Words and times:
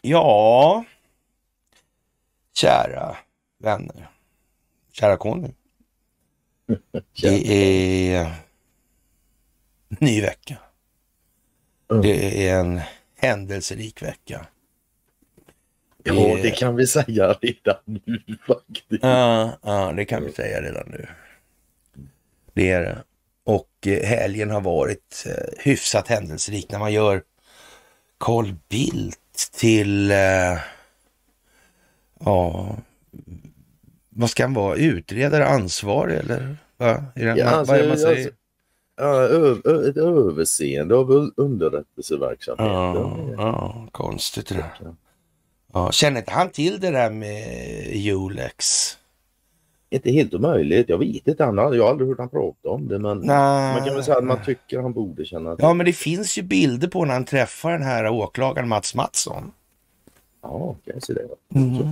Ja, 0.00 0.84
kära 2.54 3.16
vänner, 3.58 4.08
kära 4.92 5.16
Conny. 5.16 5.48
Det 7.22 8.12
är 8.14 8.34
ny 9.88 10.20
vecka. 10.20 10.58
Det 12.02 12.48
är 12.48 12.60
en 12.60 12.80
händelserik 13.16 14.02
vecka. 14.02 14.46
Ja, 16.04 16.38
det 16.42 16.50
kan 16.50 16.76
vi 16.76 16.86
säga 16.86 17.32
redan 17.32 17.76
nu 17.84 18.38
faktiskt. 18.46 19.02
Ja, 19.02 19.58
ja, 19.62 19.92
det 19.96 20.04
kan 20.04 20.24
vi 20.24 20.32
säga 20.32 20.62
redan 20.62 20.88
nu. 20.88 21.08
Det 22.58 22.70
är 22.70 22.80
det. 22.80 23.02
Och 23.44 23.86
eh, 23.86 24.06
helgen 24.06 24.50
har 24.50 24.60
varit 24.60 25.24
eh, 25.26 25.32
hyfsat 25.64 26.08
händelserik 26.08 26.70
när 26.70 26.78
man 26.78 26.92
gör 26.92 27.22
Carl 28.20 28.54
Bildt 28.68 29.52
till, 29.52 30.10
eh, 30.10 30.58
ja, 32.20 32.76
vad 34.10 34.30
ska 34.30 34.42
han 34.44 34.54
vara, 34.54 34.76
utredare, 34.76 35.46
ansvarig 35.46 36.16
eller? 36.18 36.56
Va? 36.76 37.04
Är 37.14 37.26
det, 37.26 37.40
Ja, 37.40 37.46
alltså, 37.46 37.72
vad 37.72 37.78
är 37.78 37.82
det 37.82 37.88
man 37.88 37.98
säger? 37.98 38.16
alltså, 38.16 38.30
ja, 38.96 39.14
ö, 39.22 39.56
ö, 39.64 39.88
ett 39.90 39.96
överseende 39.96 40.96
av 40.96 41.10
un- 41.10 41.32
underrättelseverksamheten. 41.36 42.74
Ja, 42.74 43.18
ja, 43.36 43.88
konstigt 43.92 44.48
det 44.48 44.54
där. 44.54 44.94
Ja, 45.72 45.92
känner 45.92 46.20
inte 46.20 46.32
han 46.32 46.50
till 46.50 46.80
det 46.80 46.90
där 46.90 47.10
med 47.10 47.86
Julex? 47.96 48.97
Inte 49.90 50.10
helt 50.10 50.34
omöjligt. 50.34 50.88
Jag 50.88 50.98
vet 50.98 51.28
inte. 51.28 51.44
Han 51.44 51.56
jag 51.56 51.84
har 51.84 51.90
aldrig 51.90 52.08
hört 52.08 52.18
han 52.18 52.28
prata 52.28 52.68
om 52.68 52.88
det. 52.88 52.98
Men 52.98 53.18
Nej. 53.18 53.74
man 53.74 53.84
kan 53.84 53.94
väl 53.94 54.04
säga 54.04 54.18
att 54.18 54.24
man 54.24 54.44
tycker 54.44 54.78
han 54.78 54.92
borde 54.92 55.24
känna 55.24 55.56
till. 55.56 55.64
Ja, 55.64 55.74
men 55.74 55.86
det 55.86 55.92
finns 55.92 56.38
ju 56.38 56.42
bilder 56.42 56.88
på 56.88 57.04
när 57.04 57.12
han 57.14 57.24
träffar 57.24 57.72
den 57.72 57.82
här 57.82 58.08
åklagaren 58.08 58.68
Mats 58.68 58.94
Mattsson. 58.94 59.52
Ja, 60.42 60.76
jag 60.84 61.02
se 61.02 61.12
det. 61.12 61.58
Mm. 61.58 61.88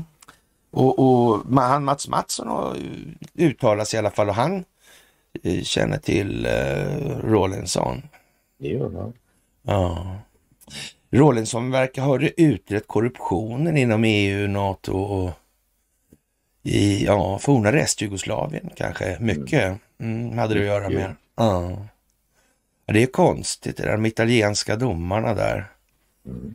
Och, 0.71 0.99
och 0.99 1.43
han 1.57 1.85
Mats 1.85 2.09
Mattsson 2.09 2.49
har 2.49 2.77
uttalat 3.35 3.89
sig 3.89 3.97
i 3.97 3.99
alla 3.99 4.11
fall 4.11 4.29
och 4.29 4.35
han 4.35 4.65
eh, 5.43 5.63
känner 5.63 5.99
till 5.99 6.47
eh, 6.47 7.19
Rawlinson. 7.25 8.03
Det 8.59 8.69
gör 8.69 8.91
han. 8.91 9.13
Ja. 9.63 10.17
Rawlinson 11.11 11.71
verkar 11.71 12.03
ha 12.03 12.19
utrett 12.37 12.87
korruptionen 12.87 13.77
inom 13.77 14.05
EU, 14.05 14.49
NATO 14.49 14.99
och 14.99 15.31
i 16.67 17.05
ja, 17.05 17.39
forna 17.39 17.73
Restjugoslavien 17.73 18.71
kanske. 18.77 19.17
Mycket 19.21 19.79
mm, 19.99 20.39
hade 20.39 20.55
det 20.55 20.61
att 20.61 20.67
göra 20.67 20.89
med. 20.89 21.15
Ja. 21.37 21.87
Det 22.87 23.03
är 23.03 23.07
konstigt, 23.07 23.77
det 23.77 23.83
där, 23.83 23.93
de 23.93 24.07
italienska 24.07 24.77
domarna 24.77 25.35
där. 25.35 25.67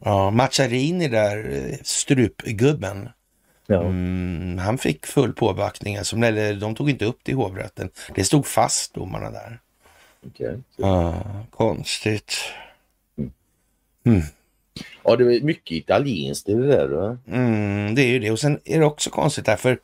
Ja, 0.03 0.31
Macchiarini 0.31 1.07
där, 1.07 1.77
strupgubben. 1.83 3.09
Ja. 3.67 3.81
Mm, 3.83 4.57
han 4.57 4.77
fick 4.77 5.05
full 5.05 5.33
påbackning, 5.33 5.97
alltså, 5.97 6.17
eller 6.17 6.53
de 6.53 6.75
tog 6.75 6.89
inte 6.89 7.05
upp 7.05 7.19
det 7.23 7.31
i 7.31 7.35
hovrätten. 7.35 7.89
Det 8.15 8.23
stod 8.23 8.45
fast 8.45 8.93
domarna 8.93 9.31
där. 9.31 9.59
okej. 10.27 10.59
Ja, 10.77 11.23
konstigt. 11.49 12.33
Ja, 15.03 15.15
det 15.15 15.23
är 15.23 15.41
mycket 15.41 15.71
italienskt 15.71 16.49
i 16.49 16.53
det 16.53 16.67
där. 16.67 16.87
Va? 16.87 17.17
Mm, 17.27 17.95
det 17.95 18.01
är 18.01 18.07
ju 18.07 18.19
det. 18.19 18.31
Och 18.31 18.39
sen 18.39 18.59
är 18.65 18.79
det 18.79 18.85
också 18.85 19.09
konstigt 19.09 19.45
därför 19.45 19.79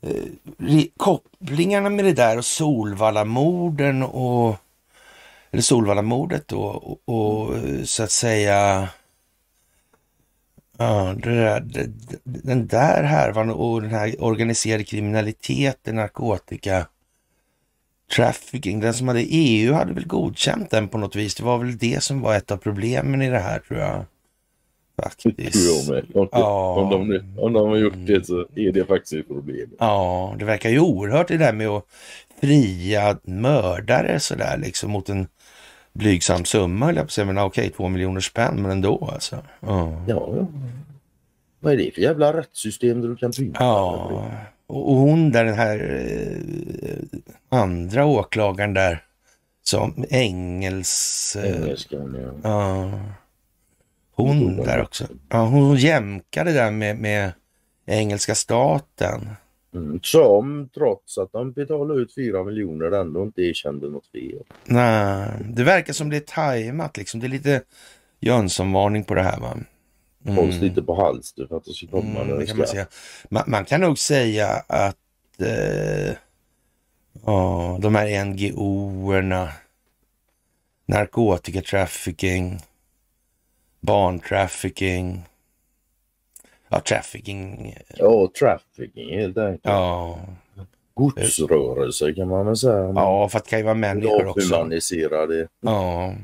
eh, 0.00 0.84
kopplingarna 0.96 1.90
med 1.90 2.04
det 2.04 2.12
där 2.12 2.38
och 2.38 2.44
Solvallamorden 2.44 4.02
och 4.02 4.56
eller 5.50 5.62
Solvallamordet 5.62 6.48
då 6.48 6.60
och, 6.60 7.00
och 7.04 7.54
så 7.84 8.02
att 8.02 8.10
säga 8.10 8.88
ja, 10.78 11.14
det 11.22 11.34
där, 11.34 11.60
det, 11.60 11.90
den 12.24 12.66
där 12.66 13.02
härvan 13.02 13.50
och 13.50 13.82
den 13.82 13.90
här 13.90 14.24
organiserade 14.24 14.84
kriminaliteten, 14.84 15.96
narkotika, 15.96 16.86
trafficking, 18.16 18.80
den 18.80 18.94
som 18.94 19.08
hade 19.08 19.20
EU 19.20 19.72
hade 19.72 19.92
väl 19.92 20.06
godkänt 20.06 20.70
den 20.70 20.88
på 20.88 20.98
något 20.98 21.16
vis. 21.16 21.34
Det 21.34 21.42
var 21.42 21.58
väl 21.58 21.78
det 21.78 22.02
som 22.02 22.20
var 22.20 22.34
ett 22.34 22.50
av 22.50 22.56
problemen 22.56 23.22
i 23.22 23.30
det 23.30 23.38
här 23.38 23.58
tror 23.58 23.80
jag. 23.80 24.04
Faktiskt. 25.02 25.90
Om, 26.14 26.28
Ja. 26.32 26.74
om, 26.74 26.90
de, 26.90 27.22
om 27.38 27.52
de 27.52 27.68
har 27.68 27.76
gjort 27.76 27.94
det 28.06 28.26
så 28.26 28.46
är 28.54 28.72
det 28.72 28.84
faktiskt 28.84 29.12
ett 29.12 29.28
problem. 29.28 29.68
Ja, 29.78 30.34
det 30.38 30.44
verkar 30.44 30.70
ju 30.70 30.80
oerhört 30.80 31.28
det 31.28 31.36
där 31.36 31.52
med 31.52 31.68
att 31.68 31.84
fria 32.40 33.18
mördare 33.22 34.20
sådär 34.20 34.58
liksom 34.64 34.90
mot 34.90 35.08
en 35.08 35.28
blygsam 35.92 36.44
summa, 36.44 36.86
höll 36.86 36.96
jag 36.96 37.04
på 37.04 37.06
att 37.06 37.12
säga. 37.12 37.24
Men 37.24 37.38
okej, 37.38 37.70
två 37.76 37.88
miljoner 37.88 38.20
spänn, 38.20 38.62
men 38.62 38.70
ändå 38.70 39.08
alltså. 39.12 39.36
Ja. 39.60 40.02
Ja, 40.08 40.28
ja. 40.36 40.46
Vad 41.60 41.72
är 41.72 41.76
det 41.76 41.94
för 41.94 42.00
jävla 42.00 42.32
rättssystem 42.36 43.00
där 43.00 43.08
du 43.08 43.16
kan 43.16 43.32
pynta? 43.32 43.64
Ja, 43.64 44.24
och 44.66 44.88
och 44.90 44.96
hon 44.96 45.30
där, 45.32 45.44
den 45.44 45.54
här 45.54 46.06
eh, 46.82 47.58
andra 47.58 48.06
åklagaren 48.06 48.74
där, 48.74 49.02
som 49.62 50.04
Engels... 50.10 51.36
eh, 51.36 51.56
Engelskan, 51.62 52.16
ja. 52.42 52.48
Ja. 52.50 52.90
Hon 54.22 54.56
där 54.56 54.82
också. 54.82 55.04
Ja, 55.28 55.44
hon 55.44 55.76
jämkade 55.76 56.52
där 56.52 56.70
med, 56.70 56.98
med 56.98 57.32
engelska 57.86 58.34
staten. 58.34 59.30
Mm. 59.74 60.00
Som 60.02 60.68
trots 60.74 61.18
att 61.18 61.32
de 61.32 61.52
betalade 61.52 62.00
ut 62.00 62.14
4 62.14 62.44
miljoner 62.44 62.90
ändå 62.90 63.22
inte 63.22 63.42
erkände 63.42 63.90
något 63.90 64.06
fel. 64.06 64.42
Nej, 64.64 65.30
det 65.40 65.64
verkar 65.64 65.92
som 65.92 66.10
det 66.10 66.16
är 66.16 66.20
tajmat 66.20 66.96
liksom. 66.96 67.20
Det 67.20 67.26
är 67.26 67.28
lite 67.28 67.62
Jönssonvarning 68.20 69.04
på 69.04 69.14
det 69.14 69.22
här 69.22 69.40
va? 69.40 69.56
Hålls 70.34 70.60
lite 70.60 70.82
på 70.82 70.94
halster 70.94 71.46
för 71.46 71.56
att 71.56 71.64
det 71.64 71.72
ska 71.72 71.86
komma 71.86 72.20
Mm, 72.20 72.38
det 72.38 72.46
kan 72.46 72.58
man 72.58 72.66
säga. 72.66 72.86
Man, 73.30 73.44
man 73.46 73.64
kan 73.64 73.80
nog 73.80 73.98
säga 73.98 74.48
att 74.66 74.96
eh, 75.40 76.14
ja, 77.26 77.78
de 77.80 77.94
här 77.94 78.24
NGO-erna, 78.24 79.48
narkotikatrafficking, 80.86 82.60
barntrafficking, 83.80 85.22
ja 86.68 86.80
trafficking, 86.80 87.74
Ja, 87.96 88.30
trafficking 88.38 89.10
helt 89.18 89.38
enkelt. 89.38 89.60
ja, 89.64 90.18
Godsrörelse 90.94 92.12
kan 92.12 92.28
man 92.28 92.46
väl 92.46 92.56
säga. 92.56 92.92
ja 92.94 93.28
för 93.28 93.38
att 93.38 93.44
det 93.44 93.50
kan 93.50 93.58
ju 93.58 93.64
vara 93.64 93.74
människor 93.74 94.26
också. 94.26 94.54
Avhumaniserade. 94.54 95.48
Ja, 95.60 96.14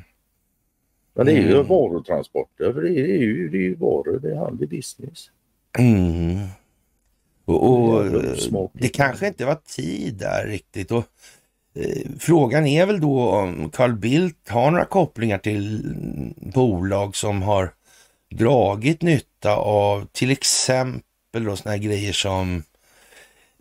Men 1.15 1.27
det 1.27 1.33
är 1.33 1.37
ju 1.37 1.55
Mm. 1.55 1.67
varutransporter. 1.67 2.73
För 2.73 2.81
det 2.83 2.89
är, 3.01 3.19
ju 3.19 3.49
det 3.49 3.57
är 3.59 3.63
ju 3.63 3.75
varor. 3.75 4.19
Det 4.23 4.31
är 4.31 4.37
handel 4.37 4.69
business. 4.69 5.31
Mm. 5.79 6.39
Och, 7.45 7.71
och 7.71 8.71
det 8.73 8.89
kanske 8.89 9.27
inte 9.29 9.45
var 9.45 9.55
tid 9.77 10.15
där 10.15 10.47
riktigt. 10.47 10.91
Och, 10.91 10.99
eh, 10.99 11.05
frågan 12.19 12.67
är 12.67 12.87
väl 12.87 13.01
då 13.01 13.29
om 13.31 13.71
Carl 13.71 13.93
Bildt 13.93 14.49
har 14.49 14.71
några 14.71 14.85
kopplingar 14.85 15.39
till 15.39 15.83
bolag 16.37 17.17
som 17.17 17.43
har 17.43 17.71
dragit 18.31 19.03
nytta 19.03 19.57
av 19.57 20.07
till 20.13 20.31
exempel 20.31 21.45
då 21.45 21.57
såna 21.57 21.71
här 21.71 21.79
grejer 21.79 22.13
som 22.13 22.63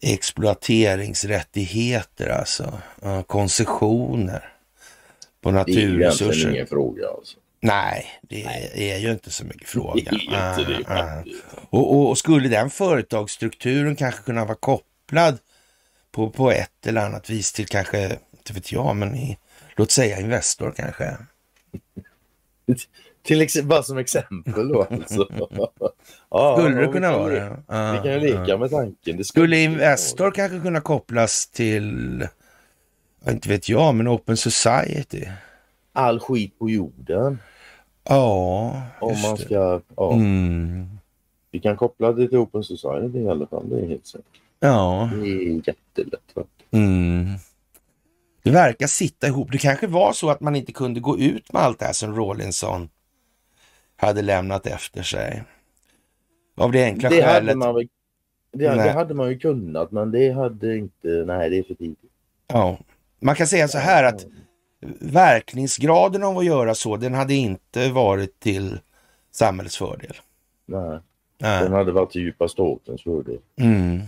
exploateringsrättigheter, 0.02 2.30
alltså 2.30 2.80
koncessioner 3.28 4.50
på 5.42 5.52
Det 5.52 5.60
är 5.60 5.66
ju 5.68 5.72
egentligen 5.82 6.00
naturresurser. 6.00 6.52
ingen 6.52 6.68
fråga 6.68 7.08
alltså. 7.08 7.38
Nej, 7.62 8.06
det 8.22 8.44
är 8.94 8.98
ju 8.98 9.12
inte 9.12 9.32
så 9.32 9.46
mycket 9.46 9.68
fråga. 9.68 10.04
Det 10.12 10.18
är 10.36 10.60
inte 10.60 10.72
det 10.72 10.84
Ah, 10.88 11.04
ah. 11.04 11.24
Och, 11.70 11.96
och, 11.96 12.10
och 12.10 12.18
skulle 12.18 12.50
den 12.50 12.70
företagsstrukturen 12.70 13.96
kanske 13.96 14.24
kunna 14.24 14.46
vara 14.46 14.56
kopplad 14.56 15.38
på, 16.14 16.30
på 16.30 16.52
ett 16.52 16.88
eller 16.88 17.06
annat 17.06 17.30
vis 17.30 17.54
till 17.54 17.68
kanske, 17.68 18.18
inte 18.32 18.54
vet 18.54 18.72
jag, 18.72 18.96
men 18.96 19.16
i, 19.16 19.38
låt 19.76 19.92
säga 19.92 20.20
Investor 20.20 20.74
kanske. 20.76 21.18
Till 23.24 23.48
bara 23.64 23.84
som 23.84 23.98
exempel 23.98 24.68
då 24.68 24.88
alltså. 24.92 25.28
ja, 26.30 26.58
Skulle 26.58 26.82
det 26.82 26.88
kunna 26.88 27.18
vara 27.18 27.34
det? 27.34 27.58
Vi 27.68 28.04
kan 28.04 28.14
ju 28.14 28.20
leka 28.20 28.58
med 28.58 28.72
tanken. 28.72 29.18
Det 29.18 29.24
Skulle 29.24 29.58
ju 29.58 29.64
Investor 29.64 30.32
kanske 30.32 30.60
kunna 30.60 30.82
kopplas 30.82 31.48
till, 31.48 32.28
inte 33.28 33.50
vet 33.50 33.70
jag, 33.70 33.96
men 33.96 34.08
Open 34.08 34.38
Society? 34.38 35.26
All 35.94 36.20
skit 36.20 36.60
på 36.60 36.70
jorden. 36.70 37.40
Ja, 38.04 38.82
Om 39.00 39.22
man 39.22 39.38
ska... 39.38 39.82
Ja, 39.96 40.14
Mm. 40.14 40.88
Vi 41.52 41.60
kan 41.60 41.78
koppla 41.78 42.12
det 42.12 42.28
till 42.28 42.38
Open 42.38 42.64
Society 42.64 43.20
i 43.20 43.30
alla 43.30 43.48
fall. 43.48 43.70
Det 43.70 43.80
är 43.80 43.88
helt 43.88 44.08
säkert. 44.08 44.43
Ja. 44.68 45.10
Det 45.14 45.28
är 45.28 45.68
jättelätt. 45.68 46.48
Mm. 46.72 47.26
Det 48.44 48.52
verkar 48.52 48.88
sitta 48.88 49.28
ihop. 49.28 49.52
Det 49.52 49.58
kanske 49.58 49.88
var 49.88 50.14
så 50.14 50.30
att 50.30 50.42
man 50.42 50.56
inte 50.56 50.72
kunde 50.72 51.00
gå 51.00 51.18
ut 51.20 51.54
med 51.54 51.62
allt 51.62 51.80
det 51.80 51.86
här 51.86 51.94
som 51.94 52.16
Rawlinson 52.16 52.90
hade 53.96 54.22
lämnat 54.22 54.68
efter 54.68 55.04
sig. 55.04 55.44
Av 56.58 56.72
det 56.72 56.84
enkla 56.84 57.10
Det 57.10 57.22
hade, 57.22 57.34
skälet. 57.34 57.58
man, 57.58 57.76
väl- 57.76 57.88
det, 58.54 58.68
det 58.68 58.92
hade 58.92 59.14
man 59.14 59.30
ju 59.30 59.40
kunnat 59.40 59.92
men 59.92 60.12
det 60.12 60.32
hade 60.32 60.78
inte... 60.78 61.08
Nej, 61.08 61.50
det 61.50 61.58
är 61.60 61.64
för 61.64 61.74
tidigt. 61.76 62.00
Ja, 62.48 62.78
man 63.20 63.36
kan 63.36 63.48
säga 63.48 63.68
så 63.68 63.78
här 63.78 64.04
att 64.04 64.26
verkningsgraden 65.00 66.24
av 66.24 66.38
att 66.38 66.46
göra 66.46 66.76
så, 66.76 66.98
den 66.98 67.14
hade 67.14 67.34
inte 67.34 67.90
varit 67.92 68.40
till 68.40 68.80
samhällets 69.32 69.78
fördel. 69.78 70.14
Nej, 70.66 71.00
Nej. 71.38 71.64
den 71.64 71.74
hade 71.74 71.92
varit 71.92 72.12
till 72.12 72.22
djupa 72.22 72.48
statens 72.48 73.04
fördel. 73.04 73.40
Mm. 73.60 74.02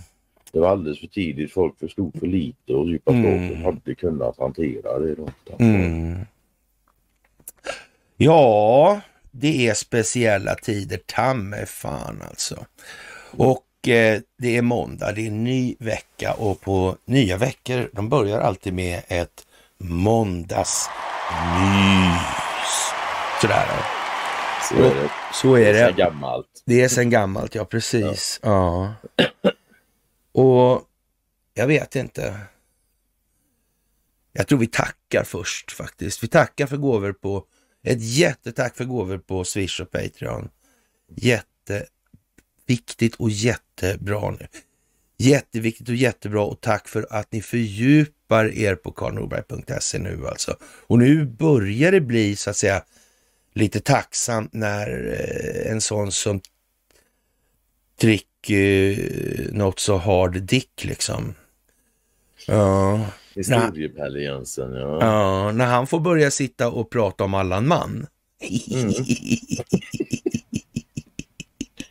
Det 0.56 0.62
var 0.62 0.70
alldeles 0.70 1.00
för 1.00 1.08
tidigt. 1.08 1.54
Folk 1.54 1.80
förstod 1.80 2.20
för 2.20 2.28
lite 2.28 2.74
och 2.74 2.88
djupa 2.90 3.12
staten 3.12 3.48
Mm. 3.50 3.64
hade 3.64 3.96
kunnat 3.96 4.40
hantera 4.40 5.00
det. 5.00 5.16
Då. 5.16 5.30
Mm. 5.60 6.20
Ja, 8.18 9.00
det 9.32 9.68
är 9.68 9.74
speciella 9.74 10.56
tider, 10.56 11.00
ta 11.06 11.34
mig 11.34 11.66
fan 11.66 12.22
alltså. 12.30 12.66
Och 13.38 13.88
eh, 13.88 14.20
det 14.38 14.58
är 14.58 14.62
måndag, 14.62 15.12
det 15.12 15.22
är 15.22 15.28
en 15.28 15.44
ny 15.44 15.76
vecka 15.80 16.34
och 16.34 16.62
på 16.62 16.96
nya 17.06 17.38
veckor, 17.38 17.90
de 17.94 18.10
börjar 18.10 18.40
alltid 18.40 18.74
med 18.74 19.02
ett 19.08 19.48
måndagsmys. 19.78 20.90
Sådär. 23.42 23.66
Så 24.70 24.76
är 24.76 24.96
det. 24.96 25.10
Så 25.34 25.56
är 25.56 25.60
Det 25.60 25.68
är 25.70 25.74
det. 25.88 25.90
så 25.92 25.98
gammalt. 25.98 26.48
Det 26.66 26.82
är 26.82 26.88
sen 26.88 27.10
gammalt, 27.10 27.56
ja 27.56 27.66
precis. 27.66 28.40
Ja. 28.44 28.94
Och 30.36 30.82
jag 31.54 31.68
vet 31.68 31.96
inte. 31.96 32.40
Jag 34.34 34.48
tror 34.48 34.60
vi 34.60 34.68
tackar 34.68 35.24
först 35.24 35.72
faktiskt. 35.72 36.24
Vi 36.24 36.28
tackar 36.28 36.68
för 36.68 36.78
gåvor 36.78 37.14
på, 37.14 37.46
ett 37.84 38.02
jättetack 38.02 38.78
för 38.78 38.86
gåvor 38.86 39.18
på 39.18 39.44
Swish 39.44 39.82
och 39.82 39.92
Patreon. 39.92 40.50
Jätteviktigt 41.16 43.16
och 43.16 43.30
jättebra 43.30 44.32
nu. 44.32 44.48
Jätteviktigt 45.18 45.90
och 45.90 45.96
jättebra 45.96 46.44
och 46.44 46.62
tack 46.62 46.88
för 46.88 47.08
att 47.10 47.32
ni 47.32 47.42
fördjupar 47.42 48.58
er 48.58 48.76
på 48.76 48.92
karlnorberg.se 48.92 50.00
nu 50.00 50.28
alltså. 50.28 50.58
Och 50.62 51.00
nu 51.00 51.26
börjar 51.26 51.92
det 51.92 52.02
bli 52.02 52.36
så 52.36 52.50
att 52.50 52.58
säga 52.58 52.84
lite 53.54 53.80
tacksamt 53.80 54.54
när 54.54 55.18
eh, 55.20 55.72
en 55.72 55.82
sån 55.82 56.12
som 56.12 56.42
Trick 58.00 58.28
eh, 58.52 58.98
Not 59.52 59.80
So 59.80 59.98
Hard 59.98 60.42
Dick 60.42 60.84
liksom. 60.86 61.34
Ja, 62.48 63.06
Historiepelle 63.36 64.20
Jensen, 64.20 64.74
ja. 64.74 64.98
ja, 65.02 65.52
när 65.52 65.66
han 65.66 65.88
får 65.88 66.00
börja 66.00 66.32
sitta 66.32 66.72
och 66.72 66.90
prata 66.90 67.24
om 67.24 67.34
Allan 67.34 67.68
Mann. 67.68 68.08
Mm. 68.72 68.94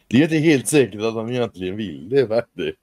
Det 0.09 0.19
är 0.19 0.23
inte 0.23 0.37
helt 0.37 0.69
säkert 0.69 1.03
att 1.03 1.15
han 1.15 1.31
egentligen 1.31 1.77
vill 1.77 2.09
det 2.09 2.29
faktiskt. 2.29 2.79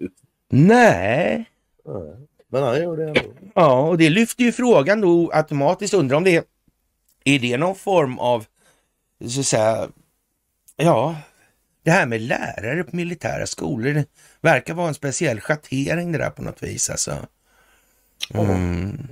Nej, 0.49 1.45
Nej. 1.85 2.15
Men 2.47 2.63
han 2.63 2.75
gör 2.81 2.97
det 2.97 3.07
ändå. 3.07 3.21
ja, 3.55 3.81
och 3.81 3.97
det 3.97 4.09
lyfter 4.09 4.43
ju 4.43 4.51
frågan 4.51 5.01
då 5.01 5.31
automatiskt. 5.33 5.93
Undrar 5.93 6.17
om 6.17 6.23
det 6.23 6.35
är, 6.35 6.43
är 7.23 7.39
det 7.39 7.57
någon 7.57 7.75
form 7.75 8.19
av, 8.19 8.45
så 9.27 9.39
att 9.39 9.45
säga, 9.45 9.87
ja, 10.75 11.15
det 11.83 11.91
här 11.91 12.05
med 12.05 12.21
lärare 12.21 12.83
på 12.83 12.95
militära 12.95 13.47
skolor. 13.47 13.93
Det 13.93 14.05
verkar 14.41 14.73
vara 14.73 14.87
en 14.87 14.93
speciell 14.93 15.41
schattering 15.41 16.11
det 16.11 16.17
där 16.17 16.29
på 16.29 16.41
något 16.41 16.63
vis 16.63 16.89
alltså. 16.89 17.27
Mm. 18.33 19.07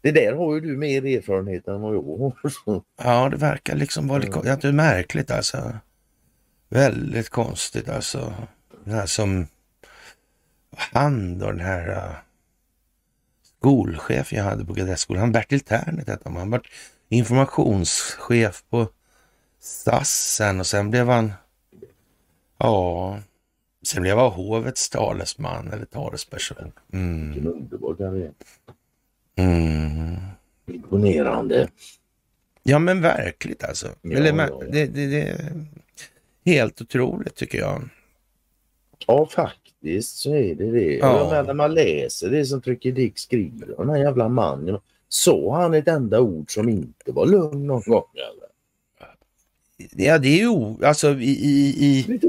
Det 0.00 0.12
där 0.12 0.32
har 0.32 0.54
ju 0.54 0.60
du 0.60 0.76
mer 0.76 1.06
erfarenhet 1.06 1.68
än 1.68 1.80
vad 1.80 1.94
jag 1.94 2.02
har. 2.02 2.82
Ja, 3.02 3.28
det 3.28 3.36
verkar 3.36 3.74
liksom 3.74 4.08
vara 4.08 4.18
lite 4.18 4.40
ja, 4.44 4.56
det 4.56 4.68
är 4.68 4.72
märkligt 4.72 5.30
alltså. 5.30 5.78
Väldigt 6.68 7.30
konstigt 7.30 7.88
alltså. 7.88 8.34
Det 8.84 8.90
här 8.90 9.06
som 9.06 9.46
han 10.76 11.38
då, 11.38 11.46
den 11.46 11.60
här 11.60 11.88
uh, 11.88 12.12
skolchef 13.58 14.32
jag 14.32 14.44
hade 14.44 14.64
på 14.64 14.74
Kadettskolan, 14.74 15.20
han 15.20 15.32
Bertil 15.32 15.60
Ternet 15.60 16.08
hette 16.08 16.22
han. 16.24 16.36
Han 16.36 16.50
var 16.50 16.62
informationschef 17.08 18.64
på 18.70 18.88
SAS 19.60 20.34
sen 20.36 20.60
och 20.60 20.66
sen 20.66 20.90
blev 20.90 21.08
han, 21.08 21.32
ja, 22.58 23.18
sen 23.86 24.02
blev 24.02 24.18
han 24.18 24.30
hovets 24.30 24.90
talesman 24.90 25.72
eller 25.72 25.84
talesperson. 25.84 26.72
Mm. 26.92 27.32
Vilken 27.32 27.52
underbar 27.52 27.94
karriär. 27.94 28.32
Mm. 29.36 30.16
Imponerande. 30.66 31.68
Ja 32.62 32.78
men 32.78 33.00
verkligt 33.00 33.64
alltså. 33.64 33.86
Ja, 34.02 34.16
Eller, 34.16 34.32
ja, 34.32 34.48
ja. 34.60 34.66
Det, 34.70 34.86
det, 34.86 35.06
det 35.06 35.28
är 35.28 35.66
helt 36.44 36.80
otroligt 36.80 37.34
tycker 37.34 37.58
jag. 37.58 37.88
Ja, 39.06 39.26
faktiskt 39.26 40.16
så 40.16 40.34
är 40.34 40.54
det 40.54 40.70
det. 40.70 40.96
Ja. 40.96 41.34
Jag 41.34 41.46
när 41.46 41.54
man 41.54 41.74
läser 41.74 42.30
det 42.30 42.44
som 42.44 42.60
Trycker 42.60 42.92
Dick 42.92 43.18
skriver 43.18 43.66
den 43.78 43.90
här 43.90 43.96
jävla 43.96 44.28
mannen. 44.28 44.78
Sa 45.08 45.60
han 45.60 45.74
ett 45.74 45.88
enda 45.88 46.20
ord 46.20 46.52
som 46.54 46.68
inte 46.68 47.12
var 47.12 47.26
lugn 47.26 47.66
någon 47.66 47.82
gång? 47.82 48.04
Eller? 48.14 48.45
Ja 49.76 50.18
det 50.18 50.28
är 50.28 50.38
ju 50.38 50.86
alltså 50.86 51.10
i, 51.10 51.30
i, 51.30 51.86
i, 51.86 52.20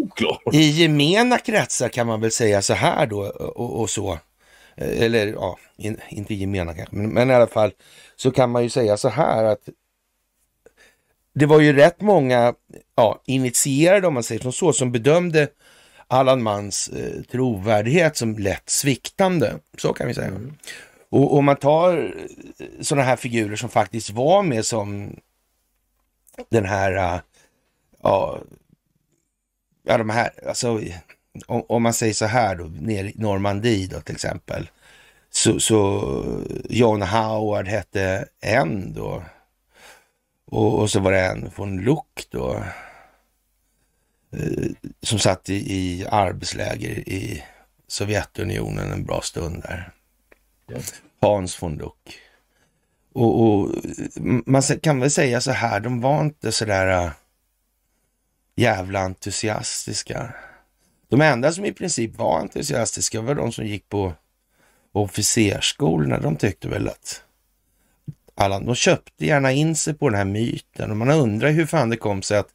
i 0.54 0.70
gemena 0.70 1.38
kretsar 1.38 1.90
kan 1.90 2.08
man 2.08 2.22
väl 2.22 2.32
säga 2.32 2.62
så 2.62 2.74
här 2.74 3.08
då 3.08 3.20
och, 3.28 3.80
och 3.82 3.90
så. 3.90 4.20
Eh, 4.76 5.04
Eller 5.04 5.28
ja, 5.28 5.58
in, 5.78 5.98
inte 6.10 6.34
gemena 6.34 6.74
kanske, 6.74 6.96
men, 6.96 7.10
men 7.10 7.30
i 7.30 7.34
alla 7.34 7.48
fall 7.48 7.72
så 8.16 8.32
kan 8.32 8.50
man 8.50 8.64
ju 8.64 8.70
säga 8.70 8.98
så 8.98 9.10
här 9.10 9.44
att 9.44 9.70
det 11.34 11.46
var 11.46 11.60
ju 11.60 11.74
rätt 11.74 12.02
många 12.02 12.54
ja, 12.96 13.22
initierade 13.26 14.08
om 14.08 14.14
man 14.14 14.24
säger 14.24 14.42
som 14.42 14.52
så 14.54 14.74
som 14.74 14.92
bedömde 14.92 15.48
Allan 16.08 16.44
Mans 16.44 16.88
eh, 16.88 17.22
trovärdighet 17.32 18.18
som 18.18 18.38
lätt 18.38 18.70
sviktande. 18.70 19.54
Så 19.78 19.94
kan 19.94 20.08
vi 20.08 20.14
säga. 20.14 20.32
Och 21.10 21.38
om 21.38 21.46
man 21.46 21.56
tar 21.56 22.16
sådana 22.82 23.04
här 23.04 23.16
figurer 23.16 23.56
som 23.56 23.70
faktiskt 23.70 24.10
var 24.10 24.44
med 24.44 24.66
som 24.66 25.16
den 26.50 26.66
här, 26.66 26.96
eh, 27.16 27.20
ja, 28.04 28.42
ja 29.84 29.98
de 29.98 30.10
här, 30.10 30.30
alltså 30.48 30.82
om, 31.48 31.64
om 31.70 31.84
man 31.84 31.94
säger 31.94 32.14
så 32.14 32.26
här 32.26 32.56
då, 32.56 32.64
nere 32.64 33.08
i 33.10 33.14
Normandie 33.16 33.88
då 33.88 34.02
till 34.02 34.16
exempel, 34.16 34.70
så, 35.30 35.60
så 35.60 36.02
John 36.70 37.02
Howard 37.02 37.68
hette 37.68 38.28
en 38.42 38.94
då. 38.94 39.24
Och, 40.46 40.80
och 40.80 40.90
så 40.90 41.00
var 41.00 41.12
det 41.12 41.26
en 41.26 41.52
från 41.52 41.82
Luck 41.82 42.28
då. 42.30 42.64
Eh, 44.32 44.66
som 45.02 45.20
satt 45.20 45.50
i, 45.50 45.56
i 45.56 46.06
arbetsläger 46.10 47.10
i 47.10 47.44
Sovjetunionen 47.88 48.92
en 48.92 49.06
bra 49.06 49.22
stund 49.22 49.62
där. 49.62 49.92
Hans 51.22 51.64
von 51.64 51.78
Luck. 51.78 52.20
Och, 53.14 53.42
och 53.42 53.76
man 54.46 54.62
kan 54.62 55.00
väl 55.00 55.12
säga 55.12 55.42
så 55.42 55.52
här, 55.52 55.80
de 55.80 56.02
var 56.02 56.22
inte 56.22 56.52
så 56.52 56.66
där 56.66 57.06
äh, 57.06 57.12
jävla 58.58 59.00
entusiastiska. 59.00 60.34
De 61.10 61.22
enda 61.22 61.52
som 61.52 61.66
i 61.66 61.74
princip 61.74 62.18
var 62.18 62.40
entusiastiska 62.40 63.22
var 63.22 63.36
de 63.36 63.52
som 63.52 63.66
gick 63.66 63.90
på 63.90 64.14
officersskolorna. 64.92 66.20
De 66.20 66.36
tyckte 66.36 66.68
väl 66.68 66.88
att 66.88 67.24
alla, 68.36 68.60
de 68.60 68.76
köpte 68.76 69.26
gärna 69.26 69.52
in 69.52 69.76
sig 69.76 69.94
på 69.94 70.10
den 70.10 70.18
här 70.18 70.26
myten 70.26 70.92
och 70.92 70.98
man 70.98 71.10
undrar 71.10 71.52
hur 71.52 71.66
fan 71.66 71.90
det 71.90 71.98
kom 71.98 72.22
sig 72.22 72.38
att 72.38 72.50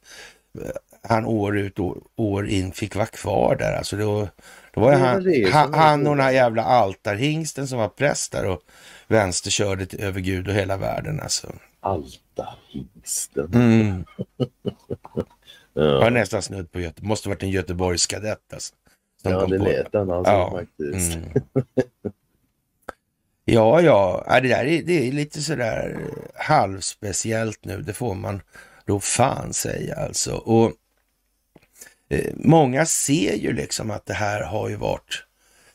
eh, 0.59 0.71
han 1.03 1.25
år 1.25 1.57
ut 1.57 1.79
och 1.79 1.97
år 2.15 2.47
in 2.47 2.71
fick 2.71 2.95
vara 2.95 3.05
kvar 3.05 3.55
där. 3.55 3.77
Alltså 3.77 3.97
då, 3.97 4.27
var 4.73 4.91
Det 4.91 4.97
han, 4.97 5.23
det 5.23 5.51
han, 5.51 5.73
han 5.73 6.07
och 6.07 6.15
den 6.15 6.25
här 6.25 6.31
jävla 6.31 6.63
altarhingsten 6.63 7.67
som 7.67 7.79
var 7.79 7.89
präst 7.89 8.31
där 8.31 8.45
och 8.45 8.61
vänsterkörde 9.07 9.85
till, 9.85 10.01
över 10.03 10.19
Gud 10.19 10.47
och 10.47 10.53
hela 10.53 10.77
världen 10.77 11.19
alltså. 11.19 11.47
Altarhingsten. 11.79 13.53
Mm. 13.53 14.05
Ja, 15.73 16.09
nästan 16.09 16.41
snudd 16.41 16.71
på 16.71 16.79
Göteborg. 16.79 17.07
Måste 17.07 17.29
varit 17.29 17.43
en 17.43 17.49
Göteborgskadett 17.49 18.53
alltså. 18.53 18.73
Som 19.21 19.31
ja 19.31 19.41
kom 19.41 19.51
det 19.51 19.57
på 19.57 19.63
lät 19.63 19.91
den 19.91 20.11
alltså 20.11 20.31
Ja, 20.31 20.51
faktiskt. 20.51 21.15
Mm. 21.15 21.29
Ja, 23.45 23.81
ja, 23.81 24.25
det 24.27 24.47
där 24.47 24.65
är, 24.65 24.83
det 24.83 25.07
är 25.07 25.11
lite 25.11 25.41
sådär 25.41 25.99
halvspeciellt 26.35 27.65
nu. 27.65 27.81
Det 27.81 27.93
får 27.93 28.15
man 28.15 28.41
då 28.85 28.99
fan 28.99 29.53
säga 29.53 29.95
alltså. 29.95 30.35
Och 30.35 30.71
eh, 32.09 32.33
många 32.35 32.85
ser 32.85 33.33
ju 33.35 33.53
liksom 33.53 33.91
att 33.91 34.05
det 34.05 34.13
här 34.13 34.43
har 34.43 34.69
ju 34.69 34.75
varit 34.75 35.25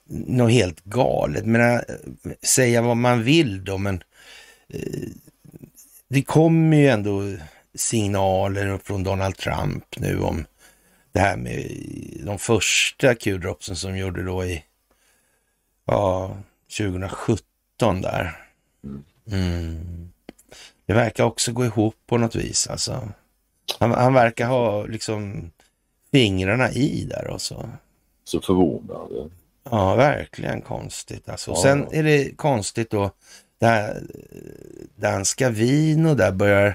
något 0.08 0.52
helt 0.52 0.84
galet. 0.84 1.46
Men 1.46 1.60
äh, 1.60 1.80
säga 2.42 2.82
vad 2.82 2.96
man 2.96 3.22
vill 3.22 3.64
då, 3.64 3.78
men 3.78 4.02
eh, 4.68 5.08
det 6.08 6.22
kommer 6.22 6.76
ju 6.76 6.88
ändå 6.88 7.22
signaler 7.74 8.78
från 8.78 9.04
Donald 9.04 9.36
Trump 9.36 9.84
nu 9.96 10.20
om 10.20 10.46
det 11.12 11.20
här 11.20 11.36
med 11.36 11.70
de 12.26 12.38
första 12.38 13.14
Q-dropsen 13.14 13.76
som 13.76 13.96
gjorde 13.96 14.24
då 14.24 14.44
i 14.44 14.64
ja, 15.86 16.36
2017 16.78 18.00
där. 18.00 18.46
Mm. 19.32 20.10
Det 20.86 20.92
verkar 20.94 21.24
också 21.24 21.52
gå 21.52 21.64
ihop 21.64 21.96
på 22.06 22.18
något 22.18 22.34
vis 22.34 22.66
alltså. 22.66 23.08
Han, 23.78 23.90
han 23.90 24.14
verkar 24.14 24.46
ha 24.46 24.86
liksom 24.86 25.50
fingrarna 26.12 26.72
i 26.72 27.04
där 27.04 27.26
och 27.26 27.42
så. 27.42 27.68
Så 28.24 28.40
förvånande. 28.40 29.30
Ja, 29.70 29.94
verkligen 29.94 30.62
konstigt 30.62 31.28
alltså. 31.28 31.50
Ja. 31.50 31.62
Sen 31.62 31.86
är 31.92 32.02
det 32.02 32.36
konstigt 32.36 32.90
då 32.90 33.10
där, 33.58 34.02
danska 34.96 35.50
vin 35.50 36.06
och 36.06 36.16
där 36.16 36.32
börjar... 36.32 36.74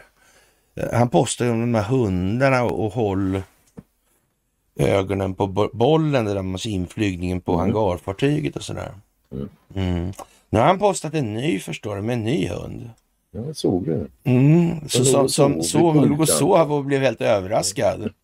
Han 0.94 1.10
postar 1.10 1.46
ju 1.46 1.51
om 1.51 1.60
de 1.60 1.75
här 1.75 1.84
hundarna 1.84 2.63
och, 2.63 2.86
och 2.86 2.94
håll 2.94 3.42
ögonen 4.75 5.34
på 5.36 5.48
bo- 5.48 5.70
bollen 5.74 6.25
där 6.25 6.42
man 6.42 6.60
ser 6.60 6.70
inflygningen 6.70 7.42
på 7.42 7.53
Mm. 7.53 7.75
hangarfartyget 7.75 8.56
och 8.56 8.63
sådär. 8.63 8.92
Mm. 9.32 9.50
Mm. 9.75 10.12
Nu 10.50 10.60
har 10.60 10.65
han 10.65 10.80
postat 10.80 11.13
en 11.13 11.34
ny 11.34 11.60
förstår 11.60 11.96
du, 11.96 12.01
med 12.01 12.13
en 12.13 12.24
ny 12.24 12.48
hund. 12.48 12.89
Jag 13.32 13.56
såg 13.56 13.86
det. 13.86 14.08
Mm. 14.24 14.89
Så, 14.89 15.27
som, 15.30 15.63
som, 15.63 16.03
i 16.03 16.08
låg 16.08 16.22
och 16.22 16.30
sov 16.30 16.74
och 16.74 16.86
blev 16.86 17.01
helt 17.01 17.22
överraskad. 17.22 18.10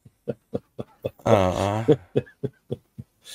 Ja. 1.24 1.86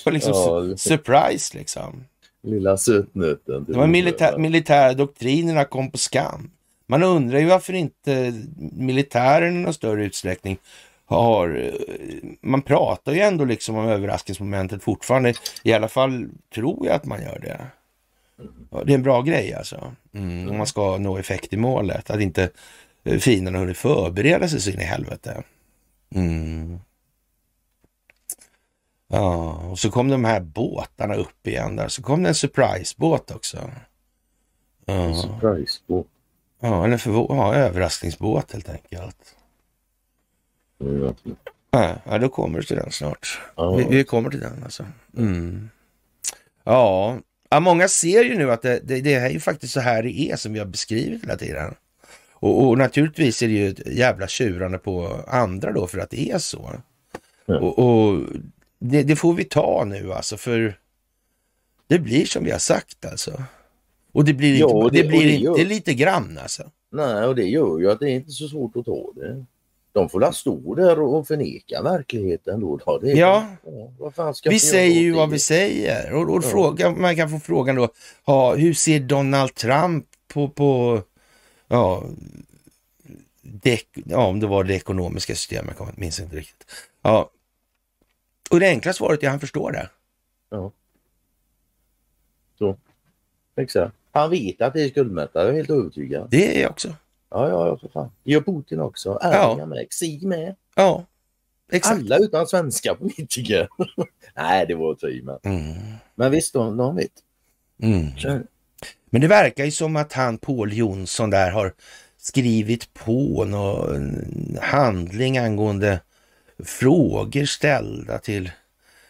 Och 0.07 0.13
liksom 0.13 0.33
Ja, 0.33 0.49
su- 0.61 0.77
surprise 0.77 1.59
liksom. 1.59 2.05
Lilla 2.43 2.77
sötnöten. 2.77 3.65
De 3.69 3.75
här 3.81 3.87
militär, 3.87 4.39
militära 4.39 4.93
doktrinerna 4.95 5.65
kom 5.65 5.91
på 5.91 5.99
skam. 5.99 6.51
Man 6.87 7.03
undrar 7.03 7.39
ju 7.39 7.47
varför 7.47 7.73
inte 7.73 8.43
militären 8.73 9.57
i 9.57 9.61
någon 9.61 9.75
större 9.75 10.05
utsträckning 10.05 10.59
har... 11.05 11.57
Eh, 11.57 12.31
man 12.41 12.63
pratar 12.63 13.13
ju 13.13 13.21
ändå 13.21 13.45
liksom 13.45 13.77
om 13.77 13.89
överraskningsmomentet 13.89 14.83
fortfarande. 14.83 15.35
I 15.63 15.73
alla 15.73 15.89
fall 15.89 16.29
tror 16.55 16.87
jag 16.87 16.95
att 16.95 17.05
man 17.05 17.23
gör 17.23 17.39
det. 17.39 17.67
Det 18.85 18.93
är 18.93 18.95
en 18.95 19.03
bra 19.03 19.23
grej 19.23 19.55
alltså. 19.55 19.93
Mm, 20.15 20.51
om 20.51 20.57
man 20.57 20.67
ska 20.67 20.99
nå 20.99 21.19
effekt 21.19 21.53
i 21.53 21.57
målet. 21.57 22.11
Att 22.11 22.21
inte 22.21 22.51
eh, 23.05 23.19
fienden 23.19 23.55
har 23.55 23.61
hunnit 23.61 23.79
förbereda 23.79 24.49
sig 24.49 24.61
så 24.61 24.71
in 24.71 24.81
i 24.81 24.85
helvete. 24.85 25.43
Mm. 26.15 26.79
Ja, 29.09 29.53
och 29.71 29.79
så 29.79 29.91
kom 29.91 30.09
de 30.09 30.25
här 30.25 30.41
båtarna 30.41 31.15
upp 31.15 31.47
igen 31.47 31.77
där. 31.77 31.89
Så 31.89 32.03
kom 32.03 32.23
det 32.23 32.29
en 32.29 32.35
surprisebåt 32.35 33.31
också. 33.31 33.71
Ja, 34.87 34.95
En 34.95 35.15
surprisebåt 35.15 36.07
ja 36.65 36.85
eller 36.85 36.97
förvå- 36.97 37.37
ja, 37.37 37.55
överraskningsbåt 37.55 38.53
helt 38.53 38.69
enkelt. 38.69 39.35
Ja. 41.71 41.99
Ja, 42.05 42.19
då 42.19 42.29
kommer 42.29 42.59
du 42.59 42.65
till 42.65 42.77
den 42.77 42.93
snart. 42.93 43.41
Ja. 43.57 43.77
Vi, 43.77 43.85
vi 43.91 44.05
kommer 44.05 44.31
till 44.31 44.41
den 44.41 44.63
alltså. 44.65 44.87
Mm. 45.17 45.71
Ja. 46.65 47.19
ja, 47.51 47.61
många 47.61 47.89
ser 47.89 48.25
ju 48.25 48.39
nu 48.39 48.53
att 48.53 48.63
det, 48.63 48.81
det, 48.85 49.01
det 49.01 49.15
är 49.15 49.31
ju 49.31 49.41
faktiskt 49.41 49.73
så 49.73 49.81
här 49.81 50.03
det 50.03 50.21
är 50.21 50.37
som 50.37 50.53
vi 50.53 50.59
har 50.59 50.67
beskrivit 50.67 51.23
hela 51.23 51.37
tiden. 51.37 51.75
Och, 52.33 52.67
och 52.67 52.79
naturligtvis 52.79 53.43
är 53.43 53.47
det 53.47 53.53
ju 53.55 53.69
ett 53.69 53.87
jävla 53.87 54.29
tjurande 54.29 54.79
på 54.79 55.25
andra 55.29 55.73
då 55.73 55.87
för 55.87 55.99
att 55.99 56.11
det 56.11 56.31
är 56.31 56.39
så. 56.39 56.73
Ja. 57.47 57.59
Och, 57.59 57.79
och 57.79 58.23
det, 58.79 59.03
det 59.03 59.17
får 59.17 59.35
vi 59.35 59.45
ta 59.45 59.85
nu 59.85 60.13
alltså 60.13 60.37
för 60.37 60.79
det 61.87 61.99
blir 61.99 62.25
som 62.25 62.45
vi 62.45 62.51
har 62.51 62.59
sagt 62.59 63.05
alltså. 63.05 63.43
Och 64.15 64.25
det 64.25 64.35
blir, 64.35 64.57
Ja, 64.59 64.67
inte, 64.67 64.77
och 64.77 64.93
det, 64.93 65.03
det- 65.03 65.09
blir 65.09 65.25
det 65.27 65.33
inte 65.33 65.45
gör- 65.61 65.69
lite 65.69 65.95
grann 65.95 66.39
alltså. 66.43 66.71
Nej, 66.91 67.25
och 67.25 67.35
det 67.37 67.45
gör 67.45 67.79
ju 67.79 67.91
att 67.91 68.01
det 68.01 68.11
är 68.11 68.15
inte 68.15 68.31
så 68.31 68.49
svårt 68.49 68.77
att 68.77 68.85
ta 68.85 69.13
det. 69.17 69.45
De 69.93 70.09
får 70.09 70.21
la 70.21 70.33
stå 70.33 70.75
där 70.75 71.01
och 71.01 71.27
förneka 71.27 71.83
verkligheten 71.83 72.61
då. 72.61 72.77
då. 72.77 72.99
Det 72.99 73.11
Ja. 73.13 73.47
ska 74.35 74.51
Vi 74.51 74.59
säger 74.59 75.01
ju 75.01 75.13
vad 75.13 75.29
det? 75.29 75.33
vi 75.33 75.39
säger. 75.39 76.13
Och, 76.15 76.31
och 76.31 76.45
Ja. 76.45 76.49
fråga, 76.49 76.91
man 76.91 77.17
kan 77.17 77.31
få 77.31 77.39
frågan 77.41 77.77
då, 77.77 77.89
ja, 78.27 78.55
hur 78.55 78.75
ser 78.75 79.01
Donald 79.01 79.55
Trump 79.55 80.07
på, 80.29 80.49
på 80.49 81.03
ja, 81.69 82.05
det, 83.43 83.81
ja, 83.95 84.27
om 84.27 84.41
det 84.41 84.47
var 84.47 84.65
det 84.65 84.75
ekonomiska 84.75 85.35
systemet, 85.35 85.77
jag 85.79 85.89
minns 85.99 86.21
inte 86.21 86.37
riktigt. 86.37 86.67
Ja. 87.03 87.31
Och 88.51 88.61
det 88.61 88.67
enkla 88.69 88.93
svaret 88.93 89.23
är 89.23 89.27
att 89.27 89.31
han 89.33 89.41
förstår 89.41 89.73
det. 89.73 89.89
Exakt. 93.57 93.97
Han 94.15 94.31
vet 94.31 94.61
att 94.63 94.73
det 94.75 94.83
är 94.83 94.89
skuldmättare, 94.89 95.43
jag 95.45 95.53
är 95.53 95.57
helt 95.57 95.71
övertygad. 95.71 96.29
Det 96.31 96.57
är 96.59 96.63
jag 96.63 96.71
också. 96.71 96.89
Ja, 97.31 97.49
ja, 97.49 97.67
ja, 97.67 97.77
för 97.79 97.89
fan. 97.89 98.11
Det 98.25 98.31
gör 98.33 98.41
Putin 98.41 98.81
också. 98.81 99.19
Erdogan 99.23 99.69
med. 99.69 99.87
Xi 99.91 100.21
med. 100.27 100.55
Ja, 100.75 101.05
exakt. 101.73 102.01
Alla 102.01 102.19
utan 102.19 102.47
svenska 102.47 102.95
politiker. 102.95 103.69
Nej, 104.37 104.67
det 104.67 104.75
var 104.75 104.93
att 104.93 104.99
ta 104.99 105.09
i, 105.09 105.23
men. 105.23 105.39
Mm. 105.43 105.75
Men 106.15 106.31
visst, 106.31 106.53
de, 106.53 106.77
de 106.77 106.97
vet. 106.97 107.11
Mm. 107.83 108.19
Så- 108.19 108.41
Men 109.11 109.21
det 109.21 109.29
verkar 109.29 109.65
ju 109.65 109.71
som 109.71 109.97
att 109.97 110.13
han, 110.13 110.39
Paul 110.39 110.73
Jonsson, 110.73 111.31
där 111.31 111.51
har 111.51 111.73
skrivit 112.19 112.95
på 112.95 113.45
någon 113.45 114.27
handling 114.63 115.39
angående 115.39 116.01
frågor 116.65 117.45
ställda 117.45 118.19
till 118.19 118.51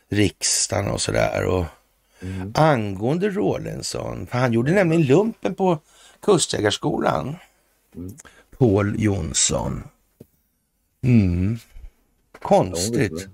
riksdagen 0.08 0.90
och 0.90 1.00
sådär. 1.00 1.44
Och 1.46 1.64
Mm. 2.23 2.52
angående 2.54 3.30
Rawlinson, 3.30 4.26
för 4.26 4.38
han 4.38 4.52
gjorde 4.52 4.73
nämligen 4.73 5.02
lumpen 5.02 5.54
på 5.54 5.78
Kustjägarskolan. 6.23 7.37
Mm. 7.97 8.14
Paul 8.59 8.94
Jonsson. 8.99 9.83
Mm. 11.02 11.59
Konstigt. 12.42 13.28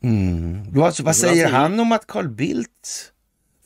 Mm. 0.00 0.72
Vad, 0.72 1.00
vad 1.00 1.16
säger 1.16 1.44
alltså- 1.44 1.56
han 1.56 1.80
om 1.80 1.92
att 1.92 2.06
Carl 2.06 2.28
Bildt 2.28 3.12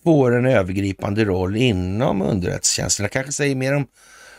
får 0.04 0.36
en 0.36 0.46
övergripande 0.46 1.24
roll 1.24 1.56
inom 1.56 2.22
underrättelsetjänsterna? 2.22 3.08
Kanske 3.08 3.32
säger 3.32 3.54
mer 3.54 3.74
om 3.74 3.86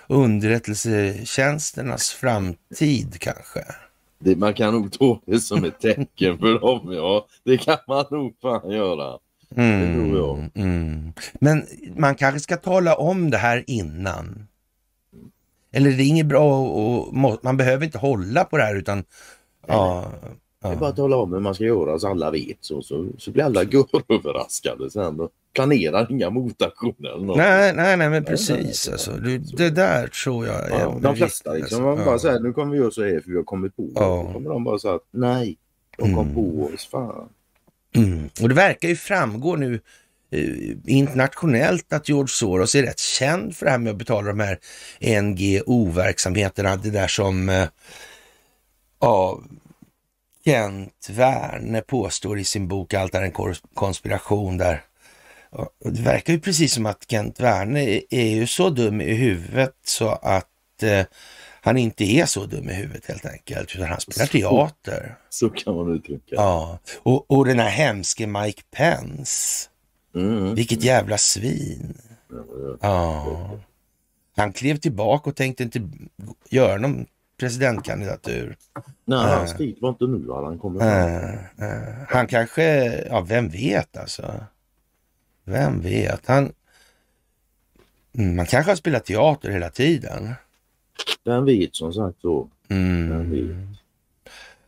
underrättelsetjänsternas 0.07 2.11
framtid 2.11 3.19
kanske. 3.19 3.65
Det, 4.19 4.35
man 4.35 4.53
kan 4.53 4.73
nog 4.73 4.91
ta 4.91 5.21
det 5.25 5.39
som 5.39 5.63
ett 5.63 5.79
tecken 5.79 6.37
för 6.37 6.59
dem, 6.59 6.93
ja. 6.93 7.27
Det 7.43 7.57
kan 7.57 7.77
man 7.87 8.05
nog 8.11 8.35
fan 8.41 8.71
göra. 8.71 9.19
Mm. 9.57 9.93
tror 9.95 10.17
jag. 10.17 10.49
Mm. 10.65 11.13
Men 11.33 11.63
man 11.97 12.15
kanske 12.15 12.39
ska 12.39 12.57
tala 12.57 12.95
om 12.95 13.29
det 13.29 13.37
här 13.37 13.63
innan. 13.67 14.47
Eller 15.71 15.89
det 15.91 16.03
är 16.03 16.07
inget 16.07 16.25
bra 16.25 16.59
och 16.61 17.13
må- 17.13 17.37
man 17.43 17.57
behöver 17.57 17.85
inte 17.85 17.97
hålla 17.97 18.43
på 18.43 18.57
det 18.57 18.63
här 18.63 18.75
utan 18.75 19.03
ja, 19.67 20.05
Det 20.61 20.67
är 20.67 20.75
bara 20.75 20.89
att 20.89 20.95
tala 20.95 21.15
om 21.17 21.33
hur 21.33 21.39
man 21.39 21.55
ska 21.55 21.63
göra 21.63 21.99
så 21.99 22.07
alla 22.07 22.31
vet 22.31 22.57
så, 22.61 22.81
så, 22.81 23.07
så 23.17 23.31
blir 23.31 23.43
alla 23.43 23.61
överraskade 24.09 24.89
sen 24.91 25.19
och 25.19 25.29
planerar 25.55 26.11
inga 26.11 26.29
motaktioner 26.29 27.09
eller 27.15 27.25
något. 27.25 27.37
Nej, 27.37 27.73
nej, 27.75 27.97
nej, 27.97 28.09
men 28.09 28.23
precis 28.23 28.89
alltså. 28.89 29.11
Du, 29.11 29.37
det 29.37 29.69
där 29.69 30.07
tror 30.07 30.45
jag 30.47 30.55
är 30.71 30.79
Ja, 30.79 30.97
de 31.01 31.15
flesta 31.15 31.53
liksom, 31.53 31.63
alltså. 31.63 31.81
man 31.81 32.05
bara 32.05 32.15
Ja. 32.15 32.19
säger 32.19 32.39
nu 32.39 32.53
kommer 32.53 32.71
vi 32.71 32.77
göra 32.77 32.91
så 32.91 33.03
här 33.03 33.19
för 33.23 33.29
vi 33.31 33.35
har 33.37 33.43
kommit 33.43 33.75
på 33.75 33.89
Ja. 33.95 34.01
det. 34.01 34.27
Då 34.27 34.33
kommer 34.33 34.49
de 34.49 34.63
bara 34.63 34.79
säga 34.79 34.93
att 34.93 35.07
nej, 35.11 35.57
de 35.97 36.15
kom 36.15 36.27
Mm. 36.29 36.35
på 36.35 36.63
oss. 36.73 36.85
Fan. 36.91 37.29
Mm. 37.95 38.29
Och 38.41 38.49
det 38.49 38.55
verkar 38.55 38.89
ju 38.89 38.95
framgå 38.95 39.55
nu 39.55 39.79
eh, 40.31 40.49
internationellt 40.85 41.93
att 41.93 42.09
George 42.09 42.27
Soros 42.27 42.75
är 42.75 42.83
rätt 42.83 42.99
känd 42.99 43.55
för 43.55 43.65
det 43.65 43.71
här 43.71 43.77
med 43.77 43.91
att 43.91 43.97
betala 43.97 44.27
de 44.27 44.39
här 44.39 44.59
NGO-verksamheterna. 45.21 46.75
Det 46.75 46.89
där 46.89 47.07
som 47.07 47.49
eh, 47.49 47.67
ja, 48.99 49.41
Kent 50.45 51.09
Werne 51.09 51.81
påstår 51.81 52.39
i 52.39 52.43
sin 52.43 52.67
bok 52.67 52.93
Allt 52.93 53.15
är 53.15 53.21
en 53.21 53.55
konspiration 53.73 54.57
där. 54.57 54.83
Och 55.49 55.93
Det 55.93 56.01
verkar 56.01 56.33
ju 56.33 56.39
precis 56.39 56.73
som 56.73 56.85
att 56.85 57.05
Kent 57.07 57.39
Werne 57.39 57.83
är, 57.83 58.01
är 58.09 58.35
ju 58.35 58.47
så 58.47 58.69
dum 58.69 59.01
i 59.01 59.13
huvudet 59.13 59.75
så 59.85 60.09
att 60.09 60.83
eh, 60.83 61.05
han 61.65 61.77
inte 61.77 62.03
är 62.03 62.25
så 62.25 62.45
dum 62.45 62.69
i 62.69 62.73
huvudet 62.73 63.05
helt 63.05 63.25
enkelt, 63.25 63.75
utan 63.75 63.87
han 63.87 63.99
spelar 63.99 64.25
Så. 64.25 64.31
teater. 64.31 65.17
Så 65.29 65.49
kan 65.49 65.75
man 65.75 65.95
uttrycka. 65.95 66.35
Ja, 66.35 66.79
och, 67.03 67.31
och 67.31 67.45
den 67.45 67.59
här 67.59 67.69
hemske 67.69 68.27
Mike 68.27 68.61
Pence. 68.71 69.69
Mm. 70.15 70.55
Vilket 70.55 70.83
jävla 70.83 71.17
svin. 71.17 71.97
Ja, 72.29 72.45
ja. 72.81 73.59
Han 74.35 74.53
klev 74.53 74.77
tillbaka 74.77 75.29
och 75.29 75.35
tänkte 75.35 75.63
inte 75.63 75.89
göra 76.49 76.77
någon 76.77 77.05
presidentkandidatur. 77.39 78.57
Nej, 79.05 79.19
Äh. 79.25 79.37
hans 79.37 79.57
tid 79.57 79.77
var 79.81 79.89
inte 79.89 80.05
nu 80.05 80.27
han 80.31 80.59
kommer. 80.59 80.81
Eh, 80.81 81.33
eh, 81.69 81.93
han 82.09 82.27
kanske, 82.27 82.63
ja 83.09 83.21
vem 83.21 83.49
vet 83.49 83.97
alltså. 83.97 84.43
Vem 85.45 85.81
vet. 85.81 86.27
Han, 86.27 86.51
mm, 88.17 88.35
man 88.35 88.45
kanske 88.45 88.71
har 88.71 88.75
spelat 88.75 89.05
teater 89.05 89.49
hela 89.51 89.69
tiden. 89.69 90.33
Den 91.23 91.45
vet 91.45 91.75
som 91.75 91.93
sagt 91.93 92.21
så. 92.21 92.47
Mm. 92.69 93.09
Den. 93.09 93.77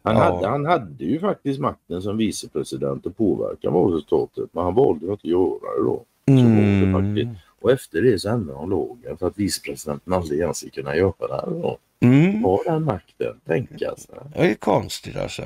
Han, 0.01 0.15
Ja. 0.15 0.21
hade, 0.23 0.47
han 0.47 0.65
hade 0.65 1.03
ju 1.05 1.19
faktiskt 1.19 1.59
makten 1.59 2.01
som 2.01 2.17
vicepresident 2.17 3.07
att 3.07 3.17
påverka 3.17 3.69
valresultatet 3.69 4.49
men 4.51 4.63
han 4.63 4.75
valde 4.75 5.05
att 5.05 5.11
inte 5.11 5.27
göra 5.27 5.77
det 5.77 5.83
då. 5.83 6.03
Mm. 6.27 6.93
faktiskt. 6.93 7.45
Och 7.61 7.71
efter 7.71 8.01
det 8.01 8.19
så 8.19 8.29
ändrade 8.29 8.59
de 8.59 8.69
lagen 8.69 9.17
för 9.17 9.27
att 9.27 9.37
vicepresidenten 9.37 10.13
aldrig 10.13 10.39
ens 10.39 10.57
ska 10.57 10.69
kunna 10.69 10.95
göra 10.95 11.45
det. 11.45 11.61
Då. 11.61 11.77
Mm. 11.99 12.43
Ha 12.43 12.63
den 12.65 12.83
makten, 12.83 13.39
tänka 13.45 13.95
sig. 13.95 14.15
Det 14.33 14.51
är 14.51 14.55
konstigt 14.55 15.15
alltså. 15.17 15.43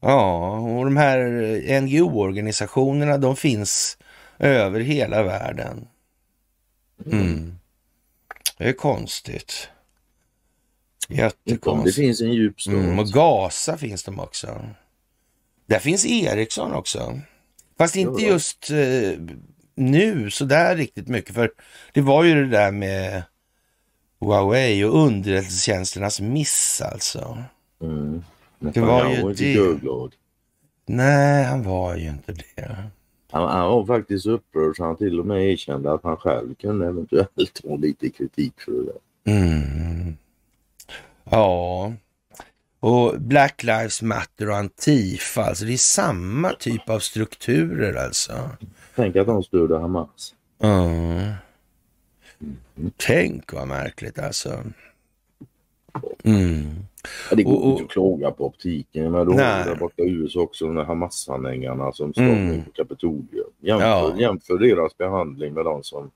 Ja, 0.00 0.58
och 0.58 0.84
de 0.84 0.96
här 0.96 1.20
NGO-organisationerna 1.80 3.18
de 3.18 3.36
finns 3.36 3.98
över 4.38 4.80
hela 4.80 5.22
världen. 5.22 5.86
Mm. 7.12 7.55
Det 8.58 8.68
är 8.68 8.72
konstigt. 8.72 9.68
Om 11.08 11.16
det 11.16 11.22
Jättekonstigt. 11.22 11.96
finns 11.96 12.20
en 12.20 12.32
djup 12.32 12.60
stat. 12.60 12.74
Mm, 12.74 12.98
och 12.98 13.06
Gaza 13.08 13.78
finns 13.78 14.04
de 14.04 14.20
också. 14.20 14.66
Där 15.66 15.78
finns 15.78 16.06
Ericsson 16.06 16.72
också. 16.72 17.20
Fast 17.78 17.96
inte 17.96 18.22
Ja. 18.22 18.28
just 18.28 18.70
eh, 18.70 19.36
nu 19.74 20.30
så 20.30 20.44
där 20.44 20.76
riktigt 20.76 21.08
mycket. 21.08 21.34
För 21.34 21.50
det 21.92 22.00
var 22.00 22.24
ju 22.24 22.34
det 22.34 22.48
där 22.50 22.70
med 22.70 23.22
Huawei 24.20 24.84
och 24.84 25.04
underrättelsetjänsternas 25.06 26.20
miss 26.20 26.80
alltså. 26.80 27.44
Mm. 27.82 28.24
Det 28.58 28.80
var 28.80 29.10
ju 29.10 29.32
det. 29.32 30.10
Nej, 30.86 31.44
han 31.44 31.62
var 31.62 31.96
ju 31.96 32.08
inte 32.08 32.32
det. 32.32 32.90
Han, 33.30 33.48
han 33.48 33.68
var 33.68 33.86
faktiskt 33.86 34.26
upprörd 34.26 34.76
så 34.76 34.84
han 34.84 34.96
till 34.96 35.20
och 35.20 35.26
med 35.26 35.52
erkände 35.52 35.92
att 35.92 36.02
han 36.04 36.16
själv 36.16 36.54
kunde 36.54 36.86
eventuellt 36.86 37.62
ta 37.62 37.76
lite 37.76 38.10
kritik 38.10 38.60
för 38.60 38.72
det 38.72 38.84
där. 38.84 39.00
Mm. 39.24 40.16
Ja, 41.30 41.92
och 42.80 43.20
Black 43.20 43.62
Lives 43.62 44.02
Matter 44.02 44.50
och 44.50 44.56
Antifa, 44.56 45.44
alltså 45.44 45.64
det 45.64 45.72
är 45.72 45.76
samma 45.76 46.52
typ 46.52 46.90
av 46.90 46.98
strukturer 46.98 47.94
alltså. 47.94 48.50
Tänk 48.94 49.16
att 49.16 49.26
de 49.26 49.42
stöder 49.42 49.78
Hamas. 49.78 50.34
Mm. 50.58 51.32
Tänk 52.96 53.52
vad 53.52 53.68
märkligt 53.68 54.18
alltså. 54.18 54.62
Mm. 56.24 56.86
Ja, 57.30 57.36
det 57.36 57.42
går 57.42 57.52
Och- 57.52 57.64
och- 57.64 57.70
inte 57.72 57.84
att 57.84 57.90
klaga 57.90 58.30
på 58.30 58.46
optiken. 58.46 59.12
Men 59.12 59.26
då 59.26 59.32
har 59.32 59.64
vi 59.64 59.70
där 59.70 59.76
borta 59.76 60.02
i 60.02 60.10
USA 60.10 60.40
också 60.40 60.66
de 60.66 60.74
där 60.74 60.84
Hamas-anhängarna 60.84 61.92
som 61.92 62.12
står 62.12 62.22
Mm. 62.22 62.64
på 62.64 62.70
Kapitolium. 62.70 63.50
Jämför, 63.60 63.86
Ja. 63.86 64.14
jämför 64.18 64.58
deras 64.58 64.96
behandling 64.96 65.54
med 65.54 65.64
de 65.64 65.82
som 65.82 66.10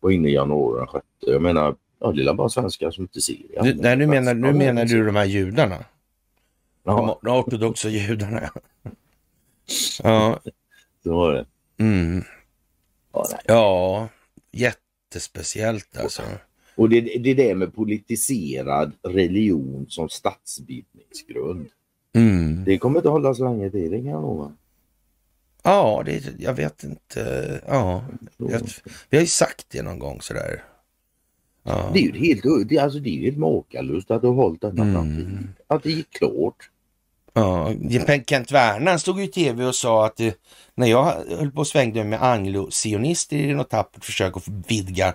var 0.00 0.10
inne 0.10 0.28
i 0.28 0.32
januari 0.32 0.78
den 0.78 0.86
sjätte. 0.86 1.04
Jag 1.26 1.42
menar, 1.42 1.74
ja, 2.00 2.12
det 2.12 2.22
är 2.28 2.34
bara 2.34 2.48
svenskar 2.48 2.90
som 2.90 3.02
inte 3.04 3.20
ser. 3.20 3.62
Nu, 3.62 3.74
nej, 3.74 3.96
nu 3.96 4.06
menar, 4.06 4.34
nu 4.34 4.52
menar 4.52 4.84
du 4.84 5.06
de 5.06 5.16
här 5.16 5.24
judarna. 5.24 5.84
Ja, 6.84 7.18
de 7.22 7.30
ortodoxa 7.38 7.88
judarna. 7.88 8.40
Ja, 10.02 10.38
så 11.02 11.14
var 11.16 11.32
det. 11.32 11.46
mm. 11.78 12.22
Ja, 13.46 14.08
jättespeciellt 14.52 15.96
alltså. 15.96 16.22
Och 16.22 16.28
det, 16.76 17.00
det 17.00 17.30
är 17.30 17.34
det 17.34 17.54
med 17.54 17.74
politiserad 17.74 18.92
religion 19.02 19.86
som 19.88 20.08
statsbildningsgrund. 20.08 21.66
Mm. 22.14 22.64
Det 22.64 22.78
kommer 22.78 22.98
inte 22.98 23.08
hålla 23.08 23.34
så 23.34 23.44
länge 23.44 23.70
till, 23.70 23.90
det 23.90 23.96
kan 23.96 24.06
jag 24.06 24.22
lova. 24.22 24.52
Ja, 25.62 26.02
det, 26.06 26.24
jag 26.38 26.54
vet 26.54 26.84
inte. 26.84 27.60
Ja, 27.66 28.04
jag, 28.36 28.60
vi 29.10 29.16
har 29.16 29.22
ju 29.22 29.26
sagt 29.26 29.66
det 29.70 29.82
någon 29.82 29.98
gång 29.98 30.20
sådär. 30.20 30.62
Ja. 31.62 31.90
Det 31.94 31.98
är 31.98 32.02
ju 32.02 32.18
helt, 32.18 32.68
det, 32.68 32.78
alltså, 32.78 32.98
det 32.98 33.10
är 33.10 33.14
ju 33.14 33.24
helt 33.24 33.38
makalöst 33.38 34.10
att 34.10 34.20
du 34.22 34.26
har 34.26 34.34
hållit 34.34 34.60
denna 34.60 34.82
Mm. 34.82 34.94
framtid. 34.94 35.48
Att 35.66 35.82
det 35.82 35.90
gick 35.90 36.10
klart. 36.10 36.70
Ja, 37.36 37.72
Kent 38.26 38.52
Werner 38.52 38.98
stod 38.98 39.18
ju 39.18 39.24
i 39.24 39.28
tv 39.28 39.64
och 39.64 39.74
sa 39.74 40.06
att 40.06 40.16
det, 40.16 40.38
när 40.74 40.86
jag 40.86 41.04
höll 41.38 41.50
på 41.50 41.60
och 41.60 41.66
svängde 41.66 42.04
med 42.04 42.22
anglo-sionister 42.22 43.36
i 43.36 43.54
något 43.54 43.70
tappert 43.70 44.04
försök 44.04 44.36
att 44.36 44.48
vidga 44.48 45.14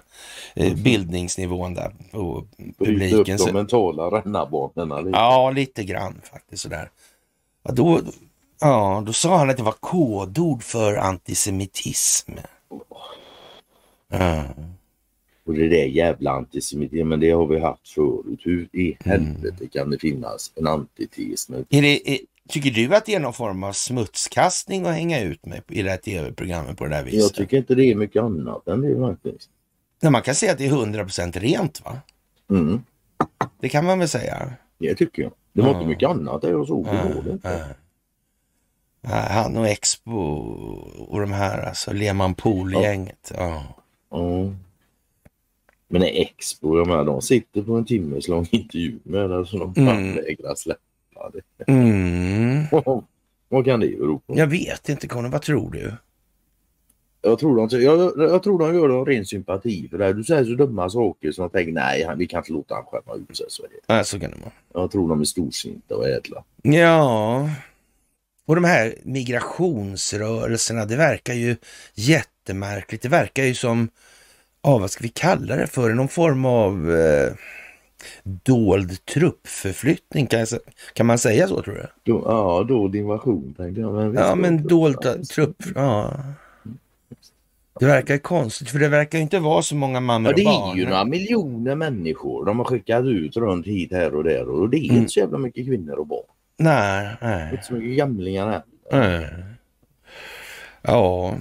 eh, 0.56 0.74
bildningsnivån 0.74 1.74
där 1.74 1.92
på 2.12 2.48
Bryta 2.58 3.16
upp 3.16 3.28
publiken. 3.28 3.38
de 3.38 3.52
mentala 3.52 4.04
rännarbanorna 4.04 5.00
lite. 5.02 5.18
ja, 5.18 5.52
lite 5.52 5.84
grann 5.84 6.22
faktiskt 6.32 6.64
sådär. 6.64 6.90
Ja, 7.64 7.72
då, 7.72 8.02
ja, 8.60 9.04
då 9.06 9.14
sa 9.14 9.38
han 9.38 9.50
att 9.50 9.58
det 9.58 9.64
var 9.64 9.76
kodord 9.80 10.64
för 10.64 10.96
antisemitism. 10.96 12.32
Ja. 14.10 14.44
Och 15.50 15.56
det 15.56 15.68
där 15.70 15.86
jävla 15.86 16.32
antisemitism, 16.32 17.08
men 17.08 17.20
det 17.20 17.32
har 17.32 17.48
vi 17.48 17.60
haft 17.60 17.88
förut. 17.90 18.40
Hur 18.44 18.70
i 18.72 18.98
helvete 19.06 19.68
kan 19.68 19.90
det 19.90 20.00
finnas 20.00 20.52
en 20.56 20.68
antites? 20.68 21.50
Med... 21.50 21.66
Är 21.70 21.82
det, 21.82 22.12
är, 22.12 22.20
tycker 22.50 22.72
du 22.72 22.96
att 22.96 23.06
det 23.06 23.16
är 23.16 23.20
någon 23.20 23.34
form 23.34 23.64
av 23.64 23.74
smutskastning 23.74 24.86
att 24.86 24.94
hänga 24.96 25.22
ut 25.24 25.46
med 25.46 25.62
i 25.68 25.82
det 25.82 25.90
här 25.90 25.98
tv-programmet 25.98 26.78
på 26.78 26.84
det 26.84 26.90
där 26.90 27.04
viset? 27.04 27.20
Jag 27.20 27.34
tycker 27.34 27.58
inte 27.58 27.76
det 27.76 27.86
är 27.86 27.96
mycket 27.96 28.24
annat 28.24 28.68
än 28.68 28.82
det 28.82 29.00
faktiskt. 29.00 29.50
Nej, 30.02 30.12
man 30.12 30.22
kan 30.22 30.36
säga 30.36 30.52
att 30.52 30.58
det 30.58 30.66
är 30.66 30.72
100% 30.72 31.40
rent 31.40 31.86
va? 31.86 31.98
Mm, 32.50 32.82
Det 33.60 33.70
kan 33.70 33.86
man 33.86 34.00
väl 34.00 34.08
säga? 34.10 34.54
det 34.80 34.96
tycker 34.96 35.22
jag. 35.22 35.32
Det 35.54 35.62
var 35.62 35.70
Ja. 35.70 35.76
inte 35.76 35.88
mycket 35.88 36.10
annat 36.10 36.42
det 36.42 36.50
jag 36.50 36.68
såg. 36.68 36.88
Ja. 36.88 37.50
Ja, 39.02 39.10
Han 39.10 39.58
och 39.58 39.68
Expo 39.68 40.12
och 40.98 41.20
de 41.20 41.32
här, 41.32 41.60
alltså 41.68 41.94
Lehman 41.94 42.34
Pool-gänget. 42.36 43.32
Ja. 43.38 43.64
Ja. 44.12 44.52
Men 45.92 46.04
är 46.04 46.22
Expo, 46.22 46.78
jag 46.78 46.88
menar, 46.88 47.06
de 47.06 47.22
sitter 47.22 47.62
på 47.62 47.74
en 47.74 47.86
timmes 47.86 48.28
lång 48.28 48.48
intervju 48.52 49.00
med 49.04 49.30
det 49.30 49.46
så 49.46 49.58
de 49.58 49.74
Mm. 49.78 49.88
fan 49.88 50.16
vägrar 50.16 50.56
släppa 50.56 51.32
det. 51.34 51.72
Mm. 51.72 52.64
Vad 53.52 53.66
kan 53.66 53.80
det 53.80 53.88
bero 53.88 54.20
på? 54.20 54.38
Jag 54.38 54.48
vet 54.48 54.90
inte 54.90 55.08
Conny, 55.08 55.30
vad 55.30 55.42
tror 55.42 55.72
du? 55.72 55.94
Jag, 57.22 57.40
tror 57.40 57.68
de, 57.68 57.82
jag, 57.82 58.14
jag 58.18 58.44
tror 58.44 58.60
de 58.60 58.76
gör 58.76 58.88
det 58.88 58.94
av 58.94 59.06
ren 59.06 59.26
sympati 59.26 59.88
för 59.90 59.98
det. 59.98 60.06
här. 60.06 60.14
Du 60.14 60.24
säger 60.24 60.46
så 60.46 60.52
dumma 60.52 60.90
saker 60.90 61.32
som 61.32 61.42
de 61.44 61.50
tänker 61.58 61.72
nej, 61.74 62.08
vi 62.18 62.28
kan 62.28 62.38
inte 62.38 62.54
låta 62.54 62.76
han 62.76 62.84
skämma 62.86 63.16
ut 63.16 63.38
sig. 63.38 63.46
Så. 63.50 63.64
Ja, 63.88 64.04
så 64.04 64.20
kan 64.20 64.32
det 64.32 64.38
vara. 64.38 64.52
Jag 64.74 64.92
tror 64.92 65.10
de 65.10 65.22
är 65.22 65.26
storsinta 65.26 65.96
och 65.96 66.08
ädla. 66.08 66.44
Ja, 66.62 67.50
och 68.46 68.56
de 68.56 68.64
här 68.64 68.96
migrationsrörelserna, 69.04 70.86
det 70.86 70.96
verkar 70.96 71.34
ju 71.34 71.56
jättemärkligt. 71.94 73.04
Det 73.04 73.10
verkar 73.10 73.44
ju 73.44 73.54
som, 73.56 73.90
ja 74.64 74.78
vad 74.78 74.92
ska 74.92 75.02
vi 75.04 75.10
kalla 75.10 75.56
det 75.56 75.68
för, 75.68 75.90
någon 75.94 76.08
form 76.08 76.46
av 76.46 76.92
eh, 76.92 77.32
dold 78.24 79.06
truppförflyttning. 79.06 80.28
Kan, 80.28 80.40
jag, 80.40 80.48
kan 80.94 81.06
man 81.06 81.18
säga 81.20 81.48
så 81.48 81.62
tror 81.62 81.74
du? 81.76 81.88
Då, 82.12 82.24
ja, 82.26 82.64
dold 82.68 82.96
invasion 82.96 83.54
tänkte 83.58 83.82
jag. 83.82 83.94
Men 83.94 84.14
Ja, 84.14 84.36
men 84.36 84.68
dolda 84.68 85.24
trupp, 85.24 85.64
ja. 85.76 86.14
Det 87.80 87.86
verkar 87.86 88.18
konstigt, 88.18 88.70
för 88.70 88.80
det 88.80 88.88
verkar 88.88 89.20
inte 89.20 89.40
vara 89.40 89.62
så 89.62 89.76
många 89.76 90.00
mammor 90.00 90.32
Ja, 90.32 90.36
det 90.36 90.46
och 90.46 90.54
är 90.54 90.60
barn. 90.68 90.78
ju 90.78 90.86
några 90.86 91.06
miljoner 91.06 91.76
människor 91.76 92.46
de 92.46 92.58
har 92.60 92.66
skickat 92.66 93.06
ut 93.06 93.38
runt 93.38 93.68
hit, 93.68 93.92
här 93.92 94.16
och 94.16 94.24
där 94.24 94.50
och 94.50 94.70
det 94.70 94.78
är 94.78 94.84
Mm. 94.90 94.98
inte 94.98 95.12
så 95.12 95.20
jävla 95.20 95.38
mycket 95.38 95.66
kvinnor 95.66 95.94
och 95.96 96.08
barn. 96.08 96.26
Nej, 96.58 97.10
nej. 97.22 97.52
Inte 97.52 97.64
så 97.66 97.74
mycket 97.74 97.98
gamlingar 97.98 98.64
heller. 98.92 99.46
Ja, 100.82 101.34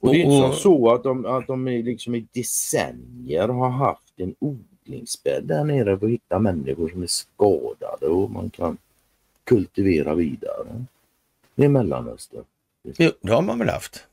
Och 0.00 0.12
det 0.12 0.22
är 0.22 0.24
inte 0.46 0.56
så 0.56 0.90
att 0.94 1.02
de, 1.02 1.26
att 1.26 1.46
de 1.46 1.66
liksom 1.66 2.14
i 2.14 2.26
decennier 2.32 3.48
har 3.48 3.68
haft 3.70 4.12
en 4.16 4.34
odlingsbädd 4.38 5.44
där 5.44 5.64
nere 5.64 5.98
för 5.98 6.06
att 6.06 6.12
hitta 6.12 6.38
människor 6.38 6.88
som 6.88 7.02
är 7.02 7.06
skadade 7.06 8.06
och 8.06 8.30
man 8.30 8.50
kan 8.50 8.76
kultivera 9.44 10.14
vidare. 10.14 10.84
Det 11.54 11.64
är 11.64 11.68
Mellanöstern. 11.68 12.44
jo, 12.82 13.10
det 13.20 13.32
har 13.32 13.42
man 13.42 13.58
väl 13.58 13.68
haft. 13.68 14.06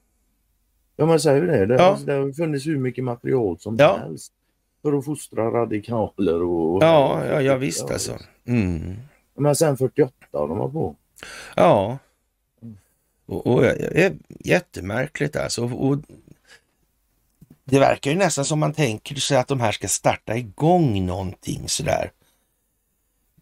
Ja 0.96 1.06
man 1.06 1.20
säger 1.20 1.42
det. 1.42 1.66
Det, 1.66 1.76
Ja. 1.76 1.98
det 2.06 2.14
har 2.14 2.32
funnits 2.32 2.68
hur 2.68 2.78
mycket 2.78 3.04
material 3.04 3.60
som 3.60 3.76
Ja. 3.80 3.98
helst. 3.98 4.34
För 4.82 4.94
att 4.98 5.06
fostra 5.06 5.52
radikaler 5.52 6.44
och... 6.44 6.84
Ja, 6.84 7.26
ja, 7.26 7.42
ja 7.42 7.56
visst 7.58 7.92
alltså. 7.92 8.18
Mm. 8.46 8.96
Men 9.36 9.56
sen 9.56 9.78
48 9.78 10.14
har 10.32 10.48
de 10.48 10.58
var 10.58 10.70
på. 10.70 10.96
Ja. 11.56 11.98
Och, 13.28 13.48
och 13.48 13.66
är 13.66 14.18
jättemärkligt 14.40 15.36
alltså. 15.36 15.64
Och 15.64 15.98
det 17.66 17.80
verkar 17.80 18.12
ju 18.12 18.18
nästan 18.18 18.46
som 18.46 18.60
man 18.60 18.74
tänker 18.74 19.16
sig 19.16 19.38
att 19.38 19.48
de 19.48 19.60
här 19.60 19.72
ska 19.72 19.88
starta 19.88 20.38
igång 20.38 21.06
någonting 21.06 21.64
sådär 21.68 22.12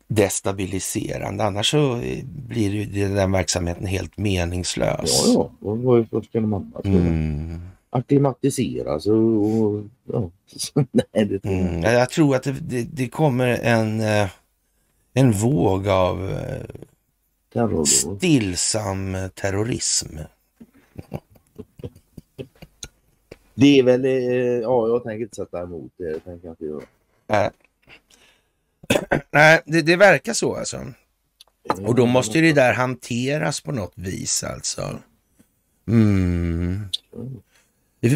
destabiliserande. 0.08 1.43
Annars 1.43 1.71
så 1.71 1.95
eh, 1.95 2.26
blir 2.26 2.71
ju 2.71 3.08
den 3.15 3.32
verksamheten 3.32 3.86
helt 3.86 4.17
meningslös. 4.17 5.24
Ja, 5.28 5.34
ja. 5.62 5.67
Och 5.69 5.78
vad, 5.78 6.08
vad 6.12 6.26
ska 6.26 6.39
de 6.39 6.54
annat 6.54 6.86
göra? 6.86 6.95
Mm. 6.95 7.62
Acklimatiseras 7.89 9.06
och... 9.06 9.62
och 9.62 9.84
ja. 10.12 10.30
Nej, 10.91 11.26
det 11.26 11.39
tror 11.39 11.54
jag 11.54 11.67
Mm. 11.67 11.82
Jag 11.82 12.10
tror 12.10 12.36
att 12.36 12.43
det, 12.43 12.52
det, 12.52 12.84
det 12.84 13.08
kommer 13.08 13.48
en, 13.48 14.02
eh, 14.02 14.30
en 15.13 15.32
våg 15.32 15.88
av 15.88 16.39
Terrordåd. 17.56 17.88
stillsam 17.88 19.18
terrorism. 19.36 20.18
Det 23.54 23.80
är 23.80 23.84
väl... 23.84 24.06
eh, 24.06 24.12
Ja, 24.62 24.88
jag 24.88 25.04
tänker 25.04 25.24
inte 25.24 25.36
sätta 25.36 25.62
emot 25.63 25.91
det. 25.98 26.13
det 26.13 26.20
tänker 26.20 26.48
jag 26.48 26.52
inte 26.54 26.65
göra. 26.65 26.84
Nej, 27.28 27.50
Nej 29.32 29.62
det, 29.65 29.82
det 29.82 29.96
verkar 29.96 30.34
så 30.34 30.56
alltså. 30.56 30.86
Och 31.86 31.96
då 31.96 32.06
måste 32.06 32.39
ju 32.39 32.46
det 32.46 32.54
där 32.54 32.74
hanteras 32.74 33.62
på 33.62 33.72
något 33.72 33.94
vis 33.96 34.44
alltså. 34.44 35.00
Mm. 35.88 36.80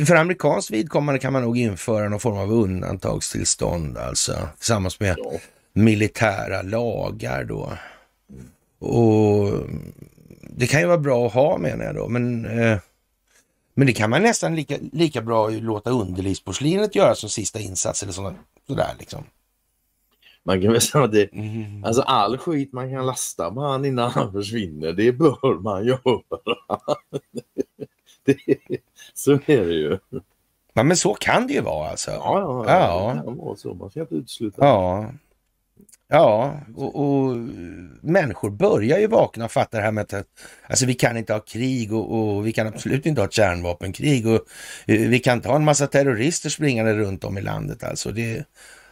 För- 0.06 0.16
amerikanskt 0.16 0.72
vidkommande 0.72 1.20
kan 1.20 1.34
man 1.34 1.42
nog 1.42 1.58
införa 1.58 2.10
någon 2.10 2.20
form 2.20 2.38
av 2.38 2.52
undantagstillstånd 2.52 3.98
alltså. 3.98 4.50
Tillsammans 4.58 5.00
med 5.00 5.18
militära 5.74 6.62
lagar 6.62 7.44
då. 7.44 7.74
Och 8.80 9.50
det 10.42 10.68
kan 10.68 10.82
ju 10.82 10.88
vara 10.88 10.98
bra 10.98 11.28
att 11.28 11.34
ha 11.34 11.58
menar 11.58 11.86
jag 11.86 11.96
då. 11.96 12.08
Men, 12.08 12.46
eh, 12.46 12.78
men 13.74 13.88
det 13.88 13.94
kan 13.94 14.10
man 14.10 14.22
nästan 14.24 14.56
lika, 14.56 14.78
lika 14.94 15.22
bra 15.22 15.50
låta 15.50 15.90
underlivsporslinet 15.90 16.96
göra 16.96 17.16
som 17.16 17.30
sista 17.30 17.60
insats 17.60 18.04
eller 18.04 18.14
sådär, 18.14 18.34
sådär 18.68 18.92
liksom. 19.00 19.24
Man 20.44 20.62
kan 20.62 20.72
väl 20.72 20.82
säga 20.82 21.04
att 21.04 21.12
det, 21.12 21.34
Mm. 21.34 21.84
alltså 21.84 22.02
all 22.02 22.38
skit 22.38 22.74
man 22.74 22.92
kan 22.92 23.06
lasta 23.06 23.52
på 23.52 23.62
han 23.62 23.86
innan 23.86 24.12
han 24.12 24.32
försvinner, 24.32 24.94
det 24.94 25.12
bör 25.12 25.60
man 25.62 25.86
göra. 25.86 26.00
så 29.14 29.32
är 29.32 29.66
det 29.66 29.74
ju. 29.74 29.98
Ja, 30.74 30.84
men 30.84 30.98
så 30.98 31.14
kan 31.14 31.48
det 31.48 31.54
ju 31.54 31.62
vara 31.62 31.90
alltså. 31.90 32.12
Ja, 32.12 32.40
ja, 32.40 32.66
Ja. 32.68 33.14
det 33.14 33.24
kan 33.24 33.38
vara 33.38 33.56
så. 33.56 33.74
Man 33.74 33.90
ska 33.90 34.00
inte 34.00 34.16
utesluta. 34.16 34.66
Ja, 34.66 35.06
ja 36.10 36.60
och, 36.76 36.96
och 36.96 37.36
människor 38.02 38.50
börjar 38.50 39.00
ju 39.00 39.08
vakna 39.08 39.46
och 39.46 39.52
fatta 39.52 39.78
det 39.78 39.84
här 39.84 39.92
med 39.92 40.14
att 40.14 40.28
alltså, 40.68 40.86
vi 40.86 40.94
kan 40.94 41.18
inte 41.18 41.34
ha 41.34 41.40
krig 41.40 41.94
och, 41.94 42.36
och 42.36 42.48
vi 42.48 42.52
kan 42.54 42.68
absolut 42.68 43.06
inte 43.06 43.22
ha 43.22 43.28
ett 43.28 43.34
kärnvapenkrig 43.34 44.28
och 44.28 44.46
eh, 44.86 45.10
vi 45.10 45.20
kan 45.20 45.38
inte 45.38 45.50
ha 45.50 45.56
en 45.56 45.66
massa 45.66 45.88
terrorister 45.88 46.50
springande 46.50 46.94
runt 46.94 47.24
om 47.24 47.38
i 47.38 47.42
landet 47.42 47.84
alltså. 47.84 48.12
Det, 48.12 48.46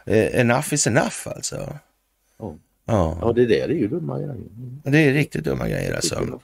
eh, 0.06 0.40
enough 0.40 0.74
is 0.74 0.86
enough 0.86 1.28
alltså. 1.28 1.78
Ja. 2.38 2.56
Ja, 2.84 3.18
Ja, 3.20 3.32
det 3.32 3.46
där 3.46 3.68
är 3.68 3.74
ju 3.74 3.88
dumma 3.88 4.18
grejer. 4.18 4.36
det 4.82 4.98
är 4.98 5.12
riktigt 5.12 5.44
dumma 5.44 5.68
grejer 5.68 5.94
alltså. 5.94 6.40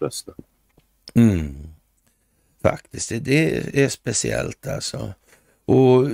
Mm. 1.15 1.55
Faktiskt, 2.63 3.09
det, 3.09 3.19
det 3.19 3.83
är 3.83 3.89
speciellt 3.89 4.67
alltså. 4.67 5.15
Och 5.65 6.09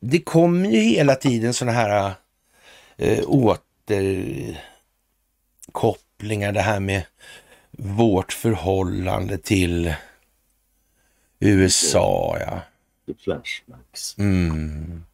det 0.00 0.20
kommer 0.20 0.70
ju 0.70 0.80
hela 0.80 1.14
tiden 1.14 1.54
sådana 1.54 1.72
här 1.72 2.12
eh, 2.96 3.24
återkopplingar, 5.72 6.52
det 6.52 6.60
här 6.60 6.80
med 6.80 7.02
vårt 7.70 8.32
förhållande 8.32 9.38
till 9.38 9.94
USA. 11.40 12.36
Ja. 12.40 12.60
Flashbacks. 13.24 14.18
Mm. 14.18 15.04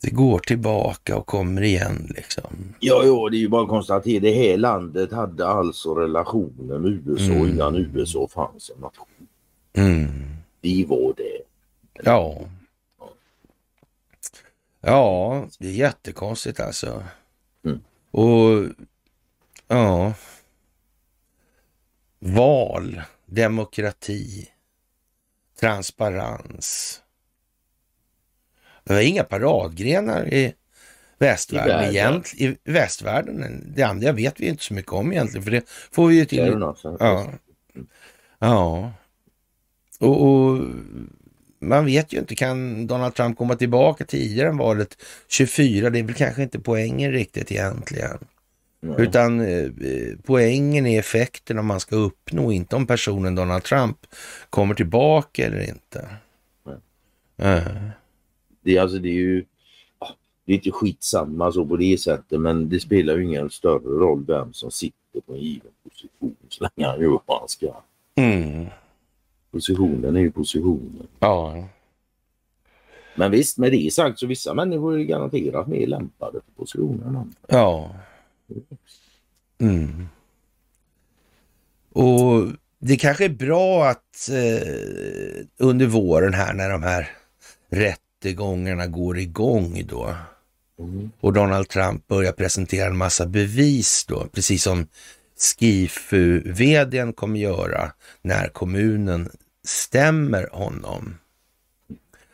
Det 0.00 0.10
går 0.10 0.38
tillbaka 0.38 1.16
och 1.16 1.26
kommer 1.26 1.62
igen 1.62 2.12
liksom. 2.16 2.74
Ja, 2.80 3.02
ja, 3.04 3.28
det 3.30 3.36
är 3.36 3.38
ju 3.38 3.48
bara 3.48 3.62
att 3.62 3.68
konstatera. 3.68 4.20
Det 4.20 4.32
här 4.34 4.56
landet 4.56 5.12
hade 5.12 5.46
alltså 5.46 5.94
relationer 5.94 6.78
med 6.78 6.90
USA 7.06 7.32
Mm. 7.32 7.48
innan 7.48 7.76
USA 7.76 8.28
fanns 8.28 8.62
som 8.64 8.80
nation. 8.80 9.06
Mm. 9.72 10.36
Vi 10.60 10.84
var 10.84 11.14
det. 11.16 11.42
Ja. 12.04 12.40
Ja, 14.80 15.46
det 15.58 15.66
är 15.68 15.72
jättekonstigt 15.72 16.60
alltså. 16.60 17.02
Och 18.16 18.64
ja. 19.68 20.14
Val, 22.18 23.02
demokrati, 23.26 24.48
transparens. 25.60 27.02
Det 28.84 28.94
var 28.94 29.00
inga 29.00 29.24
paradgrenar 29.24 30.34
i 30.34 30.54
västvärlden 31.18 31.84
I 31.84 31.88
egentligen. 31.88 32.52
I 32.52 32.70
västvärlden. 32.70 33.72
Det 33.76 33.82
andra 33.82 34.12
vet 34.12 34.40
vi 34.40 34.46
inte 34.46 34.64
så 34.64 34.74
mycket 34.74 34.92
om 34.92 35.12
egentligen, 35.12 35.44
för 35.44 35.50
det 35.50 35.68
får 35.90 36.08
vi 36.08 36.16
ju 36.16 36.24
till. 36.24 36.60
Ja. 36.82 37.32
Ja. 38.38 38.92
Och, 40.00 40.22
och 40.22 40.64
man 41.58 41.84
vet 41.84 42.12
ju 42.12 42.18
inte, 42.18 42.34
kan 42.34 42.86
Donald 42.86 43.14
Trump 43.14 43.38
komma 43.38 43.56
tillbaka 43.56 44.04
tidigare 44.04 44.48
än 44.48 44.56
valet 44.56 44.96
24? 45.28 45.90
Det 45.90 45.98
är 45.98 46.02
väl 46.02 46.14
kanske 46.14 46.42
inte 46.42 46.58
poängen 46.60 47.12
riktigt 47.12 47.52
egentligen. 47.52 48.18
Nej. 48.80 48.96
Utan 48.98 49.40
eh, 49.40 49.70
poängen 50.24 50.86
är 50.86 50.98
effekten 50.98 51.58
om 51.58 51.66
man 51.66 51.80
ska 51.80 51.96
uppnå, 51.96 52.52
inte 52.52 52.76
om 52.76 52.86
personen 52.86 53.34
Donald 53.34 53.62
Trump 53.64 53.98
kommer 54.50 54.74
tillbaka 54.74 55.46
eller 55.46 55.68
inte. 55.68 56.08
Nej. 57.36 57.56
Eh, 57.56 57.62
Det, 58.62 58.76
är 58.76 58.80
alltså, 58.80 58.98
det 58.98 59.08
är 59.08 59.12
ju 59.12 59.44
ja, 60.00 60.08
det 60.44 60.52
är 60.52 60.56
inte 60.56 60.70
skitsamma 60.70 61.52
så 61.52 61.66
på 61.66 61.76
det 61.76 62.00
sättet 62.00 62.40
men 62.40 62.68
det 62.68 62.80
spelar 62.80 63.16
ju 63.16 63.24
ingen 63.24 63.50
större 63.50 63.98
roll 63.98 64.24
vem 64.26 64.52
som 64.52 64.70
sitter 64.70 65.20
på 65.26 65.32
en 65.32 65.40
given 65.40 65.72
position 65.84 66.36
så 66.48 66.64
länge 66.64 66.88
han 66.88 67.00
gör 67.00 67.20
vad 67.26 67.38
han 67.38 67.48
ska. 67.48 67.74
Mm. 68.14 68.66
Positionen 69.56 70.16
är 70.16 70.20
ju 70.20 70.30
positionen. 70.30 71.06
Ja. 71.18 71.68
Men 73.14 73.30
visst, 73.30 73.58
med 73.58 73.72
det 73.72 73.92
sagt 73.92 74.18
så 74.18 74.26
vissa 74.26 74.54
människor 74.54 74.98
är 74.98 75.04
garanterat 75.04 75.66
mer 75.66 75.86
lämpade 75.86 76.32
för 76.32 76.52
positionen. 76.56 77.02
än 77.08 77.16
andra. 77.16 77.36
Ja. 77.48 77.94
Mm. 79.58 80.08
Och 81.92 82.46
det 82.78 82.96
kanske 82.96 83.24
är 83.24 83.28
bra 83.28 83.84
att 83.86 84.28
eh, 84.30 85.46
under 85.58 85.86
våren 85.86 86.34
här 86.34 86.54
när 86.54 86.70
de 86.70 86.82
här 86.82 87.08
rättegångarna 87.70 88.86
går 88.86 89.18
igång 89.18 89.82
då 89.88 90.14
Mm. 90.78 91.10
och 91.20 91.32
Donald 91.32 91.68
Trump 91.68 92.06
börjar 92.06 92.32
presentera 92.32 92.86
en 92.86 92.96
massa 92.96 93.26
bevis 93.26 94.04
då, 94.08 94.26
precis 94.32 94.62
som 94.62 94.86
Skifu-vdn 95.38 97.12
kommer 97.12 97.38
göra 97.38 97.92
när 98.22 98.48
kommunen 98.48 99.30
stämmer 99.66 100.48
honom 100.52 101.14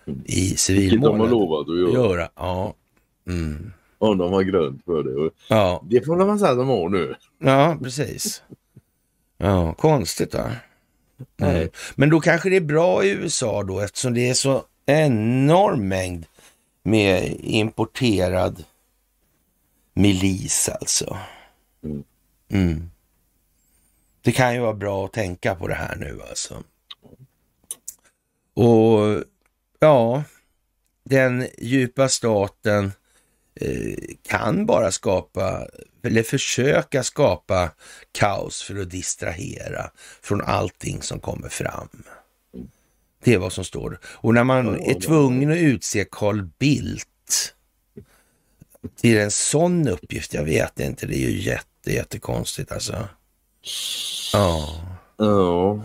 i 0.07 0.13
Vilket 0.15 0.21
de 0.27 0.51
har 0.51 0.57
civilmålet. 0.57 1.31
lovat 1.31 1.69
att 1.69 1.79
göra. 1.79 1.93
Göra, 1.93 2.29
ja. 2.37 2.75
Mm. 3.27 3.73
Om 3.99 4.19
de 4.19 4.33
har 4.33 4.43
grönt 4.43 4.85
för 4.85 5.03
det. 5.03 5.31
Ja, 5.49 5.83
det 5.91 6.07
får 6.07 6.17
man 6.17 6.39
säga 6.39 6.51
att 6.51 6.59
de 6.59 6.69
har 6.69 6.89
nu. 6.89 7.15
Ja, 7.39 7.77
precis. 7.83 8.43
Ja, 9.39 9.75
konstigt 9.75 10.35
va? 10.35 10.51
Mm. 11.41 11.69
Men 11.95 12.11
då 12.11 12.21
kanske 12.21 12.51
det 12.51 12.57
är 12.57 12.61
bra 12.61 13.05
i 13.05 13.11
USA 13.11 13.63
då 13.63 13.81
eftersom 13.81 14.15
det 14.15 14.29
är 14.29 14.35
så 14.35 14.65
enorm 14.87 15.89
mängd 15.89 16.27
med 16.83 17.37
importerad 17.41 18.65
milis 19.95 20.69
alltså. 20.69 21.19
Mm. 21.85 22.05
Mm. 22.51 22.91
Det 24.23 24.33
kan 24.33 24.55
ju 24.55 24.61
vara 24.61 24.75
bra 24.75 25.05
att 25.05 25.13
tänka 25.13 25.55
på 25.55 25.69
det 25.69 25.75
här 25.75 25.97
nu 25.97 26.21
alltså. 26.31 26.63
Och 28.55 29.25
ja, 29.79 30.25
den 31.05 31.47
djupa 31.59 32.09
staten 32.09 32.93
eh, 33.55 33.95
kan 34.23 34.67
bara 34.67 34.93
skapa, 34.93 35.67
eller 36.03 36.23
försöka 36.23 37.03
skapa 37.03 37.71
kaos 38.13 38.63
för 38.63 38.81
att 38.81 38.91
distrahera 38.91 39.91
från 40.23 40.43
allting 40.43 41.03
som 41.03 41.21
kommer 41.21 41.49
fram. 41.49 41.89
Det 43.25 43.35
är 43.35 43.39
vad 43.39 43.53
som 43.53 43.65
står. 43.65 43.99
Och 44.05 44.35
när 44.35 44.45
man 44.45 44.81
är 44.81 45.01
tvungen 45.01 45.51
att 45.51 45.59
utse 45.59 46.05
Carl 46.11 46.43
Bildt 46.59 47.55
till 48.97 49.19
en 49.19 49.31
sån 49.31 49.89
uppgift, 49.89 50.35
jag 50.35 50.45
vet 50.45 50.81
inte, 50.81 51.07
det 51.07 51.17
är 51.17 51.31
ju 51.31 51.41
jätte, 51.41 51.93
jättekonstigt 51.93 52.73
alltså. 52.73 53.09
Ja, 54.33 54.83
Ja, 55.17 55.81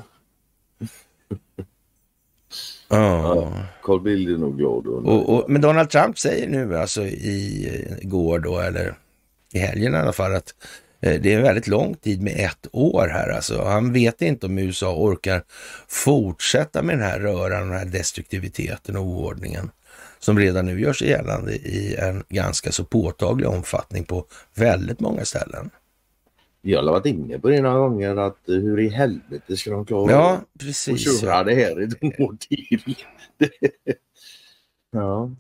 ja. 2.90 3.54
Carl 3.84 4.02
Bildt 4.02 4.30
är 4.30 4.38
nog 4.38 4.58
glad. 4.58 4.88
Och, 4.88 5.06
Och, 5.08 5.30
och, 5.30 5.50
men 5.50 5.62
Donald 5.62 5.90
Trump 5.90 6.20
säger 6.20 6.48
nu 6.48 6.78
alltså 6.78 7.04
i 7.04 7.70
eh, 7.90 8.08
går 8.08 8.40
då, 8.40 8.60
eller 8.60 8.96
i 9.54 9.60
helgen 9.60 9.94
i 9.94 9.98
alla 9.98 10.14
fall, 10.14 10.36
att 10.36 10.54
eh, 11.02 11.22
det 11.22 11.34
är 11.34 11.38
en 11.38 11.44
väldigt 11.44 11.68
lång 11.68 11.96
tid 11.96 12.22
med 12.22 12.34
ett 12.40 12.68
år 12.72 13.08
här 13.08 13.30
alltså. 13.30 13.64
Han 13.64 13.94
vet 13.94 14.22
inte 14.22 14.46
om 14.46 14.58
USA 14.58 14.96
orkar 14.96 15.44
fortsätta 15.88 16.84
med 16.84 16.98
den 16.98 17.06
här 17.06 17.20
röran, 17.20 17.70
den 17.70 17.78
här 17.78 17.86
destruktiviteten 17.86 18.96
och 18.96 19.04
oordningen 19.04 19.72
som 20.20 20.40
redan 20.40 20.66
nu 20.66 20.82
gör 20.82 20.94
sig 20.94 21.10
gällande 21.10 21.54
i 21.54 21.96
en 21.96 22.24
ganska 22.30 22.72
så 22.72 22.84
påtaglig 22.84 23.50
omfattning 23.50 24.04
på 24.04 24.26
väldigt 24.56 25.00
många 25.00 25.26
ställen. 25.26 25.70
Vi 26.62 26.74
har 26.74 26.84
varit 26.84 27.06
inne 27.06 27.40
på 27.40 27.50
det 27.50 27.62
några 27.62 27.78
gånger 27.80 28.16
att 28.16 28.50
eh, 28.50 28.56
hur 28.56 28.80
i 28.80 28.90
helvete 28.90 29.58
ska 29.58 29.72
de 29.72 29.86
klara 29.86 30.12
Ja, 30.12 30.32
att 30.34 30.60
precis. 30.60 31.22
köra 31.22 31.44
det 31.44 31.56
här 31.56 31.82
ett 31.82 32.20
år 32.20 32.38
till? 32.40 32.96
ja, 34.92 35.32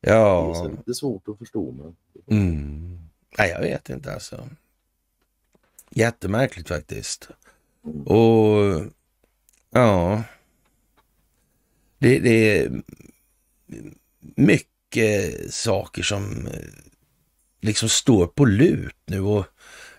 det 0.00 0.10
är 0.10 0.14
Ja, 0.14 0.68
lite 0.68 0.94
svårt 0.94 1.28
att 1.28 1.38
förstå. 1.38 1.72
Men... 1.72 1.96
mm. 2.40 2.98
Nej, 3.38 3.50
jag 3.50 3.60
vet 3.60 3.90
inte 3.90 4.12
alltså. 4.14 4.48
Jättemärkligt 5.90 6.68
faktiskt. 6.68 7.28
Mm. 7.84 8.02
Och 8.06 8.82
ja, 9.70 10.22
det, 11.98 12.18
det 12.18 12.58
är 12.58 12.82
mycket 14.36 15.34
saker 15.54 16.02
som 16.02 16.46
eh, 16.46 16.52
liksom 17.60 17.88
står 17.88 18.26
på 18.26 18.44
lut 18.44 18.96
nu 19.06 19.20
och 19.20 19.46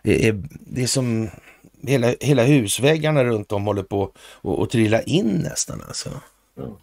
det 0.03 0.27
är, 0.27 0.43
det 0.49 0.83
är 0.83 0.87
som 0.87 1.29
hela, 1.81 2.15
hela 2.19 2.43
husväggarna 2.43 3.23
runt 3.23 3.51
om 3.51 3.65
håller 3.65 3.83
på 3.83 4.11
att 4.43 4.69
trilla 4.69 5.01
in 5.01 5.27
nästan 5.43 5.81
alltså. 5.87 6.09
Ja. 6.55 6.77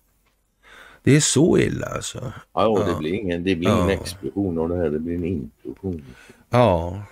Det 1.02 1.16
är 1.16 1.20
så 1.20 1.58
illa 1.58 1.86
alltså. 1.86 2.32
Ja, 2.52 2.78
ja, 2.78 2.84
det 2.92 2.98
blir 2.98 3.12
ingen, 3.14 3.44
det 3.44 3.54
blir 3.56 3.68
ingen 3.68 3.88
Ja. 3.88 3.92
explosion 3.92 4.58
av 4.58 4.68
det 4.68 4.76
här, 4.76 4.90
det 4.90 4.98
blir 4.98 5.14
en 5.14 5.24
introduktion. 5.24 6.04
Ja, 6.50 7.02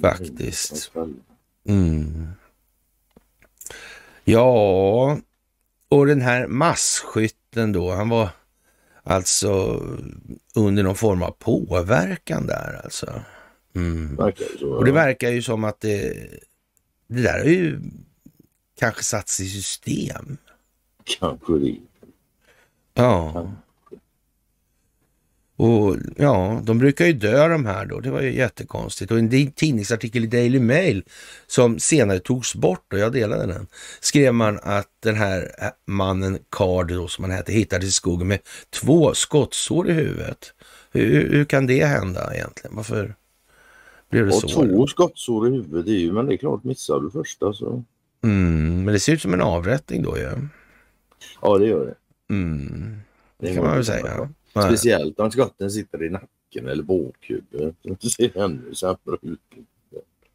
Faktiskt. 0.00 0.92
mm. 1.68 2.28
Ja, 4.24 5.18
och 5.88 6.06
den 6.06 6.20
här 6.20 6.46
masskytten 6.46 7.72
då, 7.72 7.90
han 7.92 8.08
var 8.08 8.28
alltså 9.02 9.82
under 10.54 10.82
någon 10.82 10.94
form 10.96 11.22
av 11.22 11.30
påverkan 11.30 12.46
där 12.46 12.80
alltså. 12.84 13.22
Mm. 13.74 14.16
Verkar 14.16 14.44
det 14.52 14.58
så. 14.58 14.72
Och 14.72 14.84
det 14.84 14.92
verkar 14.92 15.30
ju 15.30 15.42
som 15.42 15.64
att 15.64 15.80
det, 15.80 16.28
det 17.06 17.22
där 17.22 17.38
är 17.38 17.50
ju 17.50 17.80
kanske 18.78 19.04
satts 19.04 19.40
i 19.40 19.48
system. 19.48 20.36
Kanske 21.04 21.52
det. 21.52 21.76
Ja. 22.94 23.52
Och 25.56 25.96
ja, 26.16 26.60
de 26.64 26.78
brukar 26.78 27.06
ju 27.06 27.12
dö 27.12 27.48
de 27.48 27.66
här 27.66 27.86
då. 27.86 28.00
Det 28.00 28.10
var 28.10 28.20
ju 28.20 28.36
jättekonstigt. 28.36 29.10
Och 29.10 29.18
en 29.18 29.52
tidningsartikel 29.52 30.24
i 30.24 30.26
Daily 30.26 30.60
Mail 30.60 31.04
som 31.46 31.78
senare 31.78 32.18
togs 32.18 32.54
bort 32.54 32.92
och 32.92 32.98
jag 32.98 33.12
delade 33.12 33.46
den. 33.46 33.66
Skrev 34.00 34.34
man 34.34 34.58
att 34.62 34.88
den 35.02 35.16
här 35.16 35.52
mannen 35.86 36.38
Card 36.50 36.88
då 36.88 37.08
som 37.08 37.24
han 37.24 37.30
hette 37.30 37.52
hittades 37.52 37.88
i 37.88 37.92
skogen 37.92 38.28
med 38.28 38.38
två 38.70 39.14
skottsår 39.14 39.90
i 39.90 39.92
huvudet. 39.92 40.52
Hur, 40.92 41.30
hur 41.30 41.44
kan 41.44 41.66
det 41.66 41.84
hända 41.84 42.34
egentligen? 42.34 42.76
Varför 42.76 43.14
blev 44.10 44.26
det 44.26 44.32
och 44.34 44.40
så? 44.40 44.48
Två 44.48 44.86
skottsår 44.86 45.48
i 45.48 45.50
huvudet, 45.50 45.86
det 45.86 45.92
är 45.92 45.98
ju, 45.98 46.12
men 46.12 46.26
det 46.26 46.34
är 46.34 46.36
klart 46.36 46.64
missar 46.64 47.00
du 47.00 47.10
första 47.10 47.52
så. 47.52 47.84
Mm, 48.22 48.84
men 48.84 48.94
det 48.94 49.00
ser 49.00 49.12
ut 49.12 49.22
som 49.22 49.34
en 49.34 49.40
avrättning 49.40 50.02
då 50.02 50.18
ju. 50.18 50.22
Ja. 50.22 50.30
Ja 51.42 51.58
det 51.58 51.66
gör 51.66 51.86
det. 51.86 51.94
Mm. 52.34 52.96
Det 53.38 53.46
Det 53.46 53.54
kan 53.54 53.64
man 53.64 53.74
väl 53.74 53.84
säga. 53.84 54.28
Nej. 54.54 54.64
Speciellt 54.64 55.20
om 55.20 55.30
skotten 55.30 55.70
sitter 55.70 56.04
i 56.04 56.10
nacken 56.10 56.68
eller 56.68 56.82
båkhuvudet. 56.82 57.74
Det 57.82 58.10
ser 58.10 58.38
ännu 58.38 58.74
sämre 58.74 59.16
ut. 59.22 59.40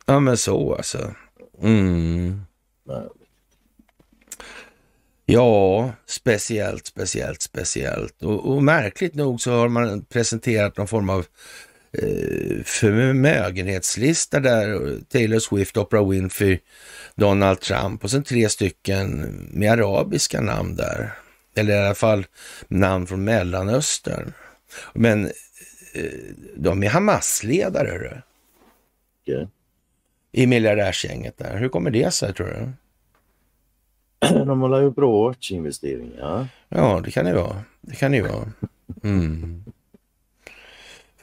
Ja 0.06 0.20
men 0.20 0.38
så 0.38 0.76
alltså. 0.76 1.14
Mm. 1.62 2.42
Ja, 5.26 5.92
speciellt, 6.06 6.86
speciellt, 6.86 7.42
speciellt. 7.42 8.24
Och, 8.24 8.56
och 8.56 8.64
märkligt 8.64 9.16
nog 9.16 9.42
så 9.42 9.52
har 9.52 9.68
man 9.68 10.02
presenterat 10.02 10.78
någon 10.78 10.88
form 10.88 11.10
av 11.10 11.26
förmögenhetslista 12.66 14.40
där 14.40 14.98
Taylor 15.10 15.40
Swift, 15.40 15.78
Oprah 15.78 16.10
Winfrey, 16.10 16.60
Donald 17.16 17.60
Trump 17.60 18.04
och 18.04 18.12
sen 18.12 18.24
tre 18.24 18.50
stycken 18.50 19.22
med 19.52 19.72
arabiska 19.72 20.42
namn 20.42 20.76
där. 20.76 21.14
Eller 21.56 21.74
i 21.74 21.86
alla 21.86 21.96
fall 21.96 22.26
namn 22.68 23.08
från 23.08 23.24
Mellanöstern. 23.24 24.34
Men 24.94 25.26
eh, 25.26 25.32
de 26.56 26.84
är 26.84 26.90
Hamas-ledare 26.90 27.88
hörru, 27.88 28.22
Okej. 29.22 29.48
i 30.32 30.48
miljardärsgänget 30.48 31.38
där. 31.38 31.58
Hur 31.58 31.70
kommer 31.70 31.92
det 31.92 32.12
sig 32.14 32.34
tror 32.34 32.48
du? 32.48 32.72
De 34.46 34.62
har 34.62 34.82
ju 34.82 34.92
bra 34.92 35.32
aktieinvesteringar. 35.32 36.48
Ja, 36.70 37.02
det 37.06 37.12
kan 37.12 37.26
det 37.26 37.34
vara. 37.34 37.64
Det 37.82 37.96
kan 37.96 38.12
det 38.12 38.22
vara. 38.22 38.52
Mm. 39.04 39.64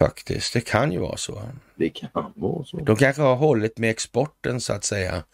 Faktiskt, 0.02 0.52
det 0.52 0.60
kan 0.60 0.92
ju 0.92 0.98
vara 0.98 1.16
så. 1.16 1.42
Det 1.74 1.88
kan 1.88 2.32
vara 2.34 2.64
så. 2.64 2.76
De 2.76 2.96
kanske 2.96 3.22
har 3.22 3.36
hållit 3.36 3.78
med 3.78 3.90
exporten 3.90 4.60
så 4.60 4.72
att 4.72 4.84
säga 4.84 5.24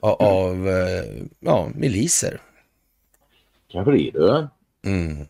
av 0.00 0.68
eh, 0.68 1.22
ja, 1.40 1.70
miliser. 1.74 2.40
Kanske 3.68 3.92
det 3.92 4.10
du. 4.10 4.48
Mm. 4.84 5.26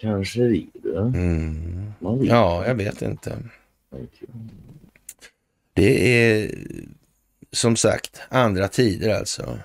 Kanske 0.00 0.40
det 0.40 0.66
du. 0.72 0.98
Mm. 0.98 1.92
Ja, 2.00 2.66
jag 2.66 2.74
vet 2.74 3.02
inte. 3.02 3.38
inte. 3.90 4.18
Det 5.72 6.20
är 6.22 6.54
som 7.52 7.76
sagt 7.76 8.22
andra 8.28 8.68
tider 8.68 9.18
alltså. 9.18 9.58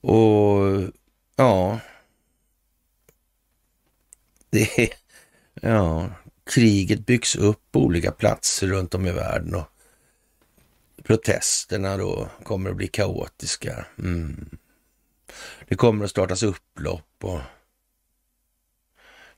Och 0.00 0.82
ja, 1.36 1.80
det 4.50 4.78
är, 4.78 4.88
ja, 5.62 6.10
kriget 6.44 7.06
byggs 7.06 7.36
upp 7.36 7.60
på 7.72 7.80
olika 7.80 8.10
platser 8.10 8.66
runt 8.66 8.94
om 8.94 9.06
i 9.06 9.12
världen 9.12 9.54
och 9.54 9.64
protesterna 11.02 11.96
då 11.96 12.28
kommer 12.44 12.70
att 12.70 12.76
bli 12.76 12.86
kaotiska. 12.88 13.86
Mm. 13.98 14.48
Det 15.68 15.74
kommer 15.74 16.04
att 16.04 16.10
startas 16.10 16.42
upplopp 16.42 17.24
och 17.24 17.40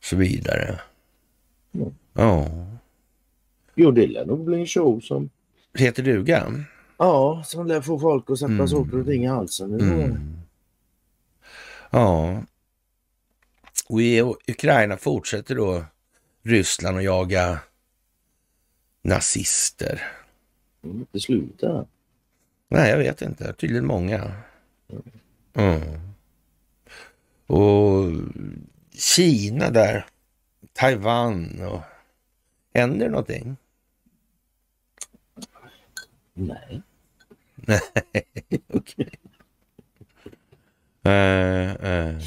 så 0.00 0.16
vidare. 0.16 0.80
Mm. 1.74 1.94
Ja, 2.12 2.48
Jo, 3.76 3.90
det 3.90 4.06
lär 4.06 4.24
nog 4.26 4.44
bli 4.44 4.60
en 4.60 4.66
show 4.66 5.00
som 5.00 5.30
heter 5.78 6.02
duga. 6.02 6.64
Ja, 6.98 7.42
som 7.46 7.66
lär 7.66 7.80
få 7.80 7.98
folk 7.98 8.30
att 8.30 8.38
sätta 8.38 8.52
Mm. 8.52 8.68
saker 8.68 9.00
och 9.00 9.06
ting 9.06 9.24
i 9.24 9.26
halsen. 9.26 9.70
Nu. 9.70 9.84
Mm. 9.84 10.38
Ja. 11.90 12.42
Och 13.88 14.02
i 14.02 14.20
Ukraina 14.48 14.96
fortsätter 14.96 15.54
då 15.54 15.84
Ryssland 16.44 16.98
att 16.98 17.04
jaga 17.04 17.60
nazister. 19.02 20.02
Inte 20.82 21.20
sluta. 21.20 21.86
Nej, 22.68 22.90
jag 22.90 22.98
vet 22.98 23.22
inte. 23.22 23.52
Tydligen 23.52 23.86
många. 23.86 24.32
Mm. 25.54 25.80
Och 27.46 28.10
Kina 28.92 29.70
där, 29.70 30.06
Taiwan 30.72 31.60
och 31.60 31.80
händer 32.74 33.06
det 33.06 33.10
någonting? 33.10 33.56
Nej. 36.34 36.82
Okej. 38.68 39.10
Eh, 41.06 41.72
eh. 41.72 42.18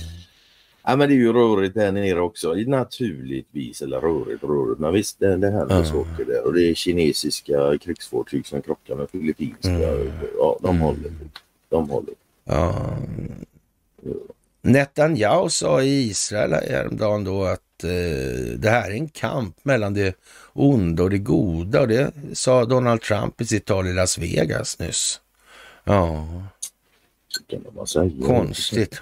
Ja, 0.89 0.95
men 0.95 1.09
det 1.09 1.15
är 1.15 1.17
ju 1.17 1.33
rörigt 1.33 1.75
där 1.75 1.91
nere 1.91 2.21
också. 2.21 2.53
Naturligtvis. 2.53 3.81
Eller 3.81 4.01
rörigt 4.01 4.43
rörigt. 4.43 4.79
Men 4.79 4.93
visst, 4.93 5.19
det, 5.19 5.37
det 5.37 5.51
händer 5.51 5.75
Ja. 5.77 5.85
saker 5.85 6.25
där. 6.25 6.45
Och 6.45 6.53
det 6.53 6.69
är 6.69 6.73
kinesiska 6.73 7.77
krigsfartyg 7.77 8.47
som 8.47 8.61
krockar 8.61 8.95
med 8.95 9.09
filippinska. 9.09 9.69
Mm. 9.71 10.11
Ja, 10.37 10.59
de 10.61 10.69
Mm. 10.69 10.81
håller. 10.81 11.11
De 11.69 11.89
håller. 11.89 12.13
Ja. 12.43 12.97
Netanyahu 14.61 15.49
sa 15.49 15.81
i 15.81 15.87
Israel 16.09 16.53
häromdagen 16.53 17.23
då 17.23 17.43
att 17.43 17.83
eh, 17.83 18.57
det 18.57 18.69
här 18.69 18.89
är 18.91 18.95
en 18.95 19.09
kamp 19.09 19.55
mellan 19.63 19.93
det 19.93 20.15
onda 20.53 21.03
och 21.03 21.09
det 21.09 21.17
goda 21.17 21.81
och 21.81 21.87
det 21.87 22.11
sa 22.33 22.65
Donald 22.65 23.01
Trump 23.01 23.41
i 23.41 23.45
sitt 23.45 23.65
tal 23.65 23.87
i 23.87 23.93
Las 23.93 24.17
Vegas 24.17 24.79
nyss. 24.79 25.21
Ja, 25.83 26.27
Så 27.27 27.43
kan 27.43 27.61
man 27.63 27.73
bara 27.75 27.85
säga. 27.85 28.11
konstigt. 28.25 29.01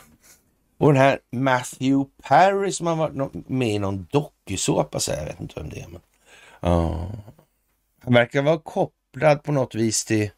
Och 0.78 0.94
den 0.94 1.02
här 1.02 1.20
Matthew 1.32 2.10
Perry 2.24 2.72
som 2.72 2.88
har 2.88 2.96
varit 2.96 3.34
med 3.50 3.70
i 3.70 3.80
någon 3.80 4.08
dokusåpa, 4.12 5.00
så 5.00 5.12
jag 5.12 5.26
vet 5.26 5.40
inte 5.40 5.60
vem 5.60 5.70
det 5.70 5.80
är. 5.80 5.88
Men, 5.88 6.02
ja. 6.60 7.12
Han 8.04 8.14
verkar 8.14 8.42
vara 8.42 8.60
kopplad 8.60 9.44
på 9.44 9.52
något 9.52 9.76
vis 9.76 10.06
till 10.06 10.32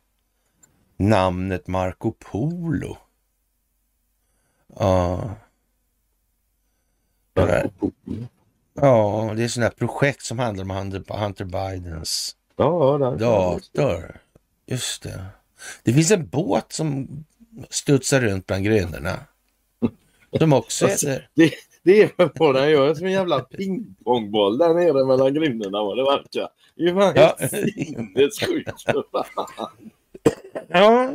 namnet 0.97 1.67
Marco 1.67 2.11
Polo. 2.11 2.97
Ja. 4.79 5.29
Där- 7.33 7.69
Ja, 8.81 9.33
det 9.35 9.43
är 9.43 9.47
sådana 9.47 9.65
här 9.69 9.75
projekt 9.87 10.21
som 10.25 10.39
handlar 10.39 10.63
om 10.63 10.69
Hunter, 10.69 11.17
Hunter 11.17 11.45
Bidens 11.45 12.35
Ja, 12.55 12.97
där. 12.97 13.17
dator. 13.17 14.19
Just 14.65 15.03
det. 15.03 15.25
Det 15.83 15.93
finns 15.93 16.11
en 16.11 16.27
båt 16.27 16.71
som 16.73 17.07
studsar 17.69 18.21
runt 18.21 18.47
bland 18.47 18.63
grönorna. 18.65 19.19
Som 20.39 20.53
också 20.53 20.85
Alltså. 20.85 21.07
Det, 21.33 21.53
det 21.83 22.01
är 22.01 22.11
vad 22.39 22.55
den 22.55 22.69
gör. 22.69 22.93
Som 22.93 23.05
en 23.05 23.11
jävla 23.11 23.39
pingpongboll 23.39 24.57
där 24.57 24.73
nere 24.73 25.05
mellan 25.05 25.33
grindarna 25.33 25.83
vad 25.83 25.97
det 25.97 26.03
verkar. 26.03 26.49
Det 26.75 26.83
är 26.83 26.93
fan 26.93 27.13
Ja. 27.15 27.37
sinnessjukt. 27.47 28.83
Ja, 30.69 31.11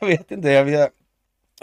jag 0.00 0.06
vet 0.06 0.30
inte. 0.30 0.48
Jag, 0.48 0.70
jag, 0.70 0.90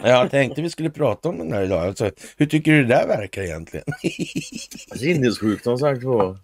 jag 0.02 0.30
tänkte 0.30 0.62
vi 0.62 0.70
skulle 0.70 0.90
prata 0.90 1.28
om 1.28 1.38
den 1.38 1.52
här 1.52 1.62
idag. 1.62 1.86
Alltså, 1.86 2.10
hur 2.36 2.46
tycker 2.46 2.72
du 2.72 2.82
det 2.82 2.88
där 2.88 3.06
verkar 3.06 3.42
egentligen? 3.42 3.86
Sinnessjukt 4.96 5.64
som 5.64 5.78
sagt 5.78 6.02
var. 6.04 6.38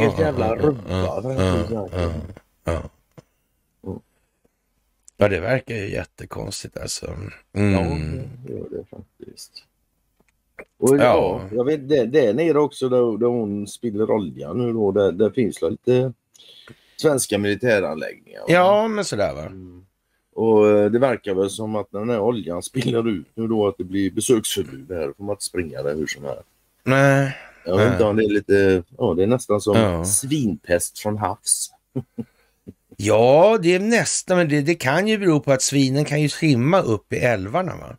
Helt 0.00 0.18
jävla 0.18 0.46
ja, 0.46 0.54
rubbat, 0.54 0.84
ja, 0.88 1.20
rätt 1.24 1.38
ja, 1.38 1.60
ut 1.60 1.68
sagt. 1.68 1.92
ja, 1.94 2.12
ja. 2.64 2.82
Mm. 3.86 4.00
Ja, 5.24 5.28
det 5.28 5.40
verkar 5.40 5.74
ju 5.74 5.90
jättekonstigt 5.90 6.76
alltså. 6.78 7.06
Ja, 7.52 7.60
Mm. 7.60 8.20
det 8.46 8.52
gör 8.52 8.66
det 8.70 8.84
faktiskt. 8.90 9.52
Och 10.78 10.96
ja, 10.96 11.00
Ja. 11.02 11.40
jag 11.52 11.64
vet 11.64 11.88
det, 11.88 12.04
det 12.06 12.26
är 12.26 12.34
nere 12.34 12.58
också 12.58 12.88
där, 12.88 13.18
där 13.18 13.26
hon 13.26 13.66
spiller 13.66 14.10
olja 14.10 14.52
nu 14.52 14.72
då. 14.72 14.92
Där, 14.92 15.12
där 15.12 15.30
finns 15.30 15.58
det 15.58 15.70
lite 15.70 16.12
svenska 16.96 17.38
militäranläggningar. 17.38 18.40
va? 18.40 18.46
Ja, 18.48 18.88
men 18.88 19.04
sådär 19.04 19.34
va. 19.34 19.42
Mm. 19.42 19.84
Och 20.34 20.68
eh, 20.70 20.90
det 20.90 20.98
verkar 20.98 21.34
väl 21.34 21.50
som 21.50 21.76
att 21.76 21.92
när 21.92 22.00
den 22.00 22.10
här 22.10 22.20
oljan 22.20 22.62
spiller 22.62 23.08
ut 23.08 23.26
nu 23.34 23.46
då 23.46 23.66
att 23.68 23.78
det 23.78 23.84
blir 23.84 24.10
besöksförbud 24.10 24.86
här. 24.92 25.12
får 25.16 25.24
man 25.24 25.32
inte 25.32 25.44
springa 25.44 25.82
där 25.82 25.94
hur 25.94 26.06
som 26.06 26.24
helst. 26.24 26.42
Nej, 26.84 27.36
Jag 27.66 27.76
vet 27.76 27.92
inte 27.92 28.04
om 28.04 28.16
det 28.16 28.24
är 28.24 28.28
lite, 28.30 28.82
ja 28.98 29.14
det 29.14 29.22
är 29.22 29.26
nästan 29.26 29.60
som 29.60 29.76
Ja. 29.76 30.04
svinpest 30.04 30.98
från 30.98 31.18
havs. 31.18 31.70
Ja, 32.96 33.58
det 33.62 33.74
är 33.74 33.78
nästan, 33.80 34.36
men 34.36 34.48
det, 34.48 34.60
det 34.60 34.74
kan 34.74 35.08
ju 35.08 35.18
bero 35.18 35.40
på 35.40 35.52
att 35.52 35.62
svinen 35.62 36.04
kan 36.04 36.22
ju 36.22 36.28
simma 36.28 36.80
upp 36.80 37.12
i 37.12 37.16
älvarna 37.16 37.76
va? 37.76 37.96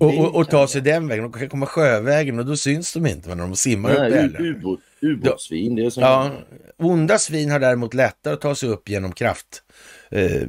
Och, 0.00 0.18
och, 0.18 0.36
och 0.36 0.50
ta 0.50 0.66
sig 0.66 0.80
den 0.80 1.08
vägen. 1.08 1.22
De 1.24 1.32
kan 1.32 1.48
komma 1.48 1.66
sjövägen 1.66 2.38
och 2.38 2.46
då 2.46 2.56
syns 2.56 2.92
de 2.92 3.06
inte 3.06 3.28
när 3.28 3.36
de 3.36 3.56
simmar 3.56 3.90
upp 3.90 3.96
i 3.98 4.00
Nej, 4.00 4.18
älven. 4.18 4.56
ubåtssvin. 5.00 5.74
Det 5.74 5.84
är 5.84 5.90
som 5.90 6.02
Ja, 6.02 6.30
onda 6.76 7.18
svin 7.18 7.50
har 7.50 7.58
däremot 7.58 7.94
lättare 7.94 8.34
att 8.34 8.40
ta 8.40 8.54
sig 8.54 8.68
upp 8.68 8.88
genom 8.88 9.12
kraft. 9.12 9.62
Eh, 10.10 10.42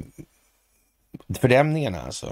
Fördämningarna 1.40 2.00
alltså. 2.02 2.26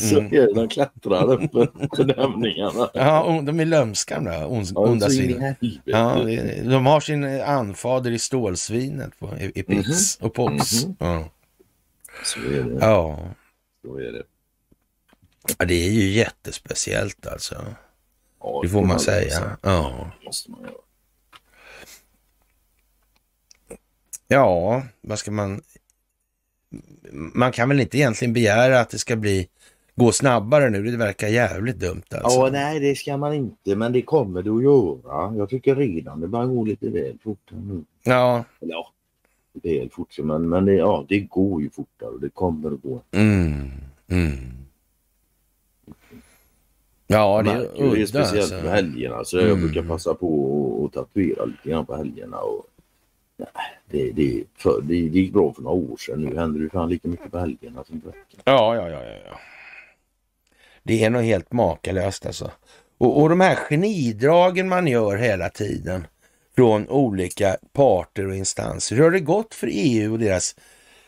Så 0.00 0.18
är 0.18 0.30
det, 0.46 0.54
de 0.54 0.68
klättrar 0.68 1.32
upp 1.32 1.52
för 1.52 1.96
fördämningarna. 1.96 2.90
Ja, 2.94 3.40
de 3.44 3.60
är 3.60 3.64
lömska 3.64 4.14
de 4.14 4.24
där 4.24 4.46
on, 4.52 4.64
onda 4.74 5.10
svinen. 5.10 5.54
Ja, 5.84 6.16
de 6.64 6.86
har 6.86 7.00
sin 7.00 7.24
anfader 7.40 8.10
i 8.10 8.18
stålsvinet 8.18 9.18
på, 9.18 9.36
i, 9.38 9.52
i 9.54 9.62
Pix 9.62 10.16
och 10.16 10.34
Pox. 10.34 10.84
Mhm. 10.84 10.94
Ja. 10.98 11.28
Så 12.24 12.40
är 12.40 12.62
det. 12.62 12.78
Ja. 12.80 13.18
Så 13.84 13.98
är 13.98 14.12
det. 14.12 14.22
ja, 15.58 15.64
det 15.64 15.74
är 15.86 15.90
ju 15.90 16.08
jättespeciellt 16.10 17.26
alltså. 17.26 17.64
Ja, 18.40 18.60
Det 18.62 18.68
får 18.68 18.84
man 18.84 19.00
säga. 19.00 19.56
Ja. 19.62 20.10
Måste 20.24 20.50
man 20.50 20.60
göra. 20.62 20.72
ja, 24.28 24.82
vad 25.00 25.18
ska 25.18 25.30
man... 25.30 25.62
Man 27.12 27.52
kan 27.52 27.68
väl 27.68 27.80
inte 27.80 27.98
egentligen 27.98 28.32
begära 28.34 28.80
att 28.80 28.90
det 28.90 28.98
ska 28.98 29.16
bli 29.16 29.48
gå 29.94 30.12
snabbare 30.12 30.70
nu. 30.70 30.82
Det 30.82 30.96
verkar 30.96 31.28
jävligt 31.28 31.76
dumt 31.78 32.02
alltså. 32.10 32.38
Ja, 32.38 32.48
nej 32.52 32.80
det 32.80 32.94
ska 32.94 33.16
man 33.16 33.34
inte, 33.34 33.76
men 33.76 33.92
det 33.92 34.02
kommer 34.02 34.42
det 34.42 34.50
att 34.50 34.62
göra. 34.62 35.34
Jag 35.36 35.48
tycker 35.48 35.76
redan 35.76 36.20
det 36.20 36.28
börjar 36.28 36.46
gå 36.46 36.64
lite 36.64 36.88
väl 36.90 37.18
fort 37.24 37.50
nu. 37.50 37.84
Ja, 38.02 38.44
Eller 38.60 38.72
ja, 38.74 38.92
väl 39.62 39.90
fort, 39.90 40.18
men, 40.18 40.48
men 40.48 40.64
det, 40.64 40.74
ja, 40.74 41.04
det 41.08 41.20
går 41.20 41.62
ju 41.62 41.70
fortare 41.70 42.10
och 42.10 42.20
det 42.20 42.28
kommer 42.28 42.70
att 42.72 42.82
gå. 42.82 43.00
mm, 43.10 43.70
mm. 44.08 44.36
Ja, 47.06 47.42
det 47.42 47.50
är 47.50 47.60
ju 47.60 47.66
det 47.66 47.82
udda 48.02 48.06
speciellt 48.06 48.52
alltså. 48.52 48.60
på 48.62 48.68
helgerna 48.68 49.24
så 49.24 49.36
Mm. 49.38 49.48
jag 49.48 49.58
brukar 49.58 49.82
passa 49.82 50.14
på 50.14 50.84
att 50.86 50.92
tatuera 50.92 51.44
lite 51.44 51.68
grann 51.68 51.86
på 51.86 51.96
helgerna. 51.96 52.38
Och, 52.38 52.64
det, 53.90 54.12
det, 54.12 54.44
för, 54.56 54.80
det, 54.82 54.94
det 55.08 55.18
gick 55.18 55.32
bra 55.32 55.52
för 55.52 55.62
några 55.62 55.92
år 55.92 55.96
sedan. 55.96 56.22
Nu 56.22 56.36
händer 56.36 56.60
det 56.60 56.70
fan 56.70 56.88
lika 56.88 57.08
mycket 57.08 57.30
på 57.30 57.38
helgerna 57.38 57.84
som 57.84 58.00
på 58.00 58.08
veckan. 58.08 58.40
Ja, 58.44 58.76
ja, 58.76 58.88
ja, 58.88 59.04
ja, 59.04 59.16
ja. 59.26 59.40
Det 60.82 61.04
är 61.04 61.10
nog 61.10 61.22
helt 61.22 61.52
makalöst 61.52 62.26
alltså. 62.26 62.50
Och, 62.98 63.22
och 63.22 63.28
de 63.28 63.40
här 63.40 63.54
genidragen 63.54 64.68
man 64.68 64.86
gör 64.86 65.16
hela 65.16 65.48
tiden 65.48 66.06
från 66.56 66.88
olika 66.88 67.56
parter 67.72 68.26
och 68.26 68.36
instanser. 68.36 68.96
Hur 68.96 69.02
har 69.02 69.10
det 69.10 69.20
gått 69.20 69.54
för 69.54 69.68
EU 69.72 70.12
och 70.12 70.18
deras 70.18 70.56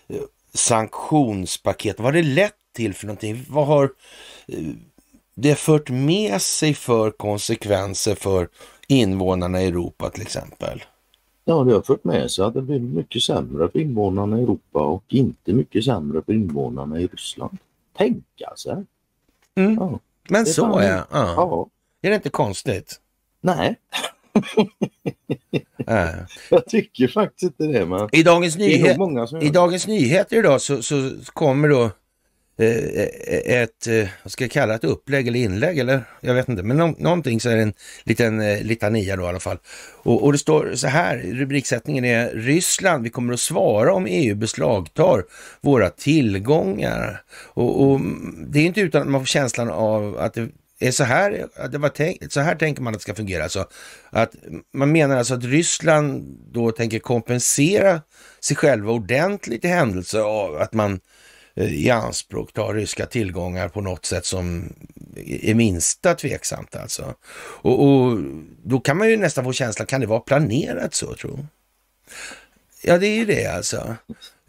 eh, 0.09 0.21
sanktionspaket? 0.55 1.99
Vad 1.99 2.05
har 2.05 2.13
det 2.13 2.23
lett 2.23 2.55
till 2.73 2.95
för 2.95 3.07
någonting? 3.07 3.45
Vad 3.49 3.67
har 3.67 3.85
eh, 4.49 4.59
det 5.35 5.55
fört 5.55 5.91
med 5.91 6.43
sig 6.43 6.75
för 6.75 7.11
konsekvenser 7.11 8.15
för 8.15 8.49
invånarna 8.89 9.63
i 9.63 9.67
Europa 9.67 10.11
till 10.11 10.23
exempel? 10.23 10.85
Ja, 11.45 11.65
det 11.65 11.73
har 11.73 11.83
fört 11.83 12.05
med 12.05 12.31
sig 12.31 12.45
att 12.45 12.55
det 12.55 12.63
blir 12.63 12.81
mycket 12.81 13.23
sämre 13.23 13.69
för 13.69 13.79
invånarna 13.79 14.39
i 14.39 14.43
Europa 14.43 14.79
och 14.81 15.05
inte 15.09 15.53
mycket 15.53 15.85
sämre 15.85 16.23
för 16.23 16.33
invånarna 16.33 17.01
i 17.01 17.07
Ryssland. 17.07 17.59
Tänka 17.97 18.57
sig. 18.57 18.85
Mm. 19.55 19.75
Ja. 19.75 19.99
Men 20.29 20.45
Det 20.45 20.51
är 20.51 20.53
så 20.53 20.79
är 20.79 20.93
ja. 20.97 21.07
ja. 21.11 21.69
Är 22.03 22.11
det 22.11 22.17
inte 22.17 22.29
konstigt? 22.31 23.01
Nej, 23.41 23.77
Ja. 25.87 26.09
jag 26.51 26.67
tycker 26.67 27.09
faktiskt 27.09 27.43
inte 27.43 27.79
det. 27.79 27.87
Men 27.87 28.09
I 28.13 28.23
Dagens 28.23 28.55
det 28.55 28.65
är 28.65 28.69
nog 28.69 28.81
Nyheter 28.81 28.99
många 28.99 29.27
som 29.27 29.39
I 29.41 29.45
det. 29.45 29.51
Dagens 29.51 29.87
Nyheter 29.87 30.37
idag 30.37 30.61
så, 30.61 30.83
så 30.83 31.11
kommer 31.33 31.69
då 31.69 31.91
Eh, 32.61 32.67
eh, 32.67 33.63
ett, 33.63 33.87
eh, 33.87 34.09
vad 34.23 34.33
ska 34.33 34.45
jag 34.45 34.51
kalla 34.51 34.67
det, 34.67 34.75
ett 34.75 34.85
upplägg 34.85 35.29
eller 35.29 35.41
inlägg 35.41 35.79
eller 35.79 36.05
jag 36.21 36.35
vet 36.35 36.49
inte, 36.49 36.63
men 36.63 36.77
no 36.77 36.95
någonting 36.99 37.41
så 37.41 37.49
är 37.49 37.57
det 37.57 37.63
en 37.63 37.73
liten 38.05 38.41
eh, 38.41 38.63
litania 38.63 39.17
då 39.17 39.23
i 39.23 39.27
alla 39.27 39.41
fall. 39.41 39.59
Och, 40.03 40.25
och 40.25 40.33
det 40.33 40.39
står 40.39 40.75
så 40.75 40.87
här, 40.87 41.17
rubriksättningen 41.19 42.05
är 42.05 42.31
Ryssland, 42.31 43.05
vi 43.05 43.11
kommer 43.11 43.33
att 43.33 43.41
svara 43.41 43.95
om 43.95 44.07
EU 44.07 44.35
beslagtar 44.35 45.25
våra 45.61 45.91
tillgångar. 45.91 47.23
Och, 47.45 47.83
och 47.83 48.01
det 48.47 48.59
är 48.59 48.65
inte 48.65 48.81
utan 48.81 49.03
att 49.03 49.09
man 49.09 49.21
får 49.21 49.27
känslan 49.27 49.71
av 49.71 50.19
att 50.19 50.35
det 50.35 50.49
är 50.79 50.91
så 50.91 51.05
här, 51.05 51.47
att 51.57 51.73
det 51.73 51.79
var 51.79 51.89
tänkt, 51.89 52.33
så 52.33 52.41
här 52.41 52.55
tänker 52.55 52.83
man 52.83 52.95
att 52.95 53.01
det 53.01 53.03
ska 53.03 53.15
fungera. 53.15 53.43
Alltså, 53.43 53.69
att 54.11 54.35
man 54.75 54.93
menar 54.93 55.17
alltså 55.17 55.35
att 55.35 55.45
Ryssland 55.45 56.39
då 56.53 56.73
tänker 56.73 56.99
kompensera 56.99 58.01
sig 58.41 58.57
själva 58.57 58.93
ordentligt 58.93 59.65
i 59.65 59.69
händelse 59.69 60.21
av 60.21 60.57
att 60.57 60.73
man 60.73 61.01
Eh, 61.61 61.75
i 61.75 61.91
anspråk 61.91 62.53
ta 62.53 62.73
ryska 62.73 63.07
tillgångar 63.07 63.69
på 63.69 63.81
något 63.81 64.05
sätt 64.05 64.27
som 64.27 64.73
är 65.27 65.55
minsta 65.55 66.15
tveksamt 66.15 66.77
alltså. 66.77 67.15
Och, 67.37 67.85
och 67.85 68.19
då 68.63 68.81
kan 68.81 68.97
man 68.97 69.11
ju 69.11 69.17
nästan 69.17 69.45
få 69.45 69.53
känslan, 69.53 69.87
kan 69.87 70.01
det 70.01 70.07
vara 70.07 70.21
planerat 70.21 70.95
så 70.95 71.15
tror? 71.15 71.47
Ja, 72.83 72.99
det 72.99 73.07
är 73.07 73.17
ju 73.17 73.25
det 73.25 73.47
alltså. 73.47 73.97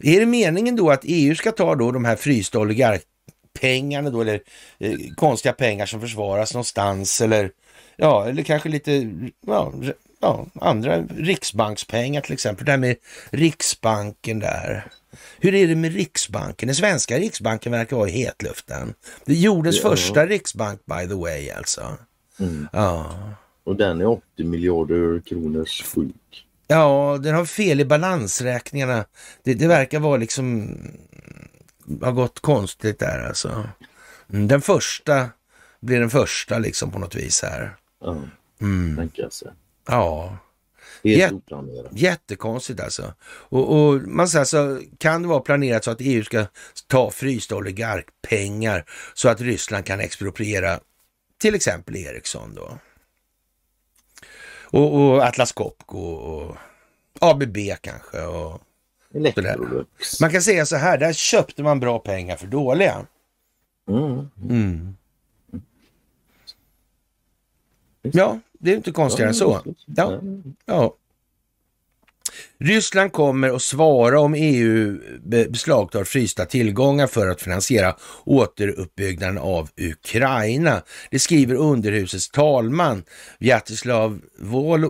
Är 0.02 0.20
det 0.20 0.26
meningen 0.26 0.76
då 0.76 0.90
att 0.90 1.04
EU 1.04 1.34
ska 1.34 1.52
ta 1.52 1.74
då 1.74 1.90
de 1.90 2.04
här 2.04 2.16
frysta 2.16 2.58
oligarkpengarna 2.58 4.10
då, 4.10 4.20
eller 4.20 4.40
eh, 4.78 4.98
konstiga 5.16 5.52
pengar 5.52 5.86
som 5.86 6.00
försvaras 6.00 6.54
någonstans, 6.54 7.20
eller 7.20 7.50
ja, 7.96 8.28
eller 8.28 8.42
kanske 8.42 8.68
lite, 8.68 9.10
ja, 9.46 9.72
ja, 10.22 10.46
andra 10.60 11.02
riksbankspengar 11.02 12.20
till 12.20 12.32
exempel. 12.32 12.64
Det 12.64 12.70
här 12.72 12.78
med 12.78 12.96
Riksbanken 13.30 14.38
där. 14.38 14.86
Hur 15.38 15.54
är 15.54 15.66
det 15.68 15.76
med 15.76 15.92
Riksbanken? 15.92 16.66
Den 16.66 16.74
svenska 16.76 17.18
Riksbanken 17.18 17.72
verkar 17.72 17.96
vara 17.96 18.08
i 18.08 18.12
hetluften. 18.12 18.94
Det 19.24 19.32
är 19.32 19.36
jordens 19.36 19.76
Ja. 19.82 19.90
första 19.90 20.26
riksbank 20.26 20.80
by 20.86 21.08
the 21.08 21.14
way 21.14 21.50
alltså. 21.50 21.96
Mm. 22.40 22.68
Ja. 22.72 23.12
Och 23.64 23.76
den 23.76 24.00
är 24.00 24.06
80 24.06 24.44
miljarder 24.44 25.20
kronors 25.20 25.82
sjuk. 25.82 26.46
Ja, 26.66 27.18
den 27.22 27.34
har 27.34 27.44
fel 27.44 27.80
i 27.80 27.84
balansräkningarna. 27.84 29.04
Det, 29.42 29.54
det 29.54 29.66
verkar 29.66 30.00
vara 30.00 30.16
liksom, 30.16 30.76
har 32.02 32.12
gått 32.12 32.40
konstigt 32.40 32.98
där 32.98 33.26
alltså. 33.28 33.68
Mm, 34.32 34.48
Den 34.48 34.60
första 34.60 35.28
blir 35.80 36.00
den 36.00 36.10
första 36.10 36.58
liksom 36.58 36.90
på 36.90 36.98
något 36.98 37.14
vis 37.14 37.42
här. 37.42 37.76
Ja, 38.04 38.16
Mm. 38.60 38.96
tänka 38.96 39.30
sig. 39.30 39.48
Ja, 39.86 40.36
Helt 41.04 41.32
oplanerat. 41.32 41.92
jättekonstigt 41.92 42.80
alltså. 42.80 43.14
Och, 43.24 43.76
och 43.78 44.00
man 44.02 44.28
säger 44.28 44.44
så 44.44 44.80
kan 44.98 45.22
det 45.22 45.28
vara 45.28 45.40
planerat 45.40 45.84
så 45.84 45.90
att 45.90 46.00
EU 46.00 46.24
ska 46.24 46.46
ta 46.86 47.10
frysta 47.10 47.56
oligarkpengar 47.56 48.84
så 49.14 49.28
att 49.28 49.40
Ryssland 49.40 49.84
kan 49.86 50.00
expropriera 50.00 50.80
till 51.38 51.54
exempel 51.54 51.96
Ericsson 51.96 52.54
då. 52.54 52.78
Och, 54.60 54.94
och 54.94 55.22
Atlas 55.24 55.52
Copco 55.52 55.98
och 55.98 56.56
ABB 57.20 57.56
kanske. 57.80 58.20
Och, 58.22 58.60
Electrolux. 59.14 60.20
Man 60.20 60.30
kan 60.30 60.42
säga 60.42 60.66
så 60.66 60.76
här, 60.76 60.98
där 60.98 61.12
köpte 61.12 61.62
man 61.62 61.80
bra 61.80 61.98
pengar 61.98 62.36
för 62.36 62.46
dåliga. 62.46 63.06
Mm. 63.88 64.30
Mm. 64.50 64.96
Ja, 68.02 68.40
det 68.62 68.72
är 68.72 68.76
inte 68.76 68.92
konstigare 68.92 69.28
än 69.28 69.34
så. 69.34 69.60
Ja. 69.86 70.20
Ja. 70.66 70.96
Ryssland 72.64 73.12
kommer 73.12 73.56
att 73.56 73.62
svara 73.62 74.20
om 74.20 74.34
EU 74.34 74.98
beslagtar 75.48 76.04
frysta 76.04 76.44
tillgångar 76.44 77.06
för 77.06 77.28
att 77.28 77.42
finansiera 77.42 77.96
återuppbyggnaden 78.24 79.38
av 79.38 79.68
Ukraina. 79.76 80.82
Det 81.10 81.18
skriver 81.18 81.54
underhusets 81.54 82.30
talman 82.30 83.02
Vjatislav 83.38 84.20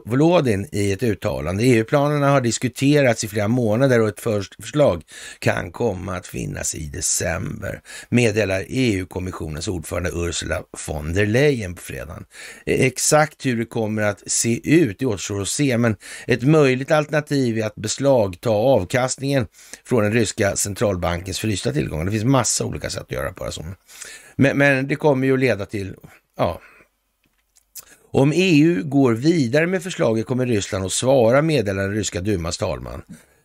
Volodin 0.05 0.69
i 0.73 0.93
ett 0.93 1.03
uttalande. 1.03 1.65
EU-planerna 1.65 2.31
har 2.31 2.41
diskuterats 2.41 3.25
i 3.25 3.29
flera 3.29 3.49
månader 3.49 4.01
och 4.01 4.09
ett 4.09 4.21
förslag 4.61 5.03
kan 5.39 5.73
komma 5.73 6.17
att 6.17 6.27
finnas 6.27 6.75
i 6.75 6.87
december, 6.87 7.81
meddelar 8.09 8.65
EU-kommissionens 8.69 9.69
ordförande 9.69 10.11
Ursula 10.15 10.63
von 10.87 11.15
der 11.15 11.27
Leyen 11.27 11.75
på 11.75 11.83
fredagen. 11.83 12.25
E-, 12.67 12.87
exakt 12.87 13.47
hur 13.47 13.57
det 13.57 13.65
kommer 13.65 14.03
att 14.03 14.23
se 14.27 14.71
ut, 14.75 14.99
det 14.99 15.07
återstår 15.07 15.43
att 15.43 15.49
se, 15.49 15.79
men 15.79 15.97
ett 16.27 16.43
möjligt 16.43 16.91
alternativ 16.91 17.62
att 17.67 17.75
beslagta 17.75 18.51
avkastningen 18.51 19.47
från 19.85 20.03
den 20.03 20.13
ryska 20.13 20.57
centralbankens 20.57 21.39
frysta 21.39 21.73
tillgångar. 21.73 22.05
Det 22.05 22.11
finns 22.11 22.25
massa 22.25 22.65
olika 22.65 22.91
sätt 22.91 23.03
att 23.03 23.13
göra 23.13 23.33
på 23.33 23.45
det. 23.45 23.53
Men, 24.37 24.59
men 24.59 24.89
det 24.89 24.97
kommer 24.97 25.27
ju 25.27 25.33
att 25.33 25.41
leda 25.41 25.67
till, 25.67 25.95
ja, 26.39 26.61
om 28.11 28.33
EU 28.35 28.85
går 28.85 29.13
vidare 29.13 29.67
med 29.67 29.83
förslaget 29.83 30.27
kommer 30.27 30.47
Ryssland 30.47 30.85
att 30.85 30.93
svara, 30.93 31.43
meddelar 31.43 31.83
den 31.83 31.95
ryska 31.95 32.21
dumas 32.21 32.59
talman. 32.59 33.03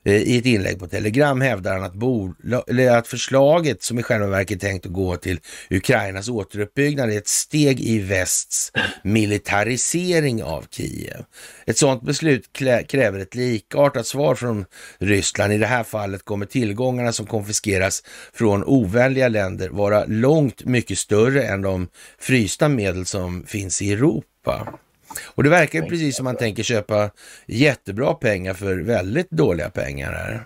Eh, 0.07 0.21
I 0.21 0.37
ett 0.37 0.45
inlägg 0.45 0.79
på 0.79 0.87
Telegram 0.87 1.41
hävdar 1.41 1.73
han 1.73 1.83
att, 1.83 2.97
att 2.97 3.07
förslaget 3.07 3.83
som 3.83 3.99
i 3.99 4.03
själva 4.03 4.27
verket 4.27 4.63
är 4.63 4.67
tänkt 4.67 4.85
att 4.85 4.91
gå 4.91 5.17
till 5.17 5.39
Ukrainas 5.69 6.29
återuppbyggnad 6.29 7.09
är 7.09 7.17
ett 7.17 7.27
steg 7.27 7.81
i 7.81 7.99
västs 7.99 8.71
militarisering 9.03 10.43
av 10.43 10.65
Kiev. 10.71 11.23
Ett 11.65 11.77
sådant 11.77 12.03
beslut 12.03 12.53
kräver 12.87 13.19
ett 13.19 13.35
likartat 13.35 14.07
svar 14.07 14.35
från 14.35 14.65
Ryssland. 14.99 15.53
I 15.53 15.57
det 15.57 15.65
här 15.65 15.83
fallet 15.83 16.25
kommer 16.25 16.45
tillgångarna 16.45 17.13
som 17.13 17.25
konfiskeras 17.25 18.03
från 18.33 18.63
ovänliga 18.63 19.27
länder 19.27 19.69
vara 19.69 20.05
långt 20.05 20.65
mycket 20.65 20.97
större 20.97 21.43
än 21.43 21.61
de 21.61 21.87
frysta 22.19 22.69
medel 22.69 23.05
som 23.05 23.43
finns 23.43 23.81
i 23.81 23.93
Europa. 23.93 24.79
Och 25.25 25.43
det 25.43 25.49
verkar 25.49 25.81
ju 25.81 25.89
precis 25.89 26.15
som 26.15 26.23
man 26.23 26.37
tänker 26.37 26.63
köpa 26.63 27.09
jättebra 27.47 28.13
pengar 28.13 28.53
för 28.53 28.77
väldigt 28.77 29.29
dåliga 29.29 29.69
pengar 29.69 30.11
här. 30.11 30.43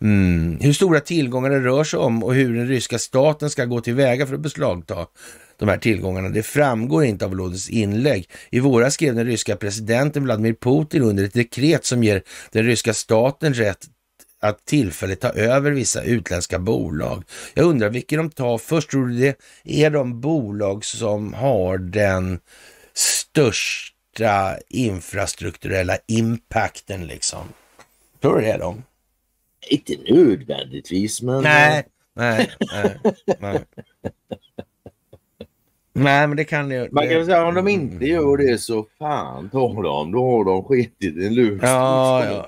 Mm. 0.00 0.58
Hur 0.60 0.72
stora 0.72 1.00
tillgångar 1.00 1.50
det 1.50 1.60
rör 1.60 1.84
sig 1.84 1.98
om 1.98 2.24
och 2.24 2.34
hur 2.34 2.56
den 2.56 2.68
ryska 2.68 2.98
staten 2.98 3.50
ska 3.50 3.64
gå 3.64 3.80
tillväga 3.80 4.26
för 4.26 4.34
att 4.34 4.40
beslagta 4.40 5.06
de 5.58 5.68
här 5.68 5.78
tillgångarna. 5.78 6.28
Det 6.28 6.42
framgår 6.42 7.04
inte 7.04 7.24
av 7.24 7.30
Volodys 7.30 7.68
inlägg. 7.70 8.30
I 8.50 8.60
våras 8.60 8.94
skrev 8.94 9.14
den 9.14 9.26
ryska 9.26 9.56
presidenten 9.56 10.24
Vladimir 10.24 10.54
Putin 10.60 11.02
under 11.02 11.24
ett 11.24 11.34
dekret 11.34 11.84
som 11.84 12.04
ger 12.04 12.22
den 12.52 12.64
ryska 12.64 12.94
staten 12.94 13.54
rätt 13.54 13.86
att 14.40 14.64
tillfälligt 14.64 15.20
ta 15.20 15.28
över 15.28 15.70
vissa 15.70 16.02
utländska 16.02 16.58
bolag. 16.58 17.24
Jag 17.54 17.64
undrar 17.66 17.88
vilka 17.88 18.16
de 18.16 18.30
tar 18.30 18.58
först. 18.58 18.90
Tror 18.90 19.06
du 19.06 19.14
det 19.14 19.36
är 19.64 19.90
de 19.90 20.20
bolag 20.20 20.84
som 20.84 21.34
har 21.34 21.78
den 21.78 22.38
största 22.94 23.95
infrastrukturella 24.68 25.96
impacten 26.06 27.06
liksom? 27.06 27.48
Tror 28.20 28.36
du 28.36 28.42
det 28.42 28.50
är 28.50 28.58
de? 28.58 28.82
Inte 29.70 29.96
nödvändigtvis, 30.14 31.22
men... 31.22 31.42
Nej, 31.42 31.84
nej, 32.14 32.50
nej. 32.72 32.98
nej. 33.38 33.64
Nej, 35.98 36.26
men 36.26 36.36
det 36.36 36.44
kan 36.44 36.70
ju... 36.70 36.88
Man 36.92 37.08
kan 37.08 37.26
säga 37.26 37.46
om 37.46 37.54
de 37.54 37.68
inte 37.68 38.06
gör 38.06 38.36
det 38.36 38.58
så 38.58 38.86
fan 38.98 39.50
tar 39.50 39.82
de. 39.82 40.12
Då 40.12 40.30
har 40.30 40.44
de 40.44 40.64
skitit 40.64 41.16
en. 41.16 41.58
Ja, 41.62 42.24
ja. 42.24 42.46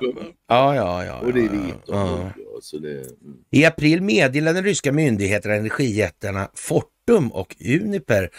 ja, 0.49 0.75
ja, 0.75 1.05
ja. 1.05 1.19
Och 1.21 1.33
det 1.33 1.49
vet 1.49 1.87
de. 1.87 2.31
Så 2.63 2.79
det, 2.79 2.91
mm. 2.91 3.37
I 3.51 3.65
april 3.65 4.03
meddelade 4.03 4.57
den 4.59 4.65
ryska 4.65 4.93
myndigheterna 4.93 5.55
energijättarna 5.55 6.49
Fortum 6.55 7.33
och 7.33 7.57
Uniper. 7.61 8.31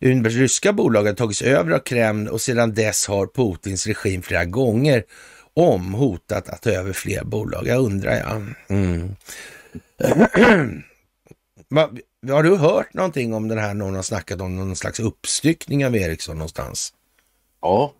Unipers 0.00 0.34
ryska 0.34 0.72
bolag 0.72 1.04
har 1.04 1.12
tagits 1.12 1.42
över 1.42 1.70
av 1.72 1.78
Kreml 1.78 2.28
och 2.28 2.40
sedan 2.40 2.74
dess 2.74 3.06
har 3.06 3.26
Putins 3.26 3.86
regim 3.86 4.22
flera 4.22 4.44
gånger 4.44 5.04
om 5.54 5.94
hotat 5.94 6.48
att 6.48 6.62
ta 6.62 6.70
över 6.70 6.92
fler 6.92 7.24
bolag. 7.24 7.66
Jag 7.66 7.80
undrar 7.84 8.12
ja. 8.16 8.42
Mm. 8.68 9.16
Har 12.30 12.42
du 12.42 12.56
hört 12.56 12.94
någonting 12.94 13.34
om 13.34 13.48
den 13.48 13.58
här, 13.58 13.74
någon 13.74 13.94
har 13.94 14.02
snackat 14.02 14.40
om 14.40 14.56
någon 14.56 14.76
slags 14.76 15.00
uppstyckning 15.00 15.86
av 15.86 15.96
Ericsson 15.96 16.36
någonstans? 16.38 16.92
Ja, 17.60 17.92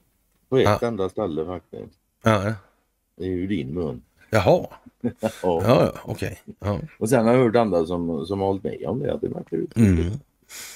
på 0.48 0.58
ett 0.58 0.64
Ja. 0.64 0.78
enda 0.88 1.08
ställe 1.08 1.44
faktiskt. 1.46 1.92
Ja, 2.22 2.54
Det 3.18 3.24
är 3.24 3.28
ju 3.28 3.46
din 3.46 3.74
mun. 3.74 4.02
Jaha, 4.30 4.66
Ja. 5.20 5.38
ja, 5.42 5.92
okej. 6.04 6.38
Ja. 6.60 6.80
Och 6.98 7.08
sen 7.08 7.26
har 7.26 7.34
jag 7.34 7.44
hört 7.44 7.56
andra 7.56 7.86
som, 7.86 8.26
som 8.26 8.40
har 8.40 8.46
hållit 8.46 8.64
med 8.64 8.84
om 8.86 8.98
det. 8.98 9.14
Att 9.14 9.20
det 9.20 9.28
verkar 9.28 9.56
ut. 9.56 9.76
Mm. 9.76 9.96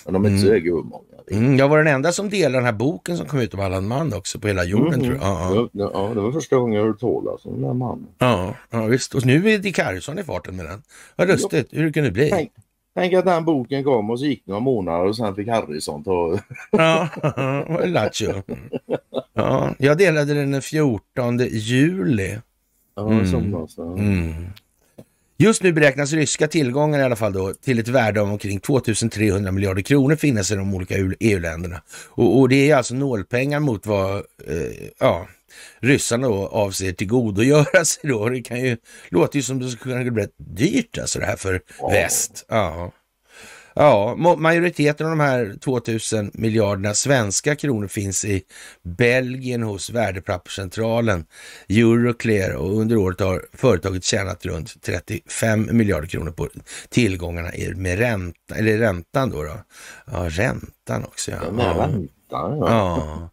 Men 0.04 0.12
de 0.14 0.24
är 0.24 0.28
inte 0.30 0.60
så 0.66 0.74
många. 0.84 1.04
Mm, 1.30 1.56
jag 1.58 1.68
var 1.68 1.78
den 1.78 1.86
enda 1.94 2.12
som 2.12 2.30
delade 2.30 2.56
den 2.56 2.64
här 2.64 2.72
boken 2.72 3.16
som 3.16 3.26
kom 3.26 3.40
ut 3.40 3.54
om 3.54 3.60
Allan 3.60 3.88
Mann 3.88 4.12
också 4.14 4.38
på 4.38 4.46
hela 4.48 4.64
jorden 4.64 5.00
Mhm. 5.00 5.04
tror 5.04 5.14
jag. 5.14 5.24
Ja, 5.24 5.68
ja. 5.72 5.90
Ja, 5.94 6.10
det 6.14 6.20
var 6.20 6.32
första 6.32 6.56
gången 6.56 6.74
jag 6.76 6.84
hörde 6.84 6.98
talas 6.98 7.46
om 7.46 7.54
den 7.54 7.64
här 7.64 7.74
mannen. 7.74 8.06
Ja, 8.18 8.54
ja, 8.70 8.86
visst. 8.86 9.14
Och 9.14 9.26
nu 9.26 9.50
är 9.50 9.58
Dick 9.58 9.78
Harrison 9.78 10.18
i 10.18 10.22
farten 10.22 10.56
med 10.56 10.64
den. 10.66 10.82
Vad 11.16 11.28
lustigt, 11.28 11.68
hur 11.70 11.84
det 11.84 11.92
kunde 11.92 12.10
bli. 12.10 12.30
Tänk, 12.30 12.50
tänk 12.94 13.14
att 13.14 13.24
den 13.24 13.44
boken 13.44 13.84
kom 13.84 14.10
och 14.10 14.18
så 14.18 14.26
gick 14.26 14.46
några 14.46 14.60
månader 14.60 15.04
och 15.06 15.16
sen 15.16 15.34
fick 15.34 15.48
Harrison 15.48 16.04
ta... 16.04 16.38
Ja, 16.70 17.08
Lattjo. 17.84 18.32
Ja, 19.32 19.74
jag 19.78 19.98
delade 19.98 20.34
den 20.34 20.50
den 20.50 20.62
14 20.62 21.38
juli. 21.38 22.38
Ja, 22.94 23.10
Mm. 23.12 23.50
någonstans. 23.50 23.98
Mm. 24.00 24.34
Just 25.38 25.62
nu 25.62 25.72
beräknas 25.72 26.12
ryska 26.12 26.48
tillgångar 26.48 26.98
i 26.98 27.02
alla 27.02 27.16
fall 27.16 27.32
då 27.32 27.52
till 27.54 27.78
ett 27.78 27.88
värde 27.88 28.20
av 28.20 28.30
omkring 28.30 28.60
2300 28.60 29.52
miljarder 29.52 29.82
kronor 29.82 30.16
finnas 30.16 30.50
i 30.50 30.54
de 30.54 30.74
olika 30.74 30.94
EU-länderna. 31.20 31.82
Och, 32.08 32.38
och 32.38 32.48
det 32.48 32.70
är 32.70 32.76
alltså 32.76 32.94
nålpengar 32.94 33.60
mot 33.60 33.86
vad 33.86 34.16
eh, 34.16 34.22
ja, 34.98 35.26
ryssarna 35.80 36.28
då 36.28 36.46
avser 36.48 36.92
tillgodogöra 36.92 37.84
sig 37.84 38.10
då. 38.10 38.28
Det 38.28 38.40
kan 38.42 38.60
ju 38.60 38.76
låta 39.08 39.38
ju 39.38 39.42
som 39.42 39.58
det 39.58 39.68
skulle 39.70 39.94
kunna 39.98 40.10
bli 40.10 40.22
rätt 40.22 40.34
dyrt 40.36 40.98
alltså 40.98 41.18
det 41.18 41.26
här 41.26 41.36
för 41.36 41.60
Ja. 41.78 41.88
väst. 41.88 42.44
Ja. 42.48 42.92
Ja, 43.74 44.14
ma- 44.18 44.36
majoriteten 44.36 45.06
av 45.06 45.10
de 45.10 45.20
här 45.20 45.54
2000 45.60 46.30
miljarderna 46.34 46.94
svenska 46.94 47.56
kronor 47.56 47.88
finns 47.88 48.24
i 48.24 48.42
Belgien 48.82 49.62
hos 49.62 49.90
värdepapperscentralen 49.90 51.24
Euroclear 51.68 52.54
och 52.54 52.78
under 52.80 52.96
året 52.96 53.20
har 53.20 53.46
företaget 53.52 54.04
tjänat 54.04 54.46
runt 54.46 54.82
35 54.82 55.68
miljarder 55.72 56.08
kronor 56.08 56.30
på 56.30 56.48
tillgångarna 56.88 57.50
med 57.76 57.98
ränta, 57.98 58.54
eller 58.54 58.78
räntan 58.78 59.30
då. 59.30 59.42
då. 59.42 59.56
Ja, 60.12 60.26
räntan 60.28 61.04
också. 61.04 61.30
Ja. 61.30 61.38
Ja. 62.30 62.56
Ja. 62.60 63.30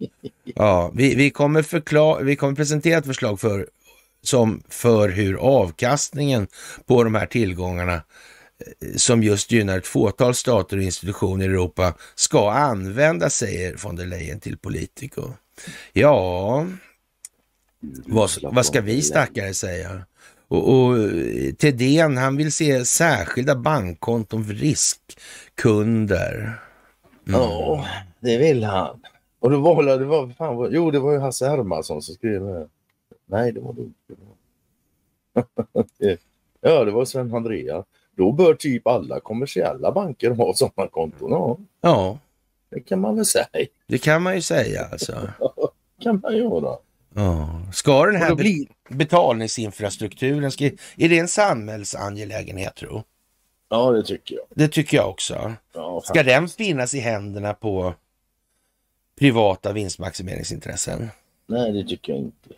Ja, 0.55 0.91
vi, 0.95 1.15
vi, 1.15 1.29
kommer 1.29 1.61
förklara, 1.61 2.23
vi 2.23 2.35
kommer 2.35 2.55
presentera 2.55 2.97
ett 2.97 3.05
förslag 3.05 3.39
för, 3.39 3.67
som 4.23 4.63
för 4.69 5.09
hur 5.09 5.35
avkastningen 5.35 6.47
på 6.85 7.03
de 7.03 7.15
här 7.15 7.25
tillgångarna 7.25 8.01
som 8.95 9.23
just 9.23 9.51
gynnar 9.51 9.77
ett 9.77 9.87
fåtal 9.87 10.35
stater 10.35 10.77
och 10.77 10.83
institutioner 10.83 11.45
i 11.45 11.47
Europa 11.47 11.93
ska 12.15 12.51
användas, 12.51 13.35
säger 13.35 13.75
von 13.83 13.95
der 13.95 14.05
Leyen 14.05 14.39
till 14.39 14.57
Politico. 14.57 15.29
Ja, 15.93 16.67
vad, 18.05 18.29
vad 18.41 18.65
ska 18.65 18.81
vi 18.81 19.01
stackare 19.01 19.53
säga? 19.53 20.01
Och, 20.47 20.73
och 20.73 20.95
Tedén, 20.95 21.55
Thedéen, 21.57 22.17
han 22.17 22.37
vill 22.37 22.51
se 22.51 22.85
särskilda 22.85 23.55
bankkonton 23.55 24.45
för 24.45 24.53
riskkunder. 24.53 26.33
Mm. 27.27 27.39
Ja, 27.39 27.85
det 28.19 28.37
vill 28.37 28.63
han. 28.63 28.99
Och 29.39 29.51
det 29.51 29.57
var, 29.57 29.83
det 29.83 30.05
var, 30.05 30.29
fan, 30.29 30.69
jo, 30.71 30.91
det 30.91 30.99
var 30.99 31.13
ju 31.13 31.19
Hasse 31.19 31.47
Hermansson 31.49 32.01
som 32.01 32.15
skrev 32.15 32.41
det. 32.41 32.67
Nej, 33.25 33.51
det 33.51 33.59
var 33.59 33.73
det 33.73 33.81
inte. 33.81 34.15
Ja, 36.61 36.85
det 36.85 36.91
var 36.91 37.05
Sven-Andreas. 37.05 37.85
Då 38.17 38.31
bör 38.31 38.53
typ 38.53 38.87
alla 38.87 39.19
kommersiella 39.19 39.91
banker 39.91 40.31
ha 40.31 40.53
sådana 40.53 40.89
konton. 40.89 41.31
Ja, 41.31 41.57
Ja, 41.81 42.19
det 42.69 42.79
kan 42.79 42.99
man 43.01 43.15
väl 43.15 43.25
säga. 43.25 43.47
det 43.87 43.97
kan 43.97 44.21
man 44.21 44.35
ju 44.35 44.41
säga 44.41 44.85
alltså. 44.91 45.29
kan 46.01 46.19
man 46.23 46.37
göra. 46.37 46.77
Ja. 47.13 47.61
Ska 47.73 48.05
den 48.05 48.15
här 48.15 48.35
blir, 48.35 48.67
betalningsinfrastrukturen, 48.89 50.51
ska, 50.51 50.65
är 50.97 51.09
det 51.09 51.17
en 51.19 51.27
samhällsangelägenhet 51.27 52.75
tro? 52.75 53.03
ja, 53.69 53.91
det 53.91 54.03
tycker 54.03 54.35
jag. 54.35 54.45
Det 54.49 54.67
tycker 54.67 54.97
jag 54.97 55.09
också. 55.09 55.53
Ja, 55.73 56.01
Ska 56.03 56.23
den 56.23 56.47
finnas 56.47 56.93
i 56.93 56.99
händerna 56.99 57.53
på 57.53 57.93
privata 59.19 59.73
vinstmaximeringsintressen? 59.73 61.09
Nej, 61.47 61.71
det 61.71 61.83
tycker 61.83 62.13
jag 62.13 62.21
inte. 62.21 62.49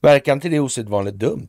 Verkar 0.00 0.32
inte 0.32 0.48
det 0.48 0.60
osedvanligt 0.60 1.16
dumt? 1.16 1.48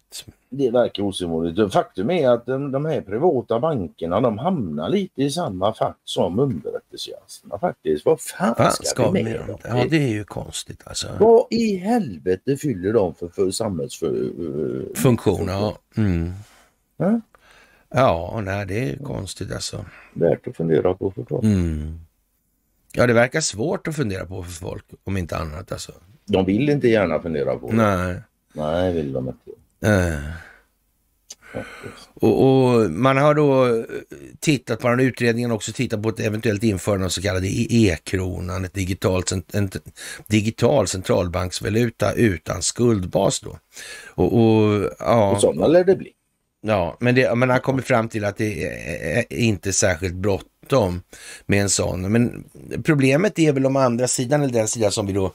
Det 0.49 0.71
verkar 0.71 1.03
osedvanligt. 1.03 1.73
Faktum 1.73 2.09
är 2.09 2.29
att 2.29 2.45
de, 2.45 2.71
de 2.71 2.85
här 2.85 3.01
privata 3.01 3.59
bankerna 3.59 4.21
de 4.21 4.37
hamnar 4.37 4.89
lite 4.89 5.23
i 5.23 5.29
samma 5.29 5.73
fack 5.73 5.97
som 6.03 6.39
underrättelsetjänsterna 6.39 7.59
faktiskt. 7.59 8.05
Vad 8.05 8.21
fan 8.21 8.55
Vad 8.57 8.73
ska, 8.73 8.83
ska 8.83 9.11
vi 9.11 9.23
med 9.23 9.47
dem? 9.47 9.57
Ja, 9.63 9.85
det 9.89 10.03
är 10.03 10.07
ju 10.07 10.23
konstigt 10.23 10.81
alltså. 10.85 11.07
Vad 11.19 11.45
i 11.49 11.75
helvete 11.75 12.57
fyller 12.57 12.93
de 12.93 13.15
för, 13.15 13.27
för 13.27 13.51
samhällsfunktion? 13.51 14.95
Funktion, 14.95 15.47
ja. 15.47 15.77
Mm. 15.97 16.31
Ja. 16.97 17.21
Ja, 17.89 18.41
nej, 18.43 18.65
det 18.65 18.79
är 18.79 18.89
ju 18.89 18.97
konstigt 18.97 19.53
alltså. 19.53 19.85
Värt 20.13 20.47
att 20.47 20.57
fundera 20.57 20.93
på 20.93 21.11
förstås. 21.11 21.43
Mm. 21.43 21.99
Ja, 22.93 23.07
det 23.07 23.13
verkar 23.13 23.41
svårt 23.41 23.87
att 23.87 23.95
fundera 23.95 24.25
på 24.25 24.43
för 24.43 24.51
folk, 24.51 24.85
om 25.03 25.17
inte 25.17 25.37
annat 25.37 25.71
alltså. 25.71 25.91
De 26.25 26.45
vill 26.45 26.69
inte 26.69 26.87
gärna 26.87 27.19
fundera 27.21 27.55
på 27.55 27.67
det. 27.67 27.75
Nej. 27.75 28.15
Nej, 28.53 28.93
vill 28.93 29.13
de 29.13 29.27
inte. 29.27 29.51
Eh. 29.87 30.19
faktiskt. 31.53 32.09
Och, 32.13 32.43
och 32.43 32.91
man 32.91 33.17
har 33.17 33.33
då 33.33 33.83
tittat 34.39 34.79
på 34.79 34.87
den 34.87 34.99
här 34.99 35.05
utredningen 35.05 35.51
också 35.51 35.71
tittat 35.71 36.03
på 36.03 36.09
ett 36.09 36.19
eventuellt 36.19 36.63
införande 36.63 37.05
av 37.05 37.09
så 37.09 37.21
kallade 37.21 37.47
E- 37.47 37.67
e-kronan, 37.69 38.65
ett 38.65 38.73
digitalt, 38.73 39.31
en 39.53 39.69
digital 40.27 40.87
centralbanksvaluta 40.87 42.13
utan 42.13 42.61
skuldbas 42.61 43.39
då. 43.39 43.57
Och, 44.07 44.33
och 44.41 44.89
ja, 44.99 45.31
Och 45.31 45.41
sådana 45.41 45.67
lär 45.67 45.83
det 45.83 45.95
bli. 45.95 46.11
ja, 46.61 46.97
men, 46.99 47.15
det, 47.15 47.35
men 47.35 47.49
han 47.49 47.59
kommer 47.61 47.81
fram 47.81 48.09
till 48.09 48.25
att 48.25 48.37
det 48.37 48.63
är, 48.65 49.17
är 49.29 49.33
inte 49.37 49.73
särskilt 49.73 50.13
bråttom 50.15 51.01
med 51.45 51.61
en 51.61 51.69
sån. 51.69 52.11
Men 52.11 52.43
problemet 52.83 53.39
är 53.39 53.53
väl 53.53 53.65
om 53.65 53.75
andra 53.75 54.07
sidan, 54.07 54.41
eller 54.41 54.53
den 54.53 54.67
sidan 54.67 54.91
som 54.91 55.07
vi 55.07 55.13
då 55.13 55.33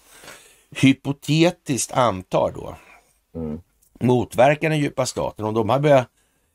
hypotetiskt 0.77 1.93
antar 1.93 2.53
då, 2.55 2.77
Mm. 3.37 3.61
motverkar 4.01 4.71
den 4.71 4.79
djupa 4.79 5.07
staten. 5.07 5.45
Om 5.45 5.55
de 5.55 5.69
har 5.69 5.81
börjat 5.81 6.09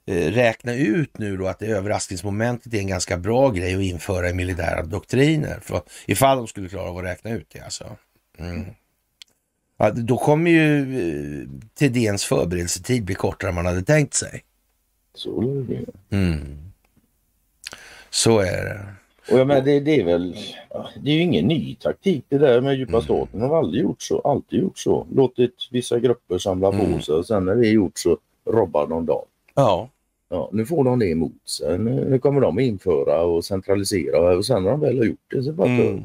eh, 0.05 0.31
räkna 0.31 0.73
ut 0.73 1.17
nu 1.17 1.37
då 1.37 1.47
att 1.47 1.59
det 1.59 1.65
överraskningsmomentet 1.65 2.73
är 2.73 2.79
en 2.79 2.87
ganska 2.87 3.17
bra 3.17 3.49
grej 3.49 3.75
att 3.75 3.81
införa 3.81 4.29
i 4.29 4.33
militära 4.33 4.83
doktriner. 4.83 5.59
För 5.61 5.81
ifall 6.05 6.37
de 6.37 6.47
skulle 6.47 6.69
klara 6.69 6.89
av 6.89 6.97
att 6.97 7.03
räkna 7.03 7.31
ut 7.31 7.47
det 7.53 7.59
alltså. 7.59 7.97
Mm. 8.37 8.65
Ja, 9.77 9.91
då 9.91 10.17
kommer 10.17 10.51
ju 10.51 10.99
eh, 10.99 11.47
Thedéens 11.73 12.25
förberedelsetid 12.25 13.05
bli 13.05 13.15
kortare 13.15 13.49
än 13.49 13.55
man 13.55 13.65
hade 13.65 13.83
tänkt 13.83 14.13
sig. 14.13 14.43
Så 15.13 15.41
lär 15.41 15.61
det. 15.61 16.17
Mm. 16.17 16.71
Så 18.09 18.39
är 18.39 18.65
det. 18.65 18.85
Och 19.31 19.39
jag 19.39 19.47
menar, 19.47 19.61
det, 19.61 19.79
det 19.79 19.99
är 19.99 20.05
väl, 20.05 20.35
det 21.03 21.09
är 21.11 21.15
ju 21.15 21.21
ingen 21.21 21.47
ny 21.47 21.75
taktik 21.75 22.25
det 22.29 22.37
där 22.37 22.61
med 22.61 22.75
djupa 22.75 23.01
staten. 23.01 23.39
De 23.39 23.49
har 23.49 23.57
aldrig 23.57 23.83
gjort 23.83 24.01
så, 24.01 24.19
alltid 24.19 24.59
gjort 24.59 24.77
så. 24.77 25.07
Låtit 25.15 25.55
vissa 25.71 25.99
grupper 25.99 26.37
samla 26.37 26.67
Mm. 26.73 26.93
på 26.93 27.01
sig 27.01 27.15
och 27.15 27.25
sen 27.25 27.45
när 27.45 27.55
det 27.55 27.67
är 27.67 27.71
gjort 27.71 27.97
så 27.97 28.17
robbar 28.45 28.87
de 28.87 29.05
dem. 29.05 29.25
Ja, 29.55 29.89
Ja, 30.33 30.49
nu 30.53 30.65
får 30.65 30.83
de 30.83 30.99
det 30.99 31.05
emot 31.09 31.49
sig. 31.49 31.79
Nu, 31.79 32.09
nu 32.09 32.19
kommer 32.19 32.41
de 32.41 32.59
införa 32.59 33.21
och 33.21 33.45
centralisera 33.45 34.37
och 34.37 34.45
sen 34.45 34.63
när 34.63 34.71
de 34.71 34.79
väl 34.79 34.97
har 34.97 35.05
gjort 35.05 35.19
det 35.27 35.43
så 35.43 35.53
bara 35.53 35.67
Mm. 35.69 35.87
mm. 35.87 36.03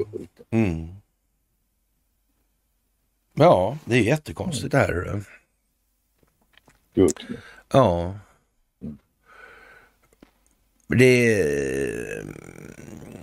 Mm. 0.50 0.86
Ja, 3.34 3.78
det 3.84 3.94
är 3.94 4.02
jättekonstigt 4.02 4.72
det 4.72 4.78
här. 4.78 5.22
Gud. 6.94 7.12
Ja. 7.72 8.14
Mm. 8.82 8.98
Det... 10.88 11.44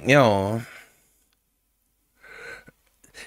Ja. 0.08 0.62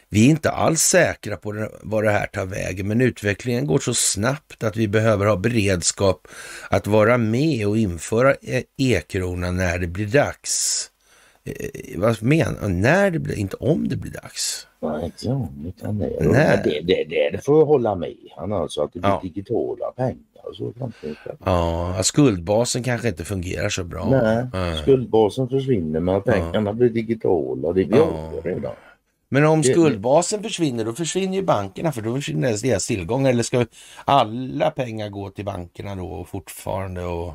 Vi 0.08 0.26
är 0.26 0.30
inte 0.30 0.50
alls 0.50 0.80
säkra 0.82 1.36
på 1.36 1.68
vad 1.82 2.04
det 2.04 2.10
här 2.10 2.26
tar 2.26 2.46
vägen, 2.46 2.88
men 2.88 3.00
utvecklingen 3.00 3.66
går 3.66 3.78
så 3.78 3.94
snabbt 3.94 4.62
att 4.64 4.76
vi 4.76 4.88
behöver 4.88 5.26
ha 5.26 5.36
beredskap 5.36 6.28
att 6.70 6.86
vara 6.86 7.18
med 7.18 7.68
och 7.68 7.78
införa 7.78 8.34
e- 8.42 8.62
e-kronan 8.76 9.56
när 9.56 9.78
det 9.78 9.86
blir 9.86 10.06
dags. 10.06 10.90
Eh, 11.44 11.54
vad 11.98 12.22
menar 12.22 12.68
När 12.68 13.10
det 13.10 13.18
blir, 13.18 13.38
inte 13.38 13.56
om 13.56 13.88
det 13.88 13.96
blir 13.96 14.12
dags. 14.12 14.66
Utan 15.66 15.98
det. 16.64 16.80
Det, 16.84 17.04
det, 17.04 17.30
det, 17.30 17.44
får 17.44 17.58
jag 17.58 17.66
hålla 17.66 17.94
med 17.94 18.16
han 18.36 18.52
alltså 18.52 18.82
att 18.82 18.92
det 18.92 18.98
blir 19.00 19.10
Ja. 19.10 19.20
digitala 19.22 19.90
pengar 19.96 20.35
så 20.54 20.72
framtiden. 20.78 21.36
Ja, 21.44 22.00
skuldbasen 22.02 22.82
kanske 22.82 23.08
inte 23.08 23.24
fungerar 23.24 23.68
så 23.68 23.84
bra. 23.84 24.08
Nej, 24.10 24.46
Nej. 24.52 24.76
skuldbasen 24.78 25.48
försvinner 25.48 26.00
men 26.00 26.22
pengarna 26.22 26.72
blir 26.72 26.88
digitala. 26.88 27.72
Det 27.72 27.84
vi 27.84 27.96
Ja. 27.96 28.30
redan. 28.44 28.72
Men 29.28 29.44
om 29.44 29.62
Det- 29.62 29.68
skuldbasen 29.72 30.42
försvinner, 30.42 30.84
då 30.84 30.92
försvinner 30.92 31.36
ju 31.36 31.42
bankerna 31.42 31.92
för 31.92 32.02
då 32.02 32.14
försvinner 32.14 32.62
deras 32.62 32.86
tillgångar. 32.86 33.30
Eller 33.30 33.42
ska 33.42 33.66
alla 34.04 34.70
pengar 34.70 35.08
gå 35.08 35.30
till 35.30 35.44
bankerna 35.44 35.94
då 35.94 36.24
fortfarande? 36.24 37.04
Och, 37.04 37.32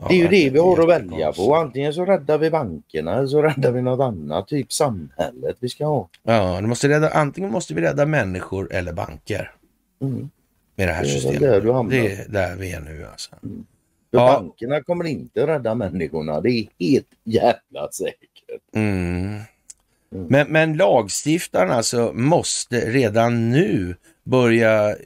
Ja, 0.00 0.06
Det 0.08 0.14
är 0.14 0.18
ju 0.18 0.28
det 0.28 0.50
vi 0.50 0.58
har 0.58 0.80
att 0.82 0.88
välja 0.88 1.32
på. 1.32 1.54
Antingen 1.56 1.92
så 1.92 2.04
räddar 2.04 2.38
vi 2.38 2.50
bankerna 2.50 3.14
eller 3.14 3.26
så 3.26 3.42
räddar 3.42 3.72
vi 3.72 3.82
något 3.82 4.00
annat. 4.00 4.48
Typ 4.48 4.72
samhället 4.72 5.56
vi 5.60 5.68
ska 5.68 5.86
ha. 5.86 6.08
Ja, 6.22 6.60
måste 6.60 6.88
rädda, 6.88 7.08
antingen 7.10 7.50
måste 7.50 7.74
vi 7.74 7.80
rädda 7.80 8.06
människor 8.06 8.72
eller 8.72 8.92
banker 8.92 9.50
Mm. 10.02 10.30
Med 10.74 10.88
det 10.88 10.92
här 10.92 11.02
Det 11.02 11.08
är 11.08 11.12
systemet. 11.12 11.40
där 11.40 11.60
du 11.60 11.72
hamnar. 11.72 11.92
Det 11.96 12.12
är 12.12 12.28
där 12.28 12.56
vi 12.56 12.72
är 12.72 12.80
nu 12.80 13.06
alltså. 13.06 13.30
För 13.40 13.48
Ja. 14.10 14.40
bankerna 14.40 14.82
kommer 14.82 15.04
inte 15.04 15.46
rädda 15.46 15.74
människorna. 15.74 16.40
Det 16.40 16.50
är 16.50 16.66
helt 16.78 17.08
jävla 17.24 17.92
säkert. 17.92 18.28
Mm. 18.74 19.40
Men, 20.10 20.48
men 20.52 20.76
lagstiftaren 20.76 21.70
alltså 21.70 22.12
måste 22.12 22.90
redan 22.90 23.50
nu 23.50 23.96
börja 24.24 24.96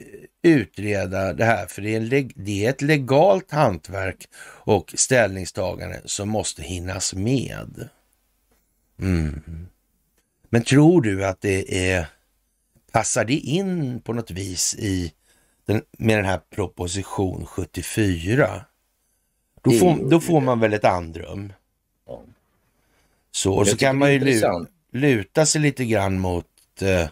utreda 0.41 1.33
det 1.33 1.45
här, 1.45 1.65
för 1.65 1.81
det 1.81 1.95
är, 1.95 2.29
det 2.35 2.65
är 2.65 2.69
ett 2.69 2.81
legalt 2.81 3.51
hantverk 3.51 4.27
och 4.43 4.93
ställningstagande 4.97 6.01
som 6.05 6.29
måste 6.29 6.61
hinnas 6.61 7.13
med. 7.13 7.89
Mm. 9.01 9.67
Men 10.49 10.63
tror 10.63 11.01
du 11.01 11.25
att 11.25 11.41
det 11.41 11.89
är, 11.91 12.07
passar 12.91 13.25
det 13.25 13.33
in 13.37 14.01
på 14.01 14.13
något 14.13 14.31
vis 14.31 14.75
i 14.79 15.13
den, 15.69 15.81
med 15.97 16.17
den 16.17 16.25
här 16.25 16.39
proposition 16.49 17.45
74? 17.45 18.65
Då 19.61 19.71
får, 19.71 20.09
då 20.09 20.19
får 20.19 20.41
man 20.41 20.59
väl 20.59 20.73
ett 20.73 20.85
andrum. 20.85 21.53
Ja. 22.07 22.21
Så, 23.31 23.53
och 23.53 23.67
så 23.67 23.77
kan 23.77 23.97
man 23.97 24.13
ju 24.13 24.41
luta 24.91 25.45
sig 25.45 25.61
lite 25.61 25.85
grann 25.85 26.19
mot 26.19 26.45
eh, 26.81 27.09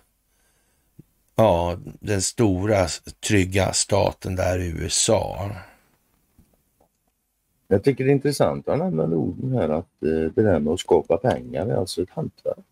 ja, 1.36 1.78
den 1.84 2.22
stora 2.22 2.88
trygga 3.28 3.74
staten 3.74 4.36
där 4.36 4.60
i 4.60 4.68
USA. 4.68 5.52
Jag 7.68 7.84
tycker 7.84 8.04
det 8.04 8.10
är 8.10 8.14
intressant 8.14 8.68
att 8.68 8.78
han 8.78 8.88
använder 8.88 9.18
orden 9.18 9.54
här 9.54 9.70
att 9.70 10.04
eh, 10.04 10.32
det 10.36 10.44
där 10.44 10.60
med 10.60 10.74
att 10.74 10.80
skapa 10.80 11.18
pengar 11.18 11.66
är 11.66 11.76
alltså 11.76 12.02
ett 12.02 12.10
hantverk. 12.10 12.66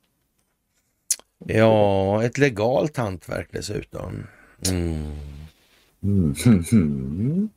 Ja, 1.37 2.23
ett 2.23 2.37
legalt 2.37 2.97
hantverk 2.97 3.47
dessutom. 3.51 4.27
Mm. 4.71 5.15
Mm. 6.05 7.49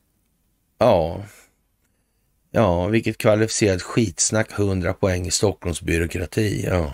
Ja. 0.79 1.23
Ja, 2.51 2.87
vilket 2.87 3.19
kvalificerat 3.19 3.83
skitsnack 3.83 4.59
100 4.59 4.93
poäng 4.93 5.27
i 5.27 5.31
Stockholms 5.31 5.83
byråkrati. 5.83 6.65
Ja. 6.67 6.93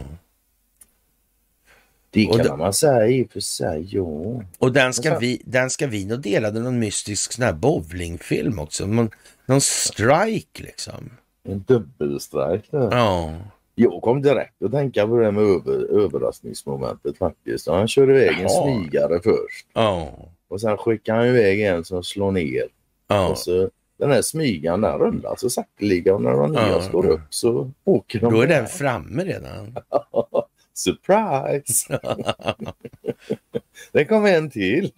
Det 2.10 2.26
kan 2.26 2.58
man 2.58 2.72
säga 2.72 3.06
i 3.06 3.24
och 3.24 3.30
för 3.30 3.40
sig, 3.40 3.88
ja. 3.90 4.42
Och 4.58 4.72
den 4.72 4.94
ska, 4.94 5.18
vi, 5.18 5.42
den 5.44 5.70
ska 5.70 5.86
vi 5.86 6.04
nog 6.04 6.20
dela 6.20 6.52
med 6.52 6.62
någon 6.62 6.78
mystisk 6.78 7.32
sån 7.32 7.44
här 7.44 7.52
bowlingfilm 7.52 8.58
också. 8.58 8.86
Någon, 8.86 9.10
någon 9.46 9.60
strike 9.60 10.62
liksom. 10.62 11.10
En 11.48 11.64
dubbelstrejk 11.66 12.70
där. 12.70 12.88
Ja. 12.90 13.34
Jag 13.74 14.02
kom 14.02 14.22
direkt 14.22 14.62
att 14.62 14.72
tänka 14.72 15.06
på 15.06 15.16
det 15.16 15.32
med 15.32 15.42
över, 15.42 16.04
överraskningsmomentet 16.04 17.18
faktiskt. 17.18 17.68
Han 17.68 17.88
kör 17.88 18.10
iväg 18.10 18.40
en 18.40 18.48
smygare 18.48 19.20
först 19.22 19.66
Ja. 19.72 20.10
Och 20.54 20.60
sen 20.60 20.76
skickar 20.76 21.14
han 21.16 21.26
iväg 21.26 21.60
en 21.60 21.84
som 21.84 22.04
slår 22.04 22.32
ner. 22.32 22.62
Ja. 23.08 23.28
Och 23.28 23.38
så, 23.38 23.70
den 23.98 24.10
här 24.10 24.22
smygaren 24.22 24.80
den 24.80 24.98
rullar 24.98 25.34
så 25.38 25.50
sakteliga 25.50 26.14
och 26.14 26.22
när 26.22 26.30
de 26.32 26.52
nya 26.52 26.68
Ja. 26.68 26.82
står 26.82 27.06
upp 27.06 27.20
så 27.30 27.70
åker 27.84 28.20
de. 28.20 28.34
Då 28.34 28.40
är 28.40 28.46
den 28.46 28.66
framme 28.66 29.24
redan. 29.24 29.76
Surprise! 30.74 32.00
det 33.92 34.04
kom 34.04 34.26
en 34.26 34.50
till. 34.50 34.92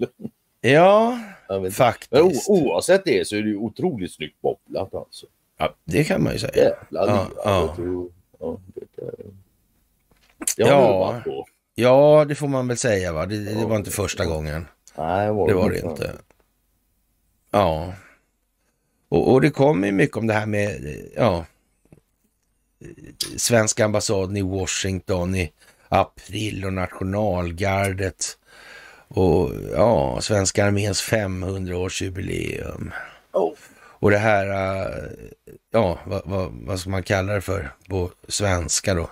Ja, 0.61 1.19
faktiskt. 1.73 2.49
Oavsett 2.51 3.05
det 3.05 3.29
så 3.29 3.37
är 3.37 3.43
det 3.43 3.49
ju 3.49 3.57
otroligt 3.57 4.13
snyggt 4.13 4.41
bobblat 4.41 4.95
alltså. 4.95 5.27
Ja, 5.59 5.75
det 5.85 6.05
kan 6.05 6.23
man 6.23 6.33
ju 6.33 6.39
säga. 6.39 6.53
Jävla 6.65 7.07
Ja, 7.07 7.27
ja. 7.45 7.63
och- 7.79 8.11
ja, 8.41 8.59
det, 8.75 9.11
det, 10.57 10.65
har 10.65 10.71
Ja. 11.15 11.21
på. 11.25 11.47
Ja, 11.75 12.25
det 12.29 12.35
får 12.35 12.49
man 12.49 12.69
väl 12.69 12.77
säga 12.77 13.13
va. 13.13 13.27
Det, 13.27 13.55
det 13.55 13.67
var 13.67 13.77
inte 13.77 13.91
första 13.91 14.25
gången. 14.25 14.67
Nej, 14.99 15.27
Det 15.27 15.55
var 15.55 15.71
det 15.71 15.79
inte. 15.79 16.13
Ja. 17.51 17.93
Och, 19.09 19.33
och 19.33 19.41
det 19.41 19.51
kommer 19.51 19.87
ju 19.87 19.93
mycket 19.93 20.17
om 20.17 20.27
det 20.27 20.35
här 20.35 20.47
med, 20.47 20.97
ja, 21.17 21.45
svenska 23.37 23.85
ambassaden 23.85 24.37
i 24.37 24.43
Washington 24.43 25.35
i 25.35 25.53
april 25.89 26.65
och 26.65 26.73
nationalgardet 26.73 28.39
och 29.09 29.51
ja, 29.73 30.21
svenska 30.21 30.67
arméns 30.67 31.03
500-årsjubileum. 31.03 32.91
Oh. 33.33 33.53
Och 33.99 34.11
det 34.11 34.19
här, 34.19 34.47
ja, 35.73 35.99
vad, 36.07 36.23
vad, 36.25 36.53
vad 36.53 36.81
ska 36.81 36.91
man 36.91 37.03
kalla 37.03 37.33
det 37.33 37.41
för 37.41 37.71
på 37.89 38.11
svenska 38.29 38.95
då? 38.95 39.11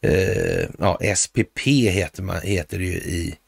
Eh, 0.00 0.68
ja, 0.78 0.98
SPP 1.16 1.58
heter, 1.66 2.22
man, 2.22 2.40
heter 2.40 2.78
det 2.78 2.84
ju 2.84 2.96
i 2.96 3.38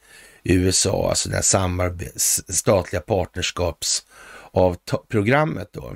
USA, 0.53 1.09
alltså 1.09 1.29
det 1.29 1.35
här 1.35 1.41
samarbets, 1.41 2.43
statliga 2.47 3.01
partnerskapsprogrammet 3.01 5.69
då. 5.73 5.95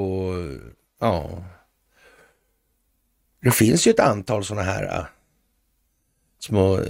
Och 0.00 0.34
ja, 1.00 1.44
det 3.42 3.50
finns 3.50 3.86
ju 3.86 3.90
ett 3.90 4.00
antal 4.00 4.44
sådana 4.44 4.62
här 4.62 4.98
äh, 4.98 5.04
små 6.38 6.78
eh, 6.78 6.84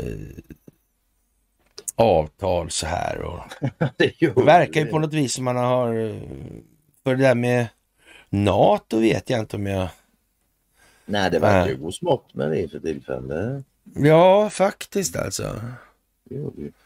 avtal 1.97 2.71
så 2.71 2.87
här 2.87 3.19
och 3.21 3.41
det 3.97 4.23
verkar 4.37 4.81
ju 4.81 4.87
på 4.87 4.99
något 4.99 5.13
vis 5.15 5.35
som 5.35 5.45
man 5.45 5.57
har... 5.57 5.95
eh, 5.95 6.23
För 7.05 7.17
det 7.17 7.23
där 7.23 7.35
med 7.35 7.67
NATO 8.31 9.01
vet 9.01 9.31
jag 9.31 9.41
inte 9.41 9.57
om 9.57 9.67
jag... 9.67 9.89
Nej, 11.07 11.31
det 11.31 11.39
verkar 11.39 11.69
ju 11.71 11.77
gå 11.77 11.93
smått 11.93 12.35
med 12.35 12.51
det 12.51 12.69
för 12.69 12.81
tillfället. 12.81 13.65
Ja, 13.95 14.51
faktiskt 14.51 15.17
alltså. 15.17 15.61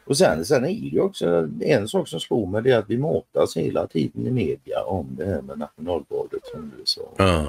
Och 0.05 0.18
sen, 0.18 0.45
sen 0.45 0.64
är 0.64 0.68
det 0.68 0.72
ju 0.72 1.01
också 1.01 1.49
en 1.61 1.89
sak 1.89 2.09
som 2.09 2.20
slår 2.20 2.47
mig 2.47 2.62
det 2.62 2.70
är 2.70 2.78
att 2.78 2.91
vi 2.91 2.99
matas 2.99 3.57
hela 3.57 3.86
tiden 3.86 4.26
i 4.26 4.30
media 4.30 4.82
om 4.84 5.07
det 5.11 5.26
här 5.26 5.43
med 5.43 5.59
nationalgardet 5.59 6.47
som 6.53 6.72
du 6.78 6.82
sa. 6.84 7.01
Ja, 7.16 7.47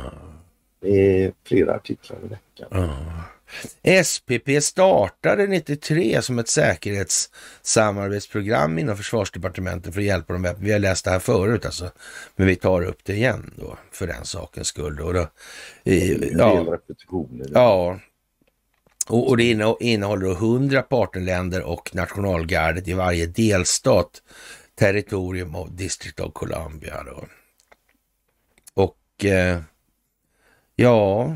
Det 0.79 1.23
är 1.23 1.33
flera 1.43 1.75
artiklar 1.75 2.17
i 2.25 2.27
veckan. 2.27 2.67
ja. 2.71 2.95
SPP 4.03 4.61
startade 4.63 5.47
93 5.47 6.21
som 6.21 6.39
ett 6.39 6.47
säkerhetssamarbetsprogram 6.47 8.79
inom 8.79 8.97
försvarsdepartementet 8.97 9.93
för 9.93 10.01
att 10.01 10.05
hjälpa 10.07 10.33
dem. 10.33 10.47
Vi 10.59 10.71
har 10.71 10.79
läst 10.79 11.05
det 11.05 11.11
här 11.11 11.19
förut 11.19 11.65
alltså, 11.65 11.91
men 12.35 12.47
vi 12.47 12.55
tar 12.55 12.85
upp 12.85 12.99
det 13.03 13.13
igen 13.13 13.51
då 13.55 13.77
för 13.91 14.07
den 14.07 14.25
sakens 14.25 14.67
skull. 14.67 15.01
Och 15.01 15.13
då, 15.13 15.27
i, 15.83 16.31
ja, 16.37 16.65
repetitioner. 16.71 17.47
Ja, 17.53 17.99
och, 19.09 19.29
och 19.29 19.37
det 19.37 19.75
innehåller 19.79 20.25
då 20.25 20.31
100 20.31 20.81
partnerländer 20.81 21.61
och 21.61 21.95
nationalgardet 21.95 22.87
i 22.87 22.93
varje 22.93 23.25
delstat, 23.25 24.23
territorium 24.75 25.55
och 25.55 25.71
District 25.71 26.19
of 26.19 26.33
Columbia. 26.33 27.03
Då. 27.03 27.25
Och 28.73 29.25
eh, 29.25 29.61
ja, 30.75 31.35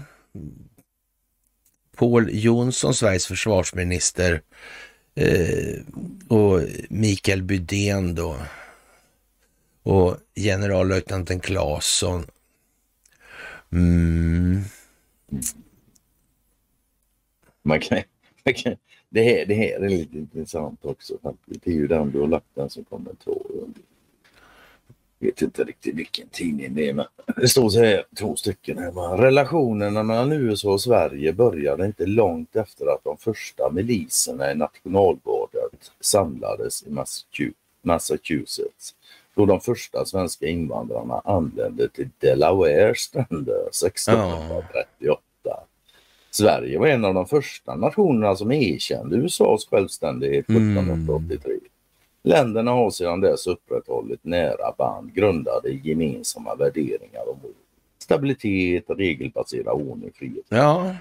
Paul 1.95 2.30
Jonsson, 2.32 2.93
Sveriges 2.93 3.28
försvarsminister 3.28 4.41
eh, 5.15 5.80
och 6.28 6.61
Mikael 6.89 7.43
Bydén 7.43 8.15
då 8.15 8.38
och 9.84 10.17
generallöjtnanten 10.36 11.39
Claesson. 11.39 12.26
Mm. 13.71 14.61
Man 17.64 17.80
kan, 17.80 18.01
man 18.45 18.53
kan, 18.53 18.76
det, 19.09 19.24
här, 19.24 19.45
det 19.45 19.53
här 19.53 19.80
är 19.86 19.89
lite 19.89 20.18
intressant 20.18 20.86
också. 20.86 21.14
Det 21.45 21.68
är 21.68 21.76
ju 21.76 21.88
den 21.88 22.11
du 22.11 22.20
har 22.20 22.28
lagt 22.28 22.45
den 22.53 22.70
som 22.70 22.84
kommentar. 22.84 23.34
Jag 25.20 25.28
vet 25.28 25.41
inte 25.41 25.64
riktigt 25.64 25.95
vilken 25.95 26.28
tidning 26.28 26.76
det 26.76 26.89
är 26.89 26.93
men 26.93 27.05
det 27.36 27.47
står 27.47 27.70
så 27.70 27.80
här 27.80 28.03
två 28.20 28.36
stycken 28.36 28.78
här. 28.78 28.91
va. 28.91 29.18
Relationerna 29.18 30.03
mellan 30.03 30.32
USA 30.32 30.70
och 30.72 30.82
Sverige 30.82 31.34
började 31.34 31.86
inte 31.86 32.05
långt 32.05 32.55
efter 32.55 32.86
att 32.86 33.03
de 33.03 33.18
första 33.18 33.70
miliserna 33.72 34.51
i 34.51 34.55
nationalgardet 34.55 35.91
samlades 35.99 36.84
i 36.84 36.89
Massachu- 36.89 37.53
Massachusetts. 37.82 38.95
Då 39.36 39.45
de 39.45 39.61
första 39.61 40.05
svenska 40.05 40.47
invandrarna 40.47 41.22
anlände 41.26 41.89
till 41.89 42.09
Delawares 42.20 42.97
stränder 42.99 43.68
1638. 43.70 45.22
Sverige 46.36 46.80
var 46.80 46.88
en 46.88 47.06
av 47.06 47.14
de 47.14 47.26
första 47.26 47.76
nationerna 47.76 48.36
som 48.36 48.52
erkände 48.52 49.16
USAs 49.16 49.68
självständighet 49.68 50.50
Mm. 50.50 50.78
1783. 50.78 51.52
Länderna 52.24 52.72
har 52.72 52.90
sedan 52.92 53.22
dess 53.22 53.48
upprätthållit 53.48 54.24
nära 54.24 54.72
band 54.78 55.14
grundade 55.14 55.70
i 55.70 55.82
gemensamma 55.84 56.56
värderingar 56.56 57.30
och 57.30 57.38
mål. 57.44 57.52
Stabilitet, 58.00 58.84
regelbaserad 58.88 59.82
ordning, 59.82 60.12
frihet. 60.16 60.46
Ja, 60.50 60.96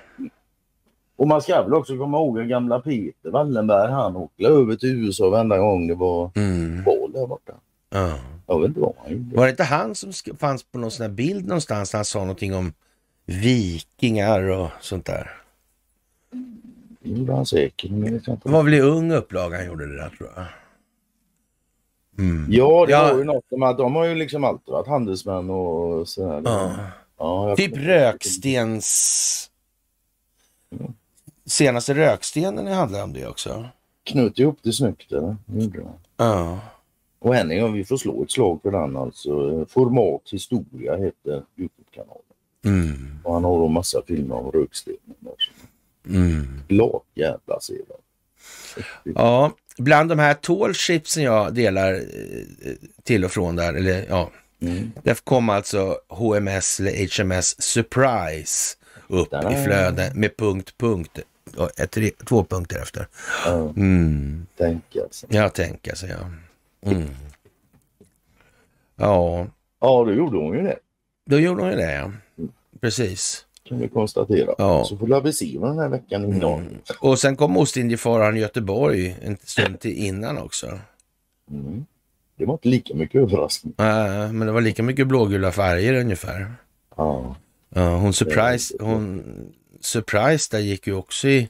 Och 1.17 1.29
man 1.29 1.43
ska 1.43 1.63
väl 1.63 1.75
också 1.75 1.99
komma 1.99 2.19
ihåg 2.19 2.41
att 2.41 2.47
gamla 2.47 2.81
Peter 2.81 3.31
Wallenberg 3.31 3.93
han 3.93 4.17
åkte 4.17 4.45
över 4.45 4.77
till 4.77 5.05
USA 5.05 5.31
varenda 5.31 5.59
gång 5.59 5.87
det 5.87 5.95
var 5.95 6.31
mm. 6.35 6.85
val 6.85 7.13
där 7.13 7.27
borta. 7.27 7.53
ja. 7.91 8.19
Jag 8.47 8.61
vet 8.61 8.69
inte 8.69 8.81
vad 8.81 8.95
han 9.03 9.13
gjorde. 9.13 9.37
Var 9.37 9.45
det 9.45 9.51
inte 9.51 9.65
han 9.65 9.95
som 9.95 10.13
fanns 10.39 10.63
på 10.63 10.79
någon 10.79 10.91
sån 10.91 11.07
här 11.07 11.13
bild 11.13 11.47
någonstans? 11.47 11.93
Han 11.93 12.05
sa 12.05 12.19
någonting 12.19 12.55
om 12.55 12.73
vikingar 13.33 14.43
och 14.43 14.69
sånt 14.81 15.07
där. 15.07 15.31
Det 17.01 17.11
gjorde 17.11 17.33
han 17.35 17.47
säkert. 17.47 17.91
Men. 17.91 18.23
Det 18.27 18.49
var 18.49 18.63
väl 18.63 18.75
i 18.75 18.81
ung 18.81 19.13
upplaga 19.13 19.57
han 19.57 19.67
gjorde 19.67 19.87
det 19.87 19.97
där 19.97 20.09
tror 20.09 20.31
jag. 20.37 20.45
Mm. 22.19 22.47
Ja, 22.51 22.87
det 22.87 22.93
Ja. 22.93 23.03
var 23.13 23.19
ju 23.19 23.25
något 23.25 23.51
med 23.51 23.69
att 23.69 23.79
de 23.79 23.95
har 23.95 24.05
ju 24.05 24.15
liksom 24.15 24.45
alltid 24.45 24.73
varit 24.73 24.87
handelsmän 24.87 25.51
och 25.51 26.09
sådär. 26.09 26.43
Ja. 26.45 26.75
Ja, 27.19 27.57
Typ 27.57 27.77
rökstens... 27.77 29.49
Senaste 31.45 31.95
rökstenen 31.95 32.67
handlar 32.67 33.03
om 33.05 33.13
det 33.13 33.27
också. 33.27 33.65
Knöt 34.05 34.39
ihop 34.39 34.59
det 34.63 34.73
snyggt 34.73 35.13
eller? 35.13 35.37
Det. 35.47 35.85
Ja. 36.17 36.59
Och 37.19 37.37
en 37.37 37.61
gång, 37.61 37.73
vi 37.73 37.85
får 37.85 37.97
slå 37.97 38.23
ett 38.23 38.31
slag 38.31 38.63
för 38.63 38.71
den 38.71 38.97
alltså. 38.97 39.65
Format 39.69 40.21
historia 40.33 40.97
heter 40.97 41.43
Youtube-kanalen. 41.57 42.22
Mm. 42.65 43.19
Och 43.25 43.35
han 43.35 43.45
har 43.45 43.59
då 43.59 43.69
massa 43.69 44.03
filmer 44.07 44.35
om 44.35 44.51
rökstenen. 44.53 44.99
Mm. 46.09 46.61
Jävla 47.15 47.61
sedan. 47.61 47.77
Ja, 49.05 49.53
bland 49.79 50.09
de 50.09 50.19
här 50.19 50.35
tålchipsen 50.35 51.23
jag 51.23 51.55
delar 51.55 51.95
eh, 51.95 52.01
till 53.03 53.25
och 53.25 53.31
från 53.31 53.57
där, 53.57 53.75
eller 53.75 54.07
ja, 54.09 54.31
Mm. 54.63 54.93
där 55.03 55.15
kom 55.15 55.49
alltså 55.49 55.99
HMS 56.09 56.81
eller 56.81 57.23
HMS 57.23 57.63
Surprise 57.63 58.77
upp 59.09 59.31
Där. 59.31 59.61
i 59.61 59.65
flöde 59.65 60.13
med 60.15 60.37
punkt, 60.37 60.75
punkt. 60.79 61.19
Ett, 61.77 61.91
tre, 61.91 62.11
två 62.29 62.45
punkter 62.45 62.79
efter. 62.83 63.07
Ja, 63.47 63.53
Mm. 63.77 64.47
tänk 64.57 64.97
alltså. 65.03 65.27
Jag 65.31 65.55
tänker 65.55 65.95
så 65.95 66.07
ja. 66.07 66.31
Mm. 66.91 67.09
Ja, 68.97 69.47
Ja, 69.81 70.05
då 70.07 70.13
gjorde 70.13 70.37
hon 70.39 70.57
ju 70.57 70.63
det. 70.63 70.79
då 71.27 71.39
gjorde 71.39 71.63
hon 71.63 71.71
ju 71.71 71.77
det 71.77 71.93
ja. 71.93 72.13
Precis. 72.83 73.47
Kan 73.63 73.79
vi 73.79 73.89
konstatera. 73.89 74.55
Ja. 74.59 74.85
Så 74.85 74.97
får 74.97 75.21
vi 75.21 75.33
se 75.33 75.59
vad 75.59 75.71
den 75.71 75.79
här 75.79 75.89
veckan 75.89 76.25
innehåller. 76.25 76.67
Mm. 76.67 76.81
Och 77.01 77.19
sen 77.19 77.37
kom 77.37 77.57
Ostindiefararen 77.57 78.37
Göteborg 78.37 79.17
en 79.23 79.37
stund 79.45 79.81
till 79.81 79.97
innan 79.97 80.39
också. 80.39 80.79
Mm. 81.51 81.87
Det 82.37 82.45
var 82.45 82.55
inte 82.55 82.69
lika 82.69 82.95
mycket 82.95 83.21
överraskning. 83.21 83.75
Äh, 83.79 84.33
men 84.33 84.47
det 84.47 84.53
var 84.53 84.61
lika 84.61 84.83
mycket 84.83 85.09
blågula 85.09 85.53
färger 85.53 85.95
ungefär. 85.95 86.53
Ja. 86.97 87.37
Ja, 87.69 87.97
hon 87.97 88.13
surprise, 88.13 88.75
hon 88.81 89.23
surprise 89.81 90.57
där 90.57 90.59
gick 90.59 90.87
ju 90.87 90.95
också 90.95 91.29
i 91.29 91.49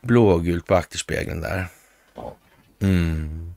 blågult 0.00 0.66
på 0.66 0.74
akterspegeln 0.74 1.40
där. 1.40 1.66
Ja. 2.14 2.34
Mm. 2.80 3.52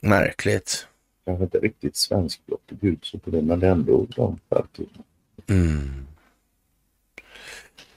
Märkligt. 0.00 0.86
Kanske 1.24 1.44
inte 1.44 1.58
riktigt 1.58 1.96
svenskblocket 1.96 2.84
ut 2.84 3.04
så 3.04 3.18
på 3.18 3.30
det 3.30 3.42
men 3.42 3.60
det 3.60 3.66
är 3.66 3.70
ändå 3.70 4.06
de 4.16 4.38
färgtonerna. 4.50 5.02
Mm. 5.48 6.06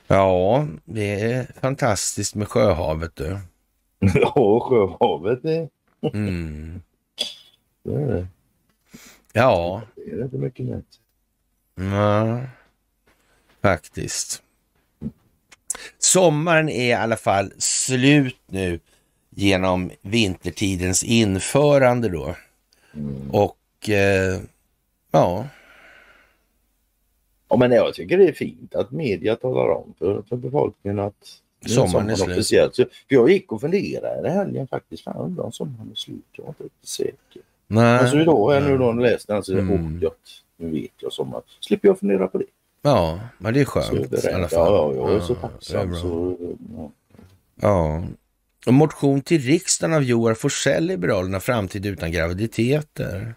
Ja, 0.07 0.67
det 0.85 1.21
är 1.21 1.47
fantastiskt 1.61 2.35
med 2.35 2.47
Sjöhavet 2.47 3.15
du. 3.15 3.39
Ja, 4.13 4.59
Sjöhavet 4.69 5.43
det, 5.43 5.69
Mm. 6.13 6.81
det 7.83 7.93
är 7.93 8.07
det. 8.07 8.27
Ja, 9.33 9.81
Det 9.95 10.01
är 10.11 10.23
inte 10.23 10.37
mycket 10.37 10.65
mer. 10.65 10.81
ja, 11.75 12.41
faktiskt. 13.61 14.43
Sommaren 15.97 16.69
är 16.69 16.89
i 16.89 16.93
alla 16.93 17.17
fall 17.17 17.53
slut 17.57 18.39
nu 18.47 18.79
genom 19.29 19.91
vintertidens 20.01 21.03
införande 21.03 22.09
då. 22.09 22.35
Mm. 22.93 23.31
Och 23.31 23.89
eh, 23.89 24.39
ja, 25.11 25.47
Ja, 27.49 27.57
men 27.57 27.71
jag 27.71 27.93
tycker 27.93 28.17
det 28.17 28.27
är 28.27 28.31
fint 28.33 28.75
att 28.75 28.91
media 28.91 29.35
talar 29.35 29.69
om 29.69 29.93
för, 29.99 30.21
för 30.29 30.35
befolkningen 30.35 30.99
att 30.99 31.39
Sommaren 31.65 32.09
är 32.09 32.15
slut. 32.15 32.29
officiellt. 32.29 32.75
Så, 32.75 32.83
för 32.83 33.15
jag 33.15 33.29
gick 33.29 33.51
och 33.51 33.61
funderade 33.61 34.27
i 34.27 34.31
helgen 34.31 34.67
faktiskt. 34.67 35.03
Fan, 35.03 35.17
undrar 35.17 35.43
om 35.43 35.51
sommaren 35.51 35.89
är 35.91 35.95
slut. 35.95 36.23
Jag 36.31 36.43
var 36.43 36.49
inte 36.49 36.63
riktigt 36.63 36.89
säker. 36.89 37.41
nej. 37.67 38.01
Men 38.01 38.09
så 38.09 38.19
idag 38.19 38.55
är 38.55 38.61
nu 38.61 38.77
då 38.77 38.91
när 38.91 39.03
jag 39.03 39.11
läste 39.11 39.33
den 39.33 39.43
så 39.43 39.53
Mm. 39.53 39.69
mm. 39.69 39.95
oh, 39.97 40.03
gött, 40.03 40.43
nu 40.57 40.69
vet 40.69 40.91
jag 40.97 41.13
sommar. 41.13 41.41
Slipper 41.59 41.87
jag 41.87 41.99
fundera 41.99 42.27
på 42.27 42.37
det. 42.37 42.45
Ja, 42.81 43.19
men 43.37 43.53
det 43.53 43.59
är 43.61 43.65
Så 43.65 43.71
skönt 43.71 44.11
det 44.11 44.31
i 44.31 44.33
alla 44.33 44.47
fall. 44.49 44.73
Ja, 44.73 44.93
ja, 44.95 45.09
jag 45.09 45.15
är 45.15 45.19
så 45.19 45.33
det 45.33 45.39
är 45.39 45.41
tacksam. 45.41 45.95
Så, 45.95 46.37
ja. 46.75 46.91
Ja. 47.61 48.03
Och 48.65 48.73
motion 48.73 49.21
till 49.21 49.41
riksdagen 49.41 49.93
av 49.93 50.03
Joar 50.03 50.33
Forsell, 50.33 50.85
Liberalerna, 50.85 51.39
framtid 51.39 51.85
utan 51.85 52.11
graviditeter. 52.11 53.35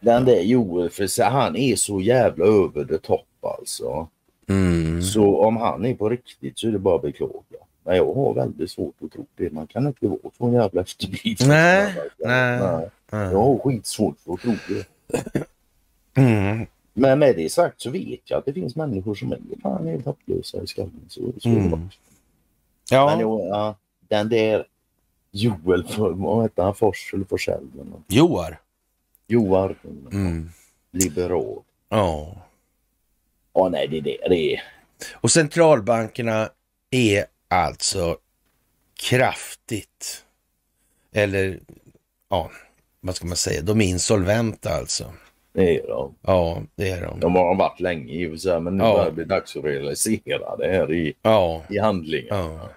Den 0.00 0.24
där 0.24 0.40
Joel, 0.40 0.90
för 0.90 1.22
han 1.24 1.56
är 1.56 1.76
så 1.76 2.00
jävla 2.00 2.44
över 2.44 2.84
the 2.84 2.98
top 2.98 3.26
alltså. 3.58 4.08
Mm. 4.48 5.02
Så 5.02 5.40
om 5.40 5.56
han 5.56 5.84
är 5.86 5.94
på 5.94 6.08
riktigt 6.08 6.58
så 6.58 6.68
är 6.68 6.72
det 6.72 6.78
bara 6.78 6.96
att 6.96 7.02
beklaga. 7.02 7.32
Men 7.84 7.96
jag 7.96 8.14
har 8.14 8.34
väldigt 8.34 8.70
svårt 8.70 8.94
att 9.02 9.12
tro 9.12 9.26
det. 9.36 9.52
Man 9.52 9.66
kan 9.66 9.86
inte 9.86 10.06
vara 10.08 10.18
så 10.38 10.52
jävla 10.52 10.80
efterbliven. 10.80 11.48
Nej, 11.48 11.94
nej. 12.18 12.60
nej. 12.60 12.90
Jag 13.10 13.38
har 13.42 13.58
skitsvårt 13.58 14.20
för 14.20 14.32
att 14.32 14.40
tro 14.40 14.52
det. 14.68 14.86
Mm. 16.14 16.66
Men 16.92 17.18
med 17.18 17.36
det 17.36 17.52
sagt 17.52 17.80
så 17.80 17.90
vet 17.90 18.20
jag 18.24 18.38
att 18.38 18.44
det 18.44 18.52
finns 18.52 18.76
människor 18.76 19.14
som 19.14 19.32
är 19.32 19.38
fan 19.62 19.86
helt 19.86 20.04
hopplösa 20.06 20.62
i 20.62 20.66
skallen. 20.66 21.00
Så, 21.08 21.20
så 21.38 21.48
Mm. 21.48 21.70
bara. 21.70 21.76
Men 21.76 21.90
Ja, 22.90 23.18
jo, 23.20 23.48
ja, 23.48 23.76
den 24.08 24.28
där 24.28 24.64
Joel, 25.30 25.84
vad 25.96 26.42
heter 26.42 26.62
han? 26.62 26.74
Fors 26.74 27.10
eller 27.14 27.24
Forsell? 27.24 27.66
Joar. 28.08 28.60
Joar, 29.30 29.76
Mm. 30.12 30.50
liberal. 30.92 31.62
Ja. 31.88 32.36
Ja, 33.54 33.68
nej, 33.68 33.88
det 33.88 33.96
är 33.98 34.02
det. 34.02 34.18
det 34.28 34.54
är. 34.54 34.62
Och 35.14 35.30
centralbankerna 35.30 36.50
är 36.90 37.24
alltså 37.48 38.18
kraftigt, 39.10 40.24
eller 41.12 41.58
ja, 42.30 42.50
vad 43.00 43.16
ska 43.16 43.26
man 43.26 43.36
säga, 43.36 43.62
de 43.62 43.80
är 43.80 43.86
insolventa 43.86 44.70
alltså. 44.74 45.04
Det 45.52 45.76
är 45.80 45.86
de. 45.88 46.14
Ja, 46.22 46.62
det 46.74 46.90
är 46.90 47.02
de. 47.02 47.20
De 47.20 47.34
har 47.34 47.54
varit 47.54 47.80
länge 47.80 48.12
i 48.12 48.26
och 48.26 48.30
för 48.30 48.38
sig, 48.38 48.60
men 48.60 48.76
nu 48.76 48.84
Ja. 48.84 48.92
börjar 48.92 49.06
det 49.06 49.12
bli 49.12 49.24
dags 49.24 49.56
att 49.56 49.64
realisera 49.64 50.56
det 50.56 50.68
här 50.68 50.92
i, 50.92 51.14
Ja. 51.22 51.62
i 51.70 51.78
handlingen. 51.78 52.26
ja. 52.30 52.70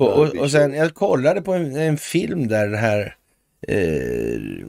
Och, 0.00 0.18
och, 0.18 0.34
och 0.36 0.50
sen, 0.50 0.74
jag 0.74 0.94
kollade 0.94 1.42
på 1.42 1.52
en, 1.52 1.76
en 1.76 1.96
film 1.98 2.48
där 2.48 2.68
det 2.68 2.76
här 2.76 3.16
eh, 3.68 4.66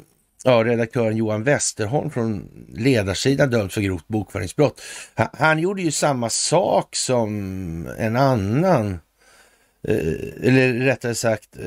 ja, 0.47 0.63
redaktören 0.63 1.17
Johan 1.17 1.43
Westerholm 1.43 2.09
från 2.11 2.49
ledarsidan 2.73 3.49
dömd 3.49 3.71
för 3.71 3.81
grovt 3.81 4.07
bokföringsbrott. 4.07 4.81
Han, 5.15 5.27
han 5.33 5.59
gjorde 5.59 5.81
ju 5.81 5.91
samma 5.91 6.29
sak 6.29 6.95
som 6.95 7.31
en 7.97 8.15
annan, 8.15 8.91
eh, 9.87 9.97
eller 10.43 10.73
rättare 10.73 11.15
sagt, 11.15 11.57
eh, 11.57 11.65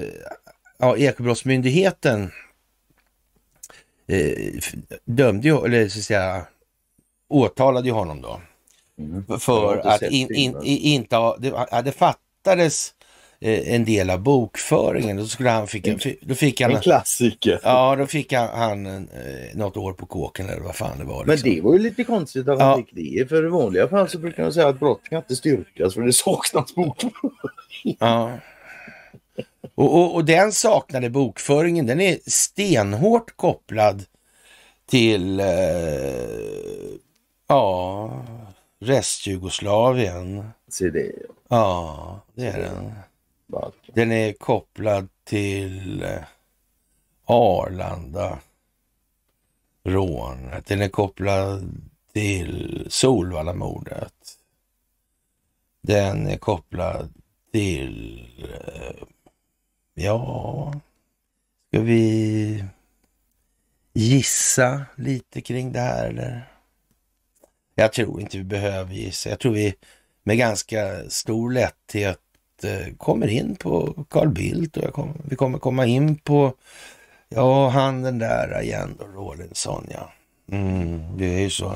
ja, 0.78 0.96
Ekobrottsmyndigheten 0.96 2.30
eh, 4.06 4.52
dömde 5.04 5.48
ju, 5.48 5.64
eller 5.64 5.88
så 5.88 5.98
att 5.98 6.04
säga, 6.04 6.46
åtalade 7.28 7.86
ju 7.88 7.92
honom 7.94 8.22
då 8.22 8.40
Mm. 8.98 9.40
För 9.40 9.76
att 9.76 10.02
in, 10.02 10.10
in, 10.12 10.28
filmen. 10.28 10.64
i- 10.64 10.94
inte 10.94 11.16
ha, 11.16 11.36
det, 11.36 11.82
det 11.84 11.92
fattades 11.92 12.94
en 13.43 13.84
del 13.84 14.11
av 14.11 14.18
bokföringen. 14.22 15.16
Då, 15.16 15.26
skulle 15.26 15.51
han 15.51 15.66
fick, 15.66 15.88
då 16.22 16.34
fick 16.34 16.61
han... 16.61 16.70
En 16.70 16.80
klassiker. 16.80 17.61
Ja, 17.62 17.97
då 17.97 18.07
fick 18.07 18.32
han, 18.32 18.49
han 18.49 18.86
eh, 18.86 19.03
något 19.55 19.76
år 19.76 19.93
på 19.93 20.07
kåken 20.07 20.49
eller 20.49 20.61
vad 20.62 20.76
fan 20.76 20.99
det 20.99 21.05
var. 21.05 21.24
Men 21.24 21.32
Liksom. 21.34 21.51
det 21.51 21.61
var 21.61 21.72
ju 21.72 21.78
lite 21.78 22.05
konstigt 22.05 22.49
att 22.49 22.61
han 22.61 22.68
Ja. 22.70 22.76
fick 22.76 22.95
det. 22.95 23.28
För 23.28 23.45
i 23.47 23.49
vanliga 23.49 23.88
fall 23.88 24.09
så 24.09 24.18
brukar 24.18 24.43
man 24.43 24.53
säga 24.53 24.68
att 24.68 24.80
brott 24.80 25.01
kan 25.11 25.18
inte 25.18 25.36
styrkas 25.36 25.95
för 25.95 26.03
det 26.03 26.12
saknas 26.12 26.74
bokföring. 26.74 27.97
Ja. 27.99 28.32
Och, 29.74 29.95
och, 29.99 30.14
och 30.14 30.24
den 30.24 30.53
saknade 30.53 31.11
bokföringen, 31.11 31.86
den 31.86 32.01
är 32.01 32.18
stenhårt 32.26 33.36
kopplad 33.36 34.05
till 34.91 35.41
eh, 35.41 35.47
ja, 37.49 38.24
restjugoslavien. 38.80 40.45
Se 40.70 40.91
det. 40.91 41.12
Ja, 41.49 42.20
det 42.34 42.47
är 42.47 42.59
den. 42.61 42.93
Den 43.86 44.12
är 44.12 44.32
kopplad 44.32 45.09
till 45.24 46.03
eh, 46.03 46.22
Arlanda 47.24 48.38
rånet. 49.84 50.66
Den 50.66 50.82
är 50.82 50.88
kopplad 50.88 51.80
till 52.12 52.86
Solvallamordet. 52.90 54.14
Den 55.82 56.26
är 56.26 56.36
kopplad 56.36 57.14
till, 57.53 58.26
eh, 58.42 59.07
ja, 59.94 60.72
ska 61.68 61.80
vi 61.80 62.64
gissa 63.92 64.86
lite 64.96 65.40
kring 65.40 65.72
det 65.72 65.80
här 65.80 66.09
eller? 66.09 66.53
Jag 67.74 67.92
tror 67.92 68.20
inte 68.20 68.38
vi 68.38 68.44
behöver 68.44 68.94
gissa. 68.94 69.30
Jag 69.30 69.38
tror 69.40 69.53
vi 69.53 69.74
med 70.22 70.38
ganska 70.38 71.11
stor 71.11 71.53
lätthet 71.53 72.20
kommer 72.98 73.26
in 73.26 73.56
på 73.56 74.04
Carl 74.11 74.28
Bildt 74.28 74.76
och 74.76 74.84
jag 74.84 74.92
kommer, 74.92 75.14
vi 75.28 75.36
kommer 75.36 75.58
komma 75.58 75.86
in 75.86 76.16
på, 76.16 76.52
ja, 77.28 77.68
han 77.68 78.02
den 78.02 78.18
där 78.18 78.62
igen 78.62 78.96
då, 78.98 79.04
Rawlinson 79.04 79.86
ja. 79.90 80.12
Mm, 80.56 81.16
det 81.16 81.24
är 81.24 81.40
ju 81.40 81.50
så. 81.50 81.72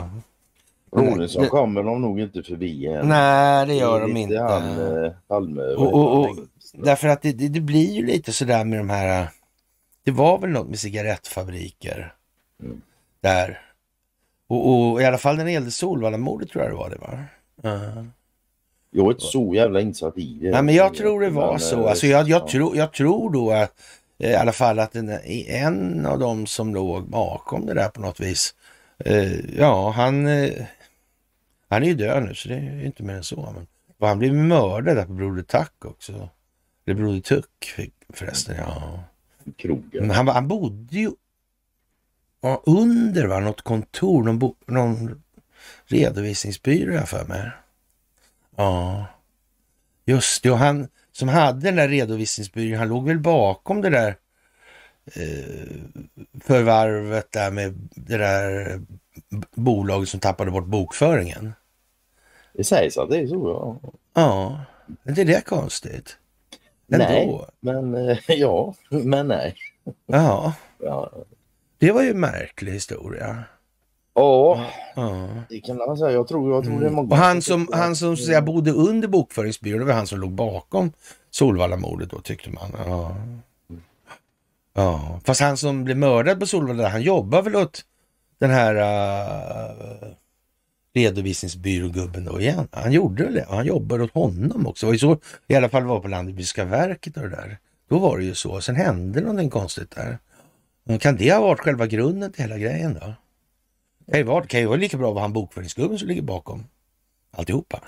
Det- 1.41 1.47
kommer 1.49 1.83
de 1.83 2.01
nog 2.03 2.21
inte 2.21 2.43
förbi 2.43 2.87
än. 2.87 3.09
Nej, 3.09 3.67
det 3.67 3.75
gör 3.75 3.97
är 3.97 4.01
de 4.01 4.17
inte. 4.17 4.39
Han, 4.41 5.05
eh, 5.05 5.13
Palme. 5.29 5.63
Och- 5.63 5.95
och- 5.95 6.21
och- 6.21 6.37
Därför 6.75 7.09
att 7.09 7.23
det, 7.23 7.33
det, 7.33 7.49
det 7.49 7.61
blir 7.61 7.93
ju 7.93 8.07
lite 8.07 8.33
sådär 8.33 8.65
med 8.65 8.79
de 8.79 8.91
här, 8.91 9.29
det 10.05 10.11
var 10.11 10.39
väl 10.39 10.51
något 10.51 10.69
med 10.69 10.79
cigarettfabriker 10.79 12.15
Mm. 12.63 12.81
där. 13.21 13.61
Och, 14.47 14.91
och 14.93 15.03
i 15.03 15.05
alla 15.05 15.19
fall 15.19 15.37
när 15.37 15.45
det 15.45 15.53
gällde 15.53 15.71
Solvallamordet 15.71 16.51
tror 16.51 16.65
jag 16.65 16.73
det 16.73 16.77
var 16.77 16.91
det 16.91 16.97
va? 16.97 17.25
Ja. 17.63 18.05
Jag 18.97 19.07
är 19.07 19.11
inte 19.11 19.25
så 19.25 19.55
jävla 19.55 19.81
insatt 19.81 20.19
i 20.19 20.39
det. 20.41 20.51
Nej, 20.51 20.63
men 20.63 20.75
jag 20.75 20.95
tror 20.95 21.21
det 21.21 21.31
var 21.31 21.51
Men, 21.51 21.61
så. 21.61 21.81
eh, 21.85 21.91
Alltså 21.91 22.07
jag, 22.07 22.29
jag, 22.29 22.43
ja. 22.43 22.49
tror, 22.49 22.77
jag 22.77 22.93
tror 22.93 23.33
då 23.33 23.51
att 23.53 23.81
eh, 24.19 24.31
i 24.31 24.35
alla 24.35 24.53
fall 24.53 24.79
att 24.79 24.93
den, 24.93 25.11
en 25.49 26.07
av 26.07 26.19
dem 26.19 26.47
som 26.47 26.75
låg 26.75 27.09
bakom 27.09 27.67
det 27.67 27.75
där 27.75 27.89
på 27.89 28.01
något 28.01 28.21
vis. 28.21 28.55
Eh, 28.99 29.57
ja, 29.59 29.91
han, 29.91 30.27
eh, 30.27 30.51
han 31.69 31.83
är 31.83 31.87
ju 31.87 31.95
död 31.95 32.23
nu 32.23 32.35
så 32.35 32.49
det 32.49 32.55
är 32.55 32.61
ju 32.81 32.87
inte 32.87 33.03
mer 33.03 33.15
än 33.15 33.25
så. 33.25 33.53
Men, 33.55 33.67
och 33.99 34.09
han 34.09 34.19
blev 34.19 34.35
mördad 34.35 34.97
där 34.97 35.07
på 35.07 35.13
Broder 35.13 35.43
Tack 35.43 35.85
också. 35.85 36.29
Eller 36.87 36.97
Broder 36.97 37.21
Tuck 37.21 37.75
förresten. 38.13 38.57
Ja. 38.59 39.05
Krogen. 39.57 40.11
Han, 40.11 40.29
han 40.29 40.49
bodde 40.49 40.97
ju 40.97 41.11
ja, 42.41 42.63
under 42.67 43.27
va? 43.27 43.41
något 43.41 43.63
kontor, 43.63 44.23
någon, 44.23 44.39
bo, 44.39 44.55
någon 44.67 45.23
redovisningsbyrå 45.87 46.95
jag 46.95 47.09
för 47.09 47.25
mig. 47.25 47.51
Ja, 48.57 49.07
just 50.05 50.43
det. 50.43 50.51
Och 50.51 50.59
han 50.59 50.89
som 51.13 51.29
hade 51.29 51.61
den 51.61 51.77
där 51.77 51.89
redovisningsbyrån, 51.89 52.79
han 52.79 52.89
låg 52.89 53.07
väl 53.09 53.19
bakom 53.19 53.81
det 53.81 53.91
där 53.91 54.17
eh, 55.05 55.77
förvarvet 56.45 57.33
där 57.33 57.51
med 57.51 57.89
det 57.95 58.17
där 58.17 58.77
b- 59.31 59.47
bolaget 59.55 60.09
som 60.09 60.21
tappade 60.21 60.51
bort 60.51 60.67
bokföringen. 60.67 61.53
Det 62.53 62.65
sägs 62.65 62.99
att 62.99 63.11
det 63.11 63.19
är 63.19 63.27
så, 63.27 63.49
ja. 63.83 63.91
Ja, 64.15 64.61
är 65.05 65.11
inte 65.11 65.25
det 65.25 65.45
konstigt? 65.47 66.17
Ändå. 66.93 67.05
Nej, 67.05 67.47
men 67.61 68.09
eh, 68.09 68.19
ja, 68.29 68.75
men 68.89 69.29
nej. 69.29 69.55
Ja, 70.07 70.55
Ja, 70.79 71.13
det 71.79 71.93
var 71.93 72.03
ju 72.03 72.11
en 72.11 72.21
märklig 72.21 72.73
historia. 72.73 73.45
Ja 74.15 74.61
det 75.49 75.61
kan 75.61 75.77
man 75.77 75.97
säga. 75.97 76.11
Jag 76.11 76.29
tror, 76.29 76.53
jag 76.53 76.65
tror 76.65 76.81
det 76.81 76.87
är 76.87 76.91
många 76.91 77.07
Mm. 77.07 77.13
Och 77.13 77.17
han 77.17 77.43
som, 77.43 77.69
han 77.73 77.97
som 77.97 78.17
så 78.17 78.23
att 78.23 78.27
säga, 78.27 78.43
bodde 78.43 78.71
under 78.71 79.09
bokföringsbyrån, 79.09 79.81
det 79.81 79.87
var 79.87 79.93
han 79.93 80.07
som 80.07 80.21
låg 80.21 80.33
bakom 80.33 80.93
Solvallamordet 81.31 82.11
då 82.11 82.21
tyckte 82.21 82.51
man. 82.51 82.73
Ja. 82.87 83.17
ja. 84.75 85.21
Fast 85.25 85.41
han 85.41 85.57
som 85.57 85.85
blev 85.85 85.97
mördad 85.97 86.41
på 86.41 86.47
Solvalla, 86.47 86.89
han 86.89 87.03
jobbar 87.03 87.43
väl 87.43 87.57
åt 87.57 87.85
den 88.39 88.51
här 88.51 88.75
uh, 88.75 90.09
redovisningsbyrågubben 90.95 92.25
då 92.25 92.41
igen. 92.41 92.69
Han 92.71 92.93
gjorde 92.93 93.33
det. 93.33 93.47
Han 93.49 93.67
jobbade 93.67 94.05
åt 94.05 94.15
honom 94.15 94.67
också. 94.67 94.87
Det 94.87 94.89
var 94.89 94.93
ju 94.93 94.99
så 94.99 95.19
i 95.47 95.55
alla 95.55 95.69
fall 95.69 95.85
var 95.85 96.01
på 96.01 96.09
Landbyska 96.09 96.65
verket 96.65 97.17
och 97.17 97.23
det 97.23 97.29
där. 97.29 97.59
Då 97.89 97.99
var 97.99 98.19
det 98.19 98.25
ju 98.25 98.35
så. 98.35 98.61
Sen 98.61 98.77
hände 98.77 99.21
någonting 99.21 99.51
konstigt 99.51 99.95
där. 99.95 100.19
Kan 100.99 101.17
det 101.17 101.33
ha 101.33 101.41
varit 101.41 101.61
själva 101.61 101.87
grunden 101.87 102.33
till 102.33 102.43
hela 102.43 102.59
grejen 102.59 102.95
då? 102.95 103.15
Det 104.07 104.49
kan 104.49 104.61
ju 104.61 104.67
vara 104.67 104.77
lika 104.77 104.97
bra 104.97 105.11
vara 105.11 105.23
han 105.23 105.33
bokföringsgubben 105.33 105.99
som 105.99 106.09
ligger 106.09 106.23
bakom 106.23 106.65
alltihopa. 107.31 107.81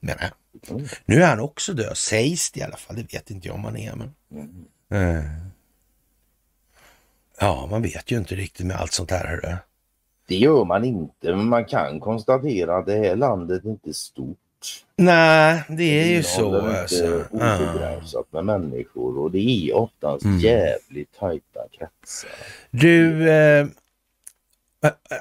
Menar 0.00 0.22
jag. 0.22 0.76
Mm. 0.76 0.88
Nu 1.06 1.22
är 1.22 1.28
han 1.28 1.40
också 1.40 1.72
död, 1.72 1.96
sägs 1.96 2.50
det 2.50 2.60
i 2.60 2.62
alla 2.62 2.76
fall. 2.76 2.96
Det 2.96 3.14
vet 3.14 3.30
inte 3.30 3.48
jag 3.48 3.54
om 3.54 3.64
han 3.64 3.76
är. 3.76 3.94
Men... 3.94 4.14
Mm. 4.90 5.24
Ja, 7.40 7.68
man 7.70 7.82
vet 7.82 8.10
ju 8.10 8.16
inte 8.16 8.34
riktigt 8.34 8.66
med 8.66 8.76
allt 8.76 8.92
sånt 8.92 9.10
här. 9.10 9.26
Hörru. 9.26 9.56
Det 10.28 10.36
gör 10.36 10.64
man 10.64 10.84
inte, 10.84 11.36
men 11.36 11.48
man 11.48 11.64
kan 11.64 12.00
konstatera 12.00 12.76
att 12.78 12.86
det 12.86 12.96
här 12.98 13.16
landet 13.16 13.64
inte 13.64 13.90
är 13.90 13.92
stort. 13.92 14.38
Nej, 14.96 15.62
det 15.68 15.82
är 16.02 16.06
ju 16.16 16.22
så. 16.22 16.60
Alltså. 16.60 17.24
Obegränsat 17.30 18.32
med 18.32 18.44
människor 18.44 19.18
och 19.18 19.30
det 19.30 19.38
är 19.38 19.74
oftast 19.76 20.24
Mm. 20.24 20.38
jävligt 20.38 21.18
tajta 21.18 21.60
kretsar. 21.72 22.30
Du, 22.70 23.30
eh, 23.30 23.66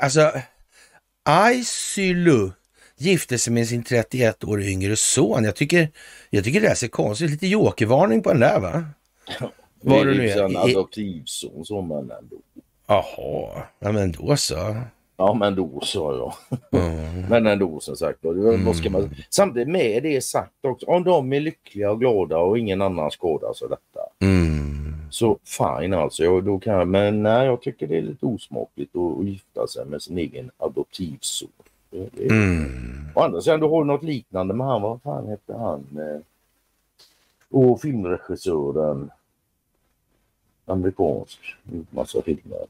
alltså 0.02 0.32
Aisulu 1.24 2.52
gifte 2.98 3.38
sig 3.38 3.54
med 3.54 3.68
sin 3.68 3.84
31 3.84 4.44
år 4.44 4.62
yngre 4.62 4.96
son. 4.96 5.44
Jag 5.44 5.56
tycker, 5.56 5.90
jag 6.30 6.44
tycker 6.44 6.62
det 6.62 6.68
här 6.68 6.76
ser 6.76 6.88
konstigt 6.88 7.32
Lite 7.32 7.48
jokervarning 7.48 8.24
på 8.24 8.30
den 8.30 8.40
där 8.40 8.60
va? 8.60 8.84
Var 9.82 10.06
det 10.06 10.14
nu 10.14 10.30
är 10.30 10.44
en 10.44 10.58
adoptivson 10.58 11.66
som 11.66 11.88
men 11.88 11.98
ändå. 11.98 12.36
Jaha, 12.88 13.64
ja, 13.80 13.92
men 13.92 14.12
då 14.12 14.36
så. 14.38 14.76
Ja 15.18 15.34
men 15.34 15.56
då 15.56 15.82
sa 15.82 16.16
jag. 16.16 16.34
Mm. 16.72 17.22
Men 17.30 17.48
ändå 17.48 17.80
som 17.80 17.96
sagt. 17.96 18.22
då, 18.22 18.58
Vad 18.66 18.76
ska 18.76 18.90
man... 18.90 19.16
Samtidigt 19.30 19.68
med 19.68 20.04
det 20.04 20.24
sagt 20.24 20.66
också. 20.68 20.86
Om 20.86 21.04
de 21.04 21.34
är 21.34 21.40
lyckliga 21.40 21.92
och 21.92 22.00
glada 22.00 22.38
och 22.38 22.60
ingen 22.60 22.82
annan 22.82 23.12
skadas 23.12 23.62
av 23.62 23.70
detta. 23.70 24.00
Mm. 24.22 24.77
Så 25.10 25.38
fine 25.44 25.94
alltså. 25.94 26.24
Jag, 26.24 26.44
då 26.44 26.60
kan 26.60 26.74
jag, 26.74 26.88
men 26.88 27.24
nej, 27.24 27.46
jag 27.46 27.62
tycker 27.62 27.88
det 27.88 27.98
är 27.98 28.02
lite 28.02 28.26
osmakligt 28.26 28.96
att, 28.96 29.20
att 29.20 29.26
gifta 29.26 29.68
sig 29.68 29.86
med 29.86 30.02
sin 30.02 30.18
egen 30.18 30.52
adoptivson. 30.58 31.50
Mm. 32.20 33.06
Å 33.16 33.22
andra 33.22 33.42
sidan, 33.42 33.60
du 33.60 33.66
har 33.66 33.84
något 33.84 34.04
liknande 34.04 34.54
med 34.54 34.68
han, 34.68 34.82
vad 34.82 35.02
fan 35.02 35.28
hette 35.28 35.54
han? 35.54 35.86
Eh, 36.00 36.22
och 37.50 37.82
filmregissören. 37.82 39.10
Amerikansk. 40.66 41.40
gjort 41.72 41.92
Massa 41.92 42.22
filmer. 42.22 42.66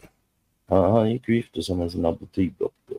Han, 0.68 0.92
han 0.92 1.12
gick 1.12 1.30
ju 1.30 1.36
gifte 1.36 1.64
sig 1.64 1.76
med 1.76 1.92
sin 1.92 2.06
adoptivdotter. 2.06 2.98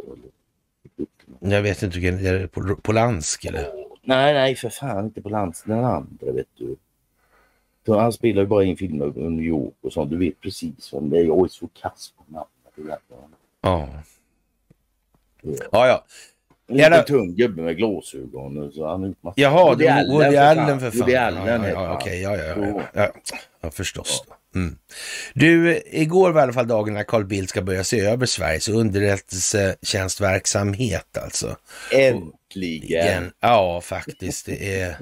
Jag 1.41 1.63
vet 1.63 1.83
inte, 1.83 1.99
är 1.99 2.39
det 2.39 2.49
Pol- 2.49 2.81
Polansk 2.83 3.45
eller? 3.45 3.89
Nej, 4.03 4.35
nej 4.35 4.55
för 4.55 4.69
fan 4.69 5.05
inte 5.05 5.23
på 5.23 5.29
lands 5.29 5.63
den 5.63 5.85
andra 5.85 6.33
vet 6.33 6.47
du. 6.57 6.77
För 7.89 7.99
han 7.99 8.13
spelar 8.13 8.43
ju 8.43 8.49
bara 8.49 8.65
in 8.65 8.77
filmer 8.77 9.19
i 9.19 9.31
New 9.31 9.45
York 9.45 9.75
och 9.83 9.93
sånt. 9.93 10.11
Du 10.11 10.17
vet 10.19 10.41
precis 10.41 10.93
vem 10.93 11.11
det 11.11 11.19
är. 11.19 11.25
Jag 11.25 11.45
är 11.45 11.49
så 11.49 11.69
kass 11.81 12.13
på 12.17 12.25
namnet. 12.33 12.49
Där. 12.77 12.99
Ja. 13.63 13.89
Ja. 15.43 15.53
Ja, 15.73 15.87
ja. 15.87 16.05
Liten 16.69 17.05
tung 17.05 17.35
gubbe 17.35 17.63
med 17.63 17.77
glasögon. 17.77 18.73
Så 18.73 18.87
han 18.87 19.15
massa- 19.21 19.41
Jaha, 19.41 19.65
Woody 19.65 19.85
det 19.85 19.91
Allen, 19.93 20.17
var 20.17 20.25
Woody. 20.25 20.37
Allen 20.37 20.81
för 20.81 20.91
fan. 20.91 20.99
Woody 21.01 21.13
Ja, 21.13 21.21
Allen 21.21 21.63
ja, 21.63 21.69
ja, 21.69 21.95
okej, 21.95 22.23
ja, 22.23 22.37
ja, 22.37 22.45
ja, 22.45 22.55
Så. 22.55 22.83
ja, 22.93 23.13
ja, 23.61 23.71
förstås. 23.71 24.25
Mm. 24.55 24.77
Du, 25.35 25.83
igår 25.87 26.33
var 26.33 26.41
i 26.41 26.43
alla 26.43 26.53
fall 26.53 26.69
dagen 26.69 26.95
när 26.95 27.05
Carl 27.05 27.25
Bildt 27.25 27.51
ska 27.51 27.63
börja 27.63 27.85
se 27.85 28.01
över 28.01 28.27
Sveriges 28.27 28.69
underrättelsetjänstverksamhet 28.69 31.19
alltså. 31.19 31.57
Äntligen! 31.93 33.03
Igen. 33.03 33.33
Ja, 33.41 33.81
faktiskt. 33.81 34.47
Det 34.47 34.81
är... 34.81 34.97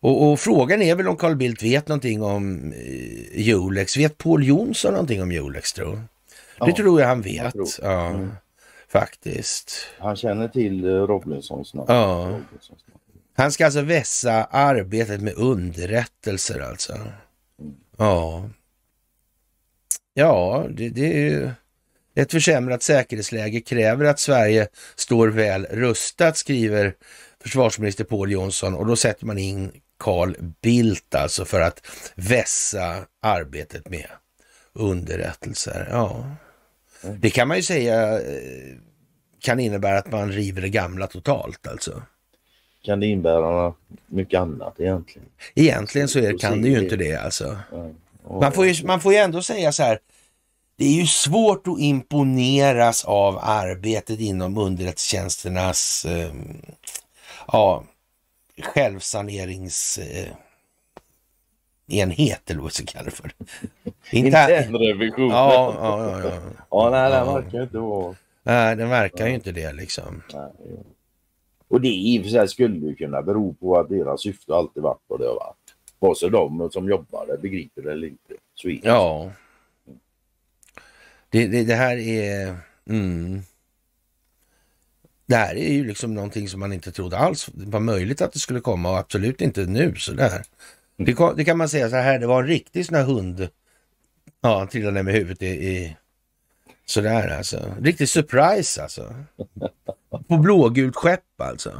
Och, 0.00 0.30
och 0.32 0.40
frågan 0.40 0.82
är 0.82 0.94
väl 0.94 1.08
om 1.08 1.16
Carl 1.16 1.36
Bildt 1.36 1.62
vet 1.62 1.88
någonting 1.88 2.22
om 2.22 2.72
eh, 2.72 3.40
Jolex. 3.40 3.96
Vet 3.96 4.18
Paul 4.18 4.44
Jonsson 4.46 4.92
någonting 4.92 5.22
om 5.22 5.32
Jolex 5.32 5.72
tror 5.72 5.94
Det 5.96 6.02
Ja, 6.58 6.76
tror 6.76 7.00
jag 7.00 7.08
han 7.08 7.22
vet. 7.22 7.52
tror. 7.52 7.68
Ja, 7.82 8.06
Mm. 8.08 8.30
faktiskt. 8.88 9.72
Han 9.98 10.16
känner 10.16 10.48
till 10.48 10.84
uh, 10.84 11.06
Robinsons 11.06 11.74
namn. 11.74 11.86
Ja. 11.88 12.24
Robinsons 12.30 12.68
namn. 12.88 13.00
Han 13.36 13.52
ska 13.52 13.64
alltså 13.64 13.80
vässa 13.80 14.44
arbetet 14.44 15.20
med 15.20 15.34
underrättelser 15.36 16.60
alltså. 16.60 16.98
Ja. 17.96 18.48
Ja, 20.14 20.66
det, 20.70 20.88
det 20.88 21.28
är 21.32 21.52
ett 22.14 22.30
försämrat 22.30 22.82
säkerhetsläge 22.82 23.60
kräver 23.60 24.04
att 24.04 24.18
Sverige 24.20 24.68
står 24.96 25.28
väl 25.28 25.66
rustat, 25.70 26.36
skriver 26.36 26.94
försvarsminister 27.42 28.04
Pål 28.04 28.32
Jonsson 28.32 28.74
och 28.74 28.86
då 28.86 28.96
sätter 28.96 29.26
man 29.26 29.38
in 29.38 29.70
Carl 29.98 30.34
Bildt 30.62 31.14
alltså 31.14 31.44
för 31.44 31.60
att 31.60 31.86
vässa 32.14 33.06
arbetet 33.22 33.88
med 33.88 34.06
underrättelser. 34.72 35.88
Ja, 35.90 36.24
Mm. 37.04 37.20
det 37.20 37.30
kan 37.30 37.48
man 37.48 37.56
ju 37.56 37.62
säga 37.62 38.20
eh, 38.20 38.76
kan 39.40 39.60
innebära 39.60 39.98
att 39.98 40.12
man 40.12 40.32
river 40.32 40.62
det 40.62 40.68
gamla 40.68 41.06
totalt 41.06 41.66
alltså. 41.66 42.02
Kan 42.84 43.00
det 43.00 43.06
innebära 43.06 43.74
mycket 44.06 44.40
annat 44.40 44.80
egentligen? 44.80 45.28
Egentligen 45.54 46.08
så 46.08 46.18
är, 46.18 46.38
kan 46.38 46.62
det 46.62 46.68
ju 46.68 46.82
inte 46.82 46.96
det 46.96 47.16
alltså. 47.16 47.58
Man 48.40 48.52
får, 48.52 48.66
ju, 48.66 48.86
man 48.86 49.00
får 49.00 49.12
ju 49.12 49.18
ändå 49.18 49.42
säga 49.42 49.72
så 49.72 49.82
här, 49.82 49.98
det 50.76 50.84
är 50.84 50.92
ju 50.92 51.06
svårt 51.06 51.66
att 51.66 51.78
imponeras 51.78 53.04
av 53.04 53.38
arbetet 53.42 54.20
inom 54.20 54.58
underrättelsetjänsternas 54.58 56.04
eh, 56.04 56.30
ja, 57.52 57.84
självsanerings... 58.62 59.98
Eh, 59.98 60.32
enhet 61.90 62.50
eller 62.50 62.60
vad 62.60 62.70
vi 62.70 62.74
ska 62.74 62.84
kalla 62.86 63.04
det 63.04 63.10
för. 63.10 63.30
Intern... 64.10 64.50
Internrevision. 64.50 65.30
Ja, 65.30 65.74
ja, 65.80 66.10
ja, 66.10 66.28
ja. 66.28 66.40
ja, 66.70 66.90
nej, 66.90 67.10
det 67.10 67.16
Ja. 67.16 67.34
verkar 67.34 67.62
inte 67.62 67.78
vara... 67.78 68.14
Nej, 68.42 68.76
den 68.76 68.88
verkar 68.88 69.26
ju 69.26 69.34
inte 69.34 69.52
det 69.52 69.72
liksom. 69.72 70.22
Nej. 70.34 70.50
Och 71.68 71.80
det 71.80 71.88
i 71.88 72.18
och 72.18 72.22
för 72.22 72.30
sig 72.30 72.48
skulle 72.48 72.86
ju 72.86 72.94
kunna 72.94 73.22
bero 73.22 73.54
på 73.54 73.78
att 73.78 73.88
deras 73.88 74.22
syfte 74.22 74.54
alltid 74.54 74.82
varit 74.82 75.00
vad 75.06 75.20
det 75.20 75.26
har 75.26 75.34
varit. 75.34 75.56
Vare 75.98 76.14
sig 76.14 76.30
de 76.30 76.70
som 76.72 76.88
jobbar 76.88 77.26
där 77.26 77.36
begriper 77.36 77.82
det 77.82 77.92
eller 77.92 78.06
inte. 78.06 78.34
Så 78.54 78.68
det. 78.68 78.80
Ja. 78.82 79.30
Det, 81.28 81.46
det, 81.46 81.64
det 81.64 81.74
här 81.74 81.96
är... 81.96 82.56
Mm. 82.90 83.40
Det 85.28 85.36
här 85.36 85.54
är 85.54 85.72
ju 85.72 85.84
liksom 85.86 86.14
någonting 86.14 86.48
som 86.48 86.60
man 86.60 86.72
inte 86.72 86.92
trodde 86.92 87.18
alls 87.18 87.50
var 87.54 87.80
möjligt 87.80 88.20
att 88.22 88.32
det 88.32 88.38
skulle 88.38 88.60
komma 88.60 88.90
och 88.90 88.98
absolut 88.98 89.40
inte 89.40 89.66
nu 89.66 89.94
sådär. 89.96 90.42
Det, 90.96 91.12
kom- 91.12 91.36
det 91.36 91.44
kan 91.44 91.58
man 91.58 91.68
säga 91.68 91.90
så 91.90 91.96
här, 91.96 92.18
det 92.18 92.26
var 92.26 92.42
en 92.42 92.48
riktig 92.48 92.86
sån 92.86 92.96
här 92.96 93.04
hund. 93.04 93.48
Ja, 94.40 94.58
han 94.58 94.68
trillade 94.68 94.94
ner 94.94 95.02
med 95.02 95.14
huvudet 95.14 95.42
i, 95.42 95.46
i 95.46 95.96
sådär 96.86 97.28
alltså. 97.36 97.60
Riktig 97.80 98.08
surprise 98.08 98.82
alltså. 98.82 99.14
På 100.28 100.36
blågult 100.38 100.96
skepp 100.96 101.40
alltså. 101.40 101.70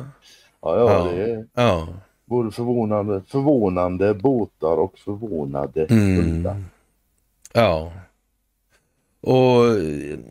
Ja, 0.63 0.79
ja, 0.79 0.91
Ja. 1.09 1.13
det 1.13 1.33
är 1.33 1.47
Ja. 1.55 1.89
både 2.25 2.51
förvånande, 2.51 3.23
förvånande 3.29 4.15
båtar 4.15 4.77
och 4.77 4.99
förvånade 4.99 5.85
Mm. 5.85 6.17
hundar. 6.17 6.63
Ja. 7.53 7.93
Och 9.21 9.65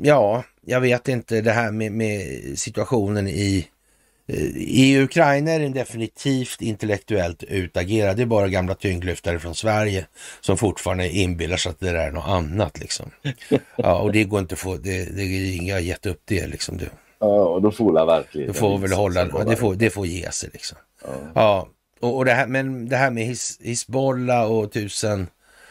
ja, 0.01 0.43
jag 0.69 0.81
vet 0.81 1.07
inte 1.07 1.41
det 1.41 1.51
här 1.51 1.71
med, 1.71 1.91
med 1.91 2.41
situationen 2.59 3.27
i 3.27 3.67
i 4.55 4.99
Ukraina 5.01 5.51
är 5.51 5.59
den 5.59 5.73
definitivt 5.73 6.61
intellektuellt 6.61 7.43
utagerad. 7.43 8.17
Det 8.17 8.21
är 8.21 8.25
bara 8.25 8.47
gamla 8.47 8.75
tyngdlyftare 8.75 9.39
från 9.39 9.55
Sverige 9.55 10.05
som 10.41 10.57
fortfarande 10.57 11.09
inbillar 11.09 11.57
sig 11.57 11.69
att 11.69 11.79
det 11.79 11.91
där 11.91 11.95
är 11.95 12.11
något 12.11 12.27
annat. 12.27 12.79
Liksom. 12.79 13.11
Ja, 13.75 14.01
och 14.01 14.11
det 14.11 14.23
går 14.23 14.39
inte 14.39 14.53
att 14.53 14.59
få, 14.59 14.75
det, 14.75 15.15
det, 15.15 15.23
jag 15.23 15.75
har 15.75 15.81
gett 15.81 16.05
upp 16.05 16.21
det. 16.25 16.47
Liksom. 16.47 16.77
Det, 16.77 16.89
Ja, 17.19 17.27
och 17.27 17.61
då 17.61 17.71
får 17.71 17.93
la 17.93 18.05
verkligheten 18.05 18.53
det 18.53 18.59
får 18.59 18.77
väl 18.77 18.91
hålla, 18.91 19.43
det 19.43 19.55
får, 19.55 19.75
det 19.75 19.89
får 19.89 20.07
ge 20.07 20.31
sig. 20.31 20.49
Liksom. 20.53 20.77
Ja. 21.03 21.11
Ja, 21.35 21.67
och, 21.99 22.17
och 22.17 22.25
det 22.25 22.31
här, 22.31 22.47
men 22.47 22.89
det 22.89 22.95
här 22.95 23.11
med 23.11 23.23
his, 23.25 23.59
Hizbollah 23.61 24.51
och 24.51 24.71
tusen 24.71 25.27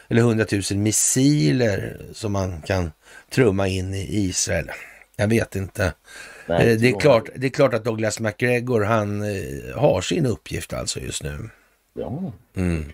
eller 0.08 0.22
hundratusen 0.22 0.82
missiler 0.82 2.00
som 2.12 2.32
man 2.32 2.62
kan 2.62 2.90
trumma 3.30 3.68
in 3.68 3.94
i 3.94 4.06
Israel. 4.10 4.70
Jag 5.16 5.28
vet 5.28 5.56
inte. 5.56 5.92
Nej, 6.48 6.72
Eh, 6.72 6.78
det, 6.78 6.88
är 6.88 7.00
klart, 7.00 7.28
det 7.36 7.46
är 7.46 7.50
klart 7.50 7.74
att 7.74 7.84
Douglas 7.84 8.20
McGregor 8.20 8.80
han 8.80 9.22
eh, 9.22 9.76
har 9.78 10.00
sin 10.00 10.26
uppgift 10.26 10.72
alltså 10.72 11.00
just 11.00 11.22
nu. 11.22 11.50
Ja. 11.94 12.32
Mm. 12.56 12.84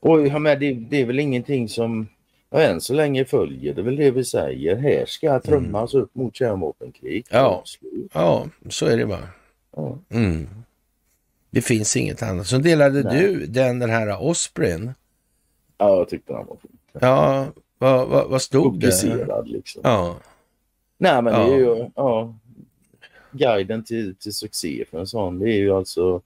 Och 0.00 0.26
ja, 0.26 0.38
men 0.38 0.60
det, 0.60 0.72
det 0.72 1.00
är 1.00 1.06
väl 1.06 1.20
ingenting 1.20 1.68
som 1.68 2.08
ja, 2.50 2.60
än 2.60 2.80
så 2.80 2.94
länge 2.94 3.24
följer. 3.24 3.74
Det 3.74 3.80
är 3.80 3.84
väl 3.84 3.96
det 3.96 4.10
vi 4.10 4.24
säger. 4.24 4.76
Här 4.76 5.04
ska 5.06 5.40
trummas 5.40 5.94
upp 5.94 6.14
mot 6.14 6.36
kärnvapenkrig. 6.36 7.26
Mm. 7.30 7.42
Ja. 7.44 7.64
Ja, 8.12 8.48
så 8.68 8.86
är 8.86 8.96
det 8.96 9.06
bara. 9.06 9.28
Ja. 9.76 9.98
Mm. 10.10 10.48
Det 11.50 11.62
finns 11.62 11.96
inget 11.96 12.22
annat. 12.22 12.46
Så 12.46 12.58
delade 12.58 13.02
Nej. 13.02 13.22
du 13.22 13.46
den, 13.46 13.78
den 13.78 13.90
här 13.90 14.22
Osprey. 14.22 14.78
ja, 15.78 15.96
jag 15.98 16.08
tyckte 16.08 16.32
den 16.32 16.46
var 16.46 16.56
fin. 16.56 16.78
Ja, 16.92 17.46
vad, 17.84 18.08
vad, 18.08 18.30
vad 18.30 18.42
stod 18.42 18.80
det? 18.80 18.86
Fokuserad 18.86 19.48
liksom. 19.48 19.80
Ja, 19.84 20.16
Nej 20.98 21.22
men 21.22 21.24
det 21.24 21.40
Ja. 21.40 21.52
är 21.54 21.58
ju 21.58 21.90
ja, 21.94 22.34
guiden 23.30 23.84
till, 23.84 24.16
till 24.16 24.34
succé 24.34 24.84
för 24.90 24.98
en 25.00 25.06
sån. 25.06 25.38
Det 25.38 25.50
är 25.52 25.56
ju 25.56 25.72
alltså 25.74 26.22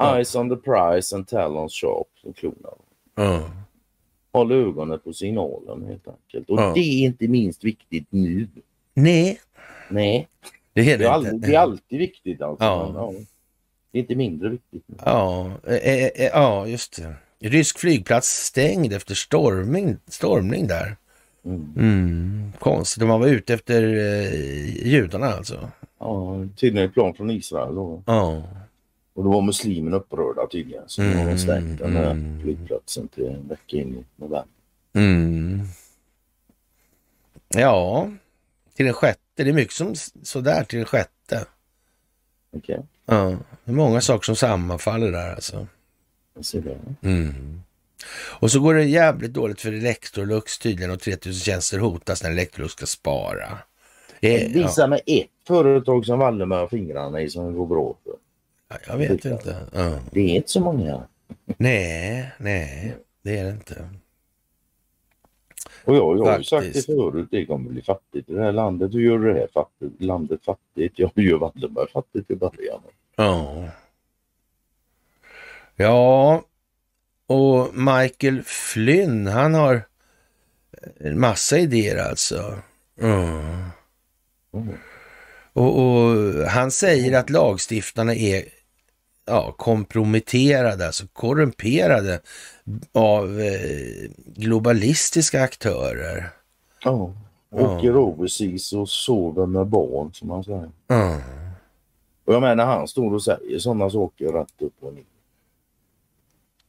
Ja. 0.00 0.16
Eyes 0.16 0.36
on 0.36 0.50
the 0.50 0.56
prize 0.56 1.16
and 1.16 1.28
talons 1.28 1.72
sharp 1.72 2.06
som 2.40 2.52
ja, 3.14 3.50
Håll 4.32 4.52
ögonen 4.52 4.98
på 5.04 5.12
signalen 5.12 5.86
helt 5.86 6.08
enkelt. 6.08 6.50
Och 6.50 6.58
Ja. 6.60 6.72
det 6.74 6.80
är 6.80 7.04
inte 7.04 7.28
minst 7.28 7.64
viktigt 7.64 8.06
nu. 8.10 8.48
nej, 8.94 9.40
Nej, 9.90 10.28
det 10.72 10.80
är 10.80 10.84
det 10.84 10.92
är, 10.92 10.98
det 10.98 11.10
all, 11.10 11.26
inte. 11.26 11.46
det 11.48 11.54
är 11.54 11.58
alltid 11.60 11.98
viktigt 11.98 12.42
alltså. 12.42 12.64
Ja. 12.64 12.86
Men, 12.92 13.02
ja, 13.02 13.12
det 13.90 13.98
är 13.98 14.00
inte 14.00 14.14
mindre 14.14 14.48
viktigt 14.48 14.84
nu. 14.86 14.96
Ja, 15.04 15.50
eh, 15.66 15.74
eh, 15.74 16.04
eh, 16.04 16.26
ja, 16.32 16.66
just 16.66 16.96
det. 16.96 17.14
Rysk 17.40 17.78
flygplats 17.78 18.28
stängd 18.46 18.92
efter 18.92 19.14
stormning, 19.14 19.96
stormning 20.08 20.66
där. 20.66 20.96
Mm. 21.44 21.72
Mm, 21.76 22.52
konstigt, 22.58 23.06
man 23.06 23.20
var 23.20 23.26
ute 23.28 23.54
efter 23.54 23.82
eh, 23.82 24.86
judarna 24.86 25.26
alltså. 25.26 25.70
Ja, 25.98 26.36
tydligen 26.56 26.88
ett 26.88 26.94
plan 26.94 27.14
från 27.14 27.30
Israel 27.30 27.74
då. 27.74 28.02
Ja, 28.06 28.42
Och 29.14 29.24
då 29.24 29.30
var 29.30 29.42
muslimerna 29.42 29.96
upprörda 29.96 30.46
tydligen. 30.46 30.82
Så 30.86 31.02
Mm, 31.02 31.26
de 31.26 31.38
stängt 31.38 31.78
den 31.78 31.96
här 31.96 32.10
mm. 32.10 32.40
flygplatsen 32.42 33.08
till 33.08 33.26
en 33.26 33.48
vecka 33.48 33.76
in 33.76 33.94
i 33.94 34.04
november. 34.16 34.44
mm. 34.92 35.60
ja, 37.48 38.10
till 38.76 38.84
den 38.86 38.94
sjätte. 38.94 39.20
Det 39.34 39.42
är 39.42 39.52
mycket 39.52 39.74
som 39.74 39.94
sådär 40.22 40.64
till 40.64 40.78
den 40.78 40.86
sjätte. 40.86 41.46
Okej, 42.56 42.82
Ja, 43.06 43.36
det 43.64 43.70
är 43.70 43.74
många 43.74 44.00
saker 44.00 44.24
som 44.24 44.36
sammanfaller 44.36 45.12
där 45.12 45.34
alltså. 45.34 45.66
Jag 46.38 46.44
ser 46.44 46.60
det. 46.60 47.08
Mm. 47.08 47.62
Och 48.40 48.50
så 48.50 48.60
går 48.60 48.74
det 48.74 48.84
jävligt 48.84 49.32
dåligt 49.32 49.60
för 49.60 49.72
Electrolux 49.72 50.58
tydligen 50.58 50.90
och 50.90 51.00
3000 51.00 51.32
tjänster 51.34 51.78
hotas 51.78 52.22
när 52.22 52.30
Electrolux 52.30 52.72
ska 52.72 52.86
spara. 52.86 53.58
Eh, 54.20 54.42
ja, 54.42 54.48
Visa 54.62 54.86
mig 54.86 55.00
ett 55.06 55.46
företag 55.46 56.06
som 56.06 56.18
Wallenberg 56.18 56.60
har 56.60 56.68
fingrarna 56.68 57.20
i 57.20 57.30
som 57.30 57.54
går 57.54 57.66
bra 57.66 57.94
för. 58.04 58.14
jag 58.86 58.98
vet 58.98 59.24
inte. 59.24 59.56
Ja. 59.72 59.98
Det 60.10 60.20
är 60.20 60.36
inte 60.36 60.50
så 60.50 60.60
många. 60.60 61.02
Nej, 61.56 62.30
nej, 62.38 62.96
det 63.22 63.38
är 63.38 63.44
det 63.44 63.50
inte. 63.50 63.88
Och 65.84 65.96
jag, 65.96 66.18
jag 66.18 66.24
har 66.24 66.38
ju 66.38 66.44
sagt 66.44 66.74
det 66.74 66.86
förut, 66.86 67.28
det 67.30 67.46
kommer 67.46 67.70
bli 67.70 67.82
fattigt 67.82 68.28
i 68.28 68.32
det 68.32 68.42
här 68.42 68.52
landet. 68.52 68.94
Hur 68.94 69.00
gör 69.00 69.18
du 69.18 69.32
det 69.32 69.40
här 69.40 69.48
fattigt, 69.54 70.02
landet 70.02 70.44
fattigt? 70.44 70.98
Ja, 70.98 71.10
hur 71.14 71.22
gör 71.22 71.38
Wallenberg 71.38 71.90
fattigt 71.92 72.30
i 72.30 72.36
början? 72.36 72.80
Ja. 73.16 73.64
Ja, 75.78 76.42
och 77.26 77.74
Michael 77.74 78.42
Flynn, 78.42 79.26
han 79.26 79.54
har 79.54 79.82
en 81.00 81.20
massa 81.20 81.58
idéer 81.58 82.08
alltså. 82.08 82.54
Mm. 83.00 83.70
Och, 85.52 85.78
och 85.78 86.14
han 86.48 86.70
säger 86.70 87.18
att 87.18 87.30
lagstiftarna 87.30 88.14
är 88.14 88.44
ja, 89.26 89.54
komprometterade, 89.58 90.86
alltså 90.86 91.06
korrumperade 91.12 92.20
av 92.92 93.40
eh, 93.40 94.10
globalistiska 94.16 95.42
aktörer. 95.42 96.30
Ja. 96.84 97.12
Ja. 97.50 97.76
Åker 97.76 97.96
overseas 97.96 98.72
och 98.72 98.88
sover 98.88 99.46
med 99.46 99.66
barn 99.66 100.14
som 100.14 100.28
man 100.28 100.44
säger. 100.44 100.70
Mm. 100.88 101.20
Och 102.24 102.34
jag 102.34 102.42
menar 102.42 102.66
han 102.66 102.88
står 102.88 103.14
och 103.14 103.22
säger 103.22 103.58
sådana 103.58 103.90
saker 103.90 104.32
rätt 104.32 104.62
upp 104.62 104.74
och 104.80 104.94
ner. 104.94 105.04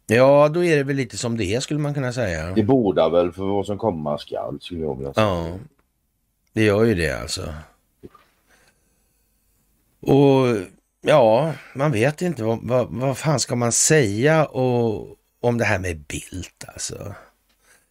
Ja, 0.10 0.50
då 0.54 0.64
är 0.64 0.78
det 0.78 0.84
väl 0.84 0.96
lite 0.96 1.18
som 1.18 1.38
det 1.38 1.46
är 1.46 1.60
skulle 1.60 1.80
man 1.80 1.94
kunna 1.94 2.14
säga. 2.14 2.52
Det 2.56 2.64
bådar 2.64 3.10
väl 3.10 3.32
för 3.32 3.44
vad 3.44 3.66
som 3.66 3.78
komma 3.78 4.18
skall 4.18 4.58
skulle 4.62 4.82
jag 4.82 4.98
vilja 4.98 5.14
säga. 5.14 5.26
Ja, 5.28 5.58
det 6.54 6.64
gör 6.64 6.84
ju 6.84 6.96
det 6.96 7.12
alltså. 7.22 7.54
Och 10.02 10.46
ja, 11.02 11.54
man 11.76 11.92
vet 11.92 12.22
inte 12.22 12.44
vad, 12.44 12.60
vad, 12.62 12.88
vad 12.92 13.18
fan 13.18 13.40
ska 13.40 13.56
man 13.56 13.72
säga 13.72 14.46
och, 14.46 15.08
om 15.42 15.58
det 15.58 15.66
här 15.66 15.80
med 15.80 16.00
Bildt 16.00 16.66
alltså. 16.68 17.14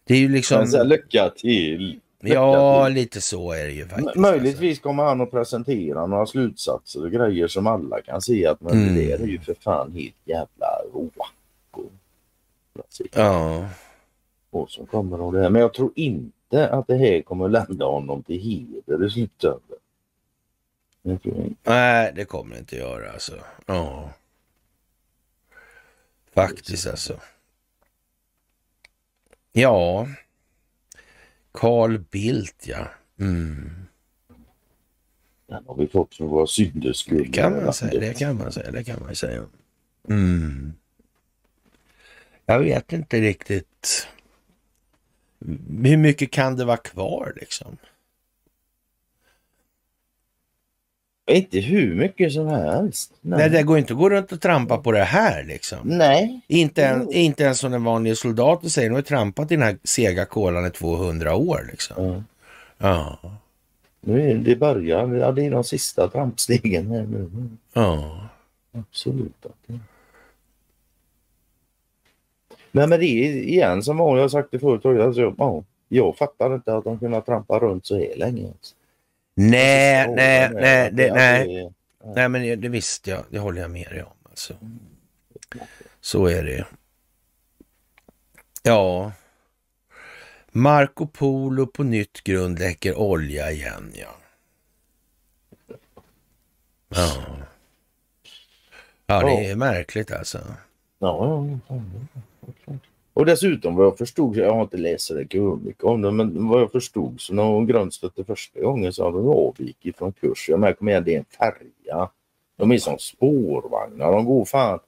Det 0.07 0.13
är 0.13 0.17
ju 0.19 0.29
liksom... 0.29 0.57
Här, 0.73 0.83
lycka 0.83 1.29
till. 1.29 1.99
Ja, 2.21 2.87
lite 2.87 3.21
så 3.21 3.51
är 3.51 3.63
det 3.65 3.71
ju 3.71 3.87
faktiskt. 3.87 4.15
M- 4.15 4.21
Möjligtvis 4.21 4.79
kommer 4.79 5.03
han 5.03 5.21
att 5.21 5.31
presentera 5.31 6.05
några 6.07 6.25
slutsatser 6.25 7.03
och 7.05 7.11
grejer 7.11 7.47
som 7.47 7.67
alla 7.67 8.01
kan 8.01 8.21
se 8.21 8.45
att 8.47 8.61
men 8.61 8.73
Mm. 8.73 8.95
det 8.95 9.11
är 9.11 9.19
ju 9.27 9.39
för 9.39 9.55
fan 9.59 9.91
helt 9.91 10.15
jävla 10.25 10.67
råack. 12.79 13.09
Ja, 13.11 13.69
Och 14.49 14.69
som 14.69 14.85
kommer 14.85 15.17
av 15.19 15.33
det 15.33 15.41
här. 15.41 15.49
Men 15.49 15.61
jag 15.61 15.73
tror 15.73 15.91
inte 15.95 16.69
att 16.69 16.87
det 16.87 16.97
här 16.97 17.21
kommer 17.21 17.45
att 17.45 17.51
lända 17.51 17.85
honom 17.85 18.23
till 18.23 18.41
heder 18.41 19.05
i 19.05 19.09
slutändan. 19.09 19.79
Nej 21.63 22.11
det 22.15 22.25
kommer 22.25 22.55
det 22.55 22.59
inte 22.59 22.75
göra 22.75 23.11
alltså. 23.11 23.33
Ja. 23.65 24.09
Faktiskt 26.33 26.87
alltså. 26.87 27.19
Ja. 29.51 30.07
Carl 31.51 31.97
Bildt 31.97 32.67
ja. 32.67 32.87
Mm. 33.19 33.71
Den 35.47 35.63
har 35.67 35.75
vi 35.75 35.87
fått 35.87 36.15
för 36.15 36.25
våra 36.25 36.47
synders 36.47 36.97
skull. 36.97 37.17
Det 37.17 37.31
kan 37.31 37.63
man 37.65 37.73
säga, 37.73 37.99
det 37.99 38.13
kan 38.13 38.37
man 38.37 38.51
säga, 38.51 38.71
det 38.71 38.83
kan 38.83 38.99
man 39.05 39.15
säga. 39.15 39.45
Mm. 40.09 40.73
Jag 42.49 42.59
vet 42.59 42.93
inte 42.93 43.21
riktigt. 43.21 44.07
Hur 45.83 45.97
mycket 45.97 46.31
kan 46.31 46.55
det 46.55 46.65
vara 46.65 46.77
kvar 46.77 47.33
liksom? 47.35 47.77
Inte 51.31 51.59
hur 51.59 51.95
mycket 51.95 52.33
som 52.33 52.47
helst. 52.47 53.13
Nej, 53.21 53.49
det 53.49 53.63
går 53.63 53.77
inte 53.77 53.93
att 53.93 53.99
gå 53.99 54.09
runt 54.09 54.31
och 54.31 54.41
trampa 54.41 54.77
på 54.77 54.91
det 54.91 55.03
här 55.03 55.43
liksom. 55.43 55.79
Nej. 55.83 56.41
Inte, 56.47 56.85
en, 56.85 57.11
inte 57.11 57.43
ens 57.43 57.59
som 57.59 57.71
den 57.71 57.83
vanliga 57.83 58.15
soldaten 58.15 58.69
säger, 58.69 58.89
nu 58.89 58.95
har 58.95 59.01
trampat 59.01 59.51
i 59.51 59.55
den 59.55 59.63
här 59.63 59.77
sega 59.83 60.25
kolan 60.25 60.65
i 60.65 60.69
200 60.71 61.35
år 61.35 61.67
liksom. 61.71 61.95
Ja. 62.03 62.23
Ja, 62.77 63.31
Nu 64.01 64.31
är 64.31 64.35
det 64.35 64.55
början. 64.55 65.13
Ja, 65.17 65.31
det 65.31 65.45
är 65.45 65.51
de 65.51 65.63
sista 65.63 66.07
trampstegen 66.09 66.91
här 66.91 67.03
nu. 67.03 67.29
ja. 67.73 68.29
Absolut. 68.71 69.45
det- 69.67 69.79
Nej 72.71 72.87
men 72.87 72.99
det 72.99 73.05
är 73.05 73.33
igen 73.33 73.83
som 73.83 73.99
jag 73.99 74.05
har 74.17 74.29
sagt 74.29 74.47
det 74.51 74.59
förut. 74.59 74.85
Alltså, 74.85 75.35
ja, 75.37 75.63
jag 75.87 76.17
fattar 76.17 76.55
inte 76.55 76.75
att 76.75 76.83
de 76.83 76.99
kunnat 76.99 77.25
trampa 77.25 77.59
runt 77.59 77.85
så 77.85 77.95
här 77.97 78.15
länge. 78.15 78.47
Alltså. 78.47 78.75
Nej, 79.35 80.01
Jag 80.07 80.15
nej, 80.15 80.49
nej, 80.53 80.89
det, 80.93 81.13
nej. 81.13 81.55
är- 81.59 81.73
Nej, 82.15 82.29
men 82.29 82.41
det, 82.41 82.55
det 82.55 82.69
visste 82.69 83.09
jag. 83.09 83.23
Det 83.29 83.39
håller 83.39 83.61
jag 83.61 83.71
med 83.71 83.87
dig 83.89 84.03
om. 84.03 84.11
Alltså. 84.29 84.53
Så 86.01 86.25
är 86.25 86.43
det. 86.43 86.65
Ja. 88.63 89.11
Marco 90.51 91.07
Polo 91.07 91.67
på 91.67 91.83
nytt 91.83 92.23
grund 92.23 92.59
läcker 92.59 92.95
olja 92.99 93.51
igen, 93.51 93.91
ja. 93.95 94.15
Ja. 96.89 97.25
Ja, 99.05 99.19
det 99.25 99.45
är 99.51 99.55
märkligt 99.55 100.11
alltså. 100.11 100.37
Ja, 100.99 101.45
ja. 101.67 101.81
Och 103.19 103.25
dessutom 103.25 103.75
vad 103.75 103.85
jag 103.85 103.97
förstod, 103.97 104.37
jag 104.37 104.53
har 104.53 104.61
inte 104.61 104.77
läst 104.77 105.05
så 105.05 105.13
mycket 105.13 105.83
om 105.83 106.01
det, 106.01 106.11
men 106.11 106.47
vad 106.47 106.61
jag 106.61 106.71
förstod 106.71 107.21
så 107.21 107.33
när 107.33 107.43
hon 107.43 107.67
grundstötte 107.67 108.23
första 108.23 108.61
gången 108.61 108.93
så 108.93 109.05
hade 109.05 109.17
hon 109.17 109.47
avvikit 109.47 109.97
från 109.97 110.11
kurs. 110.11 110.49
Jag 110.49 110.59
märker 110.59 110.83
med 110.83 111.03
det 111.03 111.15
är 111.15 111.19
en 111.19 111.25
färja. 111.25 112.09
De 112.57 112.71
är 112.71 112.77
som 112.77 112.99
spårvagnar, 112.99 114.11
de 114.11 114.25
går 114.25 114.45
fan. 114.45 114.79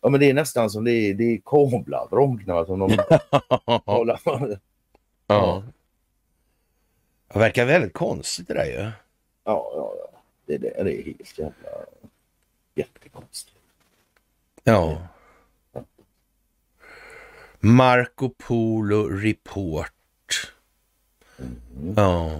Ja 0.00 0.08
men 0.08 0.20
det 0.20 0.30
är 0.30 0.34
nästan 0.34 0.70
som 0.70 0.84
det 0.84 0.92
är, 0.92 1.14
det 1.14 1.24
är 1.24 1.40
kablar, 1.44 2.64
som 2.64 2.78
de 2.78 2.98
håller. 3.84 4.20
Ja. 5.26 5.62
Det 7.32 7.38
verkar 7.38 7.64
väldigt 7.64 7.92
konstigt 7.92 8.48
det 8.48 8.54
där 8.54 8.64
ju. 8.64 8.72
Ja, 8.80 8.92
ja, 9.44 9.94
ja. 9.98 10.18
Det, 10.46 10.58
det, 10.58 10.84
det 10.84 11.00
är 11.00 11.04
helt 11.04 11.38
jävla 11.38 11.70
jättekonstigt. 12.74 13.56
Ja. 14.64 14.98
Marco 17.60 18.28
Polo 18.28 19.08
Report. 19.08 19.92
Ja. 21.96 22.30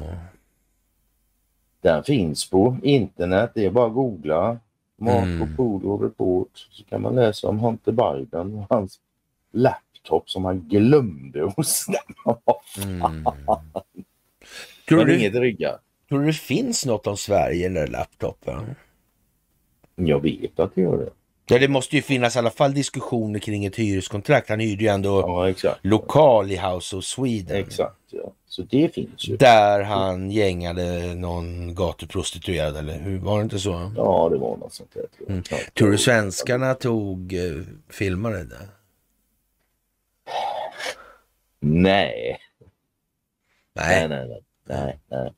Den 1.81 2.05
finns 2.05 2.51
på 2.51 2.77
internet. 2.83 3.51
Det 3.55 3.65
är 3.65 3.71
bara 3.71 3.87
att 3.87 3.95
googla 3.95 4.59
Marco 4.97 5.27
Mm. 5.27 5.57
Polo 5.57 5.97
Report 5.97 6.67
så 6.71 6.85
kan 6.85 7.03
man 7.03 7.15
läsa 7.15 7.49
om 7.49 7.59
Hunter 7.59 7.93
Biden 7.93 8.55
och 8.55 8.67
hans 8.71 9.01
laptop 9.53 10.31
som 10.31 10.45
han 10.45 10.61
glömde 10.69 11.45
av. 11.45 11.55
Mm. 12.85 13.25
Tror, 14.89 15.05
du, 15.05 15.19
inget 15.19 15.33
tror 16.09 16.21
du 16.21 16.27
det 16.27 16.33
finns 16.33 16.87
något 16.87 17.07
om 17.07 17.17
Sverige 17.17 17.61
i 17.61 17.63
den 17.63 17.75
där 17.75 17.87
laptopen? 17.87 18.75
Jag 19.95 20.21
vet 20.21 20.61
att 20.61 20.75
det 20.75 20.81
gör 20.81 20.99
det. 20.99 21.11
Ja, 21.51 21.59
det 21.59 21.69
måste 21.69 21.97
ju 21.97 22.03
finnas 22.03 22.37
i 22.37 22.39
alla 22.39 22.51
fall 22.51 22.75
diskussioner 22.75 23.39
kring 23.39 23.65
ett 23.65 23.77
hyreskontrakt. 23.77 24.49
Han 24.49 24.61
hyrde 24.61 24.83
ju 24.85 24.89
ändå 24.89 25.21
Ja, 25.63 25.73
lokal 25.83 26.51
i 26.51 26.57
House 26.57 26.97
of 26.97 27.05
Sweden. 27.05 27.57
Exakt, 27.57 27.97
ja. 28.11 28.33
Så 28.47 28.63
det 28.63 28.95
finns 28.95 29.29
ju. 29.29 29.37
Där 29.37 29.83
han 29.83 30.31
gängade 30.31 31.15
någon 31.15 31.75
gatuprostituerad 31.75 32.77
eller 32.77 32.99
hur 32.99 33.19
var 33.19 33.39
det 33.39 33.43
inte 33.43 33.59
så? 33.59 33.93
Ja, 33.97 34.29
det 34.33 34.39
var 34.39 34.57
något 34.57 34.73
sånt 34.73 34.95
där. 34.95 35.05
Tror. 35.17 35.31
Mm. 35.31 35.43
Tror 35.75 35.91
du 35.91 35.99
svenskarna 35.99 36.75
tog, 36.75 37.33
eh, 37.33 37.63
filmade 37.91 38.45
det? 38.45 38.69
Nej. 41.61 42.39
Nej. 43.75 44.09
Nej, 44.09 44.09
nej, 44.09 44.29
nej. 44.29 44.99
Nej, 45.11 45.33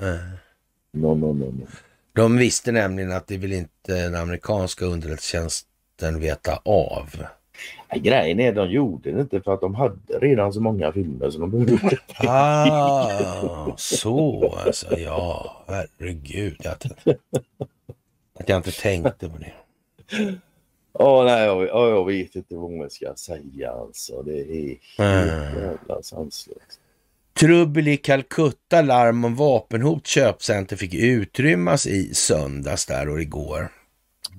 nej. 0.00 0.18
No, 0.92 1.14
no, 1.14 1.32
no, 1.32 1.44
no. 1.44 1.66
De 2.18 2.36
visste 2.36 2.72
nämligen 2.72 3.12
att 3.12 3.26
det 3.26 3.36
vill 3.36 3.52
inte 3.52 3.68
den 4.02 4.14
amerikanska 4.14 4.84
underrättelsetjänsten 4.84 6.20
veta 6.20 6.60
av. 6.64 7.06
Grejen 7.94 8.40
är 8.40 8.52
de 8.52 8.70
gjorde 8.70 9.12
det 9.12 9.20
inte 9.20 9.40
för 9.40 9.54
att 9.54 9.60
de 9.60 9.74
hade 9.74 10.18
redan 10.20 10.52
så 10.52 10.60
många 10.60 10.92
filmer 10.92 11.30
så 11.30 11.38
de 11.38 11.50
behövde 11.50 11.98
Ah, 12.18 13.76
så 13.76 14.54
alltså. 14.66 14.98
Ja, 14.98 15.64
herregud. 15.68 16.56
Jag, 16.60 16.74
att 18.34 18.48
jag 18.48 18.56
inte 18.56 18.80
tänkte 18.80 19.28
på 19.28 19.38
det. 19.38 19.52
Ja, 20.92 21.24
nej, 21.24 21.44
jag, 21.44 21.68
ja, 21.68 21.88
jag 21.88 22.06
vet 22.06 22.34
inte 22.36 22.54
vad 22.54 22.70
man 22.70 22.90
ska 22.90 23.14
säga 23.16 23.70
alltså. 23.72 24.22
Det 24.22 24.40
är 24.40 24.76
helt 24.98 25.32
Mm. 25.32 25.64
jävla 25.64 26.02
sanslöst. 26.02 26.80
Trubbel 27.38 27.88
i 27.88 27.96
Calcutta, 27.96 28.82
larm 28.82 29.24
om 29.24 29.34
vapenhot, 29.34 30.06
köpcenter 30.06 30.76
fick 30.76 30.94
utrymmas 30.94 31.86
i 31.86 32.14
söndags 32.14 32.86
där 32.86 33.08
och 33.08 33.20
igår. 33.20 33.68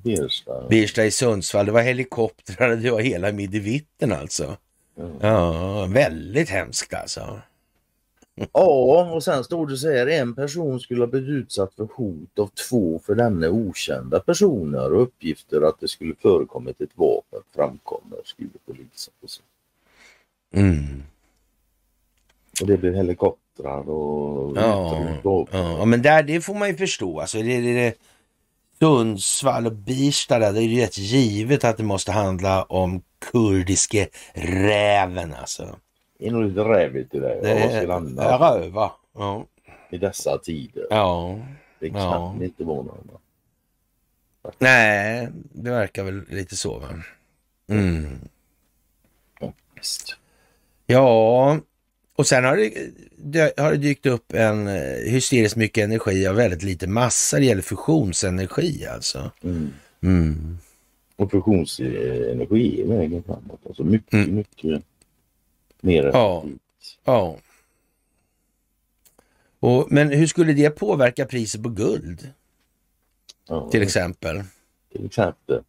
Birsta. 0.04 0.68
Birsta 0.70 1.06
i 1.06 1.12
Sundsvall, 1.12 1.66
det 1.66 1.72
var 1.72 1.82
helikoptrar, 1.82 2.76
det 2.76 2.92
var 2.92 3.02
hela 3.02 3.32
midevitten 3.32 4.12
alltså. 4.12 4.58
Mm. 4.98 5.12
Ja, 5.22 5.86
väldigt 5.86 6.50
hemskt 6.50 6.94
alltså. 6.94 7.42
Ja, 8.54 9.12
och 9.14 9.24
sen 9.24 9.44
stod 9.44 9.70
det 9.70 9.78
så 9.78 9.92
här. 9.92 10.08
En 10.08 10.36
person 10.36 10.80
skulle 10.80 11.02
ha 11.02 11.08
blivit 11.08 11.30
utsatt 11.30 11.74
för 11.76 11.88
hot 11.94 12.40
av 12.40 12.48
två 12.70 13.02
för 13.06 13.16
denne 13.16 13.48
okända 13.48 14.20
personer 14.20 14.94
och 14.94 15.02
uppgifter 15.02 15.62
att 15.62 15.80
det 15.80 15.88
skulle 15.88 16.16
förekommit 16.22 16.82
ett 16.82 16.90
vapen 16.96 17.42
framkommer, 17.56 18.20
skriver 18.24 18.60
polisen. 18.66 19.14
Mm. 20.54 21.04
Och 22.62 22.68
det 22.68 22.78
blev 22.78 22.96
helikoptrar 22.96 23.90
och 23.90 24.58
Ja, 24.58 25.48
ja, 25.52 25.86
men 25.86 26.02
där, 26.02 26.24
det 26.24 26.42
får 26.42 26.54
man 26.54 26.68
ju 26.68 26.76
förstå. 26.76 27.20
Alltså, 27.20 27.38
det, 27.38 27.62
det, 27.62 27.74
det, 27.74 27.94
Sundsvall 28.80 29.66
och 29.66 29.72
Birsta, 29.76 30.40
där, 30.40 30.54
det 30.54 30.60
är 30.60 30.64
ju 30.64 30.82
rätt 30.82 30.98
givet 30.98 31.64
att 31.64 31.78
det 31.78 31.84
måste 31.84 32.12
handla 32.12 32.64
om 32.64 33.02
kurdiske 33.32 34.08
räven 34.34 35.34
alltså. 35.34 35.76
Det 36.20 36.28
är 36.28 36.32
nog 36.32 36.44
lite 36.44 36.62
rävigt 36.62 37.16
i 37.16 37.20
det. 37.20 37.40
Det 37.42 37.86
röva. 38.38 38.92
Ja. 39.18 39.46
i 39.90 39.98
dessa 39.98 40.38
tider. 40.38 40.88
ja. 40.90 41.40
Det 41.80 41.90
kan 41.90 42.02
Ja. 42.02 42.36
inte 42.42 42.64
annan. 42.64 43.10
Nej, 44.58 45.28
det 45.54 45.72
verkar 45.72 46.04
väl 46.04 46.24
lite 46.30 46.56
så 46.56 46.80
va. 46.80 46.88
Mm. 47.70 48.20
Ja, 50.86 51.60
och 52.20 52.28
sen 52.28 52.44
har 52.46 52.70
det, 53.18 53.60
har 53.60 53.72
det 53.72 53.78
dykt 53.78 54.06
upp 54.06 54.34
en 54.34 54.68
eh, 54.68 55.12
hysteriskt 55.12 55.56
mycket 55.56 55.84
energi 55.84 56.28
av 56.28 56.36
väldigt 56.36 56.64
lite 56.64 56.88
massa. 56.88 57.38
Det 57.40 57.46
gäller 57.46 57.62
fusionsenergi 57.62 58.86
alltså. 58.86 59.32
Mm. 59.44 59.70
Mm. 60.04 60.58
Och 61.16 61.32
fusionsenergi 61.32 62.82
är 62.82 62.88
vägen 62.88 63.24
framåt. 63.24 63.60
Alltså 63.68 63.84
mycket, 63.84 64.14
Mm. 64.14 64.36
mycket 64.36 64.84
mer 65.82 66.04
Ja. 66.04 66.46
Ja. 67.06 67.38
Och, 69.60 69.88
men 69.92 70.10
hur 70.10 70.28
skulle 70.28 70.54
det 70.54 70.70
påverka 70.70 71.26
priset 71.26 71.64
på 71.64 71.70
guld 71.70 72.30
Ja, 73.48 73.70
till 73.72 73.82
exempel? 73.82 74.44
till 74.92 75.06
exempel. 75.06 75.64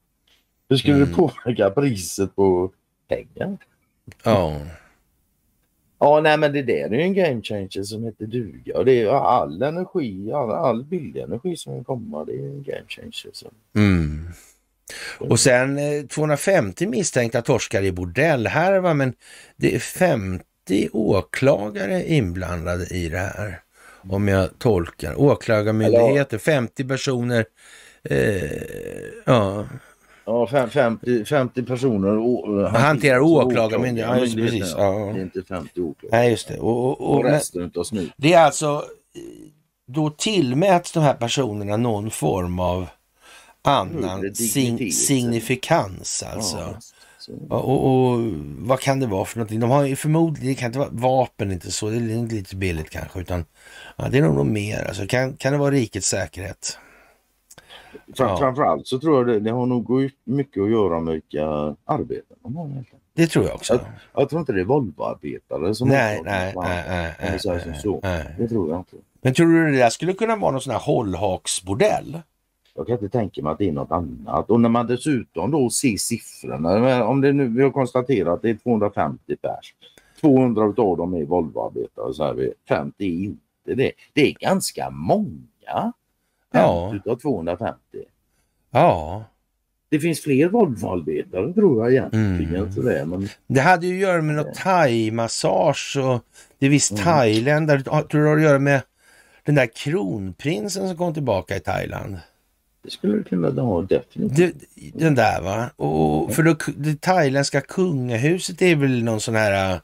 Hur 0.68 0.76
skulle 0.76 0.94
Mm. 0.96 1.08
det 1.08 1.14
påverka 1.14 1.70
priset 1.70 2.36
på 2.36 2.70
pengar? 3.08 3.58
Ja. 4.24 4.60
Ja, 6.00 6.20
nej 6.20 6.38
men 6.38 6.52
det 6.52 6.62
där 6.62 6.92
är 6.92 6.94
ju 6.94 7.02
en 7.02 7.14
game 7.14 7.42
changer 7.42 7.82
som 7.82 8.04
heter 8.04 8.26
duga. 8.26 8.78
Och 8.78 8.84
det 8.84 9.02
är 9.02 9.08
all 9.08 9.62
energi, 9.62 10.32
all, 10.32 10.50
all 10.50 10.84
billig 10.84 11.22
energi 11.22 11.56
som 11.56 11.74
kan 11.74 11.84
komma, 11.84 12.24
det 12.24 12.32
är 12.32 12.38
en 12.38 12.62
game 12.62 12.84
changer. 12.88 13.30
Så. 13.32 13.50
Mm. 13.76 14.28
Och 15.18 15.40
sen 15.40 15.78
eh, 15.78 16.06
250 16.06 16.86
misstänkta 16.86 17.42
torskar 17.42 17.82
i 17.82 17.92
bordellhärva, 17.92 18.94
men 18.94 19.14
det 19.56 19.74
är 19.74 19.78
50 19.78 20.44
åklagare 20.92 22.04
inblandade 22.08 22.84
i 22.84 23.08
det 23.08 23.18
här. 23.18 23.60
Om 24.10 24.28
jag 24.28 24.58
tolkar. 24.58 25.20
Åklagarmyndigheter, 25.20 26.38
50 26.38 26.84
personer. 26.84 27.44
Eh, 28.04 28.50
ja. 29.24 29.66
Ja, 30.30 30.46
fem- 30.46 30.70
50, 30.70 31.24
50 31.24 31.62
personer 31.62 32.18
å- 32.18 32.66
Hanterar 32.68 33.20
åklagarmyndigheten. 33.20 34.16
Ja, 34.18 34.22
just 34.24 34.36
precis. 34.36 34.74
ja. 34.78 34.90
Det 35.14 35.20
är 35.20 35.22
inte 35.22 35.42
50 35.42 35.80
åklagare. 35.80 36.20
Nej, 36.22 36.30
just 36.30 36.48
det. 36.48 36.58
Och, 36.58 36.78
och, 36.86 37.00
Och 37.00 37.16
och, 37.16 37.24
resten 37.24 37.62
utav 37.62 37.84
snut. 37.84 38.12
det 38.16 38.32
är 38.32 38.44
alltså, 38.44 38.84
då 39.86 40.10
tillmäts 40.10 40.92
de 40.92 41.00
här 41.02 41.14
personerna 41.14 41.76
någon 41.76 42.10
form 42.10 42.58
av 42.60 42.86
annan 43.62 44.20
dignitet. 44.20 44.94
signifikans 44.94 46.22
alltså. 46.34 46.56
Ja. 46.56 46.74
Ja, 47.50 47.56
Och, 47.56 47.86
och 48.12 48.20
vad 48.58 48.80
kan 48.80 49.00
det 49.00 49.06
vara 49.06 49.24
för 49.24 49.38
någonting? 49.38 49.60
De 49.60 49.70
har 49.70 49.84
ju 49.84 49.96
förmodligen, 49.96 50.48
det 50.48 50.54
kan 50.54 50.66
inte 50.66 50.78
vara 50.78 50.88
vapen, 50.92 51.52
inte 51.52 51.70
så, 51.72 51.90
det 51.90 51.96
är 51.96 52.28
lite 52.32 52.56
billigt 52.56 52.90
kanske, 52.90 53.20
utan 53.20 53.44
ja, 53.96 54.08
det 54.10 54.18
är 54.18 54.22
nog 54.22 54.34
något 54.34 54.46
mer. 54.46 54.84
Alltså, 54.88 55.06
kan, 55.06 55.32
kan 55.36 55.52
det 55.52 55.58
vara 55.58 55.70
rikets 55.70 56.08
säkerhet? 56.08 56.78
Fram, 58.16 58.28
Ja. 58.28 58.36
Framförallt 58.36 58.86
så 58.86 58.98
tror 58.98 59.16
jag 59.16 59.26
det, 59.26 59.40
det 59.40 59.50
har 59.50 59.66
nog 59.66 60.10
mycket 60.24 60.62
att 60.62 60.70
göra 60.70 61.00
med 61.00 61.12
vilka 61.14 61.44
arbeten 61.84 62.36
de 62.42 62.56
har. 62.56 62.64
egentligen. 62.68 63.00
Det 63.14 63.26
tror 63.26 63.44
jag 63.44 63.54
också. 63.54 63.80
Jag 64.14 64.28
tror 64.30 64.40
inte 64.40 64.52
det 64.52 64.60
är 64.60 64.64
Volvoarbetare 64.64 65.74
som 65.74 65.88
Nej, 65.88 66.20
nej, 66.24 66.52
nej, 66.56 67.14
nej, 67.20 67.38
säger 67.38 67.58
som 67.58 67.70
nej, 67.70 67.80
så. 67.80 68.00
nej. 68.02 68.34
Det 68.38 68.48
tror 68.48 68.70
jag 68.70 68.78
inte. 68.80 68.96
Men 69.22 69.34
tror 69.34 69.46
du 69.46 69.70
det 69.72 69.78
där 69.78 69.90
skulle 69.90 70.12
kunna 70.12 70.36
vara 70.36 70.50
någon 70.50 70.60
sån 70.60 70.72
här 70.72 70.80
hållhaksbordell? 70.80 72.18
Jag 72.74 72.86
kan 72.86 72.92
inte 72.92 73.08
tänka 73.08 73.42
mig 73.42 73.52
att 73.52 73.58
det 73.58 73.68
är 73.68 73.72
något 73.72 73.90
annat. 73.90 74.50
Och 74.50 74.60
när 74.60 74.68
man 74.68 74.86
dessutom 74.86 75.50
då 75.50 75.70
ser 75.70 75.96
siffrorna. 75.96 77.04
Om 77.04 77.20
det 77.20 77.32
nu, 77.32 77.48
vi 77.48 77.62
har 77.62 77.70
konstaterat 77.70 78.34
att 78.34 78.42
det 78.42 78.50
är 78.50 78.54
250 78.54 79.36
pers. 79.36 79.74
200 80.20 80.62
av 80.62 80.96
dem 80.96 81.14
är 81.14 81.24
Volvoarbetare. 81.24 82.14
Så 82.14 82.24
här, 82.24 82.34
vi- 82.34 82.52
50 82.68 83.04
är 83.04 83.24
inte 83.24 83.74
det. 83.82 83.92
Det 84.12 84.28
är 84.30 84.32
ganska 84.40 84.90
många. 84.90 85.92
50 86.52 86.58
Ja. 86.58 86.94
utav 86.94 87.16
250. 87.16 87.76
Ja, 88.70 89.24
Det 89.88 89.98
finns 90.00 90.20
fler 90.20 90.48
Volvoarbetare 90.48 91.52
tror 91.52 91.82
jag 91.84 91.92
egentligen. 91.92 92.54
Mm. 92.56 92.72
Så 92.72 92.82
det, 92.82 92.98
är, 93.00 93.04
men 93.04 93.28
det 93.46 93.60
hade 93.60 93.86
ju 93.86 93.94
att 93.94 94.00
göra 94.00 94.22
med 94.22 94.34
något 94.34 94.54
thai-massage 94.54 95.96
och 95.96 96.20
det 96.58 96.66
är 96.66 96.70
visst 96.70 96.90
Mm. 96.92 97.04
thailändare. 97.04 97.82
Tror 97.82 98.06
du 98.12 98.20
det 98.22 98.28
har 98.28 98.36
att 98.36 98.42
göra 98.42 98.58
med 98.58 98.82
den 99.44 99.54
där 99.54 99.66
kronprinsen 99.66 100.88
som 100.88 100.96
kom 100.96 101.14
tillbaka 101.14 101.56
i 101.56 101.60
Thailand? 101.60 102.18
det 102.82 102.90
skulle 102.90 103.16
det 103.16 103.24
kunna 103.24 103.62
ha 103.62 103.82
definitivt. 103.82 104.54
Det, 104.74 104.90
den 104.98 105.14
där 105.14 105.40
va? 105.42 105.70
Och, 105.76 106.34
för 106.34 106.42
då, 106.42 106.56
det 106.76 107.00
thailändska 107.00 107.60
kungahuset 107.60 108.62
är 108.62 108.76
väl 108.76 109.04
någon 109.04 109.20
sån 109.20 109.34
här 109.34 109.80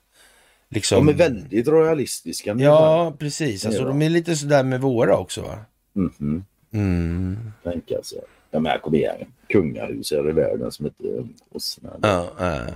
liksom... 0.68 1.06
De 1.06 1.12
är 1.12 1.16
väldigt 1.18 1.68
royalistiska. 1.68 2.54
Ja, 2.58 3.14
precis. 3.18 3.66
Alltså, 3.66 3.84
de 3.84 4.02
är 4.02 4.08
lite 4.10 4.36
sådär 4.36 4.62
med 4.64 4.80
våra 4.80 5.16
också 5.16 5.42
va? 5.42 5.58
Mhm. 5.92 6.44
Mm. 6.76 7.52
Tänka 7.62 8.02
sig. 8.02 8.20
Ja 8.50 8.60
men 8.60 8.80
kom 8.80 8.94
igen. 8.94 9.32
Kungahus 9.48 10.10
här 10.10 10.30
i 10.30 10.32
världen 10.32 10.72
som 10.72 10.84
heter 10.84 11.28
oss. 11.52 11.78
Ja, 12.02 12.30
ja. 12.38 12.66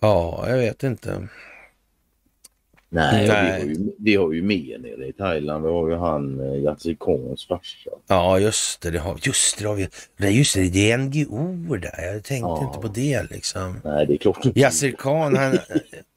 ja, 0.00 0.44
jag 0.48 0.56
vet 0.56 0.82
inte. 0.82 1.28
Nej, 2.90 3.28
Nej. 3.28 3.60
Vi, 3.64 3.66
har 3.66 3.74
ju, 3.74 3.92
vi 3.98 4.16
har 4.16 4.32
ju 4.32 4.42
mer 4.42 4.78
nere 4.78 5.06
i 5.08 5.12
Thailand. 5.12 5.64
Vi 5.64 5.70
har 5.70 5.88
ju 5.88 5.96
han 5.96 6.40
eh, 6.40 6.62
Yatzy 6.62 6.96
Khans 7.00 7.46
farsa. 7.46 7.90
Ja, 8.06 8.38
just 8.38 8.80
det. 8.82 8.90
det 8.90 8.98
har, 8.98 9.18
just 9.22 9.58
det, 9.58 9.64
har 9.66 9.74
vi. 9.74 9.88
Nej, 10.16 10.38
just 10.38 10.54
det. 10.54 10.68
Det 10.68 10.92
är 10.92 10.98
NGO 10.98 11.76
där. 11.76 12.12
Jag 12.12 12.24
tänkte 12.24 12.48
Ja. 12.48 12.64
inte 12.66 12.78
på 12.80 12.88
det 12.94 13.22
liksom. 13.30 13.80
Nej, 13.84 14.06
det 14.06 14.14
är 14.14 14.16
klart 14.18 14.44
inte. 14.44 14.60
Yasser 14.60 14.90
Khan, 14.98 15.36
han, 15.36 15.58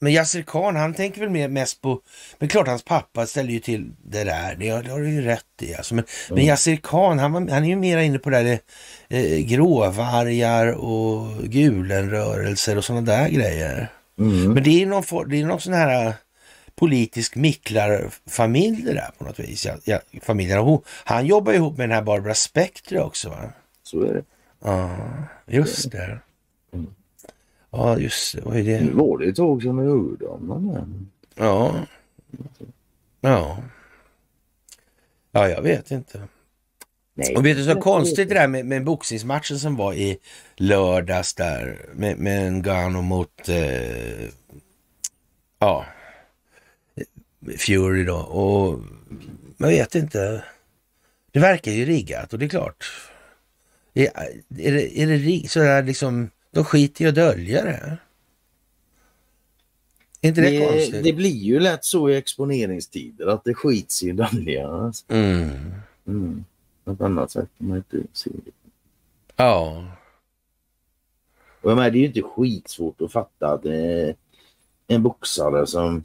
men 0.01 0.11
Yasser 0.13 0.41
Khan, 0.41 0.76
han 0.76 0.93
tänker 0.93 1.22
väl 1.22 1.30
mer, 1.30 1.47
mest 1.47 1.82
på... 1.82 2.01
Men 2.39 2.49
klart, 2.49 2.67
hans 2.67 2.84
pappa 2.84 3.26
ställer 3.26 3.49
ju 3.49 3.59
till 3.59 3.91
det 4.03 4.24
där. 4.24 4.55
Det 4.59 4.82
det 4.82 4.91
har 4.91 4.99
du 4.99 5.09
ju 5.09 5.22
rätt 5.22 5.45
i. 5.61 5.76
Alltså. 5.76 5.95
Men, 5.95 6.03
men 6.30 6.45
Yasser 6.45 6.76
Khan, 6.76 7.19
han, 7.19 7.34
han 7.49 7.63
är 7.63 7.67
ju 7.69 7.76
mer 7.76 7.97
inne 7.97 8.19
på 8.19 8.30
det 8.30 8.43
där 8.43 8.59
eh, 9.09 9.38
gråvargar 9.45 10.72
och 10.72 11.43
gulenrörelser 11.43 12.78
och 12.78 12.86
sådana 12.86 13.01
där 13.01 13.30
grejer. 13.30 13.88
Mm. 14.19 14.53
Men 14.53 14.63
det 14.63 14.82
är 14.82 14.86
någon, 14.86 15.30
det 15.30 15.41
är 15.41 15.45
någon 15.45 15.59
sån 15.59 15.74
här 15.74 16.13
politisk 16.76 17.36
micklarfamilj 17.36 18.84
det 18.84 18.93
där 18.93 19.11
på 19.17 19.24
något 19.24 19.39
vis. 19.39 19.65
Ja, 19.65 19.74
ja, 19.84 19.99
familjen. 20.22 20.59
Och 20.59 20.65
hon, 20.65 20.82
han 20.88 21.26
jobbar 21.26 21.53
ihop 21.53 21.78
med 21.78 21.89
den 21.89 21.95
här 21.95 22.03
Barbara 22.03 22.36
Spectre 22.36 23.01
också 23.01 23.30
va? 23.30 23.51
Så 23.84 24.01
är 24.01 24.13
det. 24.13 24.24
Ja, 24.63 24.97
just 25.47 25.91
det. 25.91 26.19
Mm. 26.74 26.93
Ja, 27.72 27.97
just 27.97 28.36
det. 28.36 28.41
Vad 28.41 28.57
är 28.57 28.63
Nu 28.63 28.88
det? 28.89 28.93
var 28.93 29.17
det 29.17 29.26
ett 29.30 29.36
tag 29.36 29.61
sedan 29.61 29.78
jag 29.78 29.86
hörde 29.86 30.26
om. 30.26 31.09
Ja. 31.36 31.74
Ja. 33.22 33.57
Ja, 35.32 35.49
jag 35.49 35.61
vet 35.61 35.91
inte. 35.91 36.22
Nej. 37.13 37.36
Och 37.36 37.45
vet 37.45 37.57
du 37.57 37.65
så 37.65 37.82
konstigt 37.82 38.30
det 38.30 38.36
där 38.36 38.47
med, 38.47 38.65
med 38.65 38.84
boxningsmatchen 38.84 39.59
som 39.59 39.76
var 39.76 39.93
i 39.93 40.17
lördags 40.55 41.34
där 41.34 41.86
med, 41.93 42.17
med 42.17 42.53
Ngannou 42.53 43.01
mot 43.01 43.49
eh, 43.49 44.30
ja, 45.59 45.86
Fury 47.57 48.03
då. 48.03 48.17
Och 48.17 48.79
jag 49.57 49.67
vet 49.67 49.95
inte. 49.95 50.43
Det 51.31 51.39
verkar 51.39 51.71
ju 51.71 51.85
riggat 51.85 52.33
och 52.33 52.39
det 52.39 52.45
är 52.45 52.49
klart. 52.49 52.91
Är, 53.93 54.03
är 54.57 54.71
det, 54.71 54.99
är 54.99 55.07
det 55.07 55.49
sådär 55.49 55.83
liksom, 55.83 56.29
de 56.51 56.65
skiter 56.65 57.05
i 57.05 57.07
att 57.07 57.15
dölja 57.15 57.63
det. 57.63 57.97
Är 60.21 60.27
inte 60.27 60.41
det, 60.41 60.49
Det, 60.49 60.67
konstigt? 60.67 61.03
det 61.03 61.13
blir 61.13 61.43
ju 61.43 61.59
lätt 61.59 61.85
så 61.85 62.09
i 62.09 62.15
exponeringstider 62.15 63.27
att 63.27 63.43
det 63.43 63.53
skits 63.53 64.03
i 64.03 64.11
dölja. 64.11 64.93
Mm. 65.07 65.73
Mm. 66.07 66.45
Något 66.83 67.01
annat 67.01 67.31
sätt 67.31 67.49
kan 67.57 67.67
man 67.67 67.77
inte 67.77 67.97
se 68.13 68.29
det. 68.45 68.51
Ja. 69.35 69.87
Och 71.61 71.71
jag 71.71 71.75
menar, 71.75 71.91
det 71.91 71.97
är 71.97 72.01
ju 72.01 72.07
inte 72.07 72.21
skitsvårt 72.21 73.01
att 73.01 73.11
fatta 73.11 73.47
att 73.47 73.65
eh, 73.65 74.15
en 74.87 75.03
boxare 75.03 75.67
som... 75.67 76.03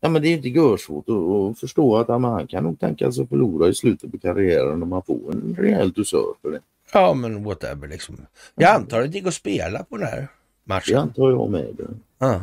Ja 0.00 0.08
men 0.08 0.22
det 0.22 0.28
är 0.28 0.32
inte 0.32 0.48
görsvårt 0.48 1.04
att, 1.08 1.58
förstå 1.60 1.96
att 1.96 2.08
ja, 2.08 2.18
han 2.18 2.46
kan 2.46 2.64
nog 2.64 2.80
tänka 2.80 3.12
sig 3.12 3.22
att 3.22 3.28
förlora 3.28 3.68
i 3.68 3.74
slutet 3.74 4.12
på 4.12 4.18
karriären 4.18 4.82
om 4.82 4.88
man 4.88 5.02
får 5.02 5.32
en 5.32 5.56
rejäl 5.58 5.92
dusör 5.92 6.34
för 6.42 6.50
det. 6.50 6.60
Ja, 6.92 7.14
men 7.14 7.44
whatever 7.44 7.88
liksom. 7.88 8.16
Jag 8.54 8.74
antar 8.74 9.00
att 9.02 9.12
det 9.12 9.18
gick 9.18 9.26
att 9.26 9.34
spela 9.34 9.82
på 9.84 9.96
den 9.96 10.06
här 10.06 10.20
Det 10.20 10.28
matchen. 10.64 10.96
antar 10.98 11.30
jag 11.30 11.50
med. 11.50 11.66
Det. 11.78 11.88
Ja. 12.18 12.40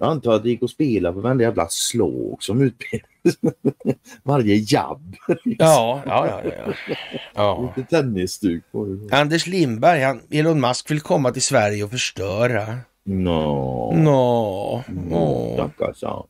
Jag 0.00 0.08
antar 0.10 0.32
att 0.32 0.42
det 0.42 0.48
gick 0.48 0.62
att 0.62 0.70
spela 0.70 1.12
på 1.12 1.20
varenda 1.20 1.44
jävla 1.44 1.66
slag 1.68 2.36
som 2.40 2.60
utbildades. 2.62 3.58
Varje 4.22 4.54
jabb. 4.56 5.14
liksom. 5.28 5.54
Ja, 5.58 6.02
ja, 6.06 6.26
ja, 6.44 6.52
ja, 6.66 6.96
ja. 7.34 7.72
Lite 7.76 7.88
tennisstuk 7.90 8.64
på 8.72 8.84
det. 8.84 9.16
Anders 9.16 9.46
Lindberg, 9.46 10.02
han, 10.02 10.20
Elon 10.30 10.60
Musk 10.60 10.90
vill 10.90 11.00
komma 11.00 11.30
till 11.30 11.42
Sverige 11.42 11.84
och 11.84 11.90
förstöra. 11.90 12.78
Nå. 13.04 13.92
Nå, 13.96 14.82
Mm, 14.88 15.12
åh, 15.12 15.54
Stackars 15.54 16.02
han. 16.02 16.26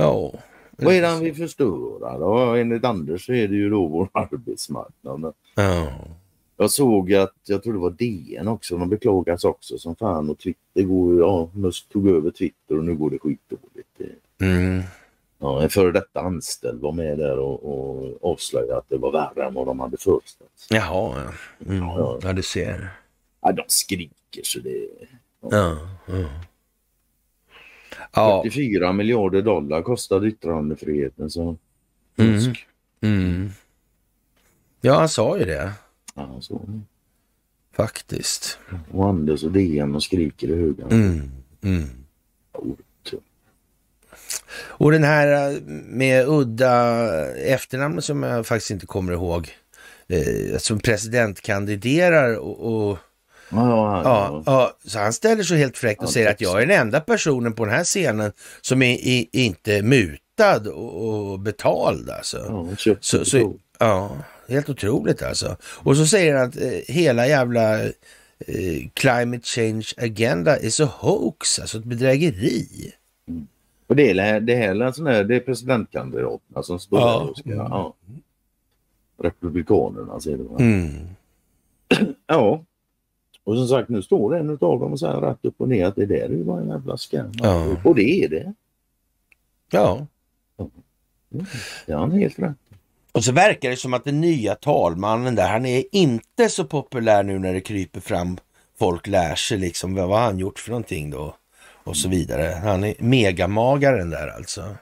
Ja. 0.00 0.32
Vad 0.70 0.94
är 0.94 1.00
det 1.00 1.06
han 1.06 1.20
vill 1.20 1.34
förstöra 1.34 2.18
då? 2.18 2.36
Enligt 2.36 2.84
Anders 2.84 3.26
så 3.26 3.32
är 3.32 3.48
det 3.48 3.54
ju 3.54 3.70
då 3.70 3.86
vår 3.86 4.08
arbetsmarknad. 4.12 5.34
Ja. 5.54 5.92
Jag 6.56 6.70
såg 6.70 7.14
att, 7.14 7.34
jag 7.44 7.62
tror 7.62 7.72
det 7.72 7.78
var 7.78 7.90
DN 7.90 8.48
också, 8.48 8.78
de 8.78 8.88
beklagas 8.88 9.44
också 9.44 9.78
som 9.78 9.96
fan 9.96 10.30
och 10.30 10.38
Twitter 10.38 10.82
går 10.82 11.14
ju, 11.14 11.20
ja, 11.20 11.50
Musk 11.54 11.88
tog 11.88 12.08
över 12.08 12.30
Twitter 12.30 12.78
och 12.78 12.84
nu 12.84 12.94
går 12.94 13.10
det 13.10 13.18
skitdåligt. 13.18 14.20
Mm. 14.40 14.82
Ja, 15.38 15.62
en 15.62 15.70
före 15.70 15.92
detta 15.92 16.20
anställd 16.20 16.80
var 16.80 16.92
med 16.92 17.18
där 17.18 17.38
och, 17.38 17.64
och 17.64 18.32
avslöjade 18.32 18.78
att 18.78 18.88
det 18.88 18.96
var 18.96 19.12
värre 19.12 19.46
än 19.46 19.54
vad 19.54 19.66
de 19.66 19.80
hade 19.80 19.96
föreställt. 19.96 20.66
Jaha, 20.70 21.14
ja. 21.16 21.32
Mm. 21.66 21.88
ja, 22.22 22.32
du 22.32 22.42
ser. 22.42 22.88
Ja, 23.40 23.52
de 23.52 23.62
skriker 23.66 24.42
så 24.42 24.60
det... 24.60 24.86
Ja, 25.40 25.48
ja. 25.50 25.78
Ja, 26.06 26.26
44 28.12 28.92
miljarder 28.92 29.42
dollar 29.42 29.82
kostade 29.82 30.28
yttrandefriheten 30.28 31.30
så... 31.30 31.56
Mm. 32.16 32.32
Musk. 32.32 32.66
mm. 33.00 33.50
ja, 34.80 34.94
han 34.98 35.08
sa 35.08 35.38
ju 35.38 35.44
det 35.44 35.72
Ja, 36.14 36.36
så. 36.40 36.60
faktiskt. 37.76 38.58
Och 38.92 39.08
Anders 39.08 39.44
och 39.44 39.52
DN 39.52 39.94
och 39.94 40.02
skriker 40.02 40.48
i 40.48 40.56
högen. 40.56 40.88
Mm. 40.90 41.30
Mm. 41.62 41.88
Och 44.52 44.92
den 44.92 45.04
här 45.04 45.52
eh, 45.52 45.60
med 45.86 46.28
udda 46.28 47.34
efternamn 47.36 48.02
som 48.02 48.22
jag 48.22 48.46
faktiskt 48.46 48.70
inte 48.70 48.86
kommer 48.86 49.12
ihåg, 49.12 49.48
eh, 50.08 50.58
som 50.58 50.78
presidentkandiderar 50.78 52.36
och, 52.36 52.90
och 52.90 52.98
Ja, 53.50 54.02
Ja, 54.04 54.42
ja, 54.46 54.72
så 54.84 54.98
han 54.98 55.12
ställer 55.12 55.42
sig 55.42 55.58
helt 55.58 55.78
fräckt 55.78 56.00
och 56.00 56.06
Ja, 56.08 56.12
säger 56.12 56.26
att 56.28 56.34
också. 56.34 56.44
jag 56.44 56.62
är 56.62 56.66
den 56.66 56.80
enda 56.80 57.00
personen 57.00 57.52
på 57.52 57.64
den 57.64 57.74
här 57.74 57.84
scenen 57.84 58.32
som 58.60 58.82
är, 58.82 58.92
i- 58.94 59.28
inte 59.32 59.82
mutad 59.82 60.68
och, 60.70 61.30
och 61.32 61.38
betald 61.40 62.10
alltså. 62.10 62.38
ja, 62.84 62.94
Så, 63.00 63.24
så, 63.24 63.54
ja, 63.78 64.10
helt 64.48 64.68
otroligt 64.68 65.22
alltså. 65.22 65.56
Och 65.64 65.96
så 65.96 66.06
säger 66.06 66.34
han 66.36 66.48
att 66.48 66.56
eh, 66.56 66.70
hela 66.94 67.26
jävla 67.26 67.80
eh, 67.84 68.88
climate 68.94 69.42
change 69.46 69.86
agenda 69.96 70.58
is 70.58 70.80
a 70.80 70.88
hoax, 70.98 71.58
alltså 71.58 71.78
ett 71.78 71.84
bedrägeri. 71.84 72.92
Och 73.86 73.96
det 73.96 74.10
är, 74.10 74.40
det 74.40 74.54
är, 74.54 74.92
sån 74.92 75.06
här, 75.06 75.24
det 75.24 75.36
är 75.36 75.40
presidentkandidaterna 75.40 76.62
som 76.62 76.78
står 76.78 77.00
Ja. 77.00 77.18
där 77.20 77.30
och 77.30 77.38
ska... 77.38 77.50
Ja. 77.50 77.94
Republikanerna 79.22 80.20
säger 80.20 80.38
det. 80.38 80.64
Mm. 80.64 81.08
Ja. 82.26 82.64
Och 83.44 83.56
som 83.56 83.68
sagt 83.68 83.88
nu 83.88 84.02
står 84.02 84.36
en 84.36 84.50
utav 84.50 84.80
dem 84.80 84.92
och 84.92 85.00
säger 85.00 85.20
rätt 85.20 85.38
upp 85.44 85.54
och 85.58 85.68
ner 85.68 85.86
att 85.86 85.96
det 85.96 86.06
där 86.06 86.16
är 86.24 86.28
ju 86.28 86.44
bara 86.44 86.60
en 86.60 86.68
jävla 86.68 86.96
skam. 86.96 87.32
Ja. 87.34 87.76
Och 87.84 87.94
det 87.94 88.24
är 88.24 88.28
det. 88.28 88.54
Ja, 89.70 90.06
Det 91.86 91.92
har 91.92 92.00
han 92.00 92.10
helt 92.10 92.38
rätt. 92.38 92.56
och 93.12 93.24
så 93.24 93.32
verkar 93.32 93.70
det 93.70 93.76
som 93.76 93.94
att 93.94 94.04
den 94.04 94.20
nya 94.20 94.54
talmannen 94.54 95.34
där, 95.34 95.48
han 95.48 95.66
är 95.66 95.84
inte 95.92 96.48
så 96.48 96.64
populär 96.64 97.22
nu 97.22 97.38
när 97.38 97.52
det 97.52 97.60
kryper 97.60 98.00
fram. 98.00 98.36
Folk 98.78 99.06
lär 99.06 99.34
sig 99.34 99.58
liksom, 99.58 99.94
vad 99.94 100.08
har 100.08 100.18
han 100.20 100.38
gjort 100.38 100.58
för 100.58 100.70
någonting 100.70 101.10
då? 101.10 101.34
Och 101.84 101.96
så 101.96 102.08
vidare. 102.08 102.60
Han 102.64 102.84
är 102.84 102.94
megamagaren 102.98 104.10
där 104.10 104.28
alltså. 104.28 104.76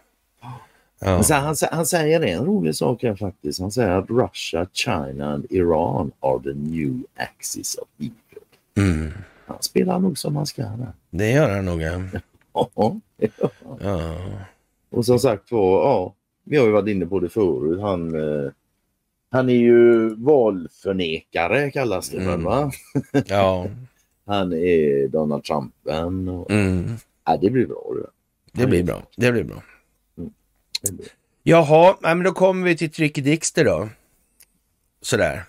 Ja. 1.01 1.23
Han, 1.31 1.55
han 1.73 1.87
säger 1.87 2.21
en 2.21 2.45
rolig 2.45 2.75
sak 2.75 3.03
här 3.03 3.15
faktiskt. 3.15 3.61
Han 3.61 3.71
säger 3.73 3.91
att 3.91 4.11
Russia, 4.11 4.67
China 4.73 5.33
and 5.33 5.47
Iran 5.51 6.13
are 6.21 6.43
the 6.43 6.55
new 6.55 7.03
axis 7.17 7.75
of 7.75 7.89
evil. 7.99 8.13
Mm. 8.79 9.13
Han 9.47 9.63
spelar 9.63 9.99
nog 9.99 10.19
som 10.19 10.37
han 10.37 10.47
ska. 10.47 10.65
Det 11.11 11.31
gör 11.31 11.51
han 11.57 11.65
nog. 11.65 11.83
Ja. 11.83 12.01
Ja. 12.75 12.97
Ja. 13.81 14.17
Och 14.91 15.05
som 15.07 15.19
sagt 15.19 15.53
var, 15.53 15.83
ja, 15.83 16.15
vi 16.45 16.57
har 16.57 16.67
ju 16.67 16.73
varit 16.73 16.89
inne 16.89 17.07
på 17.07 17.21
det 17.21 17.29
förut. 17.29 17.81
Han, 17.81 18.15
eh, 18.15 18.51
han 19.31 19.49
är 19.49 19.55
ju 19.55 20.09
valförnekare 20.15 21.71
kallas 21.71 22.09
det 22.09 22.19
Mm. 22.19 22.45
va? 22.45 22.73
ja. 23.27 23.67
Han 24.27 24.53
är 24.53 25.09
Donald 25.09 25.45
Trump-vän. 25.45 26.29
Och, 26.29 26.51
Mm. 26.51 26.97
ja, 27.27 27.37
det 27.37 27.51
blir 27.51 27.67
bra 27.67 27.85
det. 27.97 28.07
Det 28.61 28.67
blir 28.67 28.83
bra. 28.83 29.03
Det 29.17 29.33
blir 29.33 29.45
bra. 29.45 29.63
Det 30.83 30.93
blir- 30.93 31.07
Jaha, 31.43 31.97
ja, 32.03 32.15
men 32.15 32.23
då 32.23 32.33
kommer 32.33 32.65
vi 32.67 32.77
till 32.77 32.91
Tricky 32.91 33.21
Dixter 33.23 33.65
då. 33.65 33.89
Sådär. 35.01 35.45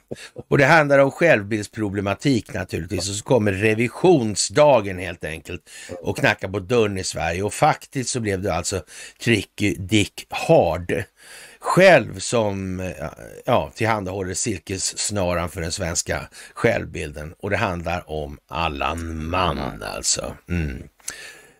Och 0.50 0.58
det 0.58 0.66
handlar 0.66 1.00
om 1.00 1.12
självbildsproblematik 1.12 2.54
naturligtvis. 2.54 3.10
Och 3.10 3.16
så 3.16 3.24
kommer 3.24 3.52
revisionsdagen 3.52 5.00
helt 5.00 5.24
enkelt 5.24 5.70
och 6.02 6.18
knackar 6.18 6.48
på 6.48 6.60
dörren 6.60 6.98
i 6.98 7.04
Sverige. 7.04 7.44
Och 7.44 7.54
faktiskt 7.54 8.10
så 8.10 8.20
blev 8.20 8.42
det 8.42 8.54
alltså 8.54 8.84
Tricky 9.24 9.76
Dick 9.76 10.28
Hard 10.30 11.04
själv 11.60 12.20
som 12.20 12.82
ja, 13.46 13.72
tillhandahåller 13.76 14.34
silkessnaran 14.34 15.50
för 15.50 15.62
den 15.62 15.72
svenska 15.72 16.30
självbilden. 16.54 17.34
Och 17.40 17.50
det 17.50 17.58
handlar 17.58 18.10
om 18.10 18.40
Allan 18.48 19.26
Mann 19.30 19.84
alltså. 19.84 20.36
Mm. 20.50 20.84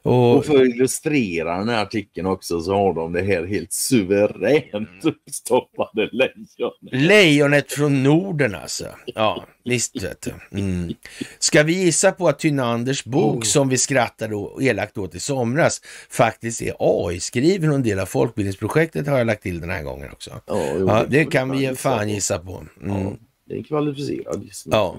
Och, 0.02 0.38
Och 0.38 0.46
för 0.46 0.62
att 0.62 0.68
illustrera 0.68 1.58
den 1.58 1.70
här 1.70 1.82
artikeln 1.84 2.28
också 2.28 2.62
så 2.62 2.74
har 2.74 2.94
de 2.94 3.14
det 3.14 3.22
här 3.22 3.46
helt 3.46 3.74
suveränt 3.74 5.06
uppstoppade 5.06 6.10
lejonet. 6.12 6.70
Lejonet 6.92 7.72
från 7.72 8.04
Norden 8.04 8.56
alltså. 8.56 8.86
Ja, 9.06 9.46
visst 9.64 10.04
vet 10.04 10.22
du. 10.22 10.60
Mm. 10.60 10.94
Ska 11.40 11.64
vi 11.64 11.74
gissa 11.84 12.12
på 12.12 12.28
att 12.28 12.40
Tynanders 12.40 13.04
bok 13.04 13.46
som 13.46 13.70
vi 13.70 13.78
skrattade 13.78 14.36
och 14.36 14.64
elakt 14.64 14.98
åt 14.98 15.16
i 15.16 15.20
somras 15.20 15.82
faktiskt 16.10 16.62
är 16.62 16.74
AI-skriven 16.80 17.70
och 17.70 17.76
en 17.76 17.84
del 17.84 18.00
av 18.00 18.06
folkbildningsprojektet 18.06 19.08
har 19.08 19.18
jag 19.18 19.28
lagt 19.28 19.44
till 19.44 19.60
den 19.62 19.70
här 19.70 19.84
gången 19.84 20.12
också. 20.12 20.32
Ja, 20.46 20.66
jo, 20.80 20.88
Ja, 20.88 21.06
det 21.10 21.24
får 21.24 21.32
kan 21.32 21.52
vi 21.52 21.58
gissa 21.60 21.76
fan 21.76 22.00
på. 22.00 22.10
gissa 22.10 22.40
på. 22.40 22.66
Mm. 22.84 23.04
Ja, 23.04 23.14
det 23.48 23.54
är 23.54 23.58
en 23.58 23.64
kvalificerad 23.64 24.44
gissning. 24.44 24.72
Ja. 24.76 24.98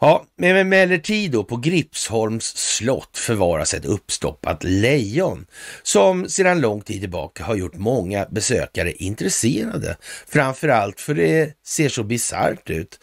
Ja, 0.00 0.24
men 0.38 0.56
emellertid 0.56 1.30
då 1.30 1.44
på 1.44 1.56
Gripsholms 1.56 2.44
slott 2.56 3.18
förvaras 3.18 3.74
ett 3.74 3.84
uppstoppat 3.84 4.64
lejon 4.64 5.46
som 5.82 6.28
sedan 6.28 6.60
lång 6.60 6.80
tid 6.80 7.00
tillbaka 7.00 7.44
har 7.44 7.56
gjort 7.56 7.74
många 7.74 8.26
besökare 8.30 8.92
intresserade. 8.92 9.96
Framförallt 10.28 11.00
för 11.00 11.14
det 11.14 11.52
ser 11.66 11.88
så 11.88 12.02
bisarrt 12.02 12.70
ut. 12.70 13.00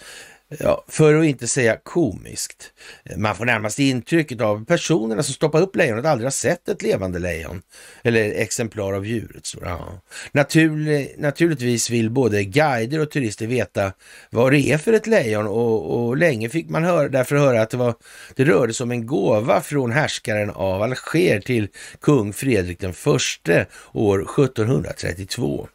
Ja, 0.59 0.83
för 0.87 1.15
att 1.15 1.25
inte 1.25 1.47
säga 1.47 1.77
komiskt. 1.83 2.71
Eh, 3.03 3.17
man 3.17 3.35
får 3.35 3.45
närmast 3.45 3.79
intrycket 3.79 4.41
av 4.41 4.65
personerna 4.65 5.23
som 5.23 5.33
stoppar 5.33 5.61
upp 5.61 5.75
lejonet 5.75 6.05
aldrig 6.05 6.25
har 6.25 6.31
sett 6.31 6.69
ett 6.69 6.81
levande 6.81 7.19
lejon. 7.19 7.61
Eller 8.03 8.31
exemplar 8.31 8.93
av 8.93 9.05
djuret. 9.05 9.45
Så, 9.45 9.59
ja. 9.61 10.01
Naturlig, 10.31 11.15
naturligtvis 11.17 11.89
vill 11.89 12.09
både 12.09 12.43
guider 12.43 12.99
och 12.99 13.11
turister 13.11 13.47
veta 13.47 13.91
vad 14.29 14.51
det 14.51 14.59
är 14.59 14.77
för 14.77 14.93
ett 14.93 15.07
lejon 15.07 15.47
och, 15.47 16.05
och 16.05 16.17
länge 16.17 16.49
fick 16.49 16.69
man 16.69 16.83
höra, 16.83 17.09
därför 17.09 17.35
höra 17.35 17.61
att 17.61 17.69
det, 17.69 17.77
var, 17.77 17.95
det 18.35 18.45
rörde 18.45 18.73
sig 18.73 18.83
om 18.83 18.91
en 18.91 19.05
gåva 19.05 19.61
från 19.61 19.91
härskaren 19.91 20.49
av 20.49 20.81
Alger 20.81 21.39
till 21.39 21.67
kung 22.01 22.33
Fredrik 22.33 22.79
den 22.79 22.93
förste 22.93 23.65
år 23.93 24.19
1732. 24.19 25.67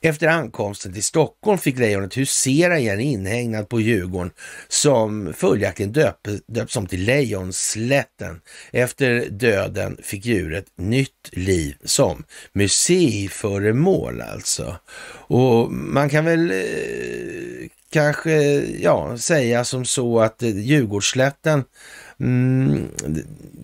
Efter 0.00 0.28
ankomsten 0.28 0.92
till 0.92 1.02
Stockholm 1.02 1.58
fick 1.58 1.78
lejonet 1.78 2.16
husera 2.16 2.78
i 2.78 2.88
en 2.88 3.00
inhägnad 3.00 3.68
på 3.68 3.80
Djurgården 3.80 4.30
som 4.68 5.32
följaktligen 5.36 5.92
döp, 5.92 6.28
döps 6.46 6.76
om 6.76 6.86
till 6.86 7.04
Lejonslätten. 7.04 8.40
Efter 8.72 9.30
döden 9.30 9.98
fick 10.02 10.26
djuret 10.26 10.66
nytt 10.76 11.30
liv 11.32 11.76
som 11.84 12.24
museiföremål 12.52 14.20
alltså. 14.20 14.76
Och 15.28 15.72
man 15.72 16.08
kan 16.08 16.24
väl 16.24 16.50
eh, 16.50 17.68
kanske 17.90 18.32
ja, 18.60 19.18
säga 19.18 19.64
som 19.64 19.84
så 19.84 20.20
att 20.20 20.42
eh, 20.42 20.58
Djurgårdsslätten 20.58 21.64
Mm, 22.20 22.88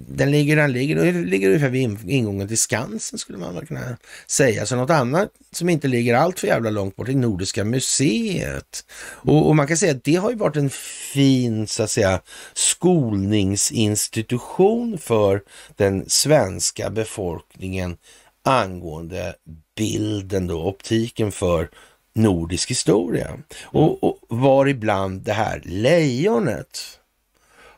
den 0.08 0.30
ligger, 0.30 0.56
den 0.56 0.72
ligger, 0.72 0.96
den 0.96 1.22
ligger 1.22 1.48
ungefär 1.48 1.68
vid 1.68 2.10
ingången 2.10 2.48
till 2.48 2.58
Skansen 2.58 3.18
skulle 3.18 3.38
man 3.38 3.54
väl 3.54 3.66
kunna 3.66 3.96
säga. 4.26 4.66
Så 4.66 4.76
något 4.76 4.90
annat 4.90 5.28
som 5.52 5.68
inte 5.68 5.88
ligger 5.88 6.14
allt 6.14 6.40
för 6.40 6.46
jävla 6.46 6.70
långt 6.70 6.96
bort 6.96 7.08
är 7.08 7.12
Nordiska 7.12 7.64
museet. 7.64 8.84
Och, 9.00 9.48
och 9.48 9.56
man 9.56 9.66
kan 9.66 9.76
säga 9.76 9.92
att 9.92 10.04
det 10.04 10.14
har 10.14 10.30
ju 10.30 10.36
varit 10.36 10.56
en 10.56 10.70
fin 11.14 11.66
så 11.66 11.82
att 11.82 11.90
säga 11.90 12.20
skolningsinstitution 12.52 14.98
för 14.98 15.42
den 15.76 16.04
svenska 16.08 16.90
befolkningen 16.90 17.96
angående 18.44 19.34
bilden 19.76 20.46
då, 20.46 20.64
optiken 20.64 21.32
för 21.32 21.70
nordisk 22.14 22.70
historia. 22.70 23.38
Och, 23.64 24.04
och 24.04 24.18
var 24.28 24.66
ibland 24.66 25.22
det 25.22 25.32
här 25.32 25.62
lejonet 25.64 27.00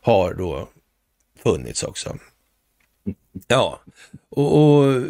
har 0.06 0.34
då 0.34 0.68
funnits 1.42 1.82
också. 1.82 2.16
Ja, 3.46 3.80
och, 4.28 4.58
och 4.58 5.02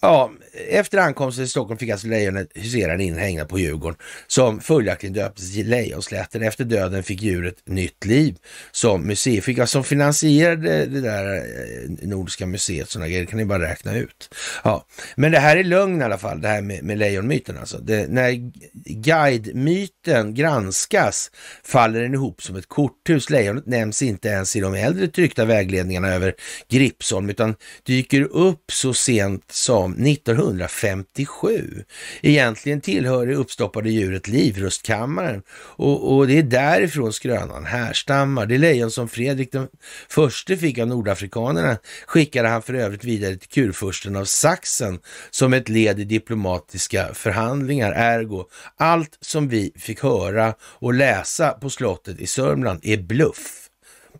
ja, 0.00 0.32
efter 0.68 0.98
ankomsten 0.98 1.44
till 1.44 1.50
Stockholm 1.50 1.78
fick 1.78 1.90
alltså 1.90 2.06
lejonet 2.06 2.48
huseraren 2.54 3.00
inhägnad 3.00 3.48
på 3.48 3.58
Djurgården 3.58 3.98
som 4.26 4.60
följaktligen 4.60 5.14
döptes 5.14 5.54
till 5.54 5.68
Lejonslätten. 5.68 6.42
Efter 6.42 6.64
döden 6.64 7.02
fick 7.02 7.22
djuret 7.22 7.54
nytt 7.64 8.04
liv 8.04 8.36
som 8.70 9.02
museum. 9.02 9.42
Fick 9.42 9.68
som 9.68 9.84
finansierade 9.84 10.86
det 10.86 11.00
där 11.00 11.36
eh, 11.36 12.08
Nordiska 12.08 12.46
museet, 12.46 12.90
sådana 12.90 13.08
grejer 13.08 13.24
kan 13.24 13.38
ni 13.38 13.44
bara 13.44 13.62
räkna 13.62 13.96
ut. 13.96 14.34
Ja, 14.64 14.86
men 15.16 15.32
det 15.32 15.38
här 15.38 15.56
är 15.56 15.64
lögn 15.64 16.00
i 16.00 16.04
alla 16.04 16.18
fall, 16.18 16.40
det 16.40 16.48
här 16.48 16.62
med, 16.62 16.84
med 16.84 16.98
lejonmyten 16.98 17.58
alltså. 17.58 17.78
Det, 17.78 18.06
när 18.08 18.52
guidemyten 18.84 20.34
granskas 20.34 21.30
faller 21.64 22.02
den 22.02 22.14
ihop 22.14 22.42
som 22.42 22.56
ett 22.56 22.68
korthus. 22.68 23.30
Lejonet 23.30 23.66
nämns 23.66 24.02
inte 24.02 24.28
ens 24.28 24.56
i 24.56 24.60
de 24.60 24.74
äldre 24.74 25.08
tryckta 25.08 25.44
vägledningarna 25.44 26.08
över 26.08 26.34
Gripsholm 26.68 27.30
utan 27.30 27.54
dyker 27.82 28.22
upp 28.22 28.72
så 28.72 28.94
sent 28.94 29.44
som 29.50 29.89
1957. 29.92 31.84
Egentligen 32.22 32.80
tillhör 32.80 33.26
det 33.26 33.34
uppstoppade 33.34 33.90
djuret 33.90 34.28
livrustkammaren 34.28 35.42
och, 35.50 36.16
och 36.16 36.26
det 36.26 36.38
är 36.38 36.42
därifrån 36.42 37.12
skrönan 37.12 37.64
härstammar. 37.64 38.46
Det 38.46 38.58
lejon 38.58 38.90
som 38.90 39.08
Fredrik 39.08 39.52
den 39.52 39.68
förste 40.08 40.56
fick 40.56 40.78
av 40.78 40.88
nordafrikanerna 40.88 41.76
skickade 42.06 42.48
han 42.48 42.62
för 42.62 42.74
övrigt 42.74 43.04
vidare 43.04 43.36
till 43.36 43.48
kurfursten 43.48 44.16
av 44.16 44.24
Sachsen 44.24 44.98
som 45.30 45.52
ett 45.52 45.68
led 45.68 46.00
i 46.00 46.04
diplomatiska 46.04 47.14
förhandlingar. 47.14 47.92
Ergo, 47.92 48.44
allt 48.76 49.18
som 49.20 49.48
vi 49.48 49.72
fick 49.76 50.02
höra 50.02 50.54
och 50.60 50.94
läsa 50.94 51.50
på 51.50 51.70
slottet 51.70 52.20
i 52.20 52.26
Sörmland 52.26 52.80
är 52.82 52.96
bluff. 52.96 53.70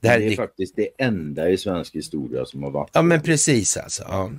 Det 0.00 0.08
här 0.08 0.18
Det 0.18 0.26
är 0.26 0.30
är 0.30 0.36
faktiskt 0.36 0.76
det 0.76 0.88
enda 0.98 1.50
i 1.50 1.58
svensk 1.58 1.94
historia 1.94 2.44
som 2.44 2.62
har 2.62 2.70
varit 2.70 2.90
Ja, 2.92 3.02
men 3.02 3.22
precis 3.22 3.76
alltså. 3.76 4.02
Ja. 4.08 4.30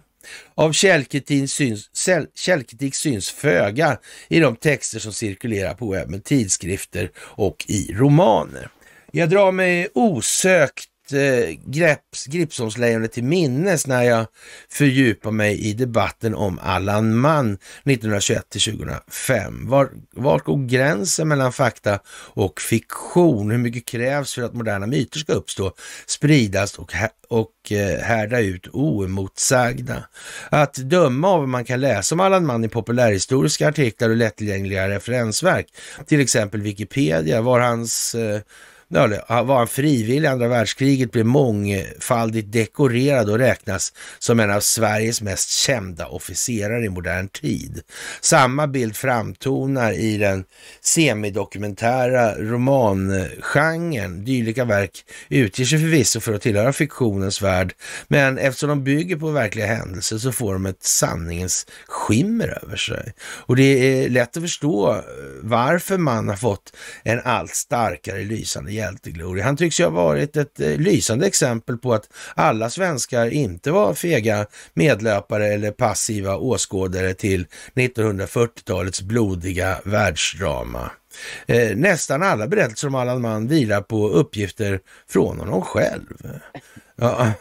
Av 0.56 0.73
källkritik 0.73 1.49
syns, 1.49 1.89
källkritik 2.35 2.95
syns 2.95 3.30
föga 3.30 3.98
i 4.30 4.39
de 4.39 4.56
texter 4.56 4.99
som 4.99 5.14
cirkulerar 5.14 5.73
på 5.73 5.91
webben, 5.91 6.22
tidskrifter 6.22 7.11
och 7.18 7.65
i 7.68 7.93
romaner. 7.93 8.69
Jag 9.11 9.30
drar 9.30 9.52
mig 9.52 9.88
osökt 9.93 10.90
eh, 11.14 11.57
Gripsholmslejonet 12.28 13.11
till 13.11 13.23
minnes 13.23 13.88
när 13.88 14.03
jag 14.03 14.26
fördjupar 14.69 15.32
mig 15.32 15.60
i 15.60 15.73
debatten 15.73 16.36
om 16.36 16.60
Allan 16.61 17.15
Mann 17.18 17.53
1921 17.53 18.49
till 18.49 18.61
2005. 18.61 19.69
Var, 19.69 19.90
var 20.11 20.40
går 20.40 20.68
gränsen 20.68 21.28
mellan 21.28 21.53
fakta 21.53 21.99
och 22.34 22.61
fiktion? 22.61 23.52
Hur 23.52 23.57
mycket 23.57 23.86
krävs 23.86 24.34
för 24.34 24.41
att 24.41 24.53
moderna 24.53 24.88
myter 24.88 25.19
ska 25.19 25.34
uppstå, 25.34 25.73
spridas 26.06 26.78
och, 26.78 26.94
och 27.30 27.72
eh, 27.72 27.99
härda 27.99 28.40
ut 28.40 28.68
oemotsagda? 28.68 30.03
Att 30.49 30.73
döma 30.73 31.28
av 31.28 31.40
vad 31.40 31.49
man 31.49 31.65
kan 31.65 31.82
läsa 31.82 32.15
om 32.15 32.19
Allan 32.19 32.45
Mann 32.45 32.64
i 32.64 32.69
populärhistoriska 32.69 33.68
artiklar 33.68 34.10
och 34.10 34.15
lättillgängliga 34.15 34.90
referensverk, 34.90 35.68
till 36.06 36.19
exempel 36.19 36.61
Wikipedia, 36.61 37.41
var 37.41 37.60
hans 37.60 38.15
eh, 38.15 38.41
var 38.91 39.57
han 39.57 39.68
frivillig 39.68 40.23
i 40.23 40.27
andra 40.27 40.47
världskriget, 40.47 41.11
blev 41.11 41.26
mångfaldigt 41.26 42.51
dekorerad 42.51 43.30
och 43.30 43.38
räknas 43.38 43.93
som 44.19 44.39
en 44.39 44.51
av 44.51 44.59
Sveriges 44.59 45.22
mest 45.22 45.49
kända 45.49 46.07
officerare 46.07 46.85
i 46.85 46.89
modern 46.89 47.27
tid. 47.27 47.81
Samma 48.22 48.68
bild 48.68 48.95
framtonar 48.95 49.91
i 49.93 50.18
den 50.18 50.43
semidokumentära 50.81 52.35
romangenren. 52.35 54.26
Dylika 54.26 54.65
verk 54.65 55.05
utger 55.30 55.65
sig 55.65 55.80
förvisso 55.80 56.19
för 56.19 56.34
att 56.34 56.41
tillhöra 56.41 56.73
fiktionens 56.73 57.41
värld, 57.41 57.73
men 58.07 58.38
eftersom 58.38 58.69
de 58.69 58.84
bygger 58.84 59.15
på 59.15 59.30
verkliga 59.31 59.65
händelser 59.65 60.18
så 60.18 60.31
får 60.31 60.53
de 60.53 60.65
ett 60.65 60.84
sanningens 60.84 61.65
skimmer 61.88 62.59
över 62.63 62.77
sig. 62.77 63.13
Och 63.22 63.55
det 63.55 63.63
är 63.63 64.09
lätt 64.09 64.38
att 64.38 64.43
förstå 64.43 64.91
eh, 64.91 65.01
varför 65.41 65.97
man 65.97 66.30
har 66.30 66.35
fått 66.35 66.73
en 67.03 67.22
allt 67.23 67.55
starkare 67.55 68.23
lysande 68.23 68.72
hjältegloria. 68.81 69.43
Han 69.43 69.57
tycks 69.57 69.79
ju 69.79 69.83
ha 69.83 69.91
varit 69.91 70.37
ett 70.37 70.59
eh, 70.59 70.77
lysande 70.77 71.27
exempel 71.27 71.77
på 71.77 71.93
att 71.93 72.09
alla 72.35 72.69
svenskar 72.69 73.29
inte 73.29 73.71
var 73.71 73.93
fega 73.93 74.45
medlöpare 74.73 75.47
eller 75.47 75.71
passiva 75.71 76.37
åskådare 76.37 77.13
till 77.13 77.45
1940-talets 77.75 79.01
blodiga 79.01 79.81
världsdrama. 79.85 80.91
Eh, 81.45 81.75
nästan 81.75 82.23
alla 82.23 82.47
berättelser 82.47 82.87
om 82.87 82.95
Allan 82.95 83.21
Mann 83.21 83.47
vilar 83.47 83.81
på 83.81 84.09
uppgifter 84.09 84.79
från 85.09 85.39
honom 85.39 85.61
själv. 85.61 86.05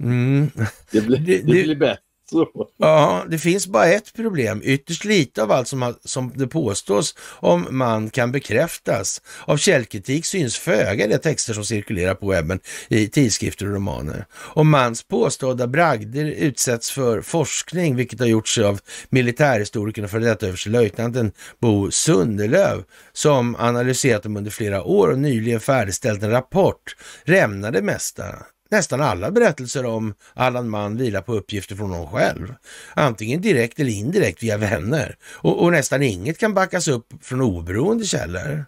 mm. 0.00 0.50
Det 0.90 1.00
blir, 1.00 1.18
det 1.18 1.44
blir 1.44 1.76
bättre. 1.76 2.05
Så. 2.30 2.48
Ja, 2.76 3.24
det 3.28 3.38
finns 3.38 3.66
bara 3.66 3.86
ett 3.86 4.12
problem. 4.12 4.60
Ytterst 4.64 5.04
lite 5.04 5.42
av 5.42 5.52
allt 5.52 5.68
som, 5.68 5.94
som 6.04 6.32
det 6.34 6.46
påstås 6.46 7.14
om 7.20 7.66
man 7.70 8.10
kan 8.10 8.32
bekräftas. 8.32 9.22
Av 9.44 9.56
källkritik 9.56 10.26
syns 10.26 10.56
föga 10.56 11.06
de 11.06 11.18
texter 11.18 11.54
som 11.54 11.64
cirkulerar 11.64 12.14
på 12.14 12.28
webben 12.28 12.60
i 12.88 13.08
tidskrifter 13.08 13.66
och 13.66 13.72
romaner. 13.72 14.26
Om 14.34 14.70
mans 14.70 15.02
påstådda 15.02 15.66
bragder 15.66 16.24
utsätts 16.24 16.90
för 16.90 17.20
forskning, 17.20 17.96
vilket 17.96 18.20
har 18.20 18.26
gjorts 18.26 18.58
av 18.58 18.80
militärhistorikern 19.08 20.04
och 20.04 20.10
före 20.10 20.24
detta 20.24 20.46
överstelöjtnanten 20.46 21.32
Bo 21.60 21.90
Sundelöv, 21.90 22.82
som 23.12 23.56
analyserat 23.56 24.22
dem 24.22 24.36
under 24.36 24.50
flera 24.50 24.82
år 24.82 25.08
och 25.08 25.18
nyligen 25.18 25.60
färdigställt 25.60 26.22
en 26.22 26.30
rapport, 26.30 26.96
rämnar 27.24 27.72
det 27.72 27.82
mesta. 27.82 28.24
Nästan 28.70 29.00
alla 29.00 29.30
berättelser 29.30 29.86
om 29.86 30.14
Allan 30.34 30.68
Mann 30.68 30.96
vilar 30.96 31.20
på 31.20 31.34
uppgifter 31.34 31.76
från 31.76 31.90
honom 31.90 32.08
själv. 32.12 32.54
Antingen 32.94 33.40
direkt 33.40 33.80
eller 33.80 33.90
indirekt 33.90 34.42
via 34.42 34.56
vänner. 34.56 35.16
Och, 35.32 35.62
och 35.62 35.72
nästan 35.72 36.02
inget 36.02 36.38
kan 36.38 36.54
backas 36.54 36.88
upp 36.88 37.06
från 37.22 37.40
oberoende 37.40 38.04
källor. 38.04 38.64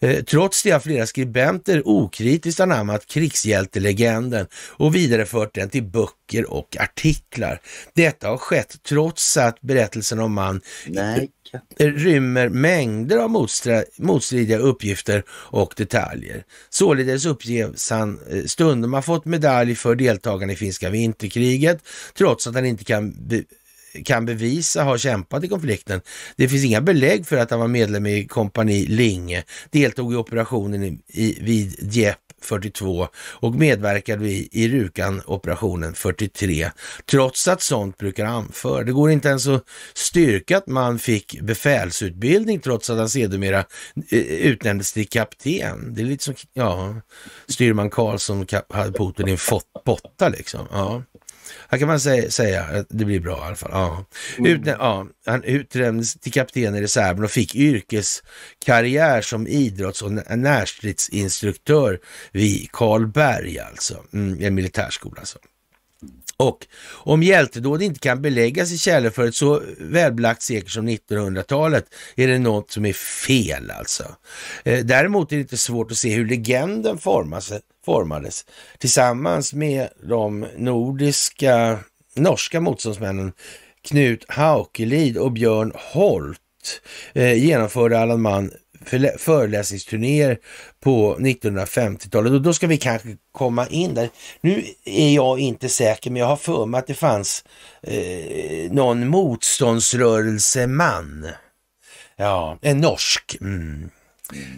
Eh, 0.00 0.24
trots 0.24 0.62
det 0.62 0.70
har 0.70 0.80
flera 0.80 1.06
skribenter 1.06 1.88
okritiskt 1.88 2.60
anammat 2.60 3.06
krigshjältelegenden 3.06 4.46
och 4.70 4.94
vidarefört 4.94 5.54
den 5.54 5.70
till 5.70 5.82
böcker 5.82 6.50
och 6.50 6.76
artiklar. 6.80 7.60
Detta 7.94 8.28
har 8.28 8.36
skett 8.36 8.76
trots 8.88 9.36
att 9.36 9.60
berättelsen 9.60 10.20
om 10.20 10.32
man 10.32 10.60
Nej. 10.86 11.30
rymmer 11.78 12.48
mängder 12.48 13.16
av 13.16 13.48
motstridiga 13.98 14.58
uppgifter 14.58 15.22
och 15.30 15.74
detaljer. 15.76 16.44
Således 16.70 17.26
uppges 17.26 17.90
han 17.90 18.20
eh, 18.30 18.44
stundom 18.44 18.92
ha 18.92 19.02
fått 19.02 19.24
medalj 19.24 19.74
för 19.74 19.94
deltagande 19.94 20.54
i 20.54 20.56
finska 20.56 20.90
vinterkriget, 20.90 21.78
trots 22.14 22.46
att 22.46 22.54
han 22.54 22.66
inte 22.66 22.84
kan 22.84 23.14
kan 24.04 24.26
bevisa 24.26 24.82
har 24.84 24.98
kämpat 24.98 25.44
i 25.44 25.48
konflikten. 25.48 26.00
Det 26.36 26.48
finns 26.48 26.64
inga 26.64 26.80
belägg 26.80 27.26
för 27.26 27.36
att 27.36 27.50
han 27.50 27.60
var 27.60 27.68
medlem 27.68 28.06
i 28.06 28.26
kompani 28.26 28.86
Linge, 28.86 29.44
deltog 29.70 30.12
i 30.12 30.16
operationen 30.16 30.84
i, 30.84 30.98
i, 31.08 31.38
vid 31.40 31.76
Dieppe 31.78 32.18
42 32.44 33.08
och 33.16 33.54
medverkade 33.54 34.28
i, 34.28 34.48
i 34.52 34.68
Rukan-operationen 34.68 35.94
43, 35.94 36.70
trots 37.10 37.48
att 37.48 37.62
sånt 37.62 37.98
brukar 37.98 38.24
anföra. 38.24 38.84
Det 38.84 38.92
går 38.92 39.10
inte 39.10 39.28
ens 39.28 39.46
att 39.46 39.64
styrka 39.94 40.56
att 40.56 40.66
man 40.66 40.98
fick 40.98 41.40
befälsutbildning 41.40 42.60
trots 42.60 42.90
att 42.90 42.98
han 42.98 43.08
sedermera 43.08 43.58
eh, 44.10 44.18
utnämndes 44.20 44.92
till 44.92 45.08
kapten. 45.08 45.94
Det 45.94 46.02
är 46.02 46.06
lite 46.06 46.24
som, 46.24 46.34
ja, 46.52 46.94
styrman 47.48 47.90
Karlsson 47.90 48.46
hade 48.68 48.98
Putin 48.98 49.28
i 49.28 49.30
en 49.30 49.60
botta 49.84 50.28
liksom. 50.28 50.66
Ja. 50.70 51.02
Här 51.68 51.78
kan 51.78 51.88
man 51.88 52.00
säga, 52.00 52.30
säga 52.30 52.62
att 52.62 52.86
det 52.88 53.04
blir 53.04 53.20
bra 53.20 53.38
i 53.38 53.46
alla 53.46 53.56
fall. 53.56 53.70
Ja. 53.72 54.04
Mm. 54.38 54.62
Ja, 54.66 55.06
han 55.26 55.42
utnämndes 55.42 56.14
till 56.14 56.32
kapten 56.32 56.76
i 56.76 56.80
reserven 56.80 57.24
och 57.24 57.30
fick 57.30 57.54
yrkeskarriär 57.54 59.20
som 59.20 59.46
idrotts 59.46 60.02
och 60.02 60.12
närstridsinstruktör 60.38 62.00
vid 62.32 62.72
Karlberg, 62.72 63.58
alltså, 63.58 64.04
mm, 64.12 64.44
en 64.44 64.54
militärskola. 64.54 65.20
Alltså. 65.20 65.38
Och 66.36 66.66
om 66.92 67.22
hjältedåd 67.22 67.82
inte 67.82 68.00
kan 68.00 68.22
beläggas 68.22 68.72
i 68.72 68.78
källor 68.78 69.10
för 69.10 69.26
ett 69.26 69.34
så 69.34 69.62
välbelagt 69.78 70.42
sekel 70.42 70.70
som 70.70 70.88
1900-talet 70.88 71.84
är 72.16 72.28
det 72.28 72.38
något 72.38 72.70
som 72.70 72.86
är 72.86 72.92
fel 72.92 73.70
alltså. 73.70 74.04
Eh, 74.64 74.84
däremot 74.84 75.32
är 75.32 75.36
det 75.36 75.42
inte 75.42 75.56
svårt 75.56 75.90
att 75.90 75.96
se 75.96 76.14
hur 76.14 76.28
legenden 76.28 76.98
formas, 76.98 77.52
formades 77.84 78.44
tillsammans 78.78 79.52
med 79.52 79.88
de 80.02 80.46
nordiska, 80.56 81.78
norska 82.16 82.60
motståndsmännen 82.60 83.32
Knut 83.88 84.24
Haukelid 84.28 85.18
och 85.18 85.32
Björn 85.32 85.72
Holt 85.74 86.40
eh, 87.12 87.34
genomförde 87.34 87.98
Allan 87.98 88.22
Mann 88.22 88.50
föreläsningsturnéer 89.18 90.38
på 90.80 91.16
1950-talet 91.18 92.32
och 92.32 92.42
då 92.42 92.52
ska 92.52 92.66
vi 92.66 92.76
kanske 92.76 93.16
komma 93.32 93.66
in 93.66 93.94
där. 93.94 94.10
Nu 94.40 94.64
är 94.84 95.14
jag 95.14 95.38
inte 95.38 95.68
säker 95.68 96.10
men 96.10 96.20
jag 96.20 96.26
har 96.26 96.36
för 96.36 96.66
mig 96.66 96.78
att 96.78 96.86
det 96.86 96.94
fanns 96.94 97.44
eh, 97.82 98.72
någon 98.72 99.08
motståndsrörelseman. 99.08 101.28
Ja, 102.16 102.58
en 102.62 102.80
norsk. 102.80 103.36
Mm, 103.40 103.90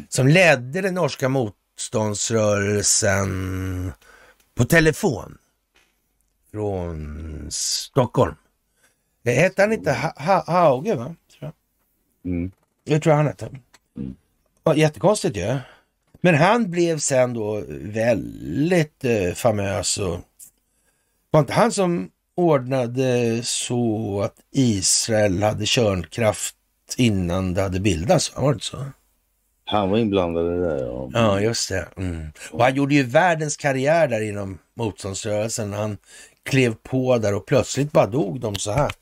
som 0.09 0.29
ledde 0.29 0.81
den 0.81 0.95
norska 0.95 1.29
motståndsrörelsen 1.77 3.93
på 4.55 4.65
telefon 4.65 5.39
från 6.51 7.47
Stockholm. 7.51 8.35
Hette 9.25 9.63
han 9.63 9.73
inte 9.73 9.93
ha 9.93 10.13
ha 10.17 10.45
Hauge? 10.47 10.95
Va? 10.95 11.05
Tror 11.05 11.17
jag. 11.41 11.53
Mm. 12.33 12.51
jag 12.85 13.03
tror 13.03 13.13
han 13.13 13.27
hette. 13.27 13.51
Ja, 14.65 14.75
jättekonstigt 14.75 15.37
ju. 15.37 15.41
Ja. 15.41 15.59
Men 16.21 16.35
han 16.35 16.71
blev 16.71 16.99
sen 16.99 17.35
då 17.35 17.63
väldigt 17.69 19.05
eh, 19.05 19.33
famös 19.35 19.99
och 19.99 20.21
var 21.31 21.41
inte 21.41 21.53
han 21.53 21.73
som 21.73 22.11
ordnade 22.37 23.41
så 23.43 24.21
att 24.23 24.37
Israel 24.51 25.43
hade 25.43 25.67
kärnkraft 25.67 26.55
innan 26.97 27.55
det 27.55 27.63
hade 27.63 27.81
bildats? 27.81 28.37
Var 28.37 28.49
det 28.49 28.55
inte 28.55 28.67
så? 28.67 28.85
Han 29.69 29.91
var 29.91 29.99
inblandad 29.99 30.57
i 30.57 30.61
det, 30.61 30.81
ja. 30.81 31.11
Ja, 31.13 31.41
just 31.41 31.69
det. 31.69 31.89
Mm. 31.97 32.27
Och 32.51 32.65
han 32.65 32.75
gjorde 32.75 32.95
ju 32.95 33.03
världens 33.03 33.57
karriär 33.57 34.09
där 34.09 34.29
inom 34.29 34.59
motståndsrörelsen. 34.75 35.73
Han 35.73 35.99
klev 36.43 36.75
på 36.83 37.19
där 37.19 37.35
och 37.35 37.47
plötsligt 37.47 37.93
bara 37.93 38.07
dog 38.07 38.41
de 38.41 38.57
så 38.57 38.73
här. 38.73 38.93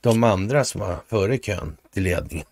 De 0.00 0.24
andra 0.24 0.64
som 0.64 0.80
var 0.80 0.96
före 1.08 1.38
kön 1.38 1.76
till 1.92 2.02
ledningen. 2.02 2.46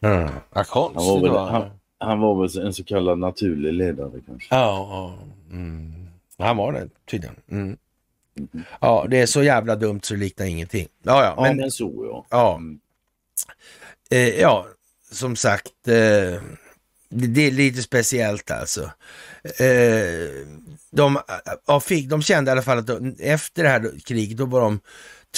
Mm. 0.00 0.28
Ja, 0.54 0.64
han, 0.68 0.94
var 0.94 1.20
väl, 1.20 1.30
han, 1.30 1.70
han, 1.98 2.20
var 2.20 2.42
väl 2.42 2.66
en 2.66 2.74
så 2.74 2.84
kallad 2.84 3.18
naturlig 3.18 3.72
ledare 3.72 4.20
kanske? 4.26 4.54
Ja, 4.54 4.88
ja. 4.90 5.18
Mm. 5.50 6.08
han 6.38 6.56
var 6.56 6.72
det 6.72 6.88
tydligen. 7.10 7.36
Mm. 7.50 7.76
Mm. 8.38 8.64
Ja, 8.80 9.06
det 9.10 9.20
är 9.20 9.26
så 9.26 9.42
jävla 9.42 9.76
dumt 9.76 10.00
så 10.02 10.14
det 10.14 10.20
liknar 10.20 10.46
ingenting. 10.46 10.88
Ja, 11.02 11.24
ja, 11.24 11.42
men, 11.42 11.56
ja, 11.56 11.62
men 11.62 11.70
så 11.70 11.92
ja. 12.10 12.26
Ja, 12.30 12.56
mm. 12.56 12.80
eh, 14.10 14.40
ja 14.40 14.66
som 15.10 15.36
sagt, 15.36 15.88
eh, 15.88 16.42
det 17.10 17.46
är 17.46 17.50
lite 17.50 17.82
speciellt 17.82 18.50
alltså. 18.50 18.82
Eh, 19.58 20.46
de, 20.90 21.18
ja, 21.66 21.80
fick, 21.80 22.08
de 22.08 22.22
kände 22.22 22.50
i 22.50 22.52
alla 22.52 22.62
fall 22.62 22.78
att 22.78 22.86
de, 22.86 23.16
efter 23.20 23.62
det 23.62 23.68
här 23.68 24.00
kriget, 24.04 24.38
då 24.38 24.46
var 24.46 24.60
de 24.60 24.80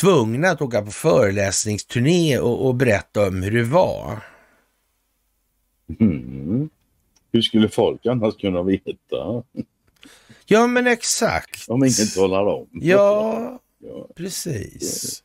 tvungna 0.00 0.50
att 0.50 0.62
åka 0.62 0.82
på 0.82 0.90
föreläsningsturné 0.90 2.38
och, 2.38 2.66
och 2.66 2.74
berätta 2.74 3.26
om 3.28 3.42
hur 3.42 3.50
det 3.50 3.64
var. 3.64 4.18
Mm. 6.00 6.70
Hur 7.32 7.42
skulle 7.42 7.68
folk 7.68 8.06
annars 8.06 8.36
kunna 8.36 8.62
veta? 8.62 9.42
Ja, 10.46 10.66
men 10.66 10.86
exakt. 10.86 11.68
Om 11.68 11.84
ingen 11.84 12.08
talar 12.14 12.44
om. 12.44 12.68
Ja, 12.72 13.60
Ja. 13.78 14.08
precis. 14.16 15.22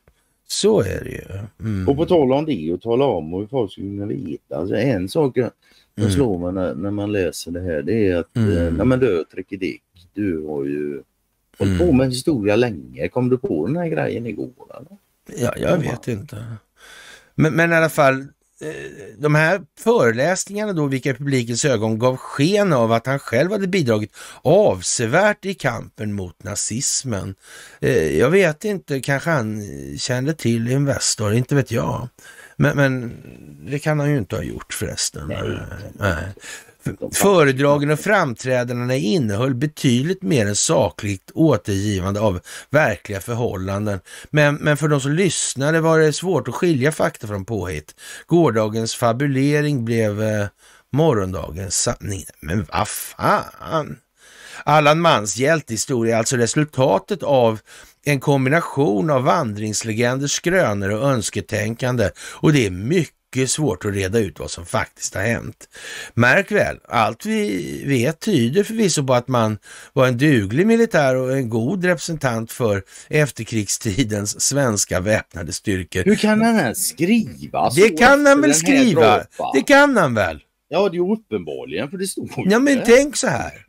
Så 0.48 0.80
är 0.80 1.04
det 1.04 1.10
ju. 1.10 1.24
Mm. 1.60 1.88
Och 1.88 1.96
på 1.96 2.06
tal 2.06 2.32
om 2.32 2.46
det 2.46 2.72
och 2.72 2.80
tala 2.82 3.04
om 3.04 3.32
hur 3.32 3.46
folk 3.46 3.72
skulle 3.72 3.86
kunna 3.86 4.06
veta. 4.06 4.56
Alltså 4.56 4.74
en 4.76 5.08
sak 5.08 5.34
som 5.34 5.50
Mm. 5.98 6.10
slår 6.10 6.38
mig 6.38 6.52
när, 6.52 6.74
när 6.74 6.90
man 6.90 7.12
läser 7.12 7.50
det 7.50 7.60
här 7.60 7.82
det 7.82 8.08
är 8.08 8.16
att 8.16 8.36
Mm. 8.36 8.50
eh, 8.58 8.72
nej 8.72 8.86
men 8.86 8.98
du 8.98 9.24
Tricky 9.32 9.56
Dick, 9.56 9.82
du 10.14 10.42
har 10.46 10.64
ju 10.64 11.02
hållit 11.58 11.74
Mm. 11.74 11.78
på 11.88 11.92
med 11.92 12.08
historia 12.08 12.56
länge. 12.56 13.08
Kom 13.08 13.28
du 13.28 13.38
på 13.38 13.66
den 13.66 13.76
här 13.76 13.88
grejen 13.88 14.26
igår? 14.26 14.50
Eller? 14.76 14.98
Ja, 15.44 15.52
jag 15.56 15.78
vet 15.78 16.08
inte. 16.08 16.44
Men, 17.34 17.52
men 17.54 17.72
i 17.72 17.74
alla 17.74 17.88
fall, 17.88 18.26
de 19.18 19.34
här 19.34 19.60
föreläsningarna 19.78 20.72
då, 20.72 20.86
vilka 20.86 21.10
i 21.10 21.14
publikens 21.14 21.64
ögon 21.64 21.98
gav 21.98 22.16
sken 22.16 22.72
av 22.72 22.92
att 22.92 23.06
han 23.06 23.18
själv 23.18 23.52
hade 23.52 23.66
bidragit 23.66 24.16
avsevärt 24.42 25.44
i 25.44 25.54
kampen 25.54 26.12
mot 26.12 26.42
nazismen. 26.42 27.34
Eh, 27.80 28.18
Jag 28.18 28.30
vet 28.30 28.64
inte, 28.64 29.00
kanske 29.00 29.30
han 29.30 29.62
kände 29.98 30.34
till 30.34 30.68
Investor, 30.68 31.34
inte 31.34 31.54
vet 31.54 31.70
jag. 31.70 32.08
Men, 32.56 32.76
men 32.76 33.16
det 33.70 33.78
kan 33.78 34.00
han 34.00 34.10
ju 34.10 34.18
inte 34.18 34.36
ha 34.36 34.42
gjort 34.42 34.72
förresten. 34.74 35.28
Nej. 35.28 35.58
Nej. 35.92 36.24
Föredragen 37.12 37.90
och 37.90 38.00
framträdandena 38.00 38.96
innehöll 38.96 39.54
betydligt 39.54 40.22
mer 40.22 40.46
än 40.46 40.56
sakligt 40.56 41.30
återgivande 41.34 42.20
av 42.20 42.40
verkliga 42.70 43.20
förhållanden. 43.20 44.00
Men, 44.30 44.54
men 44.54 44.76
för 44.76 44.88
de 44.88 45.00
som 45.00 45.12
lyssnade 45.12 45.80
var 45.80 45.98
det 45.98 46.12
svårt 46.12 46.48
att 46.48 46.54
skilja 46.54 46.92
fakta 46.92 47.26
från 47.26 47.44
påhitt. 47.44 47.94
Gårdagens 48.26 48.94
fabulering 48.94 49.84
blev 49.84 50.22
eh, 50.22 50.46
morgondagens 50.92 51.76
sanning. 51.76 52.24
Men 52.40 52.66
vad 52.72 52.88
fan! 52.88 53.96
Allan 54.64 55.00
Mans 55.00 55.36
hjältehistoria 55.36 56.14
är 56.14 56.18
alltså 56.18 56.36
resultatet 56.36 57.22
av 57.22 57.60
en 58.04 58.20
kombination 58.20 59.10
av 59.10 59.22
vandringslegenders 59.22 60.32
skrönor 60.32 60.90
och 60.90 61.10
önsketänkande 61.10 62.10
och 62.18 62.52
det 62.52 62.66
är 62.66 62.70
mycket 62.70 63.15
svårt 63.44 63.84
att 63.84 63.94
reda 63.94 64.18
ut 64.18 64.38
vad 64.38 64.50
som 64.50 64.66
faktiskt 64.66 65.14
har 65.14 65.22
hänt. 65.22 65.68
Märk 66.14 66.50
väl, 66.50 66.76
allt 66.88 67.26
vi 67.26 67.82
vet 67.86 68.20
tyder 68.20 68.64
förvisso 68.64 69.06
på 69.06 69.14
att 69.14 69.28
man 69.28 69.58
var 69.92 70.06
en 70.06 70.18
duglig 70.18 70.66
militär 70.66 71.16
och 71.16 71.32
en 71.36 71.48
god 71.48 71.84
representant 71.84 72.52
för 72.52 72.82
efterkrigstidens 73.08 74.40
svenska 74.40 75.00
väpnade 75.00 75.52
styrkor. 75.52 76.04
Hur 76.04 76.14
kan 76.14 76.42
han 76.42 76.58
ens 76.58 76.88
skriva 76.88 77.70
så 77.70 77.80
Det 77.80 77.88
kan 77.88 78.26
han 78.26 78.40
väl 78.40 78.54
skriva? 78.54 79.24
Det 79.54 79.62
kan 79.62 79.96
han 79.96 80.14
väl? 80.14 80.40
Ja, 80.68 80.88
det 80.88 80.96
är 80.96 81.12
uppenbarligen 81.12 81.90
för 81.90 81.98
det 81.98 82.06
stod 82.06 82.30
ju 82.36 82.50
Ja, 82.50 82.58
men 82.58 82.82
tänk 82.84 83.16
så 83.16 83.26
här. 83.26 83.64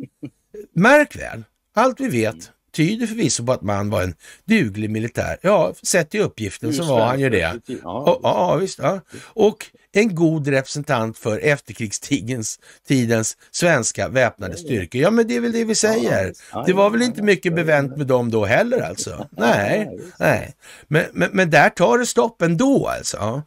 Märk 0.75 1.15
väl, 1.15 1.43
allt 1.75 1.99
vi 1.99 2.09
vet 2.09 2.51
tyder 2.77 3.07
förvisso 3.07 3.45
på 3.45 3.51
att 3.51 3.61
man 3.61 3.89
var 3.89 4.03
en 4.03 4.15
duglig 4.45 4.89
militär. 4.89 5.37
Ja, 5.41 5.73
sett 5.83 6.15
i 6.15 6.19
uppgiften 6.19 6.73
så 6.73 6.83
var 6.83 7.05
han 7.05 7.19
ju 7.19 7.29
det. 7.29 7.59
Ja, 7.83 8.19
Ja, 8.23 8.55
visst. 8.55 8.79
Ja. 8.79 8.99
Och 9.23 9.65
en 9.91 10.15
god 10.15 10.47
representant 10.47 11.17
för 11.17 11.39
efterkrigstidens 11.39 12.59
tidens 12.87 13.37
svenska 13.51 14.07
väpnade 14.07 14.57
styrkor. 14.57 15.01
Ja, 15.01 15.11
men 15.11 15.27
det 15.27 15.35
är 15.35 15.39
väl 15.39 15.51
det 15.51 15.65
vi 15.65 15.75
säger. 15.75 16.33
Det 16.65 16.73
var 16.73 16.89
väl 16.89 17.01
inte 17.01 17.21
mycket 17.21 17.55
bevänt 17.55 17.97
med 17.97 18.07
dem 18.07 18.31
då 18.31 18.45
heller 18.45 18.81
alltså. 18.81 19.27
Nej, 19.31 19.99
nej. 20.19 20.55
Men, 20.87 21.05
men, 21.13 21.29
men 21.33 21.49
där 21.49 21.69
tar 21.69 21.97
det 21.97 22.05
stopp 22.05 22.41
ändå 22.41 22.87
alltså. 22.87 23.41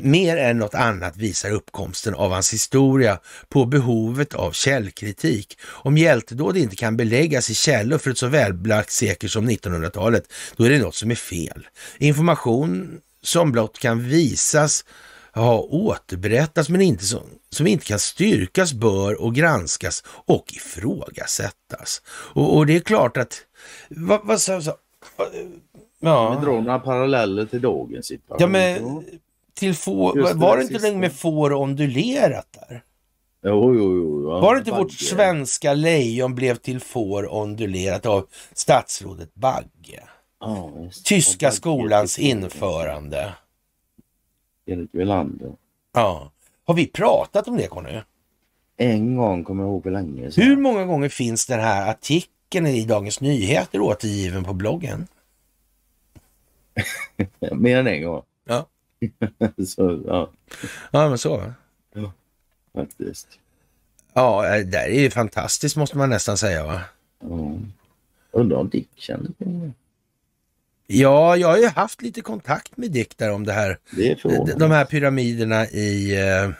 Mer 0.00 0.36
än 0.36 0.58
något 0.58 0.74
annat 0.74 1.16
visar 1.16 1.50
uppkomsten 1.50 2.14
av 2.14 2.30
hans 2.30 2.52
historia 2.52 3.18
på 3.48 3.64
behovet 3.64 4.34
av 4.34 4.52
källkritik. 4.52 5.58
Om 5.64 5.98
hjältedåd 5.98 6.56
inte 6.56 6.76
kan 6.76 6.96
beläggas 6.96 7.50
i 7.50 7.54
källor 7.54 7.98
för 7.98 8.10
ett 8.10 8.18
så 8.18 8.26
välbelagt 8.26 8.90
sekel 8.90 9.30
som 9.30 9.50
1900-talet, 9.50 10.32
då 10.56 10.64
är 10.64 10.70
det 10.70 10.78
något 10.78 10.94
som 10.94 11.10
är 11.10 11.14
fel. 11.14 11.66
Information 11.98 13.00
som 13.22 13.52
blott 13.52 13.78
kan 13.78 14.08
visas 14.08 14.84
ha 15.34 15.60
återberättats 15.60 16.68
men 16.68 16.80
inte 16.80 17.04
som, 17.04 17.22
som 17.50 17.66
inte 17.66 17.84
kan 17.84 17.98
styrkas 17.98 18.72
bör 18.72 19.22
och 19.22 19.34
granskas 19.34 20.04
och 20.06 20.52
ifrågasättas. 20.52 22.02
Och, 22.06 22.56
och 22.56 22.66
det 22.66 22.76
är 22.76 22.80
klart 22.80 23.16
att... 23.16 23.34
Vad, 23.88 24.20
vad 24.24 24.40
så, 24.40 24.60
Vi 24.60 25.58
Ja, 26.00 26.40
drar 26.42 26.60
några 26.60 26.78
paralleller 26.78 27.46
till 27.46 27.60
dagens 27.60 28.06
situation. 28.06 28.36
ja 28.40 28.46
men 28.46 29.04
till 29.54 29.74
få, 29.74 30.14
var 30.34 30.56
där 30.56 30.56
det 30.56 30.62
inte 30.62 30.78
det 30.78 30.96
med 30.96 31.12
får 31.12 31.52
ondulerat 31.52 32.46
där? 32.52 32.82
Jo, 33.44 33.74
jo, 33.74 33.96
jo. 33.96 34.30
Ja. 34.30 34.40
Var 34.40 34.54
det 34.54 34.58
inte 34.58 34.70
vårt 34.70 34.78
Bagge. 34.80 34.92
svenska 35.04 35.74
lejon 35.74 36.34
blev 36.34 36.54
till 36.54 36.80
får 36.80 37.34
ondulerat 37.34 38.06
av 38.06 38.26
statsrådet 38.52 39.34
Bagge? 39.34 40.02
Ja. 40.40 40.72
Tyska 41.04 41.50
skolans 41.50 42.18
införande. 42.18 43.34
Erik 44.66 44.90
Welander. 44.92 45.52
Ja. 45.92 46.30
Har 46.64 46.74
vi 46.74 46.86
pratat 46.86 47.48
om 47.48 47.56
det 47.56 47.66
Conny? 47.66 48.00
En 48.76 49.16
gång 49.16 49.44
kommer 49.44 49.62
jag 49.62 49.70
ihåg 49.70 49.82
för 49.82 49.90
länge 49.90 50.30
sedan. 50.30 50.44
Hur 50.44 50.56
många 50.56 50.84
gånger 50.84 51.08
finns 51.08 51.46
den 51.46 51.60
här 51.60 51.90
artikeln 51.90 52.66
i 52.66 52.84
Dagens 52.84 53.20
Nyheter 53.20 53.80
återgiven 53.80 54.44
på 54.44 54.52
bloggen? 54.52 55.06
Mer 57.52 57.76
än 57.78 57.86
en 57.86 58.02
gång. 58.02 58.22
Ja. 58.44 58.66
Så, 59.66 60.02
ja, 60.06 60.30
Ja, 60.90 61.08
men 61.08 61.18
så. 61.18 61.36
va? 61.36 62.12
faktiskt. 62.74 63.28
Ja, 64.12 64.42
det 64.42 64.64
där 64.64 64.88
är 64.88 65.00
ju 65.00 65.10
fantastiskt 65.10 65.76
måste 65.76 65.98
man 65.98 66.10
nästan 66.10 66.38
säga 66.38 66.66
va? 66.66 66.80
Ja. 67.20 67.52
Undrar 68.30 68.56
om 68.56 68.68
Dick 68.68 68.88
känner 68.94 69.30
till 69.38 69.60
det. 69.60 69.72
Ja, 70.92 71.36
jag 71.36 71.48
har 71.48 71.58
ju 71.58 71.66
haft 71.66 72.02
lite 72.02 72.20
kontakt 72.20 72.76
med 72.76 72.90
Dick 72.90 73.18
där 73.18 73.30
om 73.30 73.46
det 73.46 73.52
här. 73.52 73.78
Det 73.90 74.22
De, 74.58 74.70
här 74.70 74.84
pyramiderna 74.84 75.66
i 75.66 76.20
eh, 76.20 76.50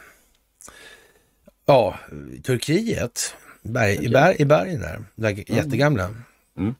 ja, 1.65 1.99
Turkiet. 2.43 3.35
Berg, 3.61 4.05
i, 4.05 4.09
berg, 4.09 4.35
I 4.39 4.45
bergen 4.45 4.79
där, 4.79 5.03
där 5.15 5.51
jättegamla. 5.55 6.15
Mm. 6.57 6.75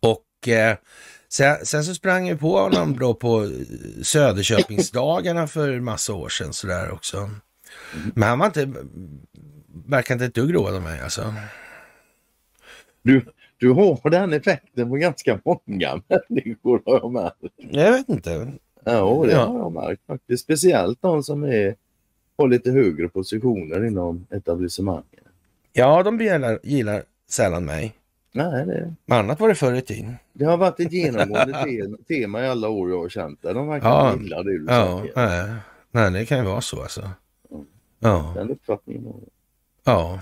Och 0.00 0.48
eh, 0.48 0.76
sen, 1.28 1.66
sen 1.66 1.84
så 1.84 1.94
sprang 1.94 2.28
jag 2.28 2.40
på 2.40 2.58
honom 2.58 2.98
då 2.98 3.14
på 3.14 3.50
Söderköpingsdagarna 4.02 5.46
för 5.46 5.80
massa 5.80 6.14
år 6.14 6.28
sedan 6.28 6.52
sådär 6.52 6.90
också. 6.90 7.16
Mm. 7.16 7.40
Men 8.14 8.28
han 8.28 8.38
var 8.38 8.46
inte, 8.46 8.72
verkar 9.86 10.14
inte 10.14 10.24
ett 10.24 10.34
dugg 10.34 10.54
road 10.54 10.74
av 10.74 10.82
mig 10.82 11.00
alltså. 11.00 11.34
Du, 13.02 13.24
du 13.58 13.72
har 13.72 14.10
den 14.10 14.32
effekten 14.32 14.88
på 14.88 14.94
ganska 14.96 15.40
många 15.44 16.02
människor 16.28 16.82
har 16.86 16.94
jag 17.02 17.12
märkt. 17.12 17.36
Jag 17.56 17.92
vet 17.92 18.08
inte. 18.08 18.52
Ja, 18.84 19.24
det 19.26 19.34
har 19.34 19.58
jag 19.58 19.72
märkt 19.72 20.06
faktiskt. 20.06 20.44
Speciellt 20.44 21.02
de 21.02 21.22
som 21.22 21.44
är, 21.44 21.74
har 22.38 22.48
lite 22.48 22.70
högre 22.70 23.08
positioner 23.08 23.84
inom 23.86 24.26
etablissemanget. 24.30 25.04
Ja, 25.72 26.02
de 26.02 26.20
gillar, 26.20 26.58
gillar 26.62 27.02
sällan 27.28 27.64
mig. 27.64 27.94
Nej, 28.32 28.66
det, 28.66 28.94
Annat 29.14 29.40
var 29.40 29.48
det 29.48 29.54
förr 29.54 29.74
i 29.74 29.82
tiden. 29.82 30.14
det 30.32 30.44
har 30.44 30.56
varit 30.56 30.80
ett 30.80 30.92
genomgående 30.92 31.64
te- 31.64 32.02
tema 32.14 32.42
i 32.44 32.48
alla 32.48 32.68
år 32.68 32.90
jag 32.90 32.98
har 32.98 33.08
känt 33.08 33.42
det. 33.42 33.52
De 33.52 33.68
verkar 33.68 33.88
Ja. 33.88 34.16
gilla 34.20 34.42
det 34.42 34.58
du 34.58 34.66
Ja, 34.68 35.04
nej, 35.16 35.54
nej, 35.90 36.10
det 36.10 36.26
kan 36.26 36.38
ju 36.38 36.44
vara 36.44 36.60
så 36.60 36.82
alltså. 36.82 37.10
Ja, 37.98 38.32
Den 38.36 38.50
uppfattningen 38.50 39.04
har 39.04 39.12
jag. 39.12 39.94
ja. 39.94 40.20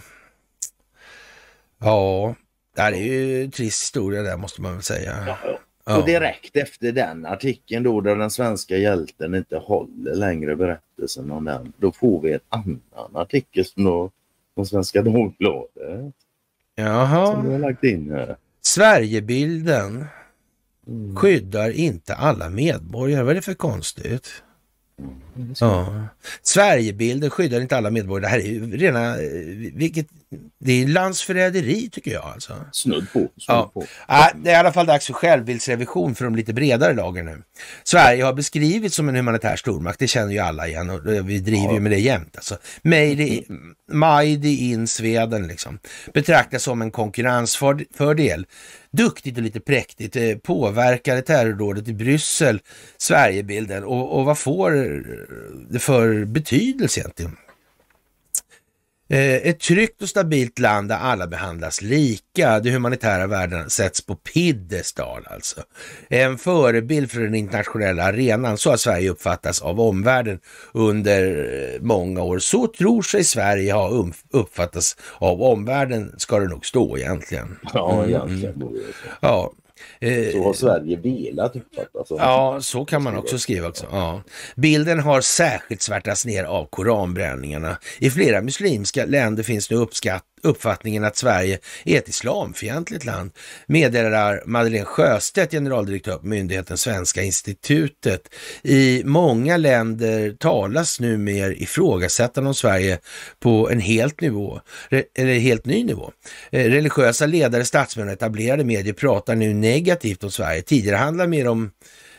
Ja, 1.78 2.34
det 2.74 2.82
är 2.82 2.90
ju 2.92 3.44
en 3.44 3.50
trist 3.50 3.82
historia 3.82 4.22
där 4.22 4.36
måste 4.36 4.62
man 4.62 4.72
väl 4.74 4.82
säga. 4.82 5.24
Ja, 5.26 5.38
ja. 5.44 5.58
Ja. 5.86 5.98
Och 5.98 6.06
direkt 6.06 6.56
efter 6.56 6.92
den 6.92 7.26
artikeln 7.26 7.82
då 7.82 8.00
där 8.00 8.16
den 8.16 8.30
svenska 8.30 8.76
hjälten 8.76 9.34
inte 9.34 9.56
håller 9.56 10.14
längre 10.14 10.56
berättelsen 10.56 11.30
om 11.30 11.44
den. 11.44 11.72
Då 11.76 11.92
får 11.92 12.20
vi 12.20 12.32
en 12.32 12.40
annan 12.48 13.10
artikel 13.16 13.64
som 13.64 13.84
då 13.84 14.10
från 14.54 14.66
Svenska 14.66 15.02
Dagbladet 15.02 15.70
som 15.76 16.12
vi 16.76 16.82
Jaha. 16.82 17.26
har 17.34 17.58
lagt 17.58 17.84
in 17.84 18.10
här. 18.10 18.36
Sverigebilden 18.62 20.04
Mm. 20.86 21.16
skyddar 21.16 21.70
inte 21.70 22.14
alla 22.14 22.50
medborgare. 22.50 23.22
Vad 23.22 23.30
är 23.30 23.34
det 23.34 23.42
för 23.42 23.54
konstigt? 23.54 24.28
Mm. 24.98 25.14
Ja. 25.60 26.06
Sverigebilden 26.42 27.30
skyddar 27.30 27.60
inte 27.60 27.76
alla 27.76 27.90
medborgare. 27.90 28.26
Det 28.26 28.28
här 28.28 28.38
är 28.38 28.52
ju 28.52 28.76
rena, 28.76 29.16
eh, 29.22 29.72
vilket, 29.74 30.06
det 30.58 30.82
är 30.82 30.86
landsförräderi 30.88 31.88
tycker 31.92 32.10
jag 32.12 32.24
alltså. 32.24 32.52
Snudd 32.72 33.06
på. 33.12 33.18
Snudd 33.18 33.30
Ja. 33.48 33.70
på. 33.74 33.80
Äh, 34.08 34.26
det 34.36 34.50
är 34.50 34.54
i 34.54 34.56
alla 34.56 34.72
fall 34.72 34.86
dags 34.86 35.06
för 35.06 35.12
självbildsrevision 35.12 36.14
för 36.14 36.24
de 36.24 36.34
lite 36.36 36.52
bredare 36.52 36.94
lagen 36.94 37.24
nu. 37.24 37.42
Sverige 37.84 38.24
har 38.24 38.32
beskrivits 38.32 38.96
som 38.96 39.08
en 39.08 39.16
humanitär 39.16 39.56
stormakt, 39.56 39.98
det 39.98 40.06
känner 40.08 40.32
ju 40.32 40.38
alla 40.38 40.68
igen 40.68 40.90
och 40.90 41.00
vi 41.06 41.38
driver 41.40 41.74
ju 41.74 41.80
med 41.80 41.92
det 41.92 41.98
jämt. 41.98 42.36
Alltså. 42.36 42.56
Made, 42.82 43.42
made 43.92 44.48
in 44.48 44.86
Sweden 44.86 45.46
liksom. 45.46 45.78
Betraktas 46.14 46.62
som 46.62 46.82
en 46.82 46.90
konkurrensfördel. 46.90 48.46
Duktigt 48.90 49.36
och 49.36 49.42
lite 49.42 49.60
präktigt. 49.60 50.16
Eh, 50.16 50.36
påverkade 50.36 51.22
terrorrådet 51.22 51.88
i 51.88 51.94
Bryssel 51.94 52.60
Sverigebilden 52.98 53.84
och, 53.84 54.18
och 54.18 54.24
vad 54.24 54.38
får 54.38 54.70
för 55.78 56.24
betydelse 56.24 57.00
egentligen? 57.00 57.36
Eh, 59.08 59.34
ett 59.34 59.60
tryggt 59.60 60.02
och 60.02 60.08
stabilt 60.08 60.58
land 60.58 60.88
där 60.88 60.96
alla 60.96 61.26
behandlas 61.26 61.82
lika. 61.82 62.60
De 62.60 62.70
humanitära 62.70 63.26
värdena 63.26 63.68
sätts 63.68 64.00
på 64.00 64.14
piedestal 64.14 65.26
alltså. 65.30 65.60
En 66.08 66.38
förebild 66.38 67.10
för 67.10 67.20
den 67.20 67.34
internationella 67.34 68.04
arenan. 68.04 68.58
Så 68.58 68.70
har 68.70 68.76
Sverige 68.76 69.10
uppfattats 69.10 69.62
av 69.62 69.80
omvärlden 69.80 70.40
under 70.72 71.48
eh, 71.74 71.80
många 71.80 72.22
år. 72.22 72.38
Så 72.38 72.66
tror 72.66 73.02
sig 73.02 73.24
Sverige 73.24 73.72
ha 73.72 74.06
uppfattats 74.30 74.96
av 75.18 75.42
omvärlden, 75.42 76.14
ska 76.16 76.38
det 76.38 76.48
nog 76.48 76.66
stå 76.66 76.98
egentligen. 76.98 77.58
Ja, 77.74 78.06
egentligen. 78.06 78.54
Mm. 78.54 78.74
Ja, 79.20 79.52
Eh, 79.63 79.63
så 80.32 80.44
har 80.44 80.52
Sverige 80.52 80.96
velat 80.96 81.56
uppfattas. 81.56 82.06
Ja, 82.10 82.58
så 82.60 82.84
kan 82.84 83.02
man 83.02 83.16
också 83.16 83.38
skriva 83.38 83.68
också. 83.68 83.86
Ja. 83.90 84.22
Bilden 84.56 85.00
har 85.00 85.20
särskilt 85.20 85.82
svärtats 85.82 86.26
ner 86.26 86.44
av 86.44 86.66
koranbränningarna. 86.66 87.78
I 87.98 88.10
flera 88.10 88.42
muslimska 88.42 89.04
länder 89.04 89.42
finns 89.42 89.70
nu 89.70 89.76
uppskatt 89.76 90.24
uppfattningen 90.44 91.04
att 91.04 91.16
Sverige 91.16 91.58
är 91.84 91.98
ett 91.98 92.08
islamfientligt 92.08 93.04
land, 93.04 93.30
meddelar 93.66 94.42
Madeleine 94.46 94.84
Sjöstedt, 94.84 95.52
generaldirektör 95.52 96.18
på 96.18 96.26
myndigheten 96.26 96.78
Svenska 96.78 97.22
institutet. 97.22 98.34
I 98.62 99.02
många 99.04 99.56
länder 99.56 100.36
talas 100.38 101.00
nu 101.00 101.16
mer 101.16 101.50
ifrågasättande 101.50 102.48
om 102.48 102.54
Sverige 102.54 102.98
på 103.40 103.70
en 103.70 103.80
helt 103.80 104.20
nivå, 104.20 104.60
eller 105.14 105.38
helt 105.38 105.66
ny 105.66 105.84
nivå. 105.84 106.12
Eh, 106.50 106.70
religiösa 106.70 107.26
ledare, 107.26 107.64
statsmän 107.64 108.06
och 108.06 108.12
etablerade 108.12 108.64
medier 108.64 108.94
pratar 108.94 109.34
nu 109.34 109.54
negativt 109.54 110.24
om 110.24 110.30
Sverige. 110.30 110.62
Tidigare 110.62 110.96
handlade 110.96 111.30
mer 111.30 111.48
om 111.48 111.70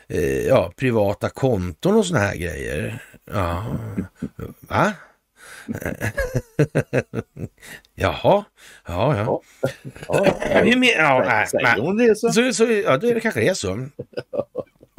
eh, 0.10 0.48
ja, 0.48 0.74
privata 0.76 1.30
konton 1.30 1.96
och 1.96 2.06
såna 2.06 2.20
här 2.20 2.36
grejer. 2.36 3.04
Ja, 3.32 3.78
va? 4.60 4.94
Jaha, 7.96 8.46
ja, 8.88 9.18
ja. 9.18 9.42
ja, 10.08 10.26
ja. 11.26 11.46
Säger 11.48 11.80
hon 11.80 11.98
det 11.98 12.18
så? 12.18 12.32
Så, 12.32 12.54
så? 12.54 12.66
Ja, 12.66 12.98
det 12.98 13.20
kanske 13.20 13.40
det 13.40 13.48
är 13.48 13.54
så. 13.54 13.88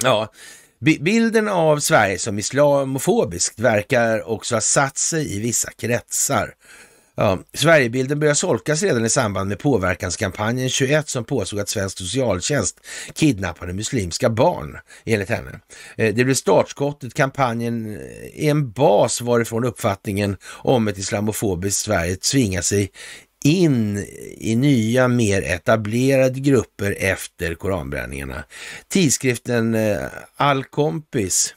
Ja. 0.03 0.33
Bilden 0.79 1.49
av 1.49 1.79
Sverige 1.79 2.19
som 2.19 2.39
islamofobiskt 2.39 3.61
verkar 3.61 4.29
också 4.29 4.57
ha 4.57 4.61
satt 4.61 4.99
sig 4.99 5.37
i 5.37 5.41
vissa 5.41 5.71
kretsar. 5.71 6.55
Ja, 7.19 7.39
Sverigebilden 7.55 8.21
började 8.21 8.37
solkas 8.37 8.83
redan 8.83 9.05
i 9.05 9.09
samband 9.09 9.49
med 9.49 9.59
påverkanskampanjen 9.59 10.69
21 10.69 11.09
som 11.09 11.25
påstod 11.25 11.61
att 11.61 11.69
svensk 11.69 11.99
socialtjänst 11.99 12.81
kidnappade 13.15 13.73
muslimska 13.73 14.31
barn, 14.31 14.79
enligt 15.05 15.29
henne. 15.29 15.61
Eh, 15.97 16.15
det 16.15 16.25
blev 16.25 16.35
startskottet. 16.35 17.15
Kampanjen 17.15 17.87
är 18.35 18.51
en 18.51 18.71
bas 18.71 19.21
varifrån 19.21 19.65
uppfattningen 19.65 20.37
om 20.45 20.89
ett 20.89 20.99
islamofobiskt 20.99 21.81
Sverige 21.81 22.17
tvingar 22.17 22.63
sig 22.63 22.91
in 23.45 24.07
i 24.39 24.57
nya, 24.57 25.09
mer 25.09 25.43
etablerade 25.43 26.41
grupper 26.41 26.97
efter 26.99 27.55
koranbränningarna. 27.55 28.45
Tidskriften 28.89 29.75
eh, 29.75 29.99
Al-Kompis 30.37 31.55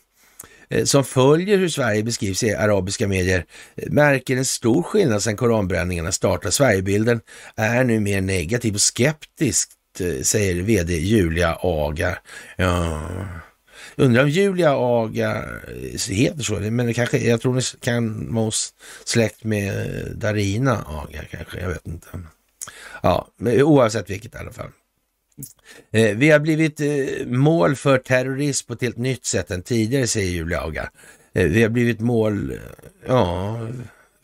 Eh, 0.69 0.83
som 0.85 1.03
följer 1.03 1.57
hur 1.57 1.69
Sverige 1.69 2.03
beskrivs 2.03 2.43
i 2.43 2.55
arabiska 2.55 3.07
medier 3.07 3.45
eh, 3.75 3.91
märker 3.91 4.37
en 4.37 4.45
stor 4.45 4.83
skillnad 4.83 5.23
sedan 5.23 5.37
koranbränningarna 5.37 6.11
startade. 6.11 6.51
Sverigebilden 6.51 7.21
är 7.55 7.83
nu 7.83 7.99
mer 7.99 8.21
negativ 8.21 8.73
och 8.73 8.81
skeptisk, 8.81 9.69
eh, 9.99 10.21
säger 10.21 10.55
vd 10.55 10.97
Julia 10.97 11.57
Aga. 11.61 12.17
Ja. 12.55 13.01
Undrar 13.95 14.23
om 14.23 14.29
Julia 14.29 14.75
Aga 14.75 15.45
heter 16.09 16.43
så, 16.43 16.53
men 16.53 16.85
det 16.85 16.93
kanske, 16.93 17.17
jag 17.17 17.41
tror 17.41 17.55
det 17.55 17.79
kan 17.81 18.35
vara 18.35 18.51
släkt 19.05 19.43
med 19.43 19.73
Darina 20.15 20.85
Aga 20.87 21.21
kanske, 21.31 21.59
jag 21.59 21.69
vet 21.69 21.87
inte. 21.87 22.07
Ja, 23.03 23.27
men 23.37 23.61
oavsett 23.61 24.09
vilket 24.09 24.35
i 24.35 24.37
alla 24.37 24.51
fall. 24.51 24.69
Eh, 25.91 26.17
vi 26.17 26.29
har 26.29 26.39
blivit 26.39 26.81
eh, 26.81 27.27
mål 27.27 27.75
för 27.75 27.97
terrorism 27.97 28.67
på 28.67 28.73
ett 28.73 28.81
helt 28.81 28.97
nytt 28.97 29.25
sätt 29.25 29.51
än 29.51 29.61
tidigare, 29.61 30.07
säger 30.07 30.31
Julia 30.31 30.61
Aga. 30.61 30.89
Eh, 31.33 31.45
vi 31.45 31.61
har 31.61 31.69
blivit 31.69 31.99
mål, 31.99 32.59
ja, 33.07 33.59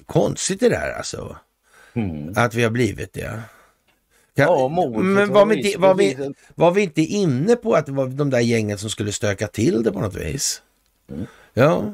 konstigt 0.05 0.59
det 0.59 0.69
där 0.69 0.93
alltså. 0.97 1.37
Mm. 1.93 2.33
Att 2.35 2.53
vi 2.53 2.63
har 2.63 2.69
blivit 2.69 3.13
det. 3.13 3.41
Kan, 4.35 4.45
ja, 4.45 4.69
men 4.69 5.33
var 5.33 5.45
vi, 5.45 5.67
inte, 5.67 5.79
var, 5.79 5.95
vi, 5.95 6.33
var 6.55 6.71
vi 6.71 6.81
inte 6.81 7.01
inne 7.01 7.55
på 7.55 7.73
att 7.73 7.85
det 7.85 7.91
var 7.91 8.07
de 8.07 8.29
där 8.29 8.39
gängen 8.39 8.77
som 8.77 8.89
skulle 8.89 9.11
stöka 9.11 9.47
till 9.47 9.83
det 9.83 9.91
på 9.91 9.99
något 9.99 10.15
vis? 10.15 10.61
Mm. 11.11 11.25
Ja, 11.53 11.93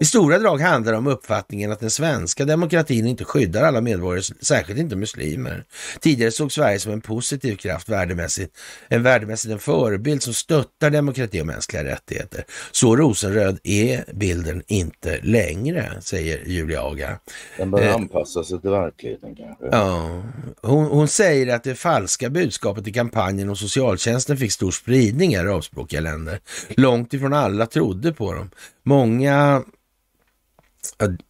i 0.00 0.04
stora 0.04 0.38
drag 0.38 0.60
handlar 0.60 0.92
det 0.92 0.98
om 0.98 1.06
uppfattningen 1.06 1.72
att 1.72 1.80
den 1.80 1.90
svenska 1.90 2.44
demokratin 2.44 3.06
inte 3.06 3.24
skyddar 3.24 3.62
alla 3.62 3.80
medborgare, 3.80 4.22
särskilt 4.40 4.78
inte 4.78 4.96
muslimer. 4.96 5.64
Tidigare 6.00 6.30
såg 6.30 6.52
Sverige 6.52 6.78
som 6.78 6.92
en 6.92 7.00
positiv 7.00 7.56
kraft 7.56 7.88
värdemässigt, 7.88 8.58
en 8.88 9.02
värdemässigt 9.02 9.52
en 9.52 9.58
förebild 9.58 10.22
som 10.22 10.34
stöttar 10.34 10.90
demokrati 10.90 11.42
och 11.42 11.46
mänskliga 11.46 11.84
rättigheter. 11.84 12.44
Så 12.72 12.96
rosenröd 12.96 13.58
är 13.62 14.04
bilden 14.14 14.62
inte 14.66 15.20
längre, 15.22 15.92
säger 16.00 16.44
Julia 16.46 16.82
Aga. 16.82 17.18
Den 17.56 17.70
bör 17.70 17.82
eh, 17.82 17.94
anpassa 17.94 18.44
sig 18.44 18.60
till 18.60 18.70
verkligheten 18.70 19.36
kanske. 19.36 19.66
Ja, 19.72 20.22
hon, 20.62 20.84
hon, 20.84 21.08
säger 21.08 21.54
att 21.54 21.64
det 21.64 21.74
falska 21.74 22.30
budskapet 22.30 22.86
i 22.86 22.92
kampanjen 22.92 23.48
om 23.48 23.56
socialtjänsten 23.56 24.36
fick 24.36 24.52
stor 24.52 24.70
spridning 24.70 25.32
i 25.32 25.36
arabspråkiga 25.36 26.00
länder. 26.00 26.40
Långt 26.68 27.14
ifrån 27.14 27.32
alla 27.32 27.66
trodde 27.66 28.12
på 28.12 28.32
dem. 28.32 28.50
Många 28.86 29.64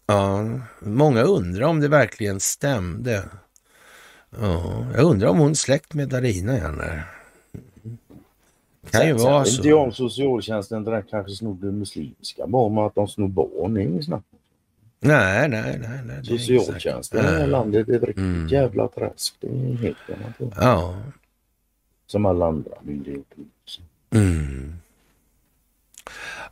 Ja, 0.07 0.45
många 0.81 1.23
undrar 1.23 1.67
om 1.67 1.81
det 1.81 1.89
verkligen 1.89 2.41
stämde. 2.41 3.25
Ja, 4.41 4.87
jag 4.95 5.05
undrar 5.05 5.29
om 5.29 5.39
hon 5.39 5.51
är 5.51 5.55
släkt 5.55 5.95
med 5.95 6.09
Darina 6.09 6.57
igen 6.57 6.79
där. 6.79 7.05
Kan 8.91 9.01
sen, 9.01 9.09
ju 9.09 9.15
vara 9.15 9.45
så. 9.45 9.57
Inte 9.57 9.69
jag 9.69 9.83
om 9.83 9.93
socialtjänsten 9.93 10.85
där 10.85 11.05
kanske 11.11 11.33
snodde 11.33 11.73
muslimska 11.73 12.47
barn, 12.47 12.75
men 12.75 12.85
att 12.85 12.95
de 12.95 13.09
snor 13.09 13.29
barn 13.29 13.77
är 13.77 13.81
inget 13.81 14.05
snack. 14.05 14.25
Nej, 15.01 15.49
nej, 15.49 15.79
nej. 15.79 16.01
nej 16.05 16.25
Socialtjänsten 16.25 17.21
i 17.21 17.23
det 17.23 17.39
här 17.39 17.47
landet 17.47 17.89
är 17.89 17.95
ett 17.95 18.03
riktigt 18.03 18.19
mm. 18.19 18.49
jävla 18.49 18.89
träsk. 18.89 19.35
Det 19.41 19.47
är 19.47 19.77
helt 19.77 19.97
annat. 20.09 20.53
Ja. 20.61 21.03
Som 22.07 22.27
alla 22.27 22.47
andra 22.47 22.73
myndigheter. 22.83 23.39
Mm. 24.11 24.73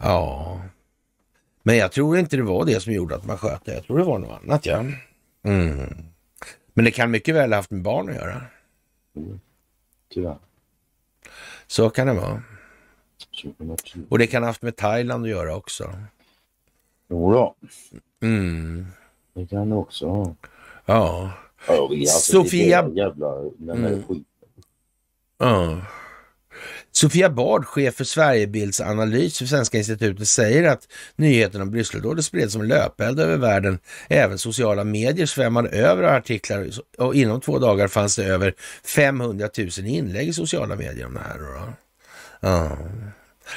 Ja. 0.01 0.61
Men 1.63 1.77
jag 1.77 1.93
tror 1.93 2.19
inte 2.19 2.37
det 2.37 2.43
var 2.43 2.65
det 2.65 2.81
som 2.81 2.93
gjorde 2.93 3.15
att 3.17 3.27
man 3.27 3.39
sköt 3.39 3.65
det. 3.65 3.75
Jag 3.75 3.85
tror 3.85 3.99
det 3.99 4.05
var 4.05 4.19
något 4.19 4.43
annat, 4.43 4.67
ja. 4.67 4.85
Mm. 5.43 5.95
Men 6.75 6.85
det 6.85 6.91
kan 6.91 7.11
mycket 7.11 7.35
väl 7.35 7.51
ha 7.51 7.57
haft 7.57 7.71
med 7.71 7.83
barn 7.83 8.09
att 8.09 8.15
göra. 8.15 8.43
Mm. 9.17 9.41
Tyvärr. 10.09 10.39
Så 11.67 11.91
kan 11.91 12.07
det 12.07 12.13
vara. 12.13 12.43
Och 14.09 14.19
det 14.19 14.27
kan 14.27 14.43
ha 14.43 14.49
haft 14.49 14.63
med 14.63 14.77
Thailand 14.77 15.25
att 15.25 15.31
göra 15.31 15.57
också. 15.57 15.95
Jo 17.09 17.33
då. 17.33 17.55
Mm. 18.23 18.87
Det 19.35 19.47
kan 19.47 19.71
det 19.71 19.77
också 19.77 20.09
ha. 20.09 20.35
Ja. 20.87 21.33
ja 21.67 21.89
alltså, 21.91 22.33
Sofia... 22.33 22.89
Jävla, 22.89 23.43
den 23.59 23.85
mm. 23.85 24.25
Ja. 25.39 25.81
Sofia 26.93 27.31
Bard, 27.31 27.65
chef 27.65 27.95
för 27.95 28.05
Sverigebildsanalys 28.05 29.39
för 29.39 29.47
Svenska 29.47 29.79
institutet, 29.79 30.29
säger 30.29 30.69
att 30.69 30.89
nyheten 31.17 31.61
om 31.61 31.71
Brysseldådet 31.71 32.25
spreds 32.25 32.53
som 32.53 32.63
löpeld 32.63 33.21
över 33.21 33.37
världen. 33.37 33.79
Även 34.09 34.39
sociala 34.39 34.85
medier 34.85 35.27
svämmade 35.27 35.69
över 35.69 36.03
artiklar 36.03 36.69
och 36.99 37.15
inom 37.15 37.41
två 37.41 37.59
dagar 37.59 37.89
fanns 37.89 38.17
det 38.17 38.25
över 38.25 38.55
500 38.85 39.49
000 39.59 39.69
inlägg 39.87 40.29
i 40.29 40.33
sociala 40.33 40.77
medier 40.77 41.07
om 41.07 41.15
det 41.15 41.21
här. 41.21 41.39
Då. 41.39 41.73
Ja. 42.41 42.79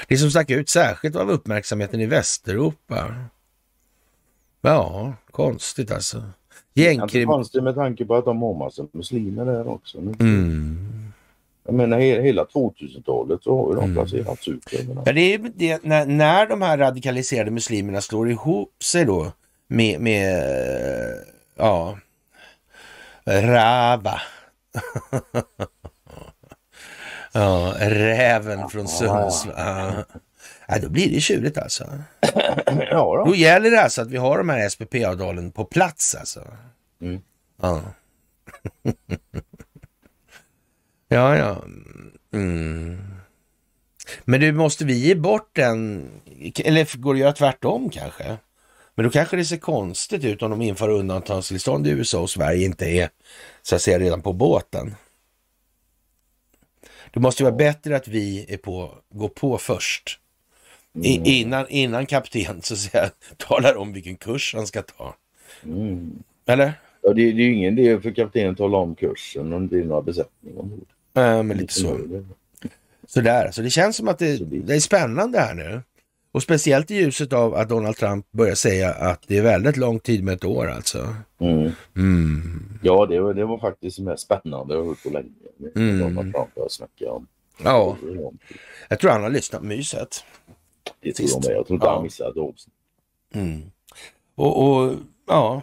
Det 0.08 0.18
som 0.18 0.32
stack 0.32 0.50
ut 0.50 0.70
särskilt 0.70 1.16
av 1.16 1.32
uppmärksamheten 1.32 2.02
i 2.02 2.06
Västeuropa. 2.06 3.16
Ja, 4.62 5.14
konstigt 5.32 5.92
alltså. 5.92 6.24
Gängkrim... 6.74 7.28
Konstigt 7.28 7.64
med 7.64 7.76
tanke 7.76 8.06
på 8.06 8.16
att 8.16 8.26
de 8.26 8.42
har 8.42 8.54
massa 8.54 8.88
muslimer 8.92 9.46
där 9.46 9.68
också. 9.68 9.98
Mm. 9.98 11.05
Jag 11.66 11.76
menar 11.76 12.00
hela 12.00 12.44
2000-talet 12.46 13.44
så 13.44 13.58
har 13.58 13.70
ju 13.70 13.76
de 13.76 13.84
mm. 13.84 13.96
placerats 13.96 14.48
ut. 14.48 14.64
Ja, 15.06 15.14
det 15.14 15.34
är 15.34 15.52
det, 15.56 15.84
när, 15.84 16.06
när 16.06 16.48
de 16.48 16.62
här 16.62 16.78
radikaliserade 16.78 17.52
muslimerna 17.52 18.02
slår 18.02 18.30
ihop 18.30 18.84
sig 18.84 19.06
då 19.06 19.32
med, 19.68 20.02
med 20.02 20.44
ja, 21.56 21.98
Rava. 23.26 24.22
ja, 27.34 27.74
räven 27.80 28.70
från 28.70 28.88
Sundsvall. 28.88 30.04
Ja, 30.68 30.80
då 30.80 30.90
blir 30.90 31.14
det 31.14 31.22
tjurigt 31.22 31.58
alltså. 31.58 31.84
ja, 32.92 33.16
då. 33.18 33.26
då 33.26 33.36
gäller 33.36 33.72
det 33.72 33.82
alltså 33.82 34.02
att 34.02 34.10
vi 34.10 34.18
har 34.18 34.38
de 34.38 34.50
här 34.50 34.70
SPP-avtalen 34.70 35.52
på 35.52 35.66
plats 35.66 36.16
alltså. 36.16 36.48
Mm. 37.02 37.22
Ja. 37.62 37.82
Ja, 41.08 41.38
ja. 41.38 41.64
Mm. 42.34 42.98
Men 44.26 44.40
du, 44.42 44.52
måste 44.52 44.86
vi 44.86 44.94
ge 44.94 45.16
bort 45.16 45.50
den? 45.54 46.10
Eller 46.60 46.98
går 46.98 47.14
det 47.14 47.18
att 47.18 47.22
göra 47.22 47.34
tvärtom 47.34 47.90
kanske? 47.90 48.38
Men 48.96 49.06
då 49.06 49.12
kanske 49.12 49.38
det 49.38 49.46
ser 49.46 49.58
konstigt 49.58 50.24
ut 50.24 50.42
om 50.42 50.52
de 50.52 50.62
inför 50.62 50.90
undantagstillstånd 50.90 51.88
i 51.88 51.90
USA 51.90 52.20
och 52.22 52.30
Sverige 52.30 52.66
inte 52.66 52.86
är 52.86 53.10
så 53.62 53.76
att 53.76 53.82
säga 53.82 54.00
redan 54.00 54.22
på 54.22 54.34
båten. 54.34 54.96
Det 57.14 57.20
måste 57.20 57.44
vara 57.44 57.56
bättre 57.56 57.96
att 57.96 58.08
vi 58.08 58.46
är 58.50 58.58
på, 58.58 58.94
går 59.10 59.30
på 59.30 59.58
först. 59.58 60.20
I, 61.04 61.16
Mm. 61.18 61.26
innan, 61.26 61.70
innan 61.70 62.06
kapten 62.06 62.62
så 62.62 62.74
att 62.74 62.80
säga, 62.80 63.10
talar 63.38 63.76
om 63.76 63.94
vilken 63.94 64.16
kurs 64.18 64.54
han 64.56 64.68
ska 64.68 64.82
ta. 64.82 65.16
Mm. 65.64 66.24
Eller? 66.46 66.74
Ja, 67.02 67.14
det, 67.14 67.32
det 67.32 67.42
är 67.42 67.46
ju 67.46 67.54
ingen 67.54 67.80
idé 67.80 68.02
för 68.02 68.12
kaptenen 68.12 68.52
att 68.52 68.58
tala 68.58 68.78
om 68.78 68.96
kursen 68.96 69.54
om 69.54 69.68
det 69.68 69.80
är 69.80 69.84
några 69.84 70.02
besättning 70.02 70.58
ombord. 70.58 70.88
Äh, 71.16 71.44
men 71.44 71.58
lite 71.58 71.74
så. 71.74 72.00
Sådär, 73.08 73.52
så 73.52 73.62
det 73.62 73.70
känns 73.70 73.96
som 73.96 74.08
att 74.08 74.20
det, 74.20 74.38
det- 74.38 74.76
är 74.76 74.80
spännande 74.80 75.40
här 75.40 75.54
nu. 75.54 75.82
Och 76.32 76.44
speciellt 76.44 76.92
i 76.92 76.96
ljuset 76.96 77.34
av 77.34 77.56
att 77.56 77.70
Donald 77.70 77.96
Trump 77.98 78.32
börjar 78.32 78.56
säga 78.56 78.94
att 78.94 79.24
det 79.28 79.38
är 79.38 79.42
väldigt 79.42 79.78
lång 79.78 80.00
tid 80.00 80.24
med 80.24 80.34
ett 80.34 80.44
år 80.46 80.68
alltså. 80.72 81.16
Mm. 81.40 81.72
Mm. 81.96 82.80
Ja, 82.84 83.06
det 83.06 83.20
var, 83.20 83.34
det 83.34 83.46
var 83.46 83.58
faktiskt 83.58 83.98
det 83.98 84.04
mest 84.04 84.24
spännande 84.24 84.74
jag 84.74 84.82
har 84.82 84.88
hört 84.88 85.04
på 85.04 85.10
länge. 85.10 85.30
Mm. 85.76 86.00
Donald 86.00 86.34
Trump 86.34 86.50
har 86.56 86.70
snackat 86.70 87.08
om. 87.08 87.28
Ja, 87.64 87.98
jag 88.90 89.00
tror 89.00 89.12
han 89.12 89.24
har 89.24 89.30
lyssnat 89.30 89.62
på 89.62 89.68
myset. 89.68 90.24
Det 91.02 91.14
tror 91.14 91.28
Sist. 91.28 91.38
jag 91.44 91.50
med. 91.52 91.58
Jag 91.58 91.68
tror 91.68 91.76
inte 91.76 91.88
Ja. 91.88 91.94
han 91.94 92.04
missade 92.04 92.42
avsnitt. 92.42 92.74
Mm. 93.34 93.62
Och, 94.36 94.64
och 94.68 94.94
ja, 95.28 95.62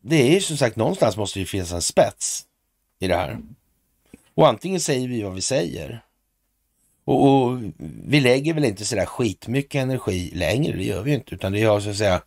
det 0.00 0.16
är 0.28 0.34
ju 0.34 0.40
som 0.40 0.56
sagt 0.56 0.76
någonstans 0.76 1.16
måste 1.16 1.38
det 1.38 1.40
ju 1.40 1.46
finnas 1.46 1.72
en 1.72 1.82
spets 1.82 2.44
i 2.98 3.06
det 3.08 3.14
här. 3.16 3.38
Och 4.38 4.48
antingen 4.48 4.80
säger 4.80 5.08
vi 5.08 5.22
vad 5.22 5.34
vi 5.34 5.40
säger. 5.40 6.00
Och, 7.04 7.26
och 7.26 7.58
vi 8.04 8.20
lägger 8.20 8.54
väl 8.54 8.64
inte 8.64 8.84
sådär 8.84 9.06
skitmycket 9.06 9.82
energi 9.82 10.30
längre, 10.34 10.76
det 10.76 10.84
gör 10.84 11.02
vi 11.02 11.10
ju 11.10 11.16
inte, 11.16 11.34
utan 11.34 11.52
det 11.52 11.62
är 11.62 11.80
så 11.80 11.90
att 11.90 11.96
säga, 11.96 12.22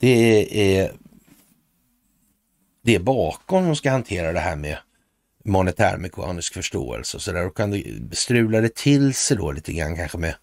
det 0.00 0.78
är, 0.78 0.92
det 2.82 2.94
är 2.94 2.98
bakom 2.98 3.64
som 3.64 3.76
ska 3.76 3.90
hantera 3.90 4.32
det 4.32 4.40
här 4.40 4.56
med 4.56 4.78
monetärmekanisk 5.44 6.54
förståelse 6.54 7.16
och 7.16 7.22
sådär. 7.22 7.46
Och 7.46 7.56
kan 7.56 7.70
det 7.70 7.84
strula 8.12 8.60
det 8.60 8.74
till 8.74 9.14
sig 9.14 9.36
då 9.36 9.52
lite 9.52 9.72
grann 9.72 9.96
kanske 9.96 10.18
med 10.18 10.34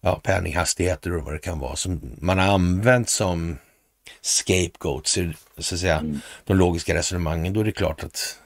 ja, 0.00 0.20
penninghastigheter 0.24 1.16
och 1.16 1.24
vad 1.24 1.34
det 1.34 1.38
kan 1.38 1.58
vara 1.58 1.76
som 1.76 2.00
man 2.18 2.38
har 2.38 2.46
använt 2.46 3.08
som 3.08 3.56
scapegoats 4.20 5.18
så 5.58 5.74
att 5.74 5.80
säga, 5.80 5.98
Mm. 5.98 6.20
de 6.44 6.56
logiska 6.56 6.94
resonemangen. 6.94 7.52
Då 7.52 7.60
är 7.60 7.64
det 7.64 7.72
klart 7.72 8.04
att 8.04 8.38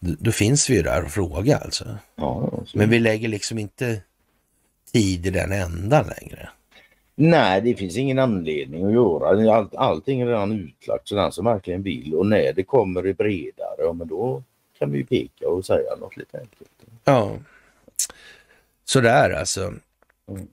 då, 0.00 0.32
finns 0.32 0.70
vi 0.70 0.74
ju 0.74 0.82
där 0.82 1.04
och 1.04 1.10
fråga 1.10 1.58
alltså. 1.58 1.84
Ja. 2.16 2.62
Men 2.74 2.90
vi 2.90 2.98
lägger 2.98 3.28
liksom 3.28 3.58
inte 3.58 4.02
tid 4.92 5.26
i 5.26 5.30
den 5.30 5.52
ändan 5.52 6.04
längre. 6.20 6.48
Nej, 7.14 7.60
det 7.60 7.74
finns 7.74 7.96
ingen 7.96 8.18
anledning 8.18 8.86
att 8.86 8.92
göra. 8.92 9.54
Allt, 9.54 9.74
allting 9.74 10.20
är 10.20 10.26
redan 10.26 10.52
utlagt 10.52 11.08
så 11.08 11.14
den 11.14 11.32
som 11.32 11.44
verkligen 11.44 11.82
vill 11.82 12.14
och 12.14 12.26
när 12.26 12.52
det 12.52 12.62
kommer 12.62 13.06
i 13.06 13.14
bredare, 13.14 13.76
ja, 13.78 13.92
men 13.92 14.08
då 14.08 14.42
kan 14.78 14.92
vi 14.92 14.98
ju 14.98 15.04
peka 15.04 15.48
och 15.48 15.66
säga 15.66 15.96
något 16.00 16.16
lite 16.16 16.38
enkelt. 16.38 16.70
Ja, 17.04 17.36
sådär 18.84 19.30
alltså. 19.30 19.60
Mm. 20.28 20.48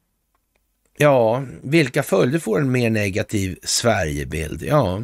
Ja, 0.98 1.44
vilka 1.62 2.04
följder 2.04 2.40
får 2.40 2.60
en 2.60 2.72
mer 2.72 2.90
negativ 2.90 3.60
Sverigebild? 3.64 4.64
Ja, 4.64 5.04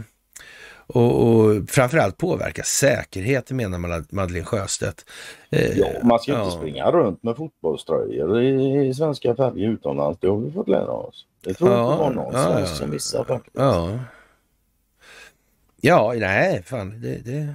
och, 0.87 1.27
och 1.35 1.69
framförallt 1.69 2.17
påverka 2.17 2.63
säkerheten 2.63 3.57
menar 3.57 3.77
Mad- 3.79 4.07
Madeleine 4.13 4.45
Sjöstedt. 4.45 5.05
Eh, 5.49 5.77
Ja, 5.79 5.87
man 6.03 6.19
ska 6.19 6.31
ja. 6.31 6.43
inte 6.45 6.57
springa 6.57 6.91
runt 6.91 7.23
med 7.23 7.35
fotbollströjor 7.37 8.41
i, 8.41 8.93
svenska 8.93 9.35
färger 9.35 9.69
utomlands. 9.69 10.19
Det 10.21 10.27
har 10.27 10.37
vi 10.37 10.51
fått 10.51 10.67
lära 10.67 10.91
oss. 10.91 11.25
Det 11.43 11.53
tror 11.53 11.69
jag 11.71 11.79
Ja, 11.79 11.91
inte 11.93 12.03
var 12.03 12.13
någon 12.13 12.33
ja, 12.61 12.65
som 12.65 12.89
missar 12.89 13.23
faktiskt. 13.23 13.55
Ja. 13.55 13.99
Ja, 15.81 16.13
nej, 16.17 16.63
fan. 16.65 17.01
Det, 17.01 17.15
det... 17.25 17.53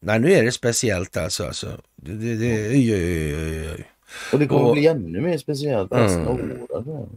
Nej, 0.00 0.18
nu 0.20 0.32
är 0.32 0.42
det 0.44 0.52
speciellt 0.52 1.16
alltså. 1.16 1.44
alltså. 1.46 1.66
Det, 1.96 2.12
det, 2.12 2.34
det, 2.34 2.68
oj, 2.70 2.94
oj, 2.94 3.36
oj, 3.36 3.70
oj. 3.74 3.84
Och 4.32 4.38
det 4.38 4.46
kommer 4.46 4.64
Och- 4.66 4.72
bli 4.72 4.86
ännu 4.86 5.20
mer 5.20 5.38
speciellt 5.38 5.90
nästa 5.90 6.20
Mm. 6.20 6.28
år. 6.28 6.66
Alltså. 6.76 7.08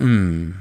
Mm. 0.00 0.54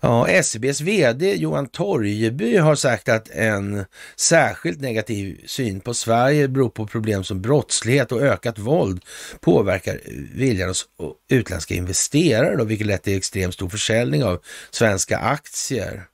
Ja, 0.00 0.28
SCBs 0.28 0.80
VD 0.80 1.34
Johan 1.34 1.66
Torgeby 1.66 2.56
har 2.56 2.74
sagt 2.74 3.08
att 3.08 3.30
en 3.30 3.84
särskilt 4.16 4.80
negativ 4.80 5.40
syn 5.46 5.80
på 5.80 5.94
Sverige 5.94 6.48
beror 6.48 6.68
på 6.68 6.86
problem 6.86 7.24
som 7.24 7.42
brottslighet 7.42 8.12
och 8.12 8.22
ökat 8.22 8.58
våld 8.58 9.04
påverkar 9.40 10.00
viljan 10.34 10.68
hos 10.68 10.86
utländska 11.28 11.74
investerare, 11.74 12.56
då, 12.56 12.64
vilket 12.64 12.86
lett 12.86 13.02
till 13.02 13.16
extremt 13.16 13.54
stor 13.54 13.68
försäljning 13.68 14.24
av 14.24 14.42
svenska 14.70 15.18
aktier. 15.18 16.06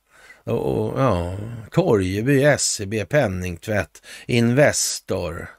Och, 0.43 0.87
och, 0.87 0.99
ja, 0.99 1.37
Torgeby, 1.71 2.43
SCB, 2.43 3.05
penningtvätt, 3.05 4.01
Investor, 4.27 5.49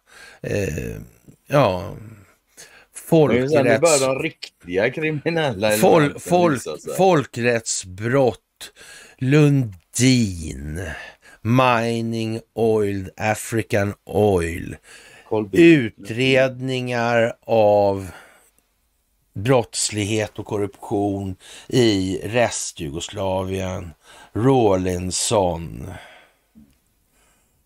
eh, 0.42 0.96
ja, 1.46 1.96
Sen 3.08 3.28
det 3.28 3.80
folkrätts... 3.80 4.00
de 4.00 4.18
riktiga 4.18 4.90
kriminella 4.90 5.70
Fol, 5.70 6.12
visar 6.52 6.76
sig. 6.76 6.94
folkrättsbrott, 6.96 8.40
Lundin, 9.18 10.82
Mining 11.42 12.40
Oil, 12.52 13.10
African 13.16 13.94
Oil, 14.04 14.76
utredningar 15.52 17.36
av 17.46 18.10
brottslighet 19.34 20.38
och 20.38 20.46
korruption 20.46 21.36
i 21.68 22.20
restjugoslavien, 22.24 23.90
Rawlinson. 24.32 25.92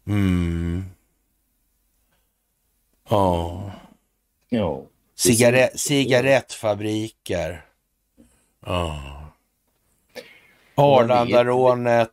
Mm. 0.06 0.84
Ja. 3.08 3.72
Ja. 4.48 4.82
Cigarett, 5.18 5.80
cigarettfabriker. 5.80 7.64
Ja. 8.66 9.02
Arlandarånet. 10.74 12.10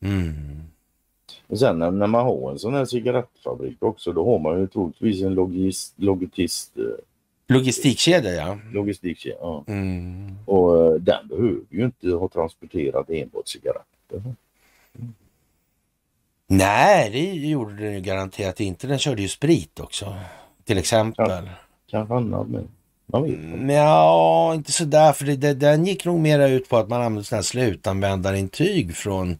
Mm. 0.01 0.63
Och 1.47 1.59
sen 1.59 1.79
när, 1.79 1.91
när 1.91 2.07
man 2.07 2.25
har 2.25 2.51
en 2.51 2.59
sån 2.59 2.73
här 2.73 2.85
cigarettfabrik 2.85 3.83
också 3.83 4.11
då 4.11 4.31
har 4.31 4.39
man 4.39 4.59
ju 4.59 4.67
troligtvis 4.67 5.21
en 5.21 5.33
logist, 5.33 5.93
logitist, 5.95 6.77
eh, 6.77 6.83
Logistikkedja, 7.53 8.33
ja. 8.33 8.57
logistikkedja. 8.71 9.37
Ja. 9.41 9.63
Mm. 9.67 10.37
Och 10.45 10.85
eh, 10.85 10.93
den 10.93 11.27
behöver 11.27 11.61
ju 11.69 11.85
inte 11.85 12.09
ha 12.09 12.27
transporterat 12.27 13.09
enbart 13.09 13.47
cigaretter. 13.47 14.33
Nej, 16.47 17.09
det 17.09 17.47
gjorde 17.47 17.75
den 17.75 17.93
ju 17.93 18.01
garanterat 18.01 18.59
inte. 18.59 18.87
Den 18.87 18.99
körde 18.99 19.21
ju 19.21 19.27
sprit 19.27 19.79
också. 19.79 20.15
Till 20.63 20.77
exempel. 20.77 21.49
Kanske 21.89 22.15
annat 22.15 22.47
men 22.47 22.67
man 23.05 23.23
vet 23.23 23.31
inte. 23.31 23.73
Ja, 23.73 24.53
inte 24.55 24.71
sådär. 24.71 25.13
För 25.13 25.25
det, 25.25 25.35
det, 25.35 25.53
den 25.53 25.85
gick 25.85 26.05
nog 26.05 26.19
mera 26.19 26.47
ut 26.47 26.69
på 26.69 26.77
att 26.77 26.89
man 26.89 27.01
använde 27.01 27.23
sådana 27.23 27.37
här 27.37 27.43
slutanvändarintyg 27.43 28.95
från 28.95 29.39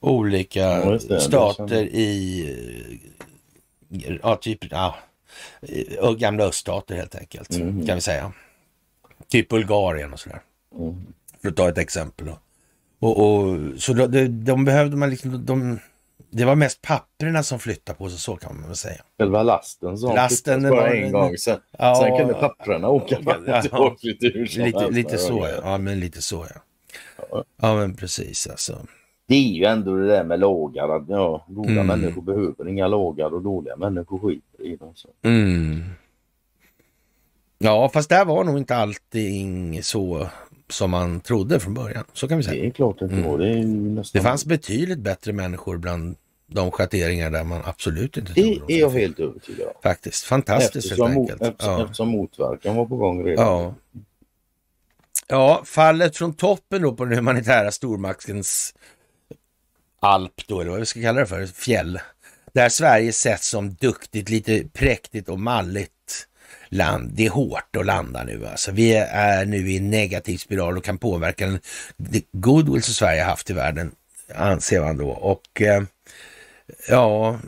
olika 0.00 0.60
Ja, 0.60 0.98
det. 1.08 1.20
Stater 1.20 1.82
i 1.82 2.56
ja, 4.22 4.36
typ 4.36 4.58
ja, 4.70 4.94
gamla 6.18 6.44
öststater 6.44 6.94
helt 6.96 7.14
enkelt. 7.14 7.50
Mhm. 7.58 7.86
Kan 7.86 7.94
vi 7.94 8.00
säga. 8.00 8.32
Typ 9.28 9.48
Bulgarien 9.48 10.12
och 10.12 10.20
sådär. 10.20 10.40
Mm. 10.78 10.94
För 11.42 11.48
att 11.48 11.56
ta 11.56 11.68
ett 11.68 11.78
exempel. 11.78 12.28
Och, 12.98 13.18
och, 13.26 13.58
så 13.78 13.92
då, 13.92 14.06
de, 14.06 14.26
de 14.28 14.64
behövde 14.64 14.96
man 14.96 15.10
liksom, 15.10 15.46
de, 15.46 15.78
det 16.30 16.44
var 16.44 16.54
mest 16.54 16.82
papperna 16.82 17.42
som 17.42 17.58
flyttade 17.58 17.98
på 17.98 18.08
sig, 18.10 18.18
så 18.18 18.36
kan 18.36 18.56
man 18.56 18.66
väl 18.66 18.76
säga. 18.76 19.02
Själva 19.18 19.42
lasten 19.42 19.98
som 19.98 20.14
Lasten, 20.14 20.62
bara 20.62 20.70
var- 20.80 20.88
en 20.88 21.12
gång. 21.12 21.36
Sen, 21.36 21.60
Ja, 21.78 21.94
sen 22.02 22.16
kunde 22.18 22.34
papperna 22.34 22.88
åka 22.88 23.18
Ja. 23.46 23.62
tillbaka 23.62 23.96
lite 24.02 24.26
Lite, 24.90 25.18
så 25.18 25.48
ja. 25.52 25.60
ja, 25.62 25.78
men 25.78 26.00
lite 26.00 26.22
så 26.22 26.46
ja. 26.54 26.60
Ja. 27.30 27.44
Ja, 27.60 27.74
men 27.76 27.94
precis 27.96 28.46
alltså. 28.46 28.86
Det 29.28 29.34
är 29.34 29.48
ju 29.52 29.64
ändå 29.64 29.96
det 29.96 30.06
där 30.06 30.24
med 30.24 30.40
lagar. 30.40 30.88
Att, 30.96 31.04
ja, 31.08 31.44
goda 31.48 31.70
Mm. 31.70 31.86
människor 31.86 32.22
behöver 32.22 32.68
inga 32.68 32.88
lagar 32.88 33.34
och 33.34 33.42
dåliga 33.42 33.76
människor 33.76 34.18
skiter 34.18 34.64
i 34.66 34.76
dem. 34.76 34.92
Så. 34.94 35.08
Mm. 35.22 35.82
Ja, 37.58 37.88
fast 37.88 38.08
där 38.08 38.24
var 38.24 38.44
nog 38.44 38.58
inte 38.58 38.76
allting 38.76 39.82
så 39.82 40.26
som 40.70 40.90
man 40.90 41.20
trodde 41.20 41.60
från 41.60 41.74
början. 41.74 42.04
Så 42.12 42.28
kan 42.28 42.36
vi 42.38 42.44
säga. 42.44 42.62
Det 42.62 42.68
är 42.68 42.70
klart 42.70 42.98
det 42.98 43.04
Mm. 43.04 43.22
var. 43.24 43.38
Det, 43.38 43.64
nästan... 43.64 44.18
Det 44.18 44.22
fanns 44.28 44.46
betydligt 44.46 44.98
bättre 44.98 45.32
människor 45.32 45.76
bland 45.78 46.16
de 46.46 46.70
schatteringar 46.70 47.30
där 47.30 47.44
man 47.44 47.60
absolut 47.64 48.16
inte 48.16 48.34
trodde 48.34 48.50
det 48.50 48.60
de 48.66 48.74
är 48.74 48.80
jag 48.80 48.90
helt 48.90 49.20
övertygad 49.20 49.66
om. 49.66 49.72
Faktiskt. 49.82 50.24
Fantastiskt 50.24 50.76
Eftersom, 50.86 51.06
helt 51.06 51.18
enkelt. 51.18 51.42
eftersom, 51.42 51.72
Ja. 51.72 51.82
eftersom 51.84 52.08
motverkan 52.08 52.76
var 52.76 52.86
på 52.86 52.96
gång 52.96 53.24
redan. 53.24 53.46
Ja. 53.46 53.74
ja, 55.28 55.62
fallet 55.64 56.16
från 56.16 56.34
toppen 56.34 56.82
då 56.82 56.92
på 56.94 57.04
den 57.04 57.14
humanitära 57.14 57.70
stormaktens 57.70 58.74
alp 60.00 60.46
då, 60.46 60.60
eller 60.60 60.70
vad 60.70 60.80
vi 60.80 60.86
ska 60.86 61.02
kalla 61.02 61.20
det 61.20 61.26
för, 61.26 61.46
fjäll. 61.46 62.00
där 62.52 62.68
Sverige 62.68 63.12
sätts 63.12 63.48
som 63.48 63.74
duktigt, 63.74 64.28
lite 64.28 64.64
präktigt 64.72 65.28
och 65.28 65.40
malligt 65.40 66.26
land. 66.68 67.10
Det 67.14 67.26
är 67.26 67.30
hårt 67.30 67.76
att 67.76 67.86
landa 67.86 68.24
nu 68.24 68.46
alltså. 68.46 68.72
Vi 68.72 68.94
är 68.94 69.44
nu 69.44 69.70
i 69.70 69.76
en 69.76 69.90
negativ 69.90 70.38
spiral 70.38 70.76
och 70.76 70.84
kan 70.84 70.98
påverka 70.98 71.46
den 71.46 71.60
goodwill 72.32 72.82
som 72.82 72.94
Sverige 72.94 73.22
haft 73.22 73.50
i 73.50 73.52
världen, 73.52 73.90
anser 74.34 74.80
man 74.80 74.96
då. 74.96 75.08
Och 75.10 75.62
eh, 75.62 75.82
ja, 76.88 77.38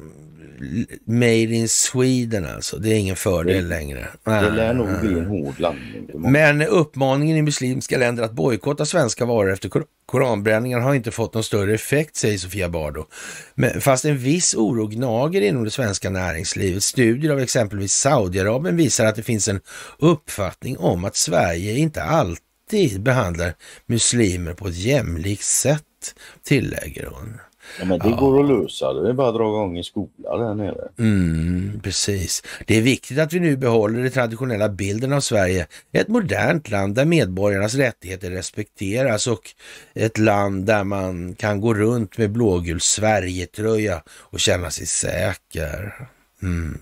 Made 1.04 1.54
in 1.54 1.68
Sweden 1.68 2.44
alltså. 2.44 2.78
Det 2.78 2.88
är 2.88 2.98
ingen 2.98 3.16
fördel 3.16 3.62
det, 3.62 3.68
längre. 3.68 4.08
Det 4.24 4.50
lär 4.50 4.74
nog 4.74 5.00
bli 5.00 5.18
en 5.18 5.26
hård 5.26 5.60
landning. 5.60 6.10
Men 6.14 6.62
uppmaningen 6.62 7.36
i 7.36 7.42
muslimska 7.42 7.98
länder 7.98 8.22
att 8.22 8.32
bojkotta 8.32 8.86
svenska 8.86 9.24
varor 9.24 9.52
efter 9.52 9.70
koranbränningar 10.06 10.80
har 10.80 10.94
inte 10.94 11.10
fått 11.10 11.34
någon 11.34 11.44
större 11.44 11.74
effekt, 11.74 12.16
säger 12.16 12.38
Sofia 12.38 12.68
Bardo. 12.68 13.06
Men, 13.54 13.80
fast 13.80 14.04
en 14.04 14.18
viss 14.18 14.54
oro 14.54 14.86
gnager 14.86 15.40
inom 15.40 15.64
det 15.64 15.70
svenska 15.70 16.10
näringslivet. 16.10 16.82
Studier 16.82 17.32
av 17.32 17.40
exempelvis 17.40 17.92
Saudiarabien 17.92 18.76
visar 18.76 19.06
att 19.06 19.16
det 19.16 19.22
finns 19.22 19.48
en 19.48 19.60
uppfattning 19.98 20.78
om 20.78 21.04
att 21.04 21.16
Sverige 21.16 21.76
inte 21.76 22.02
alltid 22.02 23.02
behandlar 23.02 23.54
muslimer 23.86 24.54
på 24.54 24.68
ett 24.68 24.76
jämlikt 24.76 25.44
sätt, 25.44 26.14
tillägger 26.44 27.06
hon. 27.06 27.40
Ja, 27.78 27.84
men 27.84 27.98
det 27.98 28.08
ja. 28.08 28.16
går 28.16 28.40
att 28.40 28.48
lösa. 28.48 28.92
Det 28.92 29.08
är 29.08 29.12
bara 29.12 29.28
att 29.28 29.34
dra 29.34 29.48
igång 29.48 29.78
en 29.78 29.84
skola 29.84 30.36
där 30.36 30.54
nere. 30.54 30.88
Mm, 30.98 31.80
precis. 31.82 32.42
Det 32.66 32.78
är 32.78 32.82
viktigt 32.82 33.18
att 33.18 33.32
vi 33.32 33.40
nu 33.40 33.56
behåller 33.56 34.02
den 34.02 34.10
traditionella 34.10 34.68
bilden 34.68 35.12
av 35.12 35.20
Sverige. 35.20 35.66
Ett 35.92 36.08
modernt 36.08 36.70
land 36.70 36.94
där 36.94 37.04
medborgarnas 37.04 37.74
rättigheter 37.74 38.30
respekteras 38.30 39.26
och 39.26 39.50
ett 39.94 40.18
land 40.18 40.66
där 40.66 40.84
man 40.84 41.34
kan 41.34 41.60
gå 41.60 41.74
runt 41.74 42.18
med 42.18 42.30
blågul 42.30 42.80
Sverigetröja 42.80 44.02
och 44.08 44.40
känna 44.40 44.70
sig 44.70 44.86
säker. 44.86 45.94
Mm. 46.42 46.78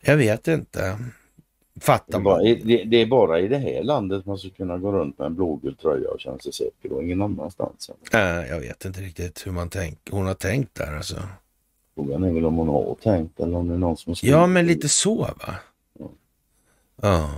Jag 0.00 0.16
vet 0.16 0.48
inte. 0.48 0.98
Fattar 1.82 2.20
man. 2.20 2.44
Det, 2.44 2.54
det, 2.54 2.84
det, 2.84 2.96
är 2.96 3.06
bara 3.06 3.40
i 3.40 3.48
det 3.48 3.58
här 3.58 3.82
landet 3.82 4.26
man 4.26 4.38
ska 4.38 4.50
kunna 4.50 4.78
gå 4.78 4.92
runt 4.92 5.18
med 5.18 5.26
en 5.26 5.34
blågul 5.34 5.76
tröja 5.76 6.10
och 6.10 6.20
känna 6.20 6.38
sig 6.38 6.52
säker 6.52 6.92
och 6.92 7.02
ingen 7.02 7.22
annanstans. 7.22 7.90
Äh, 8.12 8.20
jag 8.20 8.60
vet 8.60 8.84
inte 8.84 9.00
riktigt 9.00 9.46
hur 9.46 9.52
man 9.52 9.68
tänk, 9.68 9.98
hon 10.10 10.26
har 10.26 10.34
tänkt 10.34 10.74
där 10.74 10.96
alltså. 10.96 11.16
Frågan 11.94 12.24
är 12.24 12.32
väl 12.32 12.44
om 12.44 12.56
hon 12.56 12.68
har 12.68 12.96
tänkt 13.02 13.40
eller 13.40 13.56
om 13.56 13.68
det 13.68 13.74
är 13.74 13.78
någon 13.78 13.96
som 13.96 14.10
har 14.10 14.14
skrivit. 14.14 14.32
Ja, 14.32 14.46
men 14.46 14.66
lite 14.66 14.88
så 14.88 15.14
va? 15.14 15.54
Ja. 15.98 16.10
Ja. 17.02 17.30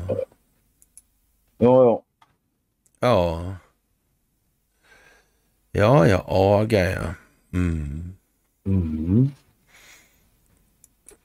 Ja, 1.59 1.85
ja. 1.85 2.03
Ja. 3.01 3.55
Ja, 5.73 6.07
ja, 6.09 6.25
aga 6.29 6.91
ja. 6.91 7.15
Mm. 7.53 8.15
Mm. 8.66 9.31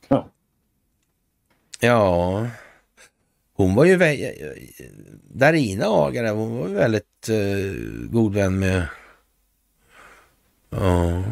Ja. 0.07 0.29
Ja. 1.79 2.47
Hon 3.59 3.75
var 3.75 3.85
ju, 3.85 3.97
Darina 5.23 5.85
Agare, 5.85 6.29
hon 6.29 6.59
var 6.59 6.67
ju 6.67 6.73
väldigt 6.73 7.29
uh, 7.29 8.09
god 8.09 8.33
vän 8.33 8.59
med 8.59 8.87
ja, 10.69 11.23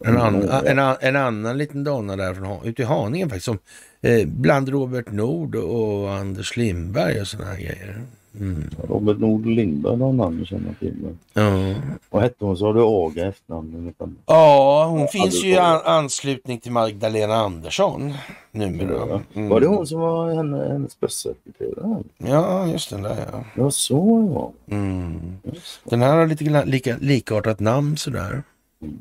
en, 0.00 0.16
an, 0.16 0.48
en, 0.48 0.78
en, 1.00 1.16
annan 1.16 1.58
liten 1.58 1.84
donna 1.84 2.16
där 2.16 2.34
från, 2.34 2.66
ute 2.66 2.82
i 2.82 2.84
Haninge 2.84 3.24
faktiskt, 3.24 3.44
som, 3.44 3.58
eh, 4.00 4.28
bland 4.28 4.68
Robert 4.68 5.10
Nord 5.10 5.54
och 5.54 6.14
Anders 6.14 6.56
Lindberg 6.56 7.20
och 7.20 7.26
sådana 7.26 7.50
här 7.50 7.56
grejer. 7.56 8.02
Mm. 8.40 8.70
Robert 8.88 9.18
Nord 9.18 9.46
Lindberg 9.46 10.00
har 10.00 10.12
namn 10.12 10.38
jag 10.38 10.46
känner 10.46 10.74
till. 10.74 11.16
Ja. 11.32 11.74
Och 12.10 12.20
hette 12.20 12.44
hon 12.44 12.56
så 12.56 12.66
har 12.66 12.74
du 12.74 12.82
Aga 12.82 13.28
efternamn? 13.28 13.94
Ja, 14.26 14.86
hon 14.90 15.08
finns 15.08 15.44
ju 15.44 15.48
i 15.48 15.56
an 15.56 15.80
anslutning 15.84 16.60
till 16.60 16.72
Magdalena 16.72 17.34
Andersson 17.34 18.14
numera. 18.50 19.22
Mm. 19.34 19.48
Var 19.48 19.60
det 19.60 19.66
hon 19.66 19.86
som 19.86 20.00
var 20.00 20.34
henne, 20.34 20.68
hennes 20.72 20.94
pressekreterare? 20.94 22.02
Ja, 22.18 22.66
just 22.66 22.90
den 22.90 23.02
där 23.02 23.26
ja. 23.32 23.44
Ja, 23.54 23.70
så 23.70 24.30
ja. 24.34 24.74
Mm. 24.76 25.38
Den 25.84 26.02
här 26.02 26.16
har 26.16 26.26
lite 26.26 26.64
lika, 26.64 26.96
likartat 27.00 27.60
namn 27.60 27.96
sådär. 27.96 28.42
Mm. 28.82 28.98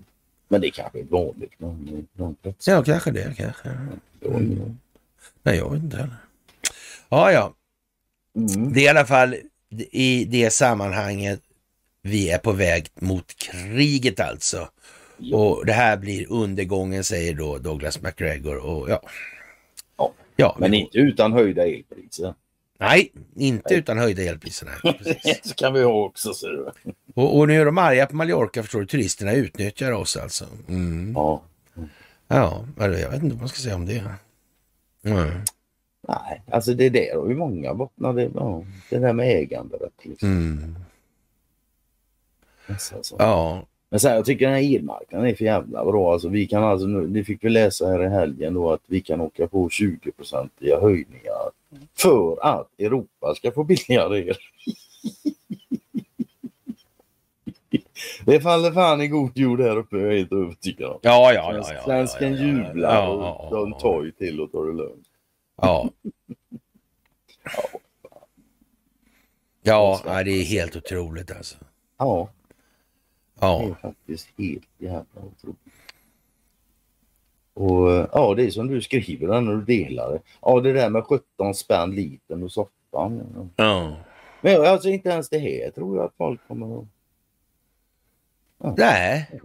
Men 0.48 0.62
det 0.62 0.68
är 0.68 0.72
kanske 0.72 1.00
är 1.00 1.04
vanligt 1.04 1.60
namn. 1.60 2.08
Ja, 2.66 2.84
kanske 2.84 3.12
det. 3.12 3.34
Kanske. 3.38 3.70
Mm. 4.26 4.78
Nej, 5.44 5.58
jag 5.58 5.72
vet 5.72 5.84
inte 5.84 5.98
heller. 5.98 6.18
Ja, 7.10 7.32
ja. 7.32 7.54
Mm. 8.36 8.74
Det 8.74 8.80
är 8.80 8.84
i 8.84 8.88
alla 8.88 9.06
fall 9.06 9.36
i 9.92 10.26
det 10.26 10.50
sammanhanget 10.50 11.42
vi 12.02 12.30
är 12.30 12.38
på 12.38 12.52
väg 12.52 12.88
mot 12.96 13.36
kriget 13.36 14.20
alltså. 14.20 14.70
Ja. 15.18 15.38
Och 15.38 15.66
det 15.66 15.74
här 15.74 15.98
blir 15.98 16.32
undergången 16.32 17.04
säger 17.04 17.34
då 17.34 17.58
Douglas 17.58 18.02
McGregor. 18.02 18.58
Och 18.58 18.90
ja. 18.90 19.02
Ja, 19.98 20.14
ja 20.36 20.58
men 20.60 20.74
inte 20.74 20.98
utan 20.98 21.34
höjda 21.34 21.68
elpriser. 21.68 22.34
Nej, 22.80 23.12
inte 23.36 23.70
nej. 23.70 23.80
utan 23.80 23.98
höjda 23.98 24.22
elpriser. 24.22 24.70
Så 25.44 25.54
kan 25.56 25.74
vi 25.74 25.84
ha 25.84 26.06
också. 26.06 26.34
Ser 26.34 26.48
du. 26.48 26.72
Och, 27.16 27.38
och 27.38 27.48
nu 27.48 27.62
är 27.62 27.66
de 27.66 27.78
arga 27.78 28.06
på 28.06 28.16
Mallorca 28.16 28.64
förstår 28.64 28.80
du. 28.80 28.86
Turisterna 28.86 29.34
utnyttjar 29.34 29.92
oss 29.92 30.18
alltså. 30.18 30.46
Mm. 30.68 31.14
Ja. 31.16 31.44
Ja, 32.28 32.66
jag 32.78 32.90
vet 32.90 33.24
inte 33.24 33.36
vad 33.36 33.40
man 33.40 33.50
ska 33.50 33.60
säga 33.60 33.76
om 33.76 33.86
det. 33.86 34.04
Mm. 35.04 35.32
Nej, 36.08 36.42
alltså 36.52 36.74
det 36.74 36.90
där 36.90 37.20
har 37.20 37.28
ju 37.28 37.36
många 37.36 37.74
bottnar. 37.74 38.14
Det, 38.14 38.32
ja, 38.36 38.64
det 38.90 39.00
där 39.00 39.14
med 39.14 39.38
äganderätt. 39.38 40.06
Liksom. 40.06 40.30
Mm. 40.30 40.76
Alltså, 42.68 43.16
ja. 43.20 43.66
Men 43.90 44.00
så 44.00 44.08
här, 44.08 44.16
jag 44.16 44.26
tycker 44.26 44.46
den 44.46 44.56
här 44.56 44.76
elmarknaden 44.76 45.28
är 45.28 45.36
för 45.36 45.46
jävla 45.46 45.86
bra. 45.86 46.14
Alltså, 46.14 46.30
vi 46.30 46.48
kan 46.48 46.64
alltså, 46.64 46.88
nu, 46.88 47.08
det 47.08 47.24
fick 47.24 47.44
vi 47.44 47.50
läsa 47.50 47.88
här 47.88 48.04
i 48.04 48.10
helgen 48.10 48.54
då 48.54 48.72
att 48.72 48.82
vi 48.88 49.02
kan 49.02 49.22
åka 49.22 49.48
på 49.48 49.70
20 49.70 50.12
procentiga 50.12 50.80
höjningar 50.80 51.52
för 51.98 52.38
att 52.42 52.80
Europa 52.80 53.36
ska 53.36 53.52
få 53.52 53.64
billigare 53.64 54.20
el. 54.28 54.36
Det 58.26 58.42
faller 58.42 58.72
fan 58.72 59.02
i 59.02 59.08
god 59.08 59.38
jord 59.38 59.62
här 59.62 59.78
uppe, 59.78 59.98
jag 59.98 60.14
är 60.14 60.18
helt 60.18 60.32
övertygad 60.32 60.92
om. 60.92 61.00
Ja, 61.02 61.34
ja, 61.34 61.54
ja. 61.54 61.74
ja, 61.74 61.84
Svensken 61.86 62.36
jublar 62.36 63.08
och 63.08 63.56
de 63.56 63.74
tar 63.74 64.04
ju 64.04 64.12
till 64.12 64.42
och 64.42 64.52
tar 64.52 64.66
det 64.66 64.74
lugnt. 64.74 65.08
Ja. 65.56 65.90
Ja, 69.62 70.02
ja, 70.06 70.24
det 70.24 70.32
är 70.32 70.44
helt 70.44 70.76
otroligt 70.76 71.32
alltså. 71.32 71.56
Ja. 71.98 72.30
Ja. 73.40 73.60
Det 73.60 73.70
är 73.70 73.90
faktiskt 73.90 74.28
helt 74.38 74.70
jävla 74.78 75.22
otroligt. 75.22 75.60
Och 77.54 77.90
ja, 78.14 78.34
det 78.36 78.46
är 78.46 78.50
som 78.50 78.68
du 78.68 78.82
skriver 78.82 79.28
där 79.28 79.42
när 79.42 79.56
du 79.56 79.62
delar 79.62 80.12
det. 80.12 80.20
Ja, 80.42 80.60
det 80.60 80.74
där 80.74 80.90
med 80.90 81.04
17 81.04 81.54
spänn 81.56 81.96
liten 81.96 82.44
och 82.44 82.52
soffan. 82.52 83.52
Ja. 83.56 83.96
Men 84.42 84.66
alltså 84.66 84.90
inte 84.90 85.10
ens 85.10 85.30
det 85.30 85.40
här 85.40 85.72
tror 85.72 85.98
jag 85.98 86.06
att 86.06 86.14
folk 86.18 86.48
kommer 86.48 86.80
att... 86.80 86.86
Ja. 88.58 88.76
Nej. 88.78 89.42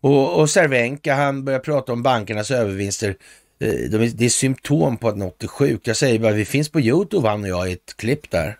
Och, 0.00 0.40
och 0.40 0.50
Cervenka 0.50 1.14
han 1.14 1.44
börjar 1.44 1.60
prata 1.60 1.92
om 1.92 2.02
bankernas 2.02 2.50
övervinster 2.50 3.16
Eh, 3.60 3.90
de, 3.90 4.08
det 4.08 4.24
är 4.24 4.28
symptom 4.28 4.96
på 4.96 5.08
att 5.08 5.16
något 5.16 5.42
är 5.42 5.48
sjukt. 5.48 5.86
Jag 5.86 5.96
säger 5.96 6.18
bara, 6.18 6.32
vi 6.32 6.44
finns 6.44 6.68
på 6.68 6.80
Youtube 6.80 7.28
han 7.28 7.42
och 7.42 7.48
jag 7.48 7.70
i 7.70 7.72
ett 7.72 7.96
klipp 7.96 8.30
där. 8.30 8.58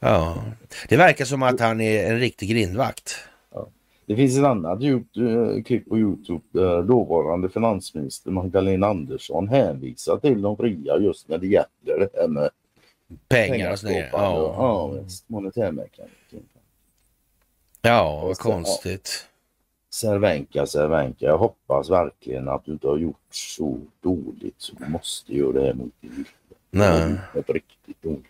Ja. 0.00 0.44
Det 0.88 0.96
verkar 0.96 1.24
som 1.24 1.42
att 1.42 1.60
han 1.60 1.80
är 1.80 2.10
en 2.10 2.18
riktig 2.18 2.50
grindvakt. 2.50 3.14
Ja. 3.54 3.68
Det 4.06 4.16
finns 4.16 4.38
ett 4.38 4.44
annat 4.44 4.82
YouTube, 4.82 5.62
klipp 5.62 5.88
på 5.88 5.98
Youtube 5.98 6.44
där 6.52 6.82
dåvarande 6.82 7.48
finansminister 7.48 8.30
Magdalena 8.30 8.86
Andersson 8.86 9.48
hänvisar 9.48 10.16
till 10.16 10.42
de 10.42 10.56
fria 10.56 10.98
just 10.98 11.28
när 11.28 11.38
det 11.38 11.46
gäller 11.46 11.98
det 11.98 12.08
här 12.20 12.28
med 12.28 12.50
pengar 13.28 13.72
och 13.72 13.78
sådär. 13.78 14.08
Ja, 14.12 14.54
ja 14.56 15.04
monetärmekanik. 15.26 16.10
Ja, 17.82 18.20
vad 18.26 18.38
konstigt. 18.38 19.26
Cervenka, 20.00 20.66
Cervenka, 20.66 21.26
jag 21.26 21.38
hoppas 21.38 21.90
verkligen 21.90 22.48
att 22.48 22.64
du 22.64 22.72
inte 22.72 22.86
har 22.86 22.98
gjort 22.98 23.26
så 23.30 23.78
dåligt 24.00 24.54
så 24.58 24.74
du 24.78 24.88
måste 24.88 25.36
göra 25.36 25.52
det 25.52 25.66
här 25.66 25.74
mot 25.74 25.92
din 26.00 26.24
Nej. 26.70 27.14
Ett 27.34 27.50
riktigt 27.50 28.02
dåligt. 28.02 28.26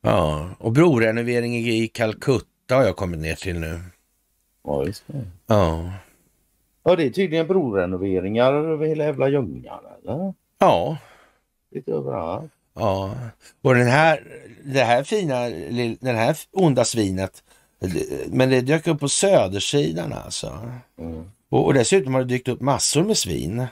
Ja, 0.00 0.50
och 0.58 0.72
brorenovering 0.72 1.56
i 1.56 1.88
Calcutta 1.88 2.76
har 2.76 2.84
jag 2.84 2.96
kommit 2.96 3.20
ner 3.20 3.34
till 3.34 3.60
nu. 3.60 3.80
Ja, 4.64 4.84
just 4.84 5.04
det. 5.06 5.24
Ja. 5.46 5.92
Ja, 6.82 6.96
det 6.96 7.04
är 7.04 7.10
tydligen 7.10 7.46
brorenoveringar 7.46 8.52
över 8.52 8.86
hela 8.86 9.04
jävla 9.04 9.28
Ljungan, 9.28 9.80
eller? 10.02 10.34
Ja. 10.58 10.98
Lite 11.70 11.92
överallt. 11.92 12.52
Ja, 12.74 13.14
och 13.62 13.74
den 13.74 13.86
här, 13.86 14.22
det 14.64 14.82
här 14.82 15.02
fina, 15.02 15.48
den 16.00 16.16
här 16.16 16.36
onda 16.52 16.84
svinet 16.84 17.42
men 18.26 18.50
det 18.50 18.60
dök 18.60 18.86
upp 18.86 19.00
på 19.00 19.08
södersidan 19.08 20.12
alltså. 20.12 20.58
Mm. 20.98 21.24
Och, 21.48 21.66
och 21.66 21.74
dessutom 21.74 22.14
har 22.14 22.20
det 22.20 22.26
dykt 22.28 22.48
upp 22.48 22.60
massor 22.60 23.04
med 23.04 23.16
svin. 23.16 23.66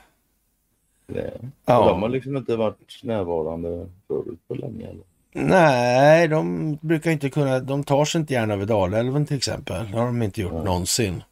Det. 1.06 1.32
Ja. 1.64 1.88
De 1.88 2.02
har 2.02 2.08
liksom 2.08 2.36
inte 2.36 2.56
varit 2.56 3.00
närvarande 3.02 3.86
förut 4.08 4.38
på 4.48 4.54
länge? 4.54 4.86
Eller? 4.86 5.02
Nej, 5.32 6.28
de 6.28 6.74
brukar 6.80 7.10
inte 7.10 7.30
kunna, 7.30 7.60
de 7.60 7.84
tar 7.84 8.04
sig 8.04 8.20
inte 8.20 8.34
gärna 8.34 8.54
över 8.54 8.66
Dalälven 8.66 9.26
till 9.26 9.36
exempel. 9.36 9.90
Det 9.90 9.98
har 9.98 10.06
de 10.06 10.22
inte 10.22 10.40
gjort 10.40 10.52
mm. 10.52 10.64
någonsin. 10.64 11.22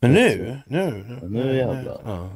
Men 0.00 0.12
nu, 0.12 0.58
nu, 0.66 1.04
nu, 1.22 1.28
Nu 1.28 1.56
jävlar. 1.56 2.00
Ja. 2.04 2.30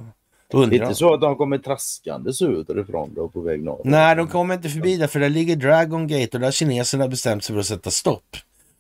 Det 0.49 0.57
är 0.57 0.63
Undrar. 0.63 0.83
inte 0.83 0.95
så 0.95 1.15
att 1.15 1.21
de 1.21 1.37
kommer 1.37 1.59
traskande 1.59 2.33
söderifrån 2.33 3.13
då 3.15 3.29
på 3.29 3.41
väg 3.41 3.63
norrut. 3.63 3.85
Nej, 3.85 4.17
de 4.17 4.29
kommer 4.29 4.55
inte 4.55 4.69
förbi 4.69 4.97
där 4.97 5.07
för 5.07 5.21
där 5.21 5.29
ligger 5.29 5.57
Dragon 5.57 6.07
Gate 6.07 6.37
och 6.37 6.41
där 6.41 6.47
har 6.47 6.53
kineserna 6.53 7.09
bestämt 7.09 7.45
sig 7.45 7.55
för 7.55 7.61
att 7.61 7.67
sätta 7.67 7.91
stopp. 7.91 8.37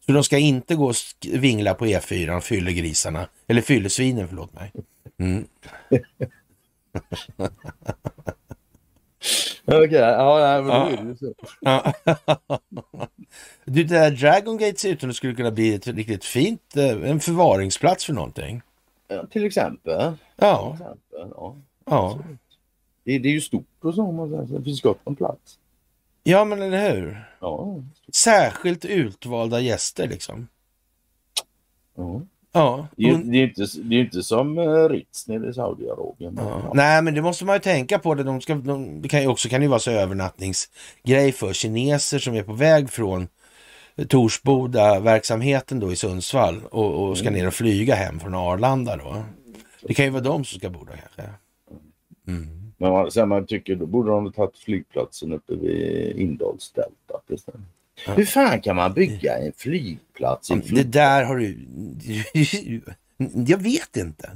Så 0.06 0.12
de 0.12 0.24
ska 0.24 0.38
inte 0.38 0.74
gå 0.74 0.86
och 0.86 0.94
vingla 1.32 1.74
på 1.74 1.86
E4, 1.86 2.40
fyllegrisarna. 2.40 3.28
Eller 3.46 3.62
fyllesvinen, 3.62 4.28
förlåt 4.28 4.52
mig. 4.54 4.72
Mm. 5.18 5.46
Okej, 9.64 9.98
ja, 9.98 10.38
nej, 10.38 10.62
men 10.62 11.16
det. 11.20 11.34
Ja. 11.60 11.92
Du, 13.64 13.84
det 13.84 13.94
där 13.94 14.10
Dragon 14.10 14.58
Gate 14.58 14.78
ser 14.78 14.88
ut 14.92 15.00
som 15.00 15.08
det 15.08 15.14
skulle 15.14 15.34
kunna 15.34 15.50
bli 15.50 15.74
ett 15.74 15.86
riktigt 15.86 16.24
fint, 16.24 16.76
eh, 16.76 17.10
en 17.10 17.20
förvaringsplats 17.20 18.04
för 18.04 18.12
någonting. 18.12 18.62
Ja, 19.08 19.26
till 19.26 19.44
exempel. 19.44 20.00
Till 20.00 20.16
Ja, 20.36 20.72
exempel 20.72 21.28
ja. 21.36 21.56
ja. 21.84 22.18
Det, 23.04 23.18
det 23.18 23.28
är 23.28 23.32
ju 23.32 23.40
stort 23.40 23.66
och 23.80 23.94
så, 23.94 24.02
om 24.02 24.16
man 24.16 24.28
säger 24.30 24.58
det 24.58 24.64
finns 24.64 24.80
gott 24.82 24.98
om 25.04 25.16
plats. 25.16 25.58
Ja, 26.28 26.44
men 26.44 26.62
eller 26.62 26.90
hur? 26.92 27.24
Ja. 27.40 27.82
Särskilt 28.12 28.84
utvalda 28.84 29.60
gäster 29.60 30.08
liksom. 30.08 30.48
ja. 31.96 32.22
Ja. 32.52 32.88
Det 32.96 33.04
är 33.04 33.18
det 33.18 33.38
är 33.38 33.42
inte, 33.42 33.66
det 33.82 33.94
är 33.96 34.00
inte 34.00 34.22
som 34.22 34.58
eh, 34.58 34.88
Ritz 34.88 35.28
nere 35.28 35.50
i 35.50 35.54
Saudiarabien. 35.54 36.34
Ja. 36.36 36.62
ja. 36.64 36.72
Nej, 36.74 37.02
men 37.02 37.14
det 37.14 37.22
måste 37.22 37.44
man 37.44 37.56
ju 37.56 37.60
tänka 37.60 37.98
på. 37.98 38.14
Det, 38.14 38.22
de 38.22 38.40
ska, 38.40 38.54
de, 38.54 39.02
det 39.02 39.08
kan 39.08 39.22
ju 39.22 39.28
också 39.28 39.48
kan 39.48 39.62
ju 39.62 39.68
vara 39.68 39.80
så 39.80 39.90
övernattningsgrej 39.90 41.32
för 41.32 41.52
kineser 41.52 42.18
som 42.18 42.34
är 42.34 42.42
på 42.42 42.52
väg 42.52 42.90
från 42.90 43.28
Torsboda-verksamheten 44.08 45.80
då 45.80 45.92
i 45.92 45.96
Sundsvall 45.96 46.64
och, 46.70 47.08
och 47.08 47.18
ska 47.18 47.30
ner 47.30 47.46
och 47.46 47.54
flyga 47.54 47.94
hem 47.94 48.20
från 48.20 48.34
Arlanda 48.34 48.96
då. 48.96 49.24
Det 49.82 49.94
kan 49.94 50.04
ju 50.04 50.10
vara 50.10 50.22
de 50.22 50.44
som 50.44 50.58
ska 50.58 50.70
bo 50.70 50.84
där 50.84 50.96
kanske. 50.96 51.32
Mm. 52.28 52.65
Men 52.78 52.90
man, 52.92 53.10
sen 53.10 53.28
man 53.28 53.46
tycker 53.46 53.74
då 53.76 53.86
borde 53.86 54.10
de 54.10 54.24
ha 54.24 54.32
tagit 54.32 54.58
flygplatsen 54.58 55.32
uppe 55.32 55.54
vid 55.54 56.16
Indalsdeltat 56.16 57.24
istället. 57.28 57.60
Ja. 58.06 58.12
Hur 58.12 58.24
fan 58.24 58.60
kan 58.60 58.76
man 58.76 58.92
bygga 58.92 59.38
en 59.38 59.52
flygplats? 59.56 60.50
En 60.50 60.60
Det 60.60 60.66
flyg... 60.66 60.86
där 60.90 61.24
har 61.24 61.36
du... 61.36 61.58
Jag 63.46 63.58
vet 63.58 63.96
inte. 63.96 64.30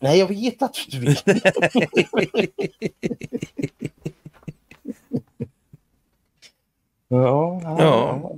Nej, 0.00 0.18
jag 0.18 0.26
vet 0.28 0.62
att 0.62 0.76
du 0.90 1.00
vet. 1.00 1.24
ja, 7.08 7.60
ja, 7.62 7.76
Ja. 7.78 8.36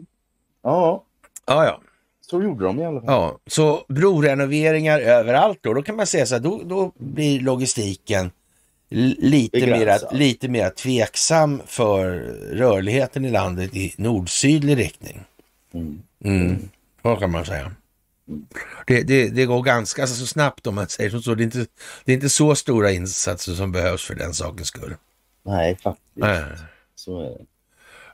ja. 0.62 1.04
Ja. 1.46 1.80
Så 2.20 2.42
gjorde 2.42 2.64
de 2.64 2.80
i 2.80 2.84
alla 2.84 3.00
fall. 3.00 3.10
Ja, 3.10 3.38
så 3.46 3.84
brorenoveringar 3.88 5.00
överallt 5.00 5.58
då. 5.62 5.74
Då 5.74 5.82
kan 5.82 5.96
man 5.96 6.06
säga 6.06 6.26
så 6.26 6.34
här, 6.34 6.42
då, 6.42 6.60
då 6.64 6.92
blir 6.96 7.40
logistiken 7.40 8.30
lite 8.88 9.66
mera, 9.66 9.98
lite 10.12 10.48
mera 10.48 10.70
tveksam 10.70 11.62
för 11.66 12.10
rörligheten 12.52 13.24
i 13.24 13.30
landet 13.30 13.76
i 13.76 13.94
nord-sydlig 13.96 14.78
riktning. 14.78 15.20
Mm. 15.72 16.02
Mm. 16.24 16.68
Så 17.02 17.16
kan 17.16 17.30
man 17.30 17.44
säga. 17.44 17.72
Det, 18.86 19.02
det, 19.02 19.28
det 19.28 19.46
går 19.46 19.62
ganska 19.62 20.06
så 20.06 20.26
snabbt 20.26 20.66
om 20.66 20.74
man 20.74 20.88
säger 20.88 21.10
så. 21.10 21.34
Det 21.34 21.42
är, 21.42 21.44
inte, 21.44 21.66
det 22.04 22.12
är 22.12 22.14
inte 22.14 22.28
så 22.28 22.54
stora 22.54 22.90
insatser 22.92 23.52
som 23.52 23.72
behövs 23.72 24.04
för 24.04 24.14
den 24.14 24.34
sakens 24.34 24.68
skull. 24.68 24.94
Nej, 25.42 25.76
faktiskt. 25.76 26.16
Nej. 26.16 26.44
Så 26.94 27.20
är 27.20 27.30
det. 27.30 27.46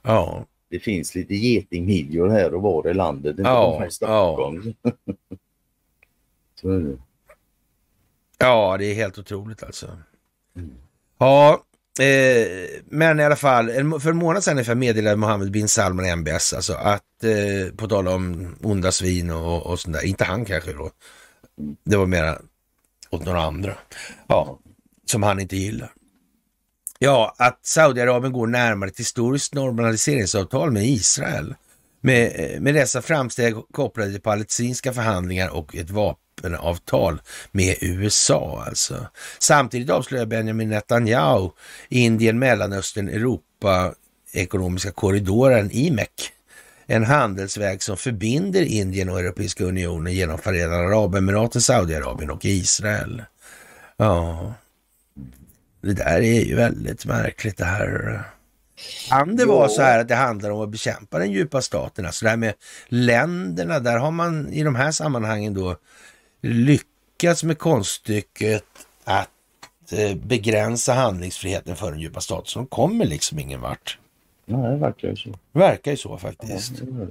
Ja, 0.03 0.47
det 0.71 0.79
finns 0.79 1.15
lite 1.15 1.35
getingmidjor 1.35 2.29
här 2.29 2.55
och 2.55 2.63
var 2.63 2.89
i 2.91 2.95
landet. 2.95 3.31
Inte 3.31 3.43
Ja, 3.43 3.77
bara 3.79 3.87
i 3.87 3.91
Stockholm. 3.91 4.75
så 6.61 6.71
är 6.71 6.81
det. 6.81 6.97
Ja, 8.39 8.77
det 8.79 8.85
är 8.85 8.95
helt 8.95 9.19
otroligt 9.19 9.63
alltså. 9.63 9.99
Ja, 11.19 11.65
eh, 12.01 12.81
men 12.85 13.21
i 13.21 13.25
alla 13.25 13.37
fall, 13.37 14.01
för 14.01 14.11
en 14.11 14.17
månad 14.17 14.45
sedan 14.45 14.53
ungefär 14.53 14.75
meddelade 14.75 15.17
Mohammed 15.17 15.51
bin 15.51 15.69
Salman 15.69 16.05
MBS 16.05 16.53
alltså 16.53 16.73
att, 16.73 17.25
eh, 17.25 17.75
på 17.77 17.89
tal 17.89 18.09
om 18.09 18.55
onda 18.63 18.93
svin 18.93 19.31
och, 19.31 19.67
och 19.67 19.81
sånt 19.81 19.97
där, 19.97 20.05
inte 20.05 20.25
han 20.25 20.45
kanske 20.45 20.73
då, 20.73 20.91
det 21.85 21.97
var 21.97 22.07
mera 22.07 22.39
åt 23.11 23.25
några 23.25 23.43
andra, 23.43 23.75
ja, 24.27 24.59
som 25.07 25.23
han 25.23 25.41
inte 25.41 25.57
gillar. 25.57 25.93
Ja, 26.99 27.35
att 27.39 27.59
Saudiarabien 27.63 28.33
går 28.33 28.47
närmare 28.47 28.91
ett 28.91 29.01
historiskt 29.01 29.55
normaliseringsavtal 29.55 30.71
med 30.71 30.85
Israel. 30.85 31.55
Med, 32.01 32.33
eh, 32.35 32.61
med 32.61 32.75
dessa 32.75 33.03
framsteg 33.03 33.55
kopplade 33.73 34.13
till 34.13 34.21
palestinska 34.21 34.93
förhandlingar 34.93 35.49
och 35.49 35.77
ett 35.77 35.91
vapen 35.91 36.24
vapenavtal 36.45 37.21
med 37.53 37.77
USA 37.81 38.65
alltså. 38.67 39.07
Samtidigt 39.39 39.91
avslöjar 39.91 40.27
Benjamin 40.27 40.69
Netanyahu 40.69 41.51
Indien, 41.89 42.39
Mellanöstern, 42.39 43.09
Europa 43.09 43.95
ekonomiska 44.33 44.91
korridoren 44.93 45.71
IMEC. 45.73 46.09
En 46.87 47.05
handelsväg 47.05 47.83
som 47.83 47.97
förbinder 47.97 48.63
Indien 48.63 49.09
och 49.09 49.19
Europeiska 49.19 49.65
unionen 49.65 50.13
genom 50.13 50.39
Förenade 50.39 50.87
Arabemiraten, 50.87 51.63
Saudiarabien 51.63 52.31
och 52.31 52.45
Israel. 52.45 53.23
Ja, 53.97 54.55
det 55.81 55.93
där 55.93 56.21
är 56.21 56.45
ju 56.45 56.55
väldigt 56.55 57.07
märkligt 57.07 57.57
det 57.57 57.65
här. 57.65 58.25
Kan 59.09 59.37
det 59.37 59.45
vara 59.45 59.69
så 59.69 59.83
här 59.83 59.99
att 59.99 60.09
det 60.09 60.15
handlar 60.15 60.51
om 60.51 60.61
att 60.61 60.69
bekämpa 60.69 61.19
den 61.19 61.33
djupa 61.33 61.63
staten? 61.63 62.07
Alltså 62.07 62.25
det 62.25 62.31
här 62.31 62.37
med 62.37 62.55
länderna, 62.89 63.79
där 63.79 63.99
har 63.99 64.11
man 64.11 64.49
i 64.49 64.63
de 64.63 64.75
här 64.75 64.91
sammanhangen 64.91 65.55
då 65.55 65.77
lyckats 66.45 67.45
med 67.45 67.59
konststycket 67.59 68.65
att 69.05 69.31
eh, 69.93 70.17
begränsa 70.17 70.93
handlingsfriheten 70.93 71.77
för 71.77 71.91
den 71.91 72.01
djupa 72.01 72.21
staten. 72.21 72.47
Så 72.47 72.59
de 72.59 72.67
kommer 72.67 73.05
liksom 73.05 73.39
ingen 73.39 73.61
vart. 73.61 73.99
Nej, 74.47 74.71
det 74.71 74.77
verkar 74.77 75.09
ju 75.09 75.17
så. 75.17 75.31
Verkar 75.53 75.91
ju 75.91 75.97
så 75.97 76.09
Ja, 76.09 76.19
faktiskt. 76.19 76.77
det 76.79 77.07
det. 77.07 77.09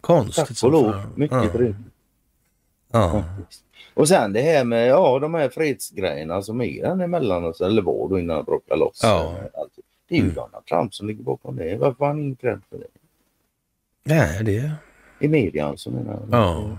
Konstigt 0.00 0.46
Tack 0.48 0.62
och 0.64 0.72
lov. 0.72 0.94
Mycket 1.16 1.36
ja. 1.36 1.52
trevligt. 1.52 1.76
Ja. 2.92 3.24
Och 3.94 4.08
sen 4.08 4.32
det 4.32 4.40
här 4.42 4.64
med 4.64 4.86
ja, 4.88 5.18
de 5.18 5.34
här 5.34 5.48
fredsgrejerna 5.48 6.42
som 6.42 6.60
är 6.60 6.82
där 6.82 7.04
emellan 7.04 7.44
oss, 7.44 7.60
eller 7.60 7.82
var 7.82 8.08
då 8.08 8.18
innan 8.18 8.36
det 8.36 8.42
bråkade 8.44 8.80
loss. 8.80 9.00
Ja. 9.02 9.34
Eh, 9.38 9.60
Allt. 9.60 9.72
Det 10.08 10.14
är 10.14 10.18
ju 10.18 10.22
Mm. 10.24 10.34
Donald 10.34 10.64
Trump 10.66 10.94
som 10.94 11.06
ligger 11.06 11.22
bakom 11.22 11.56
det. 11.56 11.76
Varför 11.76 11.98
var 11.98 12.06
han 12.06 12.18
inte 12.20 12.46
rädd 12.46 12.60
för 12.70 12.78
det? 12.78 12.86
Nej, 14.04 14.44
det... 14.44 14.72
I 15.20 15.28
media 15.28 15.66
alltså 15.66 15.90
menar 15.90 16.12
jag. 16.12 16.40
Ja. 16.40 16.78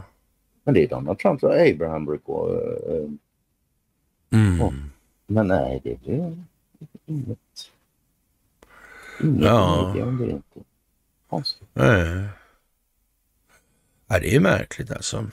Men 0.63 0.73
det 0.73 0.83
är 0.83 0.87
Donald 0.87 1.19
Trump 1.19 1.43
och 1.43 1.53
Abraham 1.61 2.05
brukar... 2.05 2.55
eh, 2.95 3.09
Mm. 4.31 4.59
Ja. 4.59 4.73
Men 5.27 5.47
nej, 5.47 5.81
det 5.83 6.01
blir 6.01 6.37
inget... 7.05 7.37
Inget 9.21 9.43
Ja. 9.45 9.93
det 9.95 10.31
inte. 10.31 10.59
Konstigt. 11.29 11.67
Nej. 11.73 12.25
Ja, 14.07 14.19
det 14.19 14.35
är 14.35 14.39
märkligt 14.39 14.91
alltså. 14.91 15.27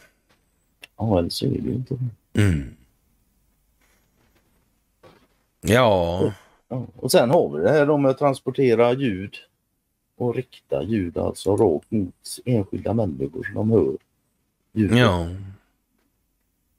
Ja, 0.97 1.19
eller 1.19 1.29
så 1.29 1.47
är 1.47 1.51
det 1.51 1.57
ju 1.69 1.73
inte 1.75 1.95
det. 2.33 2.43
Mm. 2.43 2.77
Ja, 5.61 6.33
Ja. 6.69 6.87
Och 6.97 7.11
sen 7.13 7.31
har 7.31 7.49
vi 7.57 7.63
det 7.63 7.71
här 7.71 7.87
då 7.87 7.97
med 7.99 8.11
att 8.11 8.19
transportera 8.19 8.93
ljud 8.93 9.35
och 10.17 10.35
rikta 10.35 10.83
ljud 10.83 11.19
alltså 11.19 11.57
rakt 11.57 11.91
mot 11.91 12.15
enskilda 12.45 12.93
människor 12.95 13.45
som 13.45 13.55
de 13.55 13.71
hör 13.71 13.97
ljudet 14.77 14.99
ja. 14.99 15.29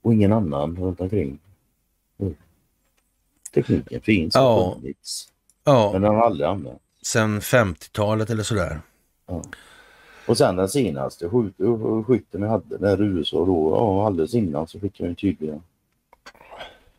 och 0.01 0.13
ingen 0.13 0.33
annan 0.33 0.75
runt 0.77 1.01
omkring. 1.01 1.39
hör. 2.19 2.33
Tekniken 3.53 4.01
finns 4.01 4.35
och 4.35 4.41
Ja. 4.41 4.75
funnits, 4.75 5.31
Ja, 5.63 5.89
men 5.93 6.01
den 6.01 6.15
har 6.15 6.21
aldrig 6.21 6.47
använts. 6.49 6.83
sen 7.01 7.39
50-talet 7.41 8.29
eller 8.29 8.43
sådär. 8.43 8.81
Och 10.27 10.37
sen 10.37 10.55
den 10.55 10.69
senaste 10.69 11.29
skytten 12.07 12.41
vi 12.41 12.47
hade 12.47 13.03
i 13.03 13.07
USA 13.07 13.45
då, 13.45 13.75
ja, 13.75 14.05
alldeles 14.07 14.33
innan 14.33 14.67
så 14.67 14.79
fick 14.79 14.99
jag 14.99 15.09
en 15.09 15.15
tydliga 15.15 15.59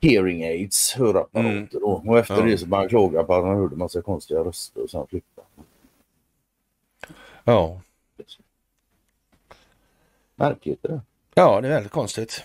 hearing 0.00 0.44
aids, 0.44 0.94
hörapparater 0.94 1.50
Mm. 1.50 1.68
då. 1.72 2.02
Och 2.06 2.18
efter 2.18 2.34
Ja. 2.36 2.42
det 2.42 2.58
så 2.58 2.66
började 2.66 2.82
han 2.84 2.88
klaga 2.88 3.22
på 3.24 3.34
att 3.34 3.44
han 3.44 3.56
hörde 3.56 3.76
massa 3.76 4.02
konstiga 4.02 4.40
röster 4.40 4.82
och 4.82 4.90
sen 4.90 5.06
flyttade. 5.06 5.46
Ja. 7.44 7.80
Märkligt 10.38 10.82
det 10.82 11.00
ja, 11.34 11.60
det 11.60 11.68
är 11.68 11.72
väldigt 11.72 11.92
konstigt. 11.92 12.44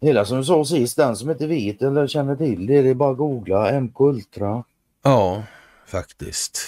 Hela 0.00 0.24
som 0.24 0.38
du 0.38 0.44
sa 0.44 0.64
sist, 0.64 0.96
den 0.96 1.16
som 1.16 1.30
inte 1.30 1.46
vet 1.46 1.82
eller 1.82 2.06
känner 2.06 2.36
till 2.36 2.66
det, 2.66 2.82
det 2.82 2.88
är 2.88 2.94
bara 2.94 3.10
att 3.10 3.16
googla 3.16 3.80
MK 3.80 4.00
Ultra. 4.00 4.64
Ja, 5.02 5.44
faktiskt. 5.86 6.58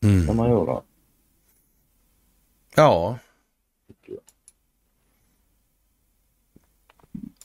kan 0.00 0.10
Mm. 0.10 0.36
man 0.36 0.50
göra. 0.50 0.80
Ja. 2.76 3.18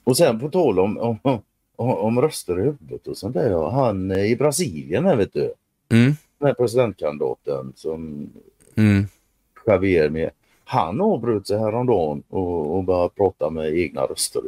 Och 0.04 0.18
sen 0.18 0.40
på 0.40 0.50
tal 0.50 0.80
om, 0.80 0.98
om, 0.98 1.20
om, 1.24 1.42
om 1.76 2.22
röster 2.22 2.60
i 2.60 2.64
huvudet 2.64 3.08
och 3.08 3.18
sånt 3.18 3.34
där. 3.34 3.70
Han 3.70 4.12
eh, 4.12 4.26
i 4.26 4.36
Brasilien 4.36 5.06
här 5.06 5.16
vet 5.16 5.34
du. 5.34 5.54
Mm. 5.90 6.14
Den 6.38 6.48
här 6.48 6.54
presidentkandidaten 6.54 7.74
som 7.76 8.30
mm. 8.76 9.08
Javier 9.66 10.10
med. 10.10 10.30
Han 10.70 11.02
avbröt 11.02 11.48
sig 11.48 11.60
häromdagen 11.60 12.24
och, 12.30 12.78
och 12.78 12.84
började 12.84 13.10
prata 13.10 13.50
med 13.50 13.78
egna 13.78 14.02
röster. 14.02 14.42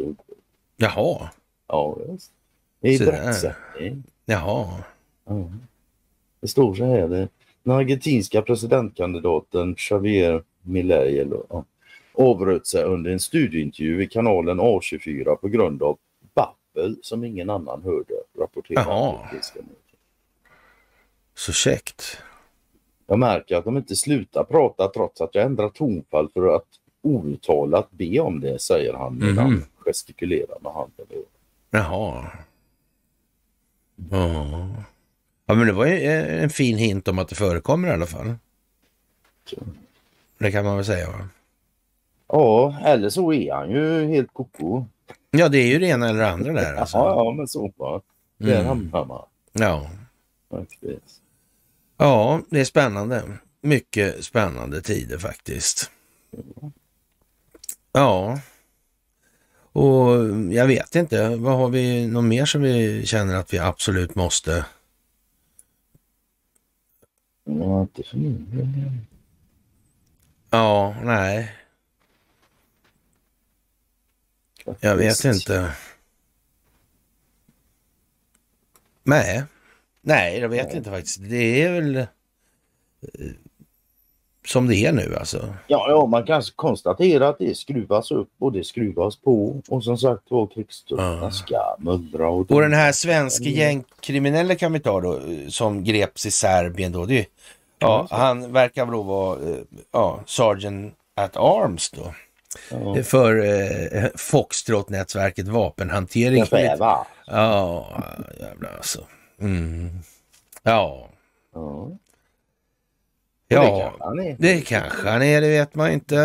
Jaha. 0.77 1.30
Ja, 1.68 1.98
just. 2.07 2.31
I 2.81 2.98
direktsändning. 2.98 4.03
Jaha. 4.26 4.84
Ja. 5.26 5.52
Det 6.41 6.48
står 6.48 6.73
så 6.73 6.85
här. 6.85 7.07
Det, 7.07 7.30
den 7.64 7.73
argentinska 7.73 8.41
presidentkandidaten 8.41 9.76
Javier 9.89 10.43
Milei 10.61 11.19
eller, 11.19 11.41
ja, 11.49 11.65
avbröt 12.14 12.68
sig 12.68 12.84
under 12.84 13.11
en 13.11 13.19
studiointervju 13.19 14.03
i 14.03 14.07
kanalen 14.07 14.60
A24 14.60 15.35
på 15.35 15.48
grund 15.48 15.84
av 15.84 15.98
babbel 16.34 16.98
som 17.02 17.23
ingen 17.23 17.49
annan 17.49 17.84
hörde, 17.84 18.14
rapporterar 18.39 18.81
Jaha. 18.81 19.30
Så 21.35 21.52
käckt. 21.52 22.18
Jag 23.11 23.19
märker 23.19 23.55
att 23.55 23.63
de 23.65 23.77
inte 23.77 23.95
slutar 23.95 24.43
prata 24.43 24.88
trots 24.88 25.21
att 25.21 25.35
jag 25.35 25.43
ändrar 25.45 25.69
tonfall 25.69 26.29
för 26.33 26.55
att 26.55 26.65
outtalat 27.01 27.91
be 27.91 28.19
om 28.19 28.39
det, 28.41 28.59
säger 28.61 28.93
han 28.93 29.17
medan 29.19 29.38
han 29.38 29.51
Mhm. 29.53 29.63
gestikulerar 29.85 30.57
med 30.61 30.71
handen. 30.73 31.05
Jaha. 31.71 32.31
Ja. 34.11 34.69
Ja, 35.45 35.53
men 35.53 35.67
det 35.67 35.73
var 35.73 35.85
ju 35.85 35.93
eh, 35.93 36.43
en 36.43 36.49
fin 36.49 36.77
hint 36.77 37.07
om 37.07 37.19
att 37.19 37.27
det 37.29 37.35
förekommer 37.35 37.88
i 37.88 37.91
alla 37.91 38.05
fall. 38.05 38.33
Så. 39.45 39.55
Det 40.38 40.51
kan 40.51 40.65
man 40.65 40.75
väl 40.75 40.85
säga 40.85 41.07
va? 41.07 41.27
Ja, 42.27 42.75
eller 42.85 43.09
så 43.09 43.33
är 43.33 43.53
han 43.53 43.71
ju 43.71 44.05
helt 44.07 44.33
koko. 44.33 44.85
Ja, 45.31 45.49
det 45.49 45.57
är 45.57 45.67
ju 45.67 45.79
det 45.79 45.88
ena 45.88 46.09
eller 46.09 46.19
det 46.19 46.29
andra 46.31 46.53
där 46.53 46.75
alltså. 46.75 46.97
Ja, 46.97 47.15
ja, 47.25 47.31
men 47.31 47.47
så 47.47 47.71
va. 47.77 48.01
Där 48.38 48.53
Mm. 48.55 48.65
hamnar 48.67 49.05
man 49.05 49.25
Ja. 49.53 49.89
faktiskt. 50.49 51.21
Ja, 52.02 52.41
det 52.49 52.60
är 52.60 52.65
spännande. 52.65 53.38
Mycket 53.61 54.23
spännande 54.26 54.82
tider 54.82 55.18
faktiskt. 55.18 55.91
Ja. 57.91 58.40
Och 59.73 60.11
jag 60.52 60.68
vet 60.68 60.95
inte, 60.95 61.36
vad 61.36 61.57
har 61.57 61.69
vi 61.69 62.07
något 62.07 62.23
mer 62.23 62.45
som 62.45 62.61
vi 62.61 63.06
känner 63.06 63.36
att 63.36 63.53
vi 63.53 63.60
absolut 63.60 64.15
måste? 64.15 64.65
Ja, 67.44 67.82
inte 67.82 68.03
för 68.03 68.18
min 68.18 68.49
del. 68.52 68.98
Ja, 70.49 70.95
nej, 71.03 71.56
jag 74.80 74.95
vet 74.95 75.26
inte. 75.26 75.76
Nej, 79.03 79.44
nej, 80.02 80.40
jag 80.40 80.49
vet 80.49 80.73
inte 80.73 80.90
faktiskt. 80.90 81.19
Det 81.30 81.61
är 81.64 81.72
väl 81.72 81.95
eh, 81.98 82.06
som 84.48 84.68
det 84.68 84.76
är 84.76 84.91
nu 84.91 85.15
alltså. 85.15 85.53
Ja, 85.68 85.86
ja, 85.90 86.06
man 86.06 86.23
kan 86.26 86.41
konstatera 86.56 87.28
att 87.28 87.40
det 87.40 87.57
skruvas 87.57 88.11
upp 88.11 88.30
och 88.40 88.52
det 88.52 88.64
skruvas 88.64 89.15
på. 89.15 89.61
Och 89.69 89.84
som 89.84 89.98
sagt 89.98 90.23
var, 90.30 90.48
krigstrupperna 90.48 91.19
Ja. 91.22 91.32
ska 91.32 91.76
mullra. 91.80 92.30
Och, 92.30 92.52
Och 92.52 92.61
den 92.61 92.73
här 92.73 92.91
svenska 92.91 93.44
gängkriminella 93.49 94.56
kan 94.56 94.73
vi 94.73 94.80
ta 94.80 95.02
då, 95.02 95.14
eh, 95.18 95.48
som 95.49 95.84
greps 95.84 96.26
i 96.26 96.32
Serbien 96.32 96.91
då. 96.91 97.06
Det, 97.06 97.26
ja, 97.80 98.07
han 98.10 98.52
verkar 98.53 98.86
väl 98.86 98.94
då 98.94 99.02
vara 99.02 99.49
eh, 99.49 99.56
ja, 99.91 100.19
Sergeant 100.26 100.94
at 101.15 101.38
Arms 101.38 101.90
då. 101.91 102.14
Ja, 102.72 103.03
För 103.03 103.38
eh, 103.45 104.10
Foxtrot-nätverket 104.15 105.48
vapenhantering. 105.48 106.44
det 106.52 106.57
är 106.68 106.78
va? 106.78 107.07
Ja, 107.28 107.88
jävlar 108.40 108.73
alltså. 108.78 109.02
Mm. 109.41 109.89
Ja, 110.63 111.09
Ja. 111.53 111.89
ja, 113.47 113.61
Det 113.63 113.80
kanske 113.81 114.03
han 114.03 114.19
är. 114.19 114.35
det 114.39 114.61
kanske 114.61 115.09
han 115.09 115.22
är, 115.22 115.41
det 115.41 115.49
vet 115.49 115.76
man 115.76 115.91
inte. 115.91 116.15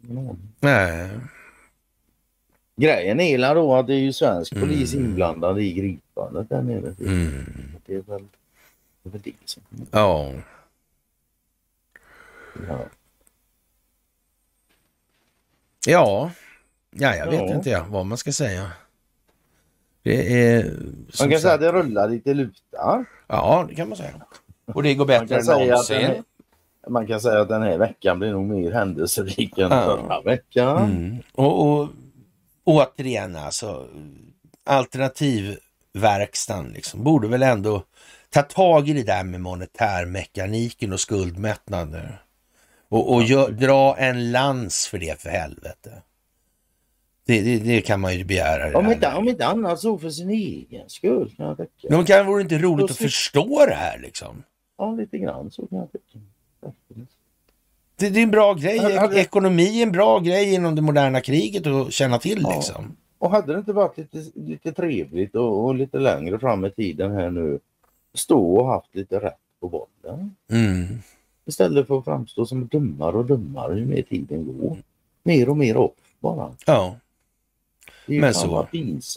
Ja. 0.00 0.36
Nej, 0.60 1.10
Grejen 2.76 3.20
är 3.20 3.38
väl 3.38 3.54
då 3.56 3.74
att 3.76 3.86
det 3.86 3.94
är 3.94 3.98
ju 3.98 4.12
svensk 4.12 4.52
Mm. 4.52 4.68
polis 4.68 4.94
inblandad 4.94 5.60
i 5.60 5.72
gripandet 5.72 6.48
där 6.48 6.62
nere. 6.62 6.94
mm. 7.00 7.44
Det 7.86 7.94
är 7.94 8.00
väl 8.02 8.22
det, 9.02 9.08
är 9.08 9.12
väl 9.12 9.20
det 9.22 9.32
som... 9.44 9.62
ja. 9.90 10.32
Ja. 12.68 12.78
Ja, 15.86 16.30
ja 16.90 17.16
jag 17.16 17.30
vet 17.30 17.40
Ja. 17.40 17.54
inte 17.54 17.70
jag, 17.70 17.84
vad 17.84 18.06
man 18.06 18.18
ska 18.18 18.32
säga. 18.32 18.72
Det 20.02 20.44
är... 20.52 20.72
Man 21.20 21.30
kan 21.30 21.40
säga 21.40 21.54
att 21.54 21.60
det 21.60 21.72
rullar 21.72 22.08
lite 22.08 22.34
lutar. 22.34 23.04
Ja, 23.26 23.66
det 23.68 23.74
kan 23.74 23.88
man 23.88 23.98
säga. 23.98 24.10
Och 24.74 24.82
det 24.82 24.94
går 24.94 25.04
Man 25.04 25.06
bättre 25.06 25.26
kan, 25.26 25.38
än 25.38 25.44
säga 25.44 25.74
att 25.74 25.90
någonsin. 25.90 26.22
man 26.88 27.06
kan 27.06 27.20
säga 27.20 27.40
att 27.40 27.48
den 27.48 27.62
här 27.62 27.78
veckan 27.78 28.18
blir 28.18 28.32
nog 28.32 28.44
mer 28.46 28.72
händelserik 28.72 29.58
än 29.58 29.70
Ja. 29.70 29.84
förra 29.84 30.20
veckan. 30.20 30.84
Mm. 30.90 31.16
Och, 31.32 31.80
och 31.80 31.88
återigen 32.64 33.36
alltså, 33.36 33.88
alternativverkstan 34.64 36.68
liksom, 36.74 37.04
borde 37.04 37.28
väl 37.28 37.42
ändå 37.42 37.82
ta 38.30 38.42
tag 38.42 38.88
i 38.88 38.92
det 38.92 39.02
där 39.02 39.24
med 39.24 39.40
monetärmekaniken 39.40 40.92
och 40.92 41.00
skuldmättnad 41.00 41.90
nu. 41.90 42.08
Och, 42.88 43.14
och 43.14 43.22
gör, 43.22 43.50
dra 43.50 43.96
en 43.96 44.32
lans 44.32 44.86
för 44.86 44.98
det 44.98 45.20
för 45.20 45.30
helvete. 45.30 46.02
Det, 47.30 47.42
det, 47.42 47.58
det 47.58 47.80
kan 47.80 48.00
man 48.00 48.16
ju 48.16 48.24
begära. 48.24 48.78
Om 48.78 48.92
inte, 48.92 49.14
om 49.14 49.28
inte 49.28 49.46
annat 49.46 49.80
så 49.80 49.98
för 49.98 50.10
sin 50.10 50.30
egen 50.30 50.88
skull 50.88 51.34
kan 51.36 51.46
jag 51.46 51.56
tycka. 51.56 51.88
Men 51.96 52.04
kan, 52.04 52.26
vore 52.26 52.38
det 52.38 52.42
inte 52.42 52.58
roligt 52.66 52.84
Och 52.84 52.90
att 52.90 52.96
så- 52.96 53.02
förstå 53.04 53.66
det 53.66 53.74
här 53.74 53.98
liksom? 53.98 54.42
Ja, 54.78 54.92
lite 54.92 55.18
grann 55.18 55.50
så 55.50 55.66
kan 55.66 55.78
jag 55.78 55.92
tycka. 55.92 56.18
Det, 57.96 58.08
det 58.10 58.18
är 58.20 58.22
en 58.22 58.30
bra 58.30 58.54
grej. 58.54 58.78
Hade- 58.96 59.20
Ekonomi 59.20 59.78
är 59.78 59.82
en 59.82 59.92
bra 59.92 60.18
grej 60.18 60.54
inom 60.54 60.74
det 60.74 60.82
moderna 60.82 61.20
kriget 61.20 61.66
att 61.66 61.92
känna 61.92 62.18
till 62.18 62.38
Ja. 62.42 62.54
liksom. 62.54 62.96
Och 63.18 63.30
hade 63.30 63.52
det 63.52 63.58
inte 63.58 63.72
varit 63.72 63.98
lite, 63.98 64.24
lite 64.34 64.72
trevligt 64.72 65.34
och, 65.34 65.64
och 65.64 65.74
lite 65.74 65.98
längre 65.98 66.38
fram 66.38 66.64
i 66.64 66.70
tiden 66.70 67.12
här 67.12 67.30
nu 67.30 67.58
stå 68.14 68.56
och 68.56 68.66
haft 68.66 68.94
lite 68.96 69.18
rätt 69.20 69.34
på 69.60 69.68
bollen. 69.68 70.34
Mm. 70.50 70.86
Istället 71.46 71.86
för 71.86 71.98
att 71.98 72.04
framstå 72.04 72.46
som 72.46 72.66
dummare 72.66 73.16
och 73.16 73.24
dummare 73.26 73.78
ju 73.78 73.86
mer 73.86 74.02
tiden 74.02 74.46
går. 74.60 74.76
Mer 75.22 75.48
och 75.48 75.56
mer 75.56 75.76
off 75.76 75.92
bara. 76.20 76.50
Ja. 76.66 76.96
Är 78.16 78.20
Men 78.20 78.34
så. 78.34 78.66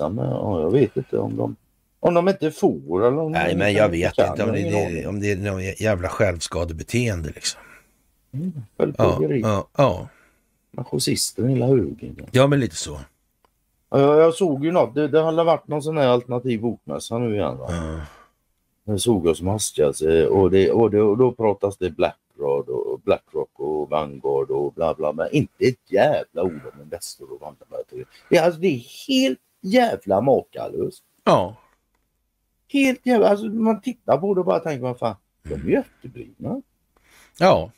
men, 0.10 0.26
Ja, 0.26 0.61
jag 0.61 0.72
vet 0.72 0.98
inte 0.98 1.18
om 1.18 1.38
de, 1.38 1.56
om 1.99 2.14
de 2.14 2.30
inte 2.30 2.52
får 2.52 3.07
eller 3.07 3.18
om 3.20 3.32
Nej, 3.32 3.52
de 3.53 3.57
men 3.57 3.74
jag 3.74 3.90
vet 3.90 4.14
kan, 4.14 4.30
inte 4.30 4.44
om 4.44 4.52
det, 4.52 4.61
det, 4.70 5.07
om 5.07 5.20
det 5.20 5.32
är 5.32 5.36
något 5.36 5.82
jävla 5.82 6.10
självskadebeteende 6.10 7.30
liksom. 7.30 7.61
Mm, 8.34 8.52
Ja, 8.56 8.61
Självplågeri. 8.78 9.41
ja, 9.41 9.68
ja. 9.78 10.07
Marxisten 10.72 11.49
hela 11.49 11.68
högen. 11.68 12.26
ja, 12.32 12.48
men 12.48 12.60
lite 12.60 12.76
så. 12.76 12.99
Ja, 13.90 13.99
jag, 13.99 14.18
jag 14.22 14.34
såg 14.34 14.65
ju 14.65 14.72
något. 14.72 14.95
Det, 14.95 15.07
det 15.07 15.22
hade 15.22 15.44
varit 15.44 15.68
någon 15.68 15.82
sån 15.84 15.98
här 15.98 16.07
alternativ 16.07 16.61
bokmässa 16.61 17.18
nu 17.18 17.36
igen. 17.36 17.57
Va? 17.57 17.65
Ja. 17.70 17.99
Jag 18.86 19.02
såg 19.02 19.28
jag 19.28 19.38
som 19.38 19.48
hastigast 19.48 20.02
eh, 20.02 20.24
och, 20.26 20.52
det, 20.52 20.72
och, 20.72 20.91
det, 20.91 21.02
och 21.02 21.18
då 21.18 21.32
pratas 21.32 21.78
det 21.78 21.90
Blackrock 22.35 22.69
och, 22.69 22.99
Blackrock 23.01 23.49
och 23.60 23.89
Vanguard 23.89 24.49
och 24.51 24.73
bla 24.73 24.93
bla. 24.93 25.14
Men 25.14 25.27
inte 25.31 25.65
ett 25.65 25.91
jävla 25.91 26.43
ord 26.43 26.61
om 26.73 26.81
Investor 26.81 27.31
och 27.34 27.41
Vanguard. 27.41 28.05
Det, 28.30 28.38
är 28.38 28.43
alltså, 28.43 28.60
det 28.61 28.68
är 28.68 29.07
helt 29.07 29.39
jävla 29.61 30.22
makalöst. 30.22 31.03
ja. 31.23 31.55
Helt 32.68 33.05
jävla... 33.05 33.27
Alltså, 33.27 33.45
man 33.45 33.81
tittar 33.81 34.18
på 34.18 34.34
det 34.34 34.39
och 34.39 34.45
bara 34.45 34.60
tänker 34.60 34.81
vad 34.84 34.99
fan. 34.99 35.15
De 35.43 35.53
är 35.53 35.65
ju 35.65 35.76
efterblivna. 35.76 36.61
ja. 37.39 37.72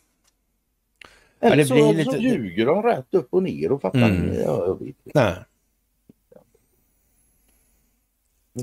Eller 1.39 1.55
det 1.57 1.65
så, 1.65 1.73
blir 1.73 2.03
så 2.03 2.11
lite- 2.11 2.23
ljuger 2.23 2.65
de 2.65 2.83
rätt 2.83 3.13
upp 3.13 3.27
och 3.33 3.43
ner 3.43 3.71
och 3.71 3.81
fattar 3.81 3.99
Mm. 3.99 4.33
Ja, 4.33 4.65
jag 4.65 4.79
vet 4.79 4.87
inte. 4.87 5.11
Nej. 5.13 5.35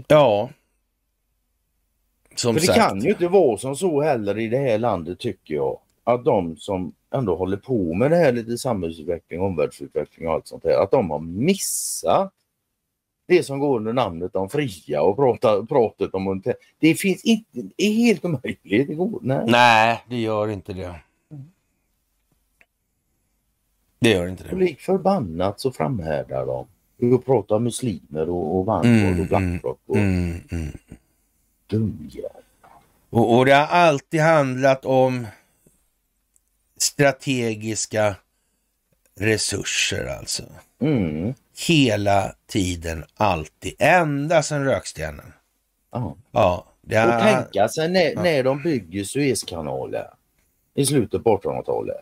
Ja. 0.09 0.51
Som 2.35 2.55
För 2.55 2.61
det 2.61 2.67
sagt. 2.67 2.79
kan 2.79 3.01
ju 3.01 3.11
inte 3.11 3.29
vara 3.29 3.59
som 3.59 3.77
så 3.77 4.01
heller 4.03 4.39
i 4.39 4.49
det 4.49 4.59
här 4.59 4.79
landet 4.79 5.19
tycker 5.19 5.55
jag. 5.55 5.79
Att 6.05 6.25
de 6.25 6.57
som 6.57 6.93
ändå 7.15 7.37
håller 7.37 7.57
på 7.57 7.95
med 7.95 8.11
det 8.11 8.17
här 8.17 8.33
lite 8.33 8.59
samhällsutveckling, 8.59 9.41
omvärldsutveckling 9.41 10.29
och 10.29 10.35
allt 10.35 10.47
sånt 10.47 10.65
här. 10.65 10.83
Att 10.83 10.91
de 10.91 11.11
har 11.11 11.19
missat 11.19 12.33
det 13.27 13.43
som 13.43 13.59
går 13.59 13.77
under 13.77 13.93
namnet 13.93 14.37
om 14.37 14.49
fria 14.49 15.03
och 15.03 15.17
prata, 15.17 15.67
pratet 15.67 16.15
om 16.15 16.23
monetär- 16.29 16.55
Det 16.79 16.95
finns 16.95 17.25
inte, 17.25 17.49
det 17.77 17.85
är 17.85 17.93
helt 17.93 18.25
omöjligt. 18.25 18.61
Det 18.89 18.95
går, 18.95 19.19
nej. 19.23 19.45
Nej, 19.47 20.05
det 20.09 20.17
gör 20.21 20.49
inte 20.49 20.73
det. 20.73 20.95
Det 24.01 24.11
gör 24.11 24.27
inte 24.29 24.45
Och 24.45 24.51
det. 24.51 24.57
lik 24.65 24.81
förbannat 24.81 25.61
så 25.61 25.73
framhärdar 25.73 26.47
de. 26.47 26.67
Och 27.15 27.25
pratar 27.25 27.59
muslimer 27.59 28.29
och, 28.31 28.59
och 28.59 28.67
Vanguard 28.67 29.13
Mm, 29.13 29.21
och 29.21 29.27
Blackrock 29.27 29.79
och 29.87 29.97
Mm, 29.97 30.41
mm. 30.51 30.69
Dumjävlar. 31.77 32.43
Och, 33.11 33.37
och 33.37 33.47
det 33.47 33.53
har 33.53 33.67
alltid 33.67 34.21
handlat 34.21 34.85
om 34.85 35.27
strategiska 36.77 38.17
resurser 39.21 40.07
alltså. 40.07 40.43
Mm. 40.81 41.35
Hela 41.69 42.35
tiden, 42.47 43.05
alltid. 43.15 43.75
Ända 43.79 44.43
sedan 44.43 44.65
rökstenen. 44.65 45.33
Ja. 45.91 46.17
Ja, 46.31 46.67
det 46.81 47.05
Och 47.05 47.13
har... 47.13 47.21
tänka 47.43 47.69
sig 47.69 47.89
när, 47.89 48.11
Ja. 48.15 48.23
när 48.23 48.43
de 48.45 48.63
bygger 48.63 49.05
Suezkanalen 49.05 50.07
i 50.75 50.87
slutet 50.87 51.25
på 51.25 51.39
1800-talet. 51.39 51.97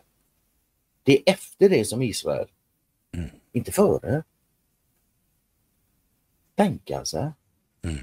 Det 1.03 1.17
är 1.17 1.33
efter 1.33 1.69
det 1.69 1.85
som 1.85 2.01
Israel. 2.01 2.47
Mm. 3.17 3.29
Inte 3.51 3.71
före. 3.71 4.23
Tänka 6.55 7.05
sig. 7.05 7.31
Mm. 7.83 7.97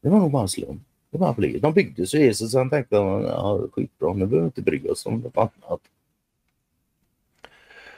Det 0.00 0.08
var 0.08 0.18
nog 0.18 0.30
bara 0.30 0.42
en 0.42 0.48
slump. 0.48 0.82
Det 1.10 1.18
bara 1.18 1.32
blev. 1.32 1.60
De 1.60 1.72
byggde 1.72 2.06
så 2.06 2.16
Jesus 2.16 2.52
sen 2.52 2.70
tänkte 2.70 2.96
de, 2.96 3.22
ja 3.22 3.60
skitbra, 3.72 4.12
nu 4.12 4.26
behöver 4.26 4.40
vi 4.40 4.44
inte 4.44 4.62
bry 4.62 4.88
oss 4.88 5.06
om 5.06 5.18
något 5.20 5.36
annat. 5.36 5.80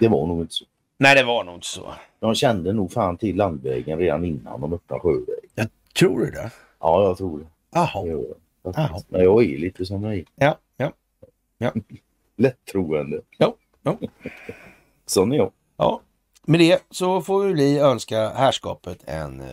Det 0.00 0.08
var 0.08 0.26
nog 0.26 0.40
inte 0.40 0.54
så. 0.54 0.64
Nej, 0.98 1.14
det 1.14 1.22
var 1.24 1.44
nog 1.44 1.54
inte 1.54 1.66
så. 1.66 1.94
De 2.18 2.34
kände 2.34 2.72
nog 2.72 2.92
fan 2.92 3.16
till 3.16 3.36
landvägen 3.36 3.98
redan 3.98 4.24
innan 4.24 4.60
de 4.60 4.72
öppnade 4.72 5.00
sjövägen. 5.00 5.68
Tror 5.98 6.18
du 6.20 6.30
det? 6.30 6.50
Ja, 6.80 7.02
jag 7.02 7.16
tror 7.18 7.38
det. 7.38 7.46
Jaha. 7.70 8.06
jag. 8.06 8.24
Men 9.08 9.24
jag 9.24 9.44
är 9.44 9.58
lite 9.58 9.86
som 9.86 10.00
mig. 10.00 10.24
Ja, 10.34 10.58
ja, 10.76 10.92
Lättroende. 12.36 13.20
Ja, 13.38 13.54
ja. 13.82 13.98
Sån 15.06 15.32
är 15.32 15.36
jag. 15.36 15.52
ja. 15.76 16.00
Med 16.46 16.60
det 16.60 16.82
så 16.90 17.22
får 17.22 17.44
vi 17.44 17.78
önska 17.78 18.28
härskapet 18.28 18.98
en 19.04 19.40
eh, 19.40 19.46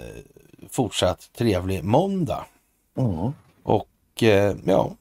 fortsatt 0.69 1.29
trevlig 1.33 1.83
måndag. 1.83 2.45
Ja. 2.93 3.33
Och 3.63 4.23
eh, 4.23 4.55
ja, 4.65 4.91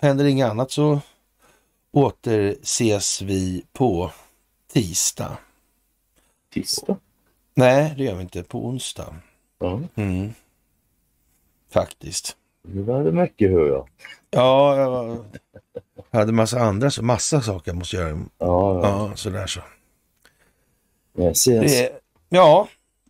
händer 0.00 0.24
inget 0.24 0.50
annat 0.50 0.70
så 0.70 1.00
återses 1.92 3.22
vi 3.22 3.64
på 3.72 4.10
tisdag. 4.72 5.38
Tisdag. 6.52 6.96
Nej, 7.54 7.94
det 7.96 8.04
gör 8.04 8.14
vi 8.14 8.22
inte. 8.22 8.42
På 8.42 8.66
onsdag. 8.66 9.14
Ja. 9.58 9.80
Mm. 9.94 10.34
Faktiskt. 11.70 12.36
Det 12.62 12.82
var 12.82 13.04
det 13.04 13.12
mycket 13.12 13.50
hör 13.50 13.66
jag. 13.66 13.88
Ja, 14.30 14.76
jag 16.10 16.18
hade 16.18 16.32
massa 16.32 16.60
andra, 16.60 16.90
så 16.90 17.02
massa 17.02 17.40
saker 17.40 17.70
jag 17.70 17.78
måste 17.78 17.96
göra. 17.96 18.08
Ja, 18.10 18.24
ja. 18.38 18.80
Ja, 18.82 19.16
sådär 19.16 19.46
så. 19.46 19.60
Yes, 21.18 21.48
yes. 21.48 21.72
Det, 21.72 22.00
ja, 22.28 22.68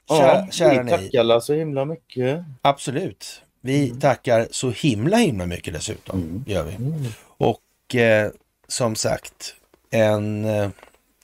kära, 0.09 0.37
ja, 0.37 0.47
kära 0.51 0.71
vi 0.71 0.85
ni. 0.85 0.91
tackar 0.91 1.21
alla 1.21 1.41
så 1.41 1.55
himla 1.55 1.85
mycket. 1.85 2.45
Absolut. 2.63 3.43
Vi 3.61 3.91
tackar 3.91 4.49
så 4.51 4.71
himla 4.71 5.17
himla 5.17 5.47
mycket 5.47 5.75
dessutom. 5.75 6.19
Mm. 6.23 6.45
Gör 6.47 6.65
vi. 6.65 6.75
Mm. 6.75 7.05
Och 7.25 7.95
eh, 7.95 8.31
som 8.69 8.97
sagt, 8.97 9.55
en 9.91 10.45
eh, 10.45 10.71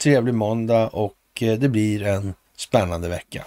trevlig 0.02 0.34
måndag 0.34 0.88
och 0.88 1.16
eh, 1.40 1.58
det 1.58 1.68
blir 1.68 2.02
en 2.02 2.34
spännande 2.56 3.08
vecka. 3.08 3.44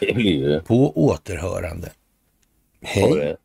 Det 0.00 0.14
blir 0.14 0.48
det. 0.48 0.60
På 0.60 0.92
återhörande. 1.06 1.90
Hej! 2.82 3.36